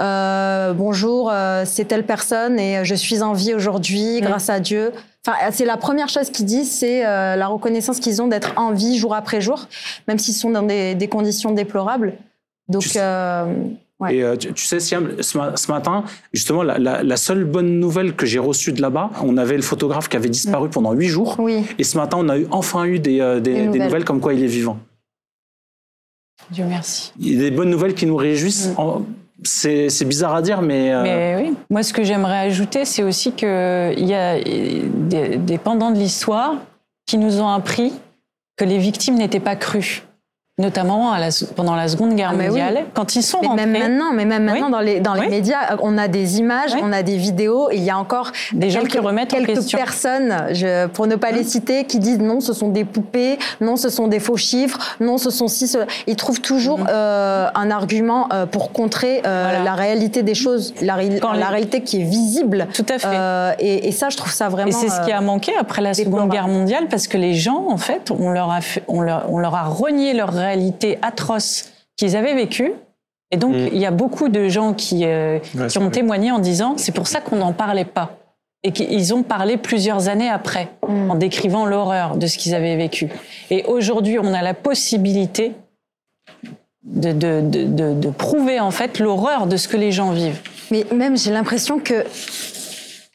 Euh, 0.00 0.72
bonjour, 0.72 1.32
c'est 1.64 1.86
telle 1.86 2.04
personne 2.04 2.58
et 2.58 2.84
je 2.84 2.94
suis 2.94 3.22
en 3.22 3.32
vie 3.32 3.54
aujourd'hui 3.54 4.20
mmh. 4.20 4.24
grâce 4.24 4.48
à 4.48 4.60
Dieu. 4.60 4.92
Enfin, 5.24 5.38
c'est 5.52 5.64
la 5.64 5.76
première 5.76 6.08
chose 6.08 6.30
qu'ils 6.30 6.46
disent, 6.46 6.70
c'est 6.70 7.06
euh, 7.06 7.36
la 7.36 7.46
reconnaissance 7.46 8.00
qu'ils 8.00 8.20
ont 8.20 8.26
d'être 8.26 8.52
en 8.56 8.72
vie 8.72 8.98
jour 8.98 9.14
après 9.14 9.40
jour, 9.40 9.68
même 10.08 10.18
s'ils 10.18 10.34
sont 10.34 10.50
dans 10.50 10.64
des, 10.64 10.96
des, 10.96 11.06
conditions 11.06 11.52
déplorables. 11.52 12.14
Donc, 12.68 12.96
euh, 12.96 13.44
ouais. 14.00 14.16
Et 14.16 14.22
euh, 14.24 14.36
tu, 14.36 14.52
tu, 14.52 14.64
sais, 14.64 14.80
Siam, 14.80 15.10
ce, 15.20 15.38
ce, 15.54 15.70
matin, 15.70 16.02
justement, 16.32 16.64
la, 16.64 16.78
la, 16.78 17.04
la 17.04 17.16
seule 17.16 17.44
bonne 17.44 17.78
nouvelle 17.78 18.16
que 18.16 18.26
j'ai 18.26 18.40
reçue 18.40 18.72
de 18.72 18.82
là-bas, 18.82 19.10
on 19.22 19.36
avait 19.36 19.54
le 19.54 19.62
photographe 19.62 20.08
qui 20.08 20.16
avait 20.16 20.28
disparu 20.28 20.66
mmh. 20.66 20.72
pendant 20.72 20.92
huit 20.92 21.08
jours. 21.08 21.36
Oui. 21.38 21.66
Et 21.78 21.84
ce 21.84 21.96
matin, 21.98 22.16
on 22.20 22.28
a 22.28 22.38
eu, 22.38 22.48
enfin 22.50 22.84
eu 22.84 22.98
des, 22.98 23.18
des, 23.18 23.40
des, 23.40 23.52
nouvelles. 23.52 23.70
des, 23.70 23.78
nouvelles. 23.78 24.04
comme 24.04 24.20
quoi 24.20 24.34
il 24.34 24.42
est 24.42 24.48
vivant. 24.48 24.78
Dieu 26.50 26.64
merci. 26.64 27.12
Il 27.20 27.32
y 27.32 27.36
a 27.36 27.48
des 27.48 27.54
bonnes 27.54 27.70
nouvelles 27.70 27.94
qui 27.94 28.06
nous 28.06 28.16
réjouissent. 28.16 28.70
Mmh. 28.76 28.80
En, 28.80 29.02
c'est 29.44 30.04
bizarre 30.04 30.34
à 30.34 30.42
dire, 30.42 30.62
mais. 30.62 30.92
Euh... 30.92 31.02
Mais 31.02 31.36
oui. 31.42 31.56
Moi, 31.70 31.82
ce 31.82 31.92
que 31.92 32.04
j'aimerais 32.04 32.38
ajouter, 32.38 32.84
c'est 32.84 33.02
aussi 33.02 33.32
qu'il 33.32 33.48
y 33.96 34.14
a 34.14 34.40
des, 34.40 35.36
des 35.36 35.58
pendants 35.58 35.90
de 35.90 35.98
l'histoire 35.98 36.56
qui 37.06 37.18
nous 37.18 37.40
ont 37.40 37.48
appris 37.48 37.92
que 38.56 38.64
les 38.64 38.78
victimes 38.78 39.16
n'étaient 39.16 39.40
pas 39.40 39.56
crues 39.56 40.02
notamment 40.58 41.12
à 41.12 41.18
la, 41.18 41.28
pendant 41.56 41.74
la 41.74 41.88
Seconde 41.88 42.14
Guerre 42.14 42.32
ah 42.34 42.36
mondiale, 42.36 42.74
oui. 42.76 42.84
quand 42.92 43.16
ils 43.16 43.22
sont 43.22 43.38
mais 43.40 43.48
rentrés. 43.48 43.66
Même 43.66 43.82
maintenant, 43.82 44.12
mais 44.12 44.26
même 44.26 44.44
maintenant 44.44 44.66
oui. 44.66 44.72
dans 44.72 44.80
les 44.80 45.00
dans 45.00 45.14
les 45.14 45.20
oui. 45.22 45.28
médias, 45.30 45.76
on 45.80 45.96
a 45.96 46.08
des 46.08 46.38
images, 46.40 46.76
on 46.82 46.92
a 46.92 47.02
des 47.02 47.16
vidéos, 47.16 47.70
et 47.70 47.76
il 47.76 47.82
y 47.82 47.90
a 47.90 47.96
encore 47.96 48.30
des 48.52 48.68
gens 48.68 48.80
quelques, 48.80 48.92
qui 48.92 48.98
remettent 48.98 49.30
quelques 49.30 49.50
en 49.50 49.54
question. 49.54 49.78
personnes, 49.78 50.48
je, 50.52 50.86
pour 50.88 51.06
ne 51.06 51.16
pas 51.16 51.30
les 51.30 51.42
citer, 51.44 51.84
qui 51.84 51.98
disent 51.98 52.18
non, 52.18 52.40
ce 52.40 52.52
sont 52.52 52.68
des 52.68 52.84
poupées, 52.84 53.38
non, 53.62 53.76
ce 53.76 53.88
sont 53.88 54.08
des 54.08 54.20
faux 54.20 54.36
chiffres, 54.36 54.78
non, 55.00 55.16
ce 55.16 55.30
sont 55.30 55.48
si. 55.48 55.66
Ce... 55.66 55.78
Ils 56.06 56.16
trouvent 56.16 56.42
toujours 56.42 56.80
mm 56.80 56.82
-hmm. 56.82 56.90
euh, 56.90 57.48
un 57.54 57.70
argument 57.70 58.28
euh, 58.32 58.44
pour 58.44 58.72
contrer 58.72 59.22
euh, 59.24 59.44
voilà. 59.48 59.64
la 59.64 59.74
réalité 59.74 60.22
des 60.22 60.34
choses, 60.34 60.74
la, 60.82 60.96
Quand 61.20 61.32
la 61.32 61.38
les... 61.38 61.44
réalité 61.54 61.82
qui 61.82 62.02
est 62.02 62.04
visible. 62.04 62.68
Tout 62.74 62.86
à 62.94 62.98
fait. 62.98 63.08
Euh, 63.08 63.54
Et, 63.58 63.88
et, 63.88 63.92
ça, 63.92 64.06
je 64.10 64.16
trouve 64.20 64.32
ça 64.40 64.48
vraiment. 64.50 64.68
Et 64.68 64.72
c'est 64.72 64.90
ce 64.96 65.00
qui 65.06 65.12
a 65.12 65.22
manqué 65.22 65.52
après 65.64 65.82
la 65.88 65.94
Seconde 65.94 66.28
Guerre 66.30 66.48
mondiale, 66.58 66.84
parce 66.92 67.06
que 67.10 67.16
les 67.26 67.34
gens, 67.46 67.62
en 67.76 67.78
fait, 67.88 68.10
on 68.10 68.30
leur 68.30 68.50
a 68.58 68.60
fait, 68.60 68.82
on 68.96 69.00
leur, 69.00 69.20
on 69.34 69.38
leur 69.44 69.54
a 69.54 69.64
renié 69.82 70.12
leur 70.20 70.30
réalité 70.42 70.98
atroce 71.02 71.72
qu'ils 71.96 72.16
avaient 72.16 72.34
vécu. 72.34 72.72
Et 73.30 73.36
donc, 73.36 73.54
mmh. 73.54 73.68
il 73.72 73.78
y 73.78 73.86
a 73.86 73.90
beaucoup 73.90 74.28
de 74.28 74.48
gens 74.48 74.74
qui, 74.74 75.04
euh, 75.04 75.38
ouais, 75.54 75.68
qui 75.68 75.78
ont 75.78 75.82
vrai. 75.82 75.90
témoigné 75.90 76.30
en 76.30 76.38
disant 76.38 76.74
c'est 76.76 76.92
pour 76.92 77.06
ça 77.06 77.20
qu'on 77.20 77.36
n'en 77.36 77.52
parlait 77.52 77.86
pas. 77.86 78.18
Et 78.64 78.70
qu'ils 78.70 79.12
ont 79.12 79.24
parlé 79.24 79.56
plusieurs 79.56 80.08
années 80.08 80.28
après, 80.28 80.68
mmh. 80.86 81.10
en 81.10 81.14
décrivant 81.16 81.66
l'horreur 81.66 82.16
de 82.16 82.28
ce 82.28 82.38
qu'ils 82.38 82.54
avaient 82.54 82.76
vécu. 82.76 83.08
Et 83.50 83.64
aujourd'hui, 83.64 84.18
on 84.20 84.32
a 84.32 84.42
la 84.42 84.54
possibilité 84.54 85.54
de, 86.84 87.12
de, 87.12 87.40
de, 87.40 87.94
de 87.94 88.10
prouver 88.10 88.60
en 88.60 88.70
fait 88.70 88.98
l'horreur 88.98 89.46
de 89.46 89.56
ce 89.56 89.66
que 89.66 89.76
les 89.76 89.90
gens 89.90 90.12
vivent. 90.12 90.40
Mais 90.70 90.86
même, 90.94 91.16
j'ai 91.16 91.32
l'impression 91.32 91.78
que 91.78 92.04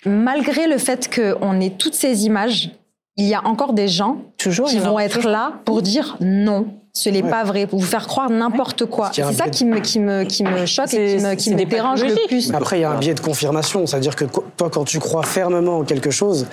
malgré 0.05 0.67
le 0.67 0.77
fait 0.77 1.13
qu'on 1.13 1.59
ait 1.59 1.71
toutes 1.71 1.95
ces 1.95 2.25
images, 2.25 2.71
il 3.17 3.25
y 3.25 3.33
a 3.33 3.45
encore 3.45 3.73
des 3.73 3.87
gens 3.87 4.17
toujours, 4.37 4.67
qui 4.67 4.79
vont 4.79 4.99
être 4.99 5.27
là 5.27 5.53
pour 5.65 5.81
dire 5.81 6.17
non 6.19 6.67
ce 6.97 7.09
n'est 7.09 7.21
ouais. 7.21 7.29
pas 7.29 7.43
vrai, 7.43 7.67
pour 7.67 7.79
vous 7.79 7.85
faire 7.85 8.07
croire 8.07 8.29
n'importe 8.29 8.85
quoi. 8.85 9.11
C'est 9.13 9.33
ça 9.33 9.49
qui 9.49 9.65
me, 9.65 9.79
qui 9.79 9.99
me, 9.99 10.23
qui 10.23 10.43
me 10.43 10.65
choque 10.65 10.93
et 10.93 11.17
qui 11.17 11.23
me, 11.23 11.35
qui 11.35 11.55
me 11.55 11.63
dérange 11.63 12.03
le 12.03 12.27
plus. 12.27 12.51
Après, 12.53 12.79
il 12.79 12.81
y 12.81 12.85
a 12.85 12.91
un 12.91 12.97
biais 12.97 13.13
de 13.13 13.19
confirmation, 13.19 13.85
c'est-à-dire 13.85 14.15
que 14.15 14.25
toi, 14.25 14.69
quand 14.71 14.83
tu 14.83 14.99
crois 14.99 15.23
fermement 15.23 15.79
en 15.79 15.83
quelque 15.83 16.09
chose, 16.09 16.47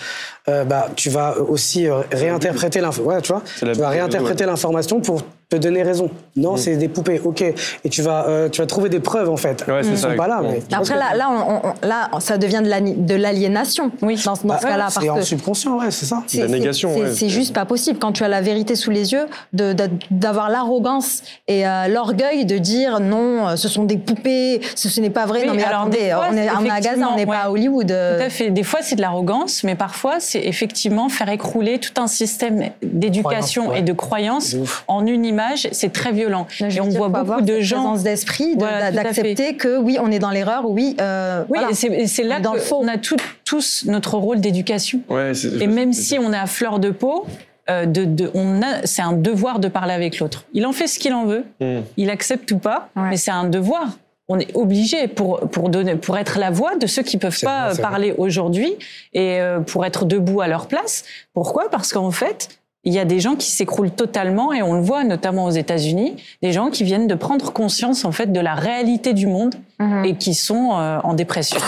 euh, 0.48 0.64
bah, 0.64 0.88
tu 0.94 1.08
vas 1.08 1.36
aussi 1.38 1.88
réinterpréter 2.12 2.80
l'information. 2.80 3.14
Ouais, 3.14 3.22
tu 3.22 3.32
vois, 3.32 3.42
tu 3.72 3.80
vas 3.80 3.88
réinterpréter 3.88 4.44
l'information 4.44 5.00
pour 5.00 5.22
te 5.48 5.56
donner 5.56 5.82
raison. 5.82 6.10
Non, 6.36 6.54
mmh. 6.54 6.58
c'est 6.58 6.76
des 6.76 6.88
poupées, 6.88 7.20
ok. 7.22 7.42
Et 7.42 7.88
tu 7.88 8.02
vas, 8.02 8.26
euh, 8.28 8.48
tu 8.48 8.60
vas 8.60 8.66
trouver 8.66 8.88
des 8.88 9.00
preuves 9.00 9.30
en 9.30 9.36
fait. 9.36 9.64
Ouais, 9.68 9.80
Ils 9.84 9.98
sont 9.98 10.14
pas 10.16 10.28
là. 10.28 10.42
Mais 10.42 10.60
Après, 10.72 10.96
là, 10.96 11.14
là, 11.14 11.28
on, 11.30 11.68
on, 11.68 11.86
là, 11.86 12.10
ça 12.20 12.38
devient 12.38 12.62
de 12.64 13.14
l'aliénation. 13.14 13.90
Oui. 14.02 14.20
Dans, 14.24 14.32
dans 14.34 14.40
bah, 14.44 14.58
ce 14.60 14.66
cas-là. 14.66 14.88
C'est 14.90 15.10
en 15.10 15.22
subconscient, 15.22 15.78
ouais, 15.78 15.90
c'est 15.90 16.06
ça. 16.06 16.22
C'est 16.26 16.40
la 16.40 16.48
négation. 16.48 16.92
C'est 17.12 17.24
ouais. 17.24 17.28
juste 17.30 17.54
pas 17.54 17.64
possible. 17.64 17.98
Quand 17.98 18.12
tu 18.12 18.24
as 18.24 18.28
la 18.28 18.40
vérité 18.40 18.74
sous 18.74 18.90
les 18.90 19.12
yeux, 19.12 19.26
d'avoir 19.52 20.48
l'arrogance 20.48 21.22
et 21.48 21.66
euh, 21.66 21.88
l'orgueil 21.88 22.46
de 22.46 22.58
dire 22.58 23.00
non, 23.00 23.48
euh, 23.48 23.56
ce 23.56 23.68
sont 23.68 23.84
des 23.84 23.98
poupées, 23.98 24.60
ce, 24.74 24.88
ce 24.88 25.00
n'est 25.00 25.10
pas 25.10 25.26
vrai. 25.26 25.42
Oui, 25.42 25.48
non, 25.48 25.54
mais 25.54 25.64
alors, 25.64 25.82
attendez, 25.82 26.10
fois, 26.10 26.28
on 26.30 26.36
est, 26.36 26.70
à 26.70 26.80
Gaza, 26.80 27.08
on 27.12 27.16
n'est 27.16 27.22
ouais. 27.22 27.26
pas 27.26 27.44
à 27.44 27.50
Hollywood. 27.50 27.88
Tout 27.88 28.22
à 28.22 28.30
fait. 28.30 28.50
Des 28.50 28.62
fois, 28.62 28.80
c'est 28.82 28.96
de 28.96 29.00
l'arrogance, 29.00 29.62
mais 29.64 29.74
parfois, 29.74 30.20
c'est 30.20 30.42
effectivement 30.42 31.08
faire 31.08 31.28
écrouler 31.28 31.78
tout 31.78 32.00
un 32.00 32.06
système 32.06 32.70
d'éducation 32.82 33.72
et 33.72 33.82
de 33.82 33.92
croyance 33.92 34.56
en 34.88 35.06
une 35.06 35.24
image. 35.34 35.68
C'est 35.72 35.92
très 35.92 36.12
violent. 36.12 36.46
et 36.60 36.80
on 36.80 36.88
voit 36.88 37.08
beaucoup 37.08 37.42
de 37.42 37.60
gens 37.60 37.96
d'esprit 37.96 38.54
voilà, 38.56 38.92
d'accepter 38.92 39.56
que 39.56 39.76
oui, 39.76 39.98
on 40.00 40.10
est 40.10 40.18
dans 40.18 40.30
l'erreur, 40.30 40.68
oui. 40.68 40.96
Euh, 41.00 41.44
oui, 41.48 41.58
voilà. 41.58 41.74
c'est 42.06 42.22
là 42.22 42.40
qu'on 42.40 42.88
a 42.88 42.98
tout, 42.98 43.16
tous 43.44 43.84
notre 43.86 44.16
rôle 44.16 44.40
d'éducation. 44.40 45.00
Ouais, 45.08 45.32
et 45.60 45.66
même 45.66 45.92
si 45.92 46.18
on 46.18 46.32
est 46.32 46.38
à 46.38 46.46
fleur 46.46 46.78
de 46.78 46.90
peau, 46.90 47.26
euh, 47.70 47.86
de, 47.86 48.04
de, 48.04 48.30
on 48.34 48.60
a, 48.60 48.84
c'est 48.84 49.00
un 49.00 49.14
devoir 49.14 49.58
de 49.58 49.68
parler 49.68 49.94
avec 49.94 50.18
l'autre. 50.18 50.44
Il 50.52 50.66
en 50.66 50.72
fait 50.72 50.86
ce 50.86 50.98
qu'il 50.98 51.14
en 51.14 51.24
veut, 51.24 51.44
mmh. 51.60 51.78
il 51.96 52.10
accepte 52.10 52.50
ou 52.52 52.58
pas, 52.58 52.90
ouais. 52.94 53.08
mais 53.10 53.16
c'est 53.16 53.30
un 53.30 53.48
devoir. 53.48 53.88
On 54.28 54.38
est 54.38 54.54
obligé 54.54 55.08
pour 55.08 55.40
pour 55.50 55.70
donner 55.70 55.96
pour 55.96 56.16
être 56.18 56.38
la 56.38 56.50
voix 56.50 56.76
de 56.76 56.86
ceux 56.86 57.02
qui 57.02 57.16
peuvent 57.18 57.40
pas 57.40 57.70
vrai, 57.70 57.82
parler 57.82 58.14
aujourd'hui 58.16 58.74
et 59.12 59.40
euh, 59.40 59.60
pour 59.60 59.84
être 59.84 60.04
debout 60.04 60.40
à 60.42 60.48
leur 60.48 60.66
place. 60.66 61.04
Pourquoi? 61.32 61.70
Parce 61.70 61.92
qu'en 61.92 62.10
fait, 62.10 62.48
il 62.84 62.92
y 62.92 62.98
a 62.98 63.04
des 63.04 63.20
gens 63.20 63.34
qui 63.34 63.50
s'écroulent 63.50 63.90
totalement 63.90 64.52
et 64.52 64.62
on 64.62 64.74
le 64.74 64.82
voit 64.82 65.04
notamment 65.04 65.44
aux 65.44 65.50
États-Unis, 65.50 66.16
des 66.42 66.52
gens 66.52 66.70
qui 66.70 66.84
viennent 66.84 67.06
de 67.06 67.14
prendre 67.14 67.52
conscience 67.52 68.04
en 68.04 68.12
fait 68.12 68.32
de 68.32 68.40
la 68.40 68.54
réalité 68.54 69.14
du 69.14 69.26
monde 69.26 69.54
mmh. 69.78 70.04
et 70.04 70.16
qui 70.16 70.34
sont 70.34 70.72
euh, 70.74 70.98
en 71.02 71.14
dépression, 71.14 71.58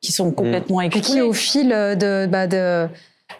qui 0.00 0.12
sont 0.12 0.30
complètement 0.30 0.78
mmh. 0.78 0.84
écroulés. 0.84 1.02
Qui 1.02 1.20
au 1.20 1.32
fil 1.32 1.68
de, 1.68 2.26
bah 2.26 2.46
de 2.46 2.88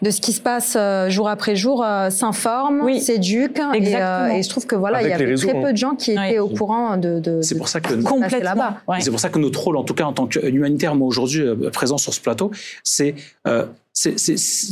de 0.01 0.11
ce 0.11 0.21
qui 0.21 0.33
se 0.33 0.41
passe 0.41 0.75
euh, 0.77 1.09
jour 1.09 1.27
après 1.27 1.55
jour 1.55 1.83
euh, 1.83 2.09
s'informent, 2.09 2.81
oui. 2.83 3.01
s'éduquent 3.01 3.61
et, 3.73 3.95
euh, 3.95 4.27
et, 4.27 4.43
je 4.43 4.49
trouve 4.49 4.65
que 4.65 4.75
voilà 4.75 5.01
il 5.01 5.09
y 5.09 5.11
avait 5.11 5.25
réseaux, 5.25 5.47
très 5.47 5.61
peu 5.61 5.71
de 5.71 5.77
gens 5.77 5.95
qui 5.95 6.11
étaient 6.11 6.39
oui. 6.39 6.39
au 6.39 6.49
courant 6.49 6.97
de, 6.97 7.19
de 7.19 7.41
c'est 7.41 7.57
pour 7.57 7.67
ça 7.67 7.79
que 7.79 7.93
complètement 8.01 8.39
là-bas. 8.43 8.77
Ouais. 8.87 9.01
C'est 9.01 9.11
pour 9.11 9.19
ça 9.19 9.29
que 9.29 9.39
notre 9.39 9.61
rôle 9.61 9.77
en 9.77 9.83
tout 9.83 9.93
cas 9.93 10.05
en 10.05 10.13
tant 10.13 10.27
qu'humanitaire 10.27 10.95
moi 10.95 11.07
aujourd'hui 11.07 11.41
euh, 11.41 11.69
présent 11.71 11.97
sur 11.97 12.13
ce 12.13 12.21
plateau 12.21 12.51
c'est 12.83 13.15
euh, 13.47 13.65
c'est, 13.99 14.15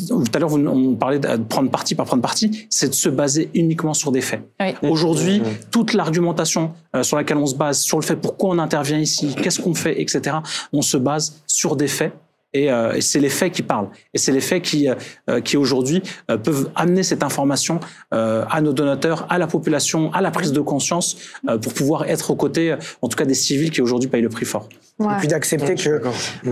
tout 0.08 0.24
à 0.36 0.38
l'heure, 0.38 0.54
on 0.54 0.94
parlait 0.94 1.18
de 1.18 1.38
prendre 1.38 1.72
parti 1.72 1.96
par 1.96 2.06
prendre 2.06 2.22
parti, 2.22 2.68
c'est 2.70 2.90
de 2.90 2.94
se 2.94 3.10
baser 3.10 3.50
uniquement 3.56 3.96
sur 3.96 4.12
des 4.12 4.22
faits. 4.22 4.42
Oui. 4.60 4.68
Aujourd'hui, 4.88 5.40
mmh. 5.40 5.46
toute 5.72 5.94
l'argumentation 5.94 6.74
sur 7.02 7.18
laquelle 7.18 7.38
on 7.38 7.48
se 7.48 7.56
base, 7.56 7.80
sur 7.80 7.98
le 7.98 8.04
fait 8.04 8.18
pourquoi 8.18 8.52
on 8.52 8.60
intervient 8.60 9.00
ici, 9.00 9.34
qu'est-ce 9.42 9.60
qu'on 9.60 9.74
fait, 9.74 10.00
etc., 10.00 10.36
on 10.72 10.84
se 10.84 10.98
base 10.98 11.42
sur 11.48 11.76
des 11.76 11.88
faits 11.88 12.14
et, 12.56 12.72
euh, 12.72 12.94
et 12.94 13.02
c'est 13.02 13.20
les 13.20 13.30
faits 13.30 13.52
qui 13.52 13.64
parlent. 13.64 13.90
Et 14.14 14.18
c'est 14.18 14.32
les 14.32 14.42
faits 14.50 14.64
qui, 14.64 14.88
euh, 14.90 15.42
qui 15.42 15.58
aujourd'hui 15.58 16.02
euh, 16.32 16.38
peuvent 16.38 16.70
amener 16.76 17.04
cette 17.04 17.22
information 17.22 17.80
euh, 18.14 18.46
à 18.50 18.62
nos 18.62 18.72
donateurs, 18.72 19.28
à 19.30 19.38
la 19.38 19.48
population, 19.48 20.12
à 20.14 20.22
la 20.22 20.32
prise 20.32 20.54
de 20.54 20.62
conscience 20.62 21.18
euh, 21.50 21.58
pour 21.58 21.74
pouvoir 21.74 22.10
être 22.10 22.32
aux 22.32 22.36
côtés, 22.36 22.76
en 23.02 23.10
tout 23.10 23.18
cas 23.18 23.26
des 23.26 23.34
civils 23.34 23.72
qui 23.72 23.82
aujourd'hui 23.82 24.10
payent 24.10 24.22
le 24.22 24.30
prix 24.30 24.46
fort. 24.46 24.70
Ouais. 25.00 25.14
Et 25.14 25.18
puis 25.20 25.28
d'accepter 25.28 25.76
que 25.76 26.02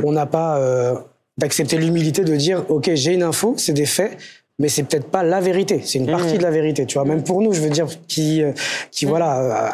on 0.04 0.12
n'a 0.12 0.26
pas 0.26 0.58
euh, 0.58 0.95
d'accepter 1.38 1.78
l'humilité 1.78 2.24
de 2.24 2.36
dire 2.36 2.66
ok 2.68 2.91
j'ai 2.93 3.14
une 3.14 3.24
info, 3.24 3.56
c'est 3.58 3.74
des 3.74 3.86
faits. 3.86 4.18
Mais 4.60 4.70
c'est 4.70 4.84
peut-être 4.84 5.08
pas 5.08 5.24
la 5.24 5.41
vérité, 5.41 5.82
c'est 5.84 5.97
une 5.97 6.06
partie 6.06 6.36
mmh. 6.36 6.38
de 6.38 6.43
la 6.43 6.51
vérité, 6.51 6.86
tu 6.86 6.99
vois. 6.99 7.08
Même 7.08 7.24
pour 7.24 7.41
nous, 7.41 7.54
je 7.54 7.60
veux 7.60 7.72
dire, 7.72 7.88
qui, 8.08 8.43
qui 8.91 9.06
mmh. 9.08 9.10
voilà, 9.10 9.30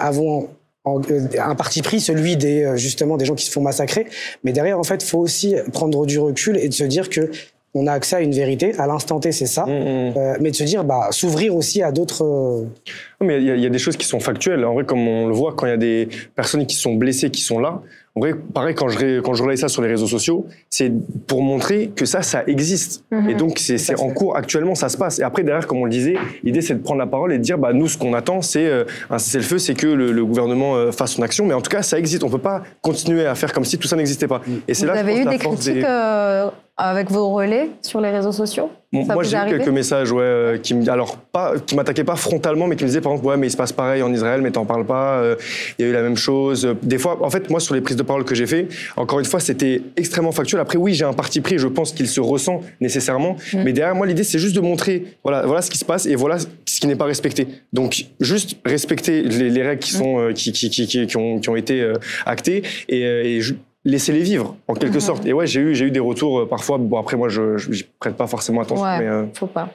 avons 0.10 0.48
un 0.98 1.56
parti 1.56 1.82
pris, 1.82 2.00
celui 2.00 2.38
des 2.38 2.74
justement 2.76 3.18
des 3.18 3.26
gens 3.26 3.36
qui 3.36 3.46
se 3.46 3.52
font 3.52 3.62
massacrer. 3.62 4.08
Mais 4.44 4.52
derrière, 4.52 4.80
en 4.80 4.84
fait, 4.84 5.04
faut 5.04 5.20
aussi 5.20 5.56
prendre 5.74 6.06
du 6.06 6.20
recul 6.20 6.58
et 6.58 6.68
de 6.68 6.74
se 6.74 6.84
dire 6.84 7.10
que 7.10 7.32
on 7.74 7.88
a 7.88 7.92
accès 7.94 8.16
à 8.18 8.22
une 8.22 8.32
vérité. 8.34 8.74
À 8.80 8.88
l'instant 8.88 9.20
T, 9.20 9.32
c'est 9.32 9.46
ça. 9.46 9.66
Mmh, 9.66 9.70
mmh. 9.70 10.14
Euh, 10.18 10.38
mais 10.42 10.52
de 10.52 10.56
se 10.56 10.64
dire, 10.64 10.84
bah, 10.84 11.08
s'ouvrir 11.12 11.56
aussi 11.56 11.82
à 11.84 11.92
d'autres. 11.92 12.24
Non, 12.24 13.28
mais 13.28 13.38
il 13.38 13.44
y, 13.46 13.52
a- 13.52 13.56
il 13.56 13.62
y 13.62 13.66
a 13.66 13.70
des 13.70 13.80
choses 13.80 13.98
qui 13.98 14.06
sont 14.08 14.20
factuelles. 14.20 14.64
En 14.66 14.74
vrai, 14.74 14.86
comme 14.86 15.08
on 15.08 15.28
le 15.28 15.34
voit, 15.34 15.54
quand 15.56 15.66
il 15.66 15.70
y 15.70 15.74
a 15.74 15.78
des 15.78 16.08
personnes 16.36 16.66
qui 16.66 16.76
sont 16.76 16.94
blessées, 16.96 17.30
qui 17.30 17.42
sont 17.42 17.60
là, 17.60 17.82
en 18.16 18.22
vrai, 18.22 18.34
pareil, 18.54 18.74
quand 18.76 18.90
je, 18.90 19.20
quand 19.20 19.34
je 19.36 19.44
relaye 19.44 19.58
ça 19.58 19.68
sur 19.70 19.82
les 19.84 19.88
réseaux 19.88 20.08
sociaux, 20.08 20.48
c'est 20.70 20.92
pour 21.28 21.42
montrer 21.44 21.92
que 21.96 22.06
ça, 22.06 22.22
ça 22.24 22.44
existe. 22.48 23.04
Mhm. 23.12 23.30
Et 23.30 23.34
donc, 23.36 23.60
c'est 23.60 23.78
c'est 23.78 23.98
en 24.00 24.10
cours 24.10 24.36
actuellement, 24.36 24.74
ça 24.74 24.90
se 24.90 24.98
passe. 24.98 25.20
Et 25.20 25.24
après, 25.24 25.44
derrière, 25.44 25.68
comme 25.68 25.78
on 25.78 25.86
le 25.86 25.92
disait, 25.92 26.16
l'idée, 26.44 26.62
c'est 26.62 26.74
de 26.74 26.80
prendre 26.82 27.00
la 27.00 27.06
parole 27.08 27.32
et 27.34 27.38
de 27.38 27.44
dire, 27.44 27.58
bah, 27.60 27.72
nous, 27.72 27.88
ce 27.88 27.98
qu'on 27.98 28.14
attend, 28.14 28.42
c'est 28.42 28.66
euh, 28.66 28.84
un 29.12 29.20
cessez-le-feu, 29.20 29.60
c'est 29.60 29.76
que 29.76 29.86
le, 29.88 30.12
le 30.12 30.26
gouvernement 30.26 30.76
euh, 30.76 30.92
fasse 30.92 31.12
son 31.12 31.22
action. 31.22 31.46
Mais 31.46 31.54
en 31.54 31.62
tout 31.62 31.70
cas, 31.70 31.84
ça 31.84 32.00
existe. 32.00 32.24
On 32.24 32.30
peut 32.30 32.40
pas 32.40 32.64
continuer 32.82 33.26
à 33.28 33.36
faire 33.36 33.54
comme 33.54 33.64
si 33.64 33.78
tout 33.78 33.88
ça 33.88 33.96
n'existait 33.96 34.28
pas. 34.28 34.42
Et 34.68 34.74
c'est 34.74 34.82
Vous 34.82 34.88
là, 34.88 34.96
je 34.96 35.00
avez 35.02 35.16
eu 35.22 35.24
la 35.24 35.32
des 35.32 35.38
force 35.38 35.62
critiques 35.66 35.84
euh, 35.84 36.50
avec 36.80 37.12
vos 37.12 37.30
relais 37.34 37.70
sur 37.82 38.02
les 38.02 38.10
réseaux 38.10 38.32
sociaux? 38.32 38.70
Bon, 38.92 39.06
moi, 39.06 39.22
j'ai 39.22 39.38
eu 39.38 39.50
quelques 39.50 39.68
messages, 39.68 40.12
ouais, 40.12 40.24
euh, 40.24 40.58
qui 40.58 40.74
me, 40.74 40.90
alors 40.90 41.16
pas, 41.18 41.54
qui 41.64 41.76
m'attaquaient 41.76 42.04
pas 42.04 42.16
frontalement, 42.16 42.66
mais 42.66 42.76
qui 42.76 42.84
me 42.84 42.88
disaient 42.88 43.02
par 43.02 43.12
exemple, 43.12 43.28
ouais, 43.28 43.38
mais 43.38 43.46
il 43.46 43.52
se 43.52 43.58
passe 43.58 43.72
pareil 43.72 44.02
en 44.02 44.12
Israël, 44.12 44.42
mais 44.42 44.50
t'en 44.50 44.66
parles 44.66 44.86
pas. 44.86 45.20
euh, 45.20 45.36
Il 45.78 45.86
y 45.86 45.88
a 45.88 45.92
eu 45.92 45.94
la 45.94 46.02
même 46.02 46.16
chose. 46.18 46.68
Des 46.82 46.98
fois, 46.98 47.20
en 47.22 47.30
fait, 47.30 47.52
moi, 47.52 47.60
sur 47.60 47.76
les 47.76 47.82
prises 47.82 47.98
de 47.98 48.02
parole 48.02 48.24
que 48.26 48.34
j'ai 48.34 48.48
fait, 48.48 48.68
encore 48.98 49.20
une 49.20 49.26
fois, 49.26 49.40
c'était 49.40 49.84
extrêmement 49.96 50.32
factuel. 50.32 50.60
Après, 50.60 50.80
oui, 50.80 50.96
j'ai 50.96 51.06
un 51.06 51.14
parti 51.14 51.40
pris. 51.40 51.60
Je 51.60 51.68
pense 51.68 51.92
qu'il 51.92 52.08
se 52.08 52.20
ressent 52.20 52.62
nécessairement, 52.82 53.36
Mm. 53.54 53.64
mais 53.64 53.74
derrière 53.74 53.94
moi, 53.94 54.08
l'idée, 54.08 54.24
c'est 54.24 54.40
juste 54.40 54.56
de 54.56 54.62
montrer, 54.62 55.04
voilà, 55.24 55.46
voilà 55.46 55.62
ce 55.62 55.70
qui 55.70 55.78
se 55.78 55.86
passe 55.86 56.08
et 56.08 56.16
voilà 56.16 56.38
ce 56.40 56.80
qui 56.80 56.88
n'est 56.88 56.96
pas 56.96 57.06
respecté. 57.06 57.48
Donc, 57.74 58.06
juste 58.20 58.58
respecter 58.66 59.22
les, 59.22 59.52
les 59.52 59.62
règles 59.62 59.82
qui 59.84 59.92
sont, 59.92 60.20
euh, 60.20 60.32
qui, 60.34 60.52
qui, 60.52 60.70
qui, 60.72 60.88
qui, 60.88 61.18
ont, 61.18 61.40
qui 61.40 61.50
ont 61.50 61.56
été 61.56 61.94
actées 62.26 62.64
et, 62.88 63.02
et 63.02 63.42
laisser-les 63.90 64.22
vivre 64.22 64.56
en 64.68 64.74
quelque 64.74 64.96
Mhm. 64.96 65.00
sorte. 65.00 65.26
Et 65.26 65.34
ouais, 65.34 65.48
j'ai 65.48 65.62
eu, 65.62 65.76
j'ai 65.76 65.86
eu 65.86 65.92
des 65.92 66.00
retours 66.00 66.40
euh, 66.42 66.46
parfois. 66.48 66.78
Bon, 66.78 66.98
après, 67.00 67.18
moi, 67.18 67.30
je, 67.30 67.58
j'y 67.58 67.84
prête 68.00 68.16
pas 68.16 68.28
forcément 68.28 68.62
attention, 68.62 68.86
Ouais, 68.86 69.00
mais. 69.00 69.08
euh, 69.08 69.26
faut 69.34 69.48
pas. 69.48 69.70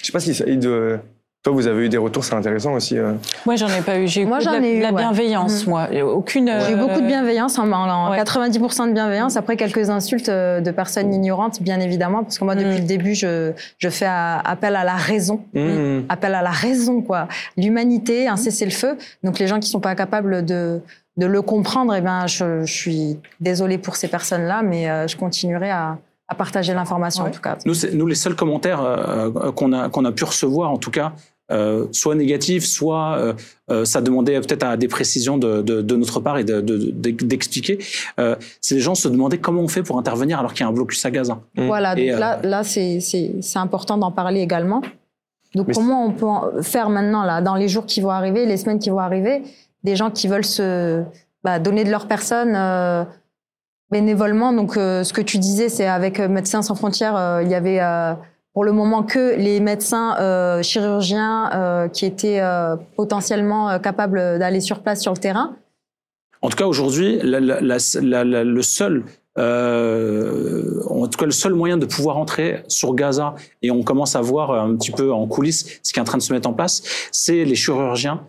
je 0.00 0.06
sais 0.06 0.12
pas 0.12 0.20
si 0.20 0.34
Saïd, 0.34 0.64
euh, 0.66 0.96
toi 1.44 1.52
vous 1.52 1.66
avez 1.68 1.86
eu 1.86 1.88
des 1.88 1.96
retours, 1.98 2.24
c'est 2.24 2.34
intéressant 2.34 2.74
aussi. 2.74 2.98
euh. 2.98 3.12
Moi, 3.46 3.54
j'en 3.56 3.68
ai 3.68 3.80
pas 3.80 3.98
eu. 3.98 4.08
J'ai 4.08 4.22
eu 4.22 4.26
Moi, 4.26 4.38
de 4.38 4.44
j'en 4.44 4.52
la, 4.52 4.58
ai 4.66 4.76
eu, 4.76 4.80
la 4.80 4.88
ouais. 4.90 4.94
bienveillance, 4.96 5.64
Mhm. 5.64 5.70
moi. 5.70 5.88
Aucune. 6.12 6.52
J'ai 6.66 6.72
eu 6.72 6.76
beaucoup 6.76 7.00
de 7.00 7.06
bienveillance, 7.06 7.58
en, 7.58 7.70
en- 7.70 7.88
en 7.88 8.10
Ouais. 8.10 8.16
90% 8.18 8.88
de 8.88 8.92
bienveillance. 8.92 9.36
Après, 9.36 9.56
quelques 9.56 9.88
insultes 9.88 10.28
de 10.30 10.70
personnes 10.72 11.14
ignorantes, 11.14 11.62
bien 11.62 11.78
évidemment, 11.80 12.24
parce 12.24 12.38
que 12.38 12.44
moi, 12.44 12.54
depuis 12.56 12.78
le 12.78 12.84
début, 12.86 13.14
je, 13.14 13.52
je 13.78 13.88
fais 13.88 14.06
appel 14.08 14.74
à 14.76 14.82
la 14.84 14.96
raison. 14.96 15.40
Mmh. 15.54 16.00
Appel 16.08 16.34
à 16.34 16.42
la 16.42 16.50
raison, 16.50 17.02
quoi. 17.02 17.28
L'humanité, 17.56 18.26
un 18.28 18.36
cessez-le-feu. 18.36 18.96
Donc, 19.22 19.38
les 19.38 19.46
gens 19.46 19.60
qui 19.60 19.68
sont 19.68 19.80
pas 19.80 19.94
capables 19.94 20.44
de, 20.44 20.80
de 21.18 21.26
le 21.26 21.42
comprendre, 21.42 21.94
eh 21.94 22.00
ben, 22.00 22.26
je, 22.26 22.64
je 22.64 22.72
suis 22.72 23.18
désolée 23.40 23.76
pour 23.76 23.96
ces 23.96 24.08
personnes-là, 24.08 24.62
mais 24.62 24.88
euh, 24.88 25.06
je 25.06 25.16
continuerai 25.16 25.68
à, 25.70 25.98
à 26.28 26.34
partager 26.34 26.72
l'information, 26.72 27.24
en 27.24 27.30
tout 27.30 27.40
cas. 27.42 27.58
Nous, 27.66 28.06
les 28.06 28.14
seuls 28.14 28.34
commentaires 28.36 28.80
euh, 28.82 29.52
qu'on 29.52 29.72
a, 29.72 29.88
qu'on 29.90 30.04
a 30.06 30.12
pu 30.12 30.24
recevoir, 30.24 30.70
en 30.70 30.78
tout 30.78 30.90
cas, 30.92 31.12
euh, 31.50 31.86
soit 31.92 32.14
négatifs, 32.14 32.64
soit 32.66 33.34
euh, 33.70 33.84
ça 33.86 34.00
demandait 34.02 34.38
peut-être 34.40 34.64
à 34.64 34.76
des 34.76 34.86
précisions 34.86 35.38
de, 35.38 35.62
de, 35.62 35.80
de 35.80 35.96
notre 35.96 36.20
part 36.20 36.36
et 36.38 36.44
de- 36.44 36.60
de- 36.60 36.76
de- 36.92 37.10
d'expliquer. 37.24 37.78
Euh, 38.20 38.36
c'est 38.60 38.74
les 38.74 38.80
gens 38.82 38.94
se 38.94 39.08
demandaient 39.08 39.38
comment 39.38 39.62
on 39.62 39.68
fait 39.68 39.82
pour 39.82 39.98
intervenir 39.98 40.38
alors 40.38 40.52
qu'il 40.52 40.60
y 40.60 40.66
a 40.66 40.68
un 40.68 40.72
blocus 40.74 41.04
à 41.06 41.10
Gaza. 41.10 41.38
Voilà, 41.56 41.94
donc 41.94 42.04
Et, 42.04 42.12
euh, 42.12 42.18
là, 42.18 42.38
là 42.42 42.64
c'est 42.64 43.00
c'est- 43.00 43.36
c'est 43.40 43.58
important 43.58 43.96
d'en 43.96 44.12
parler 44.12 44.40
également. 44.40 44.82
Donc, 45.54 45.68
Mais 45.68 45.74
comment 45.74 46.04
on 46.04 46.12
peut 46.12 46.26
en 46.26 46.62
faire 46.62 46.90
maintenant, 46.90 47.24
là, 47.24 47.40
dans 47.40 47.54
les 47.54 47.68
jours 47.68 47.86
qui 47.86 48.02
vont 48.02 48.10
arriver, 48.10 48.44
les 48.44 48.58
semaines 48.58 48.78
qui 48.78 48.90
vont 48.90 48.98
arriver, 48.98 49.42
des 49.84 49.96
gens 49.96 50.10
qui 50.10 50.28
veulent 50.28 50.44
se 50.44 51.02
bah, 51.44 51.58
donner 51.58 51.84
de 51.84 51.90
leur 51.90 52.06
personne 52.06 52.54
euh, 52.56 53.04
bénévolement. 53.90 54.52
Donc, 54.52 54.76
euh, 54.76 55.04
ce 55.04 55.12
que 55.12 55.20
tu 55.20 55.38
disais, 55.38 55.68
c'est 55.68 55.86
avec 55.86 56.20
euh, 56.20 56.28
Médecins 56.28 56.62
sans 56.62 56.74
frontières, 56.74 57.40
il 57.42 57.48
y 57.48 57.54
avait 57.54 57.80
pour 58.54 58.64
le 58.64 58.72
moment 58.72 59.04
que 59.04 59.36
les 59.36 59.60
médecins 59.60 60.16
chirurgiens 60.62 61.88
qui 61.92 62.06
étaient 62.06 62.42
potentiellement 62.96 63.78
capables 63.78 64.38
d'aller 64.38 64.60
sur 64.60 64.80
place 64.80 65.00
sur 65.00 65.12
le 65.12 65.18
terrain. 65.18 65.54
En 66.42 66.48
tout 66.48 66.56
cas, 66.56 66.66
aujourd'hui, 66.66 67.20
le 67.22 68.62
seul, 68.62 69.04
en 69.36 71.06
tout 71.06 71.18
cas, 71.18 71.26
le 71.26 71.30
seul 71.30 71.54
moyen 71.54 71.76
de 71.76 71.86
pouvoir 71.86 72.16
entrer 72.16 72.64
sur 72.66 72.94
Gaza, 72.94 73.36
et 73.62 73.70
on 73.70 73.84
commence 73.84 74.16
à 74.16 74.20
voir 74.20 74.50
un 74.50 74.74
petit 74.74 74.90
peu 74.90 75.12
en 75.12 75.28
coulisses 75.28 75.78
ce 75.84 75.92
qui 75.92 76.00
est 76.00 76.02
en 76.02 76.06
train 76.06 76.18
de 76.18 76.22
se 76.22 76.32
mettre 76.32 76.48
en 76.48 76.52
place, 76.52 76.82
c'est 77.12 77.44
les 77.44 77.54
chirurgiens 77.54 78.22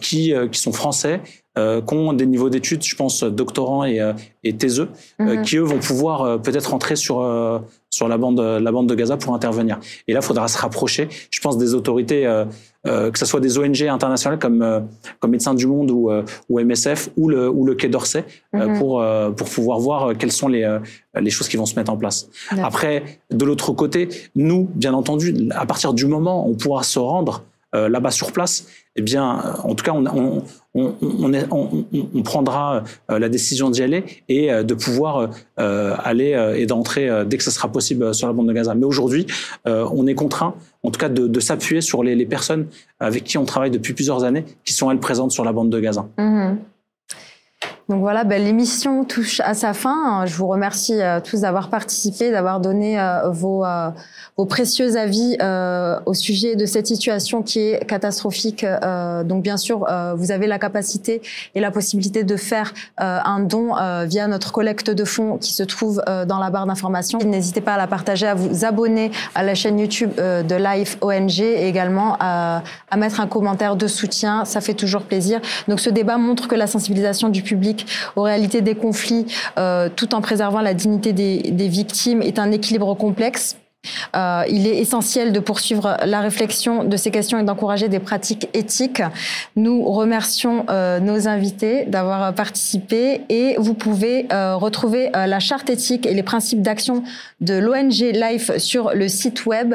qui, 0.00 0.32
euh, 0.34 0.48
qui 0.48 0.60
sont 0.60 0.72
français, 0.72 1.20
euh, 1.58 1.80
qui 1.80 1.94
ont 1.94 2.12
des 2.12 2.26
niveaux 2.26 2.50
d'études, 2.50 2.82
je 2.84 2.96
pense, 2.96 3.22
doctorants 3.22 3.84
et, 3.84 4.00
euh, 4.00 4.12
et 4.42 4.54
théseux, 4.56 4.88
euh, 5.20 5.36
Mhm. 5.36 5.42
qui 5.42 5.56
eux 5.56 5.62
vont 5.62 5.78
pouvoir 5.78 6.22
euh, 6.22 6.38
peut-être 6.38 6.74
entrer 6.74 6.96
sur 6.96 7.20
euh, 7.20 7.58
sur 7.90 8.08
la 8.08 8.18
bande 8.18 8.40
la 8.40 8.72
bande 8.72 8.88
de 8.88 8.94
Gaza 8.96 9.16
pour 9.16 9.34
intervenir. 9.34 9.78
Et 10.08 10.12
là, 10.14 10.18
il 10.20 10.26
faudra 10.26 10.48
se 10.48 10.58
rapprocher, 10.58 11.08
je 11.30 11.40
pense, 11.40 11.56
des 11.58 11.74
autorités, 11.74 12.26
euh, 12.26 12.44
euh, 12.88 13.12
que 13.12 13.18
ce 13.20 13.24
soit 13.24 13.38
des 13.38 13.56
ONG 13.56 13.82
internationales 13.82 14.40
comme 14.40 14.62
euh, 14.62 14.80
comme 15.20 15.30
Médecins 15.30 15.54
du 15.54 15.68
Monde 15.68 15.92
ou 15.92 16.10
euh, 16.10 16.24
ou 16.48 16.58
MSF 16.58 17.10
ou 17.16 17.28
le 17.28 17.48
ou 17.48 17.64
le 17.64 17.74
Quai 17.76 17.88
d'Orsay 17.88 18.24
euh, 18.56 18.66
Mhm. 18.66 18.78
pour 18.78 19.00
euh, 19.00 19.30
pour 19.30 19.48
pouvoir 19.48 19.78
voir 19.78 20.08
euh, 20.10 20.14
quelles 20.18 20.32
sont 20.32 20.48
les 20.48 20.64
euh, 20.64 20.80
les 21.20 21.30
choses 21.30 21.46
qui 21.48 21.56
vont 21.56 21.66
se 21.66 21.76
mettre 21.76 21.92
en 21.92 21.96
place. 21.96 22.28
Après, 22.64 23.04
de 23.30 23.44
l'autre 23.44 23.70
côté, 23.72 24.08
nous, 24.34 24.68
bien 24.74 24.92
entendu, 24.94 25.32
à 25.52 25.64
partir 25.66 25.92
du 25.94 26.06
moment 26.06 26.46
où 26.48 26.50
on 26.50 26.54
pourra 26.56 26.82
se 26.82 26.98
rendre 26.98 27.44
euh, 27.76 27.88
là-bas 27.88 28.10
sur 28.10 28.32
place, 28.32 28.66
eh 28.96 29.02
bien, 29.02 29.40
euh, 29.44 29.68
en 29.68 29.74
tout 29.74 29.84
cas, 29.84 29.92
on, 29.92 30.42
prendra 32.22 32.84
euh, 33.10 33.18
la 33.18 33.28
décision 33.28 33.70
d'y 33.70 33.82
aller 33.82 34.04
et 34.28 34.52
euh, 34.52 34.62
de 34.62 34.74
pouvoir 34.74 35.30
aller 35.56 36.54
et 36.56 36.66
d'entrer 36.66 37.08
dès 37.26 37.36
que 37.36 37.44
ce 37.44 37.50
sera 37.50 37.70
possible 37.70 38.14
sur 38.14 38.26
la 38.26 38.32
bande 38.32 38.48
de 38.48 38.52
Gaza. 38.52 38.74
Mais 38.74 38.84
aujourd'hui, 38.84 39.26
on 39.64 40.06
est 40.06 40.14
contraint, 40.14 40.54
en 40.82 40.90
tout 40.90 40.98
cas, 40.98 41.08
de, 41.08 41.40
s'appuyer 41.40 41.80
sur 41.80 42.02
les, 42.02 42.26
personnes 42.26 42.66
avec 43.00 43.24
qui 43.24 43.38
on 43.38 43.44
travaille 43.44 43.70
depuis 43.70 43.92
plusieurs 43.92 44.24
années, 44.24 44.44
qui 44.64 44.72
sont 44.72 44.90
elles 44.90 44.98
présentes 44.98 45.32
sur 45.32 45.44
la 45.44 45.52
bande 45.52 45.70
de 45.70 45.80
Gaza. 45.80 46.06
Mhm. 46.18 46.58
Donc 47.90 48.00
voilà, 48.00 48.24
ben, 48.24 48.42
l'émission 48.42 49.04
touche 49.04 49.40
à 49.40 49.52
sa 49.52 49.74
fin. 49.74 50.24
Je 50.24 50.34
vous 50.36 50.46
remercie 50.46 51.02
euh, 51.02 51.20
tous 51.20 51.42
d'avoir 51.42 51.68
participé, 51.68 52.30
d'avoir 52.30 52.58
donné 52.60 52.98
euh, 52.98 53.28
vos, 53.28 53.62
euh, 53.66 53.90
vos 54.38 54.46
précieux 54.46 54.96
avis 54.96 55.36
au 56.06 56.14
sujet 56.14 56.56
de 56.56 56.64
cette 56.64 56.86
situation 56.86 57.42
qui 57.42 57.60
est 57.60 57.86
catastrophique. 57.86 58.64
Donc 59.24 59.42
bien 59.42 59.56
sûr, 59.56 59.86
vous 60.16 60.32
avez 60.32 60.46
la 60.46 60.58
capacité 60.58 61.22
et 61.54 61.60
la 61.60 61.70
possibilité 61.70 62.24
de 62.24 62.36
faire 62.36 62.72
un 62.98 63.40
don 63.40 63.74
via 64.06 64.26
notre 64.26 64.52
collecte 64.52 64.90
de 64.90 65.04
fonds 65.04 65.38
qui 65.38 65.52
se 65.52 65.62
trouve 65.62 66.02
dans 66.06 66.38
la 66.38 66.50
barre 66.50 66.66
d'information. 66.66 67.18
N'hésitez 67.18 67.60
pas 67.60 67.74
à 67.74 67.76
la 67.76 67.86
partager, 67.86 68.26
à 68.26 68.34
vous 68.34 68.64
abonner 68.64 69.10
à 69.34 69.42
la 69.42 69.54
chaîne 69.54 69.78
YouTube 69.78 70.12
de 70.16 70.54
Life 70.54 70.98
ONG 71.00 71.40
et 71.40 71.68
également 71.68 72.16
à 72.20 72.62
mettre 72.96 73.20
un 73.20 73.26
commentaire 73.26 73.76
de 73.76 73.86
soutien. 73.86 74.44
Ça 74.44 74.60
fait 74.60 74.74
toujours 74.74 75.02
plaisir. 75.02 75.40
Donc 75.68 75.80
ce 75.80 75.90
débat 75.90 76.18
montre 76.18 76.48
que 76.48 76.54
la 76.54 76.66
sensibilisation 76.66 77.28
du 77.28 77.42
public 77.42 77.73
aux 78.16 78.22
réalités 78.22 78.60
des 78.60 78.74
conflits, 78.74 79.26
euh, 79.58 79.88
tout 79.94 80.14
en 80.14 80.20
préservant 80.20 80.60
la 80.60 80.74
dignité 80.74 81.12
des, 81.12 81.68
victimes, 81.68 82.22
est 82.22 82.38
un 82.38 82.50
équilibre 82.50 82.94
complexe. 82.94 83.56
Euh, 84.16 84.44
il 84.48 84.66
est 84.66 84.78
essentiel 84.78 85.30
de 85.30 85.40
poursuivre 85.40 85.98
la 86.06 86.20
réflexion 86.20 86.84
de 86.84 86.96
ces 86.96 87.10
questions 87.10 87.38
et 87.38 87.42
d'encourager 87.42 87.88
des 87.88 87.98
pratiques 87.98 88.48
éthiques. 88.54 89.02
Nous 89.56 89.84
remercions 89.84 90.64
euh, 90.70 91.00
nos 91.00 91.28
invités 91.28 91.84
d'avoir 91.84 92.32
participé 92.32 93.20
et 93.28 93.56
vous 93.58 93.74
pouvez 93.74 94.26
retrouver 94.30 95.10
la 95.12 95.38
charte 95.38 95.68
éthique 95.68 96.06
et 96.06 96.14
les 96.14 96.22
principes 96.22 96.62
d'action 96.62 97.02
de 97.42 97.54
l'ONG 97.54 98.10
Life 98.14 98.56
sur 98.56 98.94
le 98.94 99.06
site 99.08 99.44
web 99.44 99.74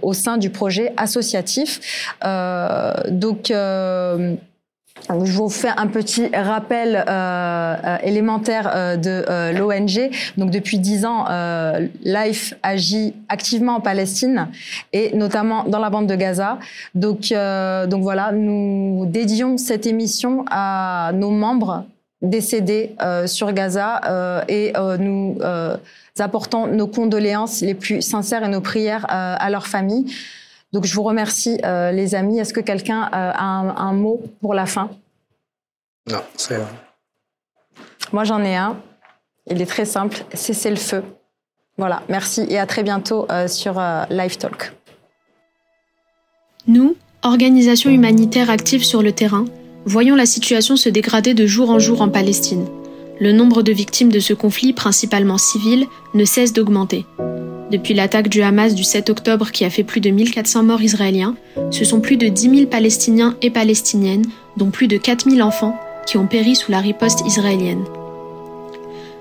au 0.00 0.12
sein 0.14 0.38
du 0.38 0.48
projet 0.48 0.94
associatif. 0.96 2.14
Donc 3.10 3.52
je 5.08 5.32
vous 5.32 5.48
fais 5.48 5.70
un 5.76 5.86
petit 5.86 6.28
rappel 6.34 6.96
euh, 6.96 7.02
euh, 7.08 7.96
élémentaire 8.02 8.70
euh, 8.74 8.96
de 8.96 9.58
l'ONG. 9.58 10.10
Donc 10.36 10.50
depuis 10.50 10.78
dix 10.78 11.04
ans, 11.04 11.26
Life 12.04 12.54
agit 12.62 13.14
activement 13.28 13.76
en 13.76 13.80
Palestine 13.80 14.48
et 14.92 15.16
notamment 15.16 15.64
dans 15.64 15.78
la 15.78 15.90
bande 15.90 16.06
de 16.06 16.14
Gaza. 16.14 16.58
Donc, 16.94 17.32
donc 17.32 18.02
voilà, 18.02 18.32
nous 18.32 19.06
dédions 19.06 19.58
cette 19.58 19.86
émission 19.86 20.44
à 20.50 21.12
nos 21.14 21.30
membres 21.30 21.84
décédés 22.20 22.96
sur 23.26 23.52
Gaza 23.52 24.44
et 24.48 24.72
nous 24.98 25.38
apportons 26.18 26.66
nos 26.66 26.86
condoléances 26.86 27.60
les 27.60 27.74
plus 27.74 28.02
sincères 28.02 28.44
et 28.44 28.48
nos 28.48 28.60
prières 28.60 29.06
à 29.08 29.48
leurs 29.50 29.66
familles. 29.66 30.06
Donc 30.72 30.84
je 30.84 30.94
vous 30.94 31.02
remercie 31.02 31.58
euh, 31.64 31.92
les 31.92 32.14
amis. 32.14 32.38
Est-ce 32.38 32.52
que 32.52 32.60
quelqu'un 32.60 33.04
euh, 33.04 33.32
a 33.34 33.42
un, 33.42 33.76
un 33.76 33.92
mot 33.92 34.20
pour 34.40 34.54
la 34.54 34.66
fin? 34.66 34.90
Non, 36.10 36.22
c'est. 36.36 36.60
Moi 38.12 38.24
j'en 38.24 38.42
ai 38.42 38.56
un. 38.56 38.76
Il 39.50 39.62
est 39.62 39.66
très 39.66 39.86
simple. 39.86 40.24
Cessez 40.34 40.70
le 40.70 40.76
feu. 40.76 41.02
Voilà. 41.78 42.02
Merci 42.08 42.44
et 42.50 42.58
à 42.58 42.66
très 42.66 42.82
bientôt 42.82 43.26
euh, 43.30 43.48
sur 43.48 43.78
euh, 43.78 44.04
Live 44.10 44.36
Talk. 44.36 44.72
Nous, 46.66 46.96
organisation 47.22 47.88
humanitaire 47.90 48.50
active 48.50 48.84
sur 48.84 49.02
le 49.02 49.12
terrain, 49.12 49.46
voyons 49.86 50.16
la 50.16 50.26
situation 50.26 50.76
se 50.76 50.90
dégrader 50.90 51.32
de 51.32 51.46
jour 51.46 51.70
en 51.70 51.78
jour 51.78 52.02
en 52.02 52.10
Palestine. 52.10 52.66
le 53.20 53.32
nombre 53.32 53.62
de 53.62 53.72
victimes 53.72 54.12
de 54.12 54.20
ce 54.20 54.32
conflit, 54.32 54.72
principalement 54.72 55.38
civiles, 55.38 55.86
ne 56.14 56.24
cesse 56.24 56.52
d'augmenter. 56.52 57.04
Depuis 57.70 57.92
l'attaque 57.92 58.28
du 58.28 58.40
Hamas 58.40 58.74
du 58.74 58.82
7 58.82 59.10
octobre 59.10 59.50
qui 59.50 59.66
a 59.66 59.70
fait 59.70 59.82
plus 59.82 60.00
de 60.00 60.08
1400 60.08 60.62
morts 60.62 60.80
israéliens, 60.80 61.34
ce 61.70 61.84
sont 61.84 62.00
plus 62.00 62.16
de 62.16 62.28
10 62.28 62.50
000 62.50 62.66
Palestiniens 62.66 63.36
et 63.42 63.50
Palestiniennes, 63.50 64.24
dont 64.56 64.70
plus 64.70 64.88
de 64.88 64.96
4 64.96 65.28
000 65.30 65.46
enfants, 65.46 65.78
qui 66.06 66.16
ont 66.16 66.26
péri 66.26 66.56
sous 66.56 66.72
la 66.72 66.80
riposte 66.80 67.26
israélienne. 67.26 67.84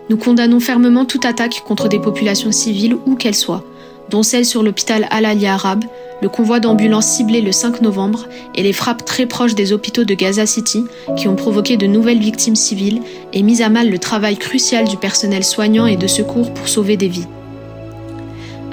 Nous 0.10 0.16
condamnons 0.16 0.62
fermement 0.62 1.04
toute 1.04 1.26
attaque 1.26 1.62
contre 1.66 1.90
des 1.90 2.00
populations 2.00 2.54
civiles 2.54 2.96
où 3.06 3.16
qu'elles 3.16 3.36
soient, 3.36 3.66
dont 4.10 4.24
celle 4.24 4.46
sur 4.46 4.64
l'hôpital 4.64 5.08
Al-Ali 5.12 5.46
arabe, 5.46 5.84
le 6.22 6.30
convoi 6.30 6.62
d'ambulances 6.62 7.08
ciblé 7.08 7.42
le 7.42 7.52
5 7.52 7.82
novembre 7.82 8.30
et 8.56 8.64
les 8.64 8.72
frappes 8.72 9.04
très 9.04 9.26
proches 9.26 9.56
des 9.56 9.74
hôpitaux 9.74 10.06
de 10.06 10.14
Gaza 10.14 10.46
City 10.46 10.86
qui 11.18 11.28
ont 11.28 11.36
provoqué 11.36 11.76
de 11.76 11.86
nouvelles 11.86 12.20
victimes 12.20 12.56
civiles 12.56 13.02
et 13.34 13.44
mis 13.44 13.62
à 13.62 13.68
mal 13.68 13.90
le 13.90 14.00
travail 14.00 14.38
crucial 14.38 14.88
du 14.88 14.96
personnel 14.96 15.44
soignant 15.44 15.86
et 15.86 15.98
de 15.98 16.08
secours 16.08 16.54
pour 16.54 16.70
sauver 16.70 16.96
des 16.96 17.10
vies. 17.10 17.28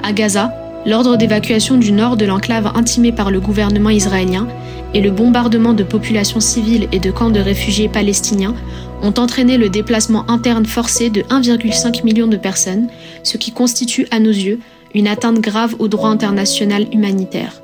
À 0.07 0.13
Gaza, 0.13 0.53
l'ordre 0.85 1.17
d'évacuation 1.17 1.77
du 1.77 1.91
nord 1.91 2.15
de 2.15 2.25
l'enclave 2.25 2.71
intimé 2.75 3.11
par 3.11 3.31
le 3.31 3.39
gouvernement 3.39 3.89
israélien 3.89 4.47
et 4.93 5.01
le 5.01 5.09
bombardement 5.09 5.73
de 5.73 5.83
populations 5.83 6.39
civiles 6.39 6.87
et 6.91 6.99
de 6.99 7.09
camps 7.09 7.31
de 7.31 7.39
réfugiés 7.39 7.89
palestiniens 7.89 8.53
ont 9.01 9.15
entraîné 9.17 9.57
le 9.57 9.67
déplacement 9.67 10.29
interne 10.29 10.67
forcé 10.67 11.09
de 11.09 11.21
1,5 11.23 12.03
million 12.03 12.27
de 12.27 12.37
personnes, 12.37 12.87
ce 13.23 13.37
qui 13.37 13.51
constitue 13.51 14.05
à 14.11 14.19
nos 14.19 14.29
yeux 14.29 14.59
une 14.93 15.07
atteinte 15.07 15.39
grave 15.39 15.75
au 15.79 15.87
droit 15.87 16.11
international 16.11 16.85
humanitaire. 16.93 17.63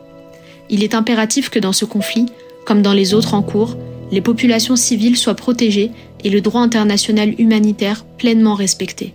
Il 0.72 0.84
est 0.84 0.96
impératif 0.96 1.52
que 1.52 1.60
dans 1.60 1.74
ce 1.74 1.86
conflit, 1.86 2.26
comme 2.66 2.82
dans 2.82 2.94
les 2.94 3.14
autres 3.14 3.36
en 3.36 3.44
cours, 3.44 3.78
les 4.12 4.22
populations 4.22 4.76
civiles 4.76 5.16
soient 5.16 5.36
protégées 5.36 5.92
et 6.24 6.32
le 6.32 6.42
droit 6.42 6.62
international 6.62 7.36
humanitaire 7.38 8.04
pleinement 8.18 8.56
respecté. 8.56 9.14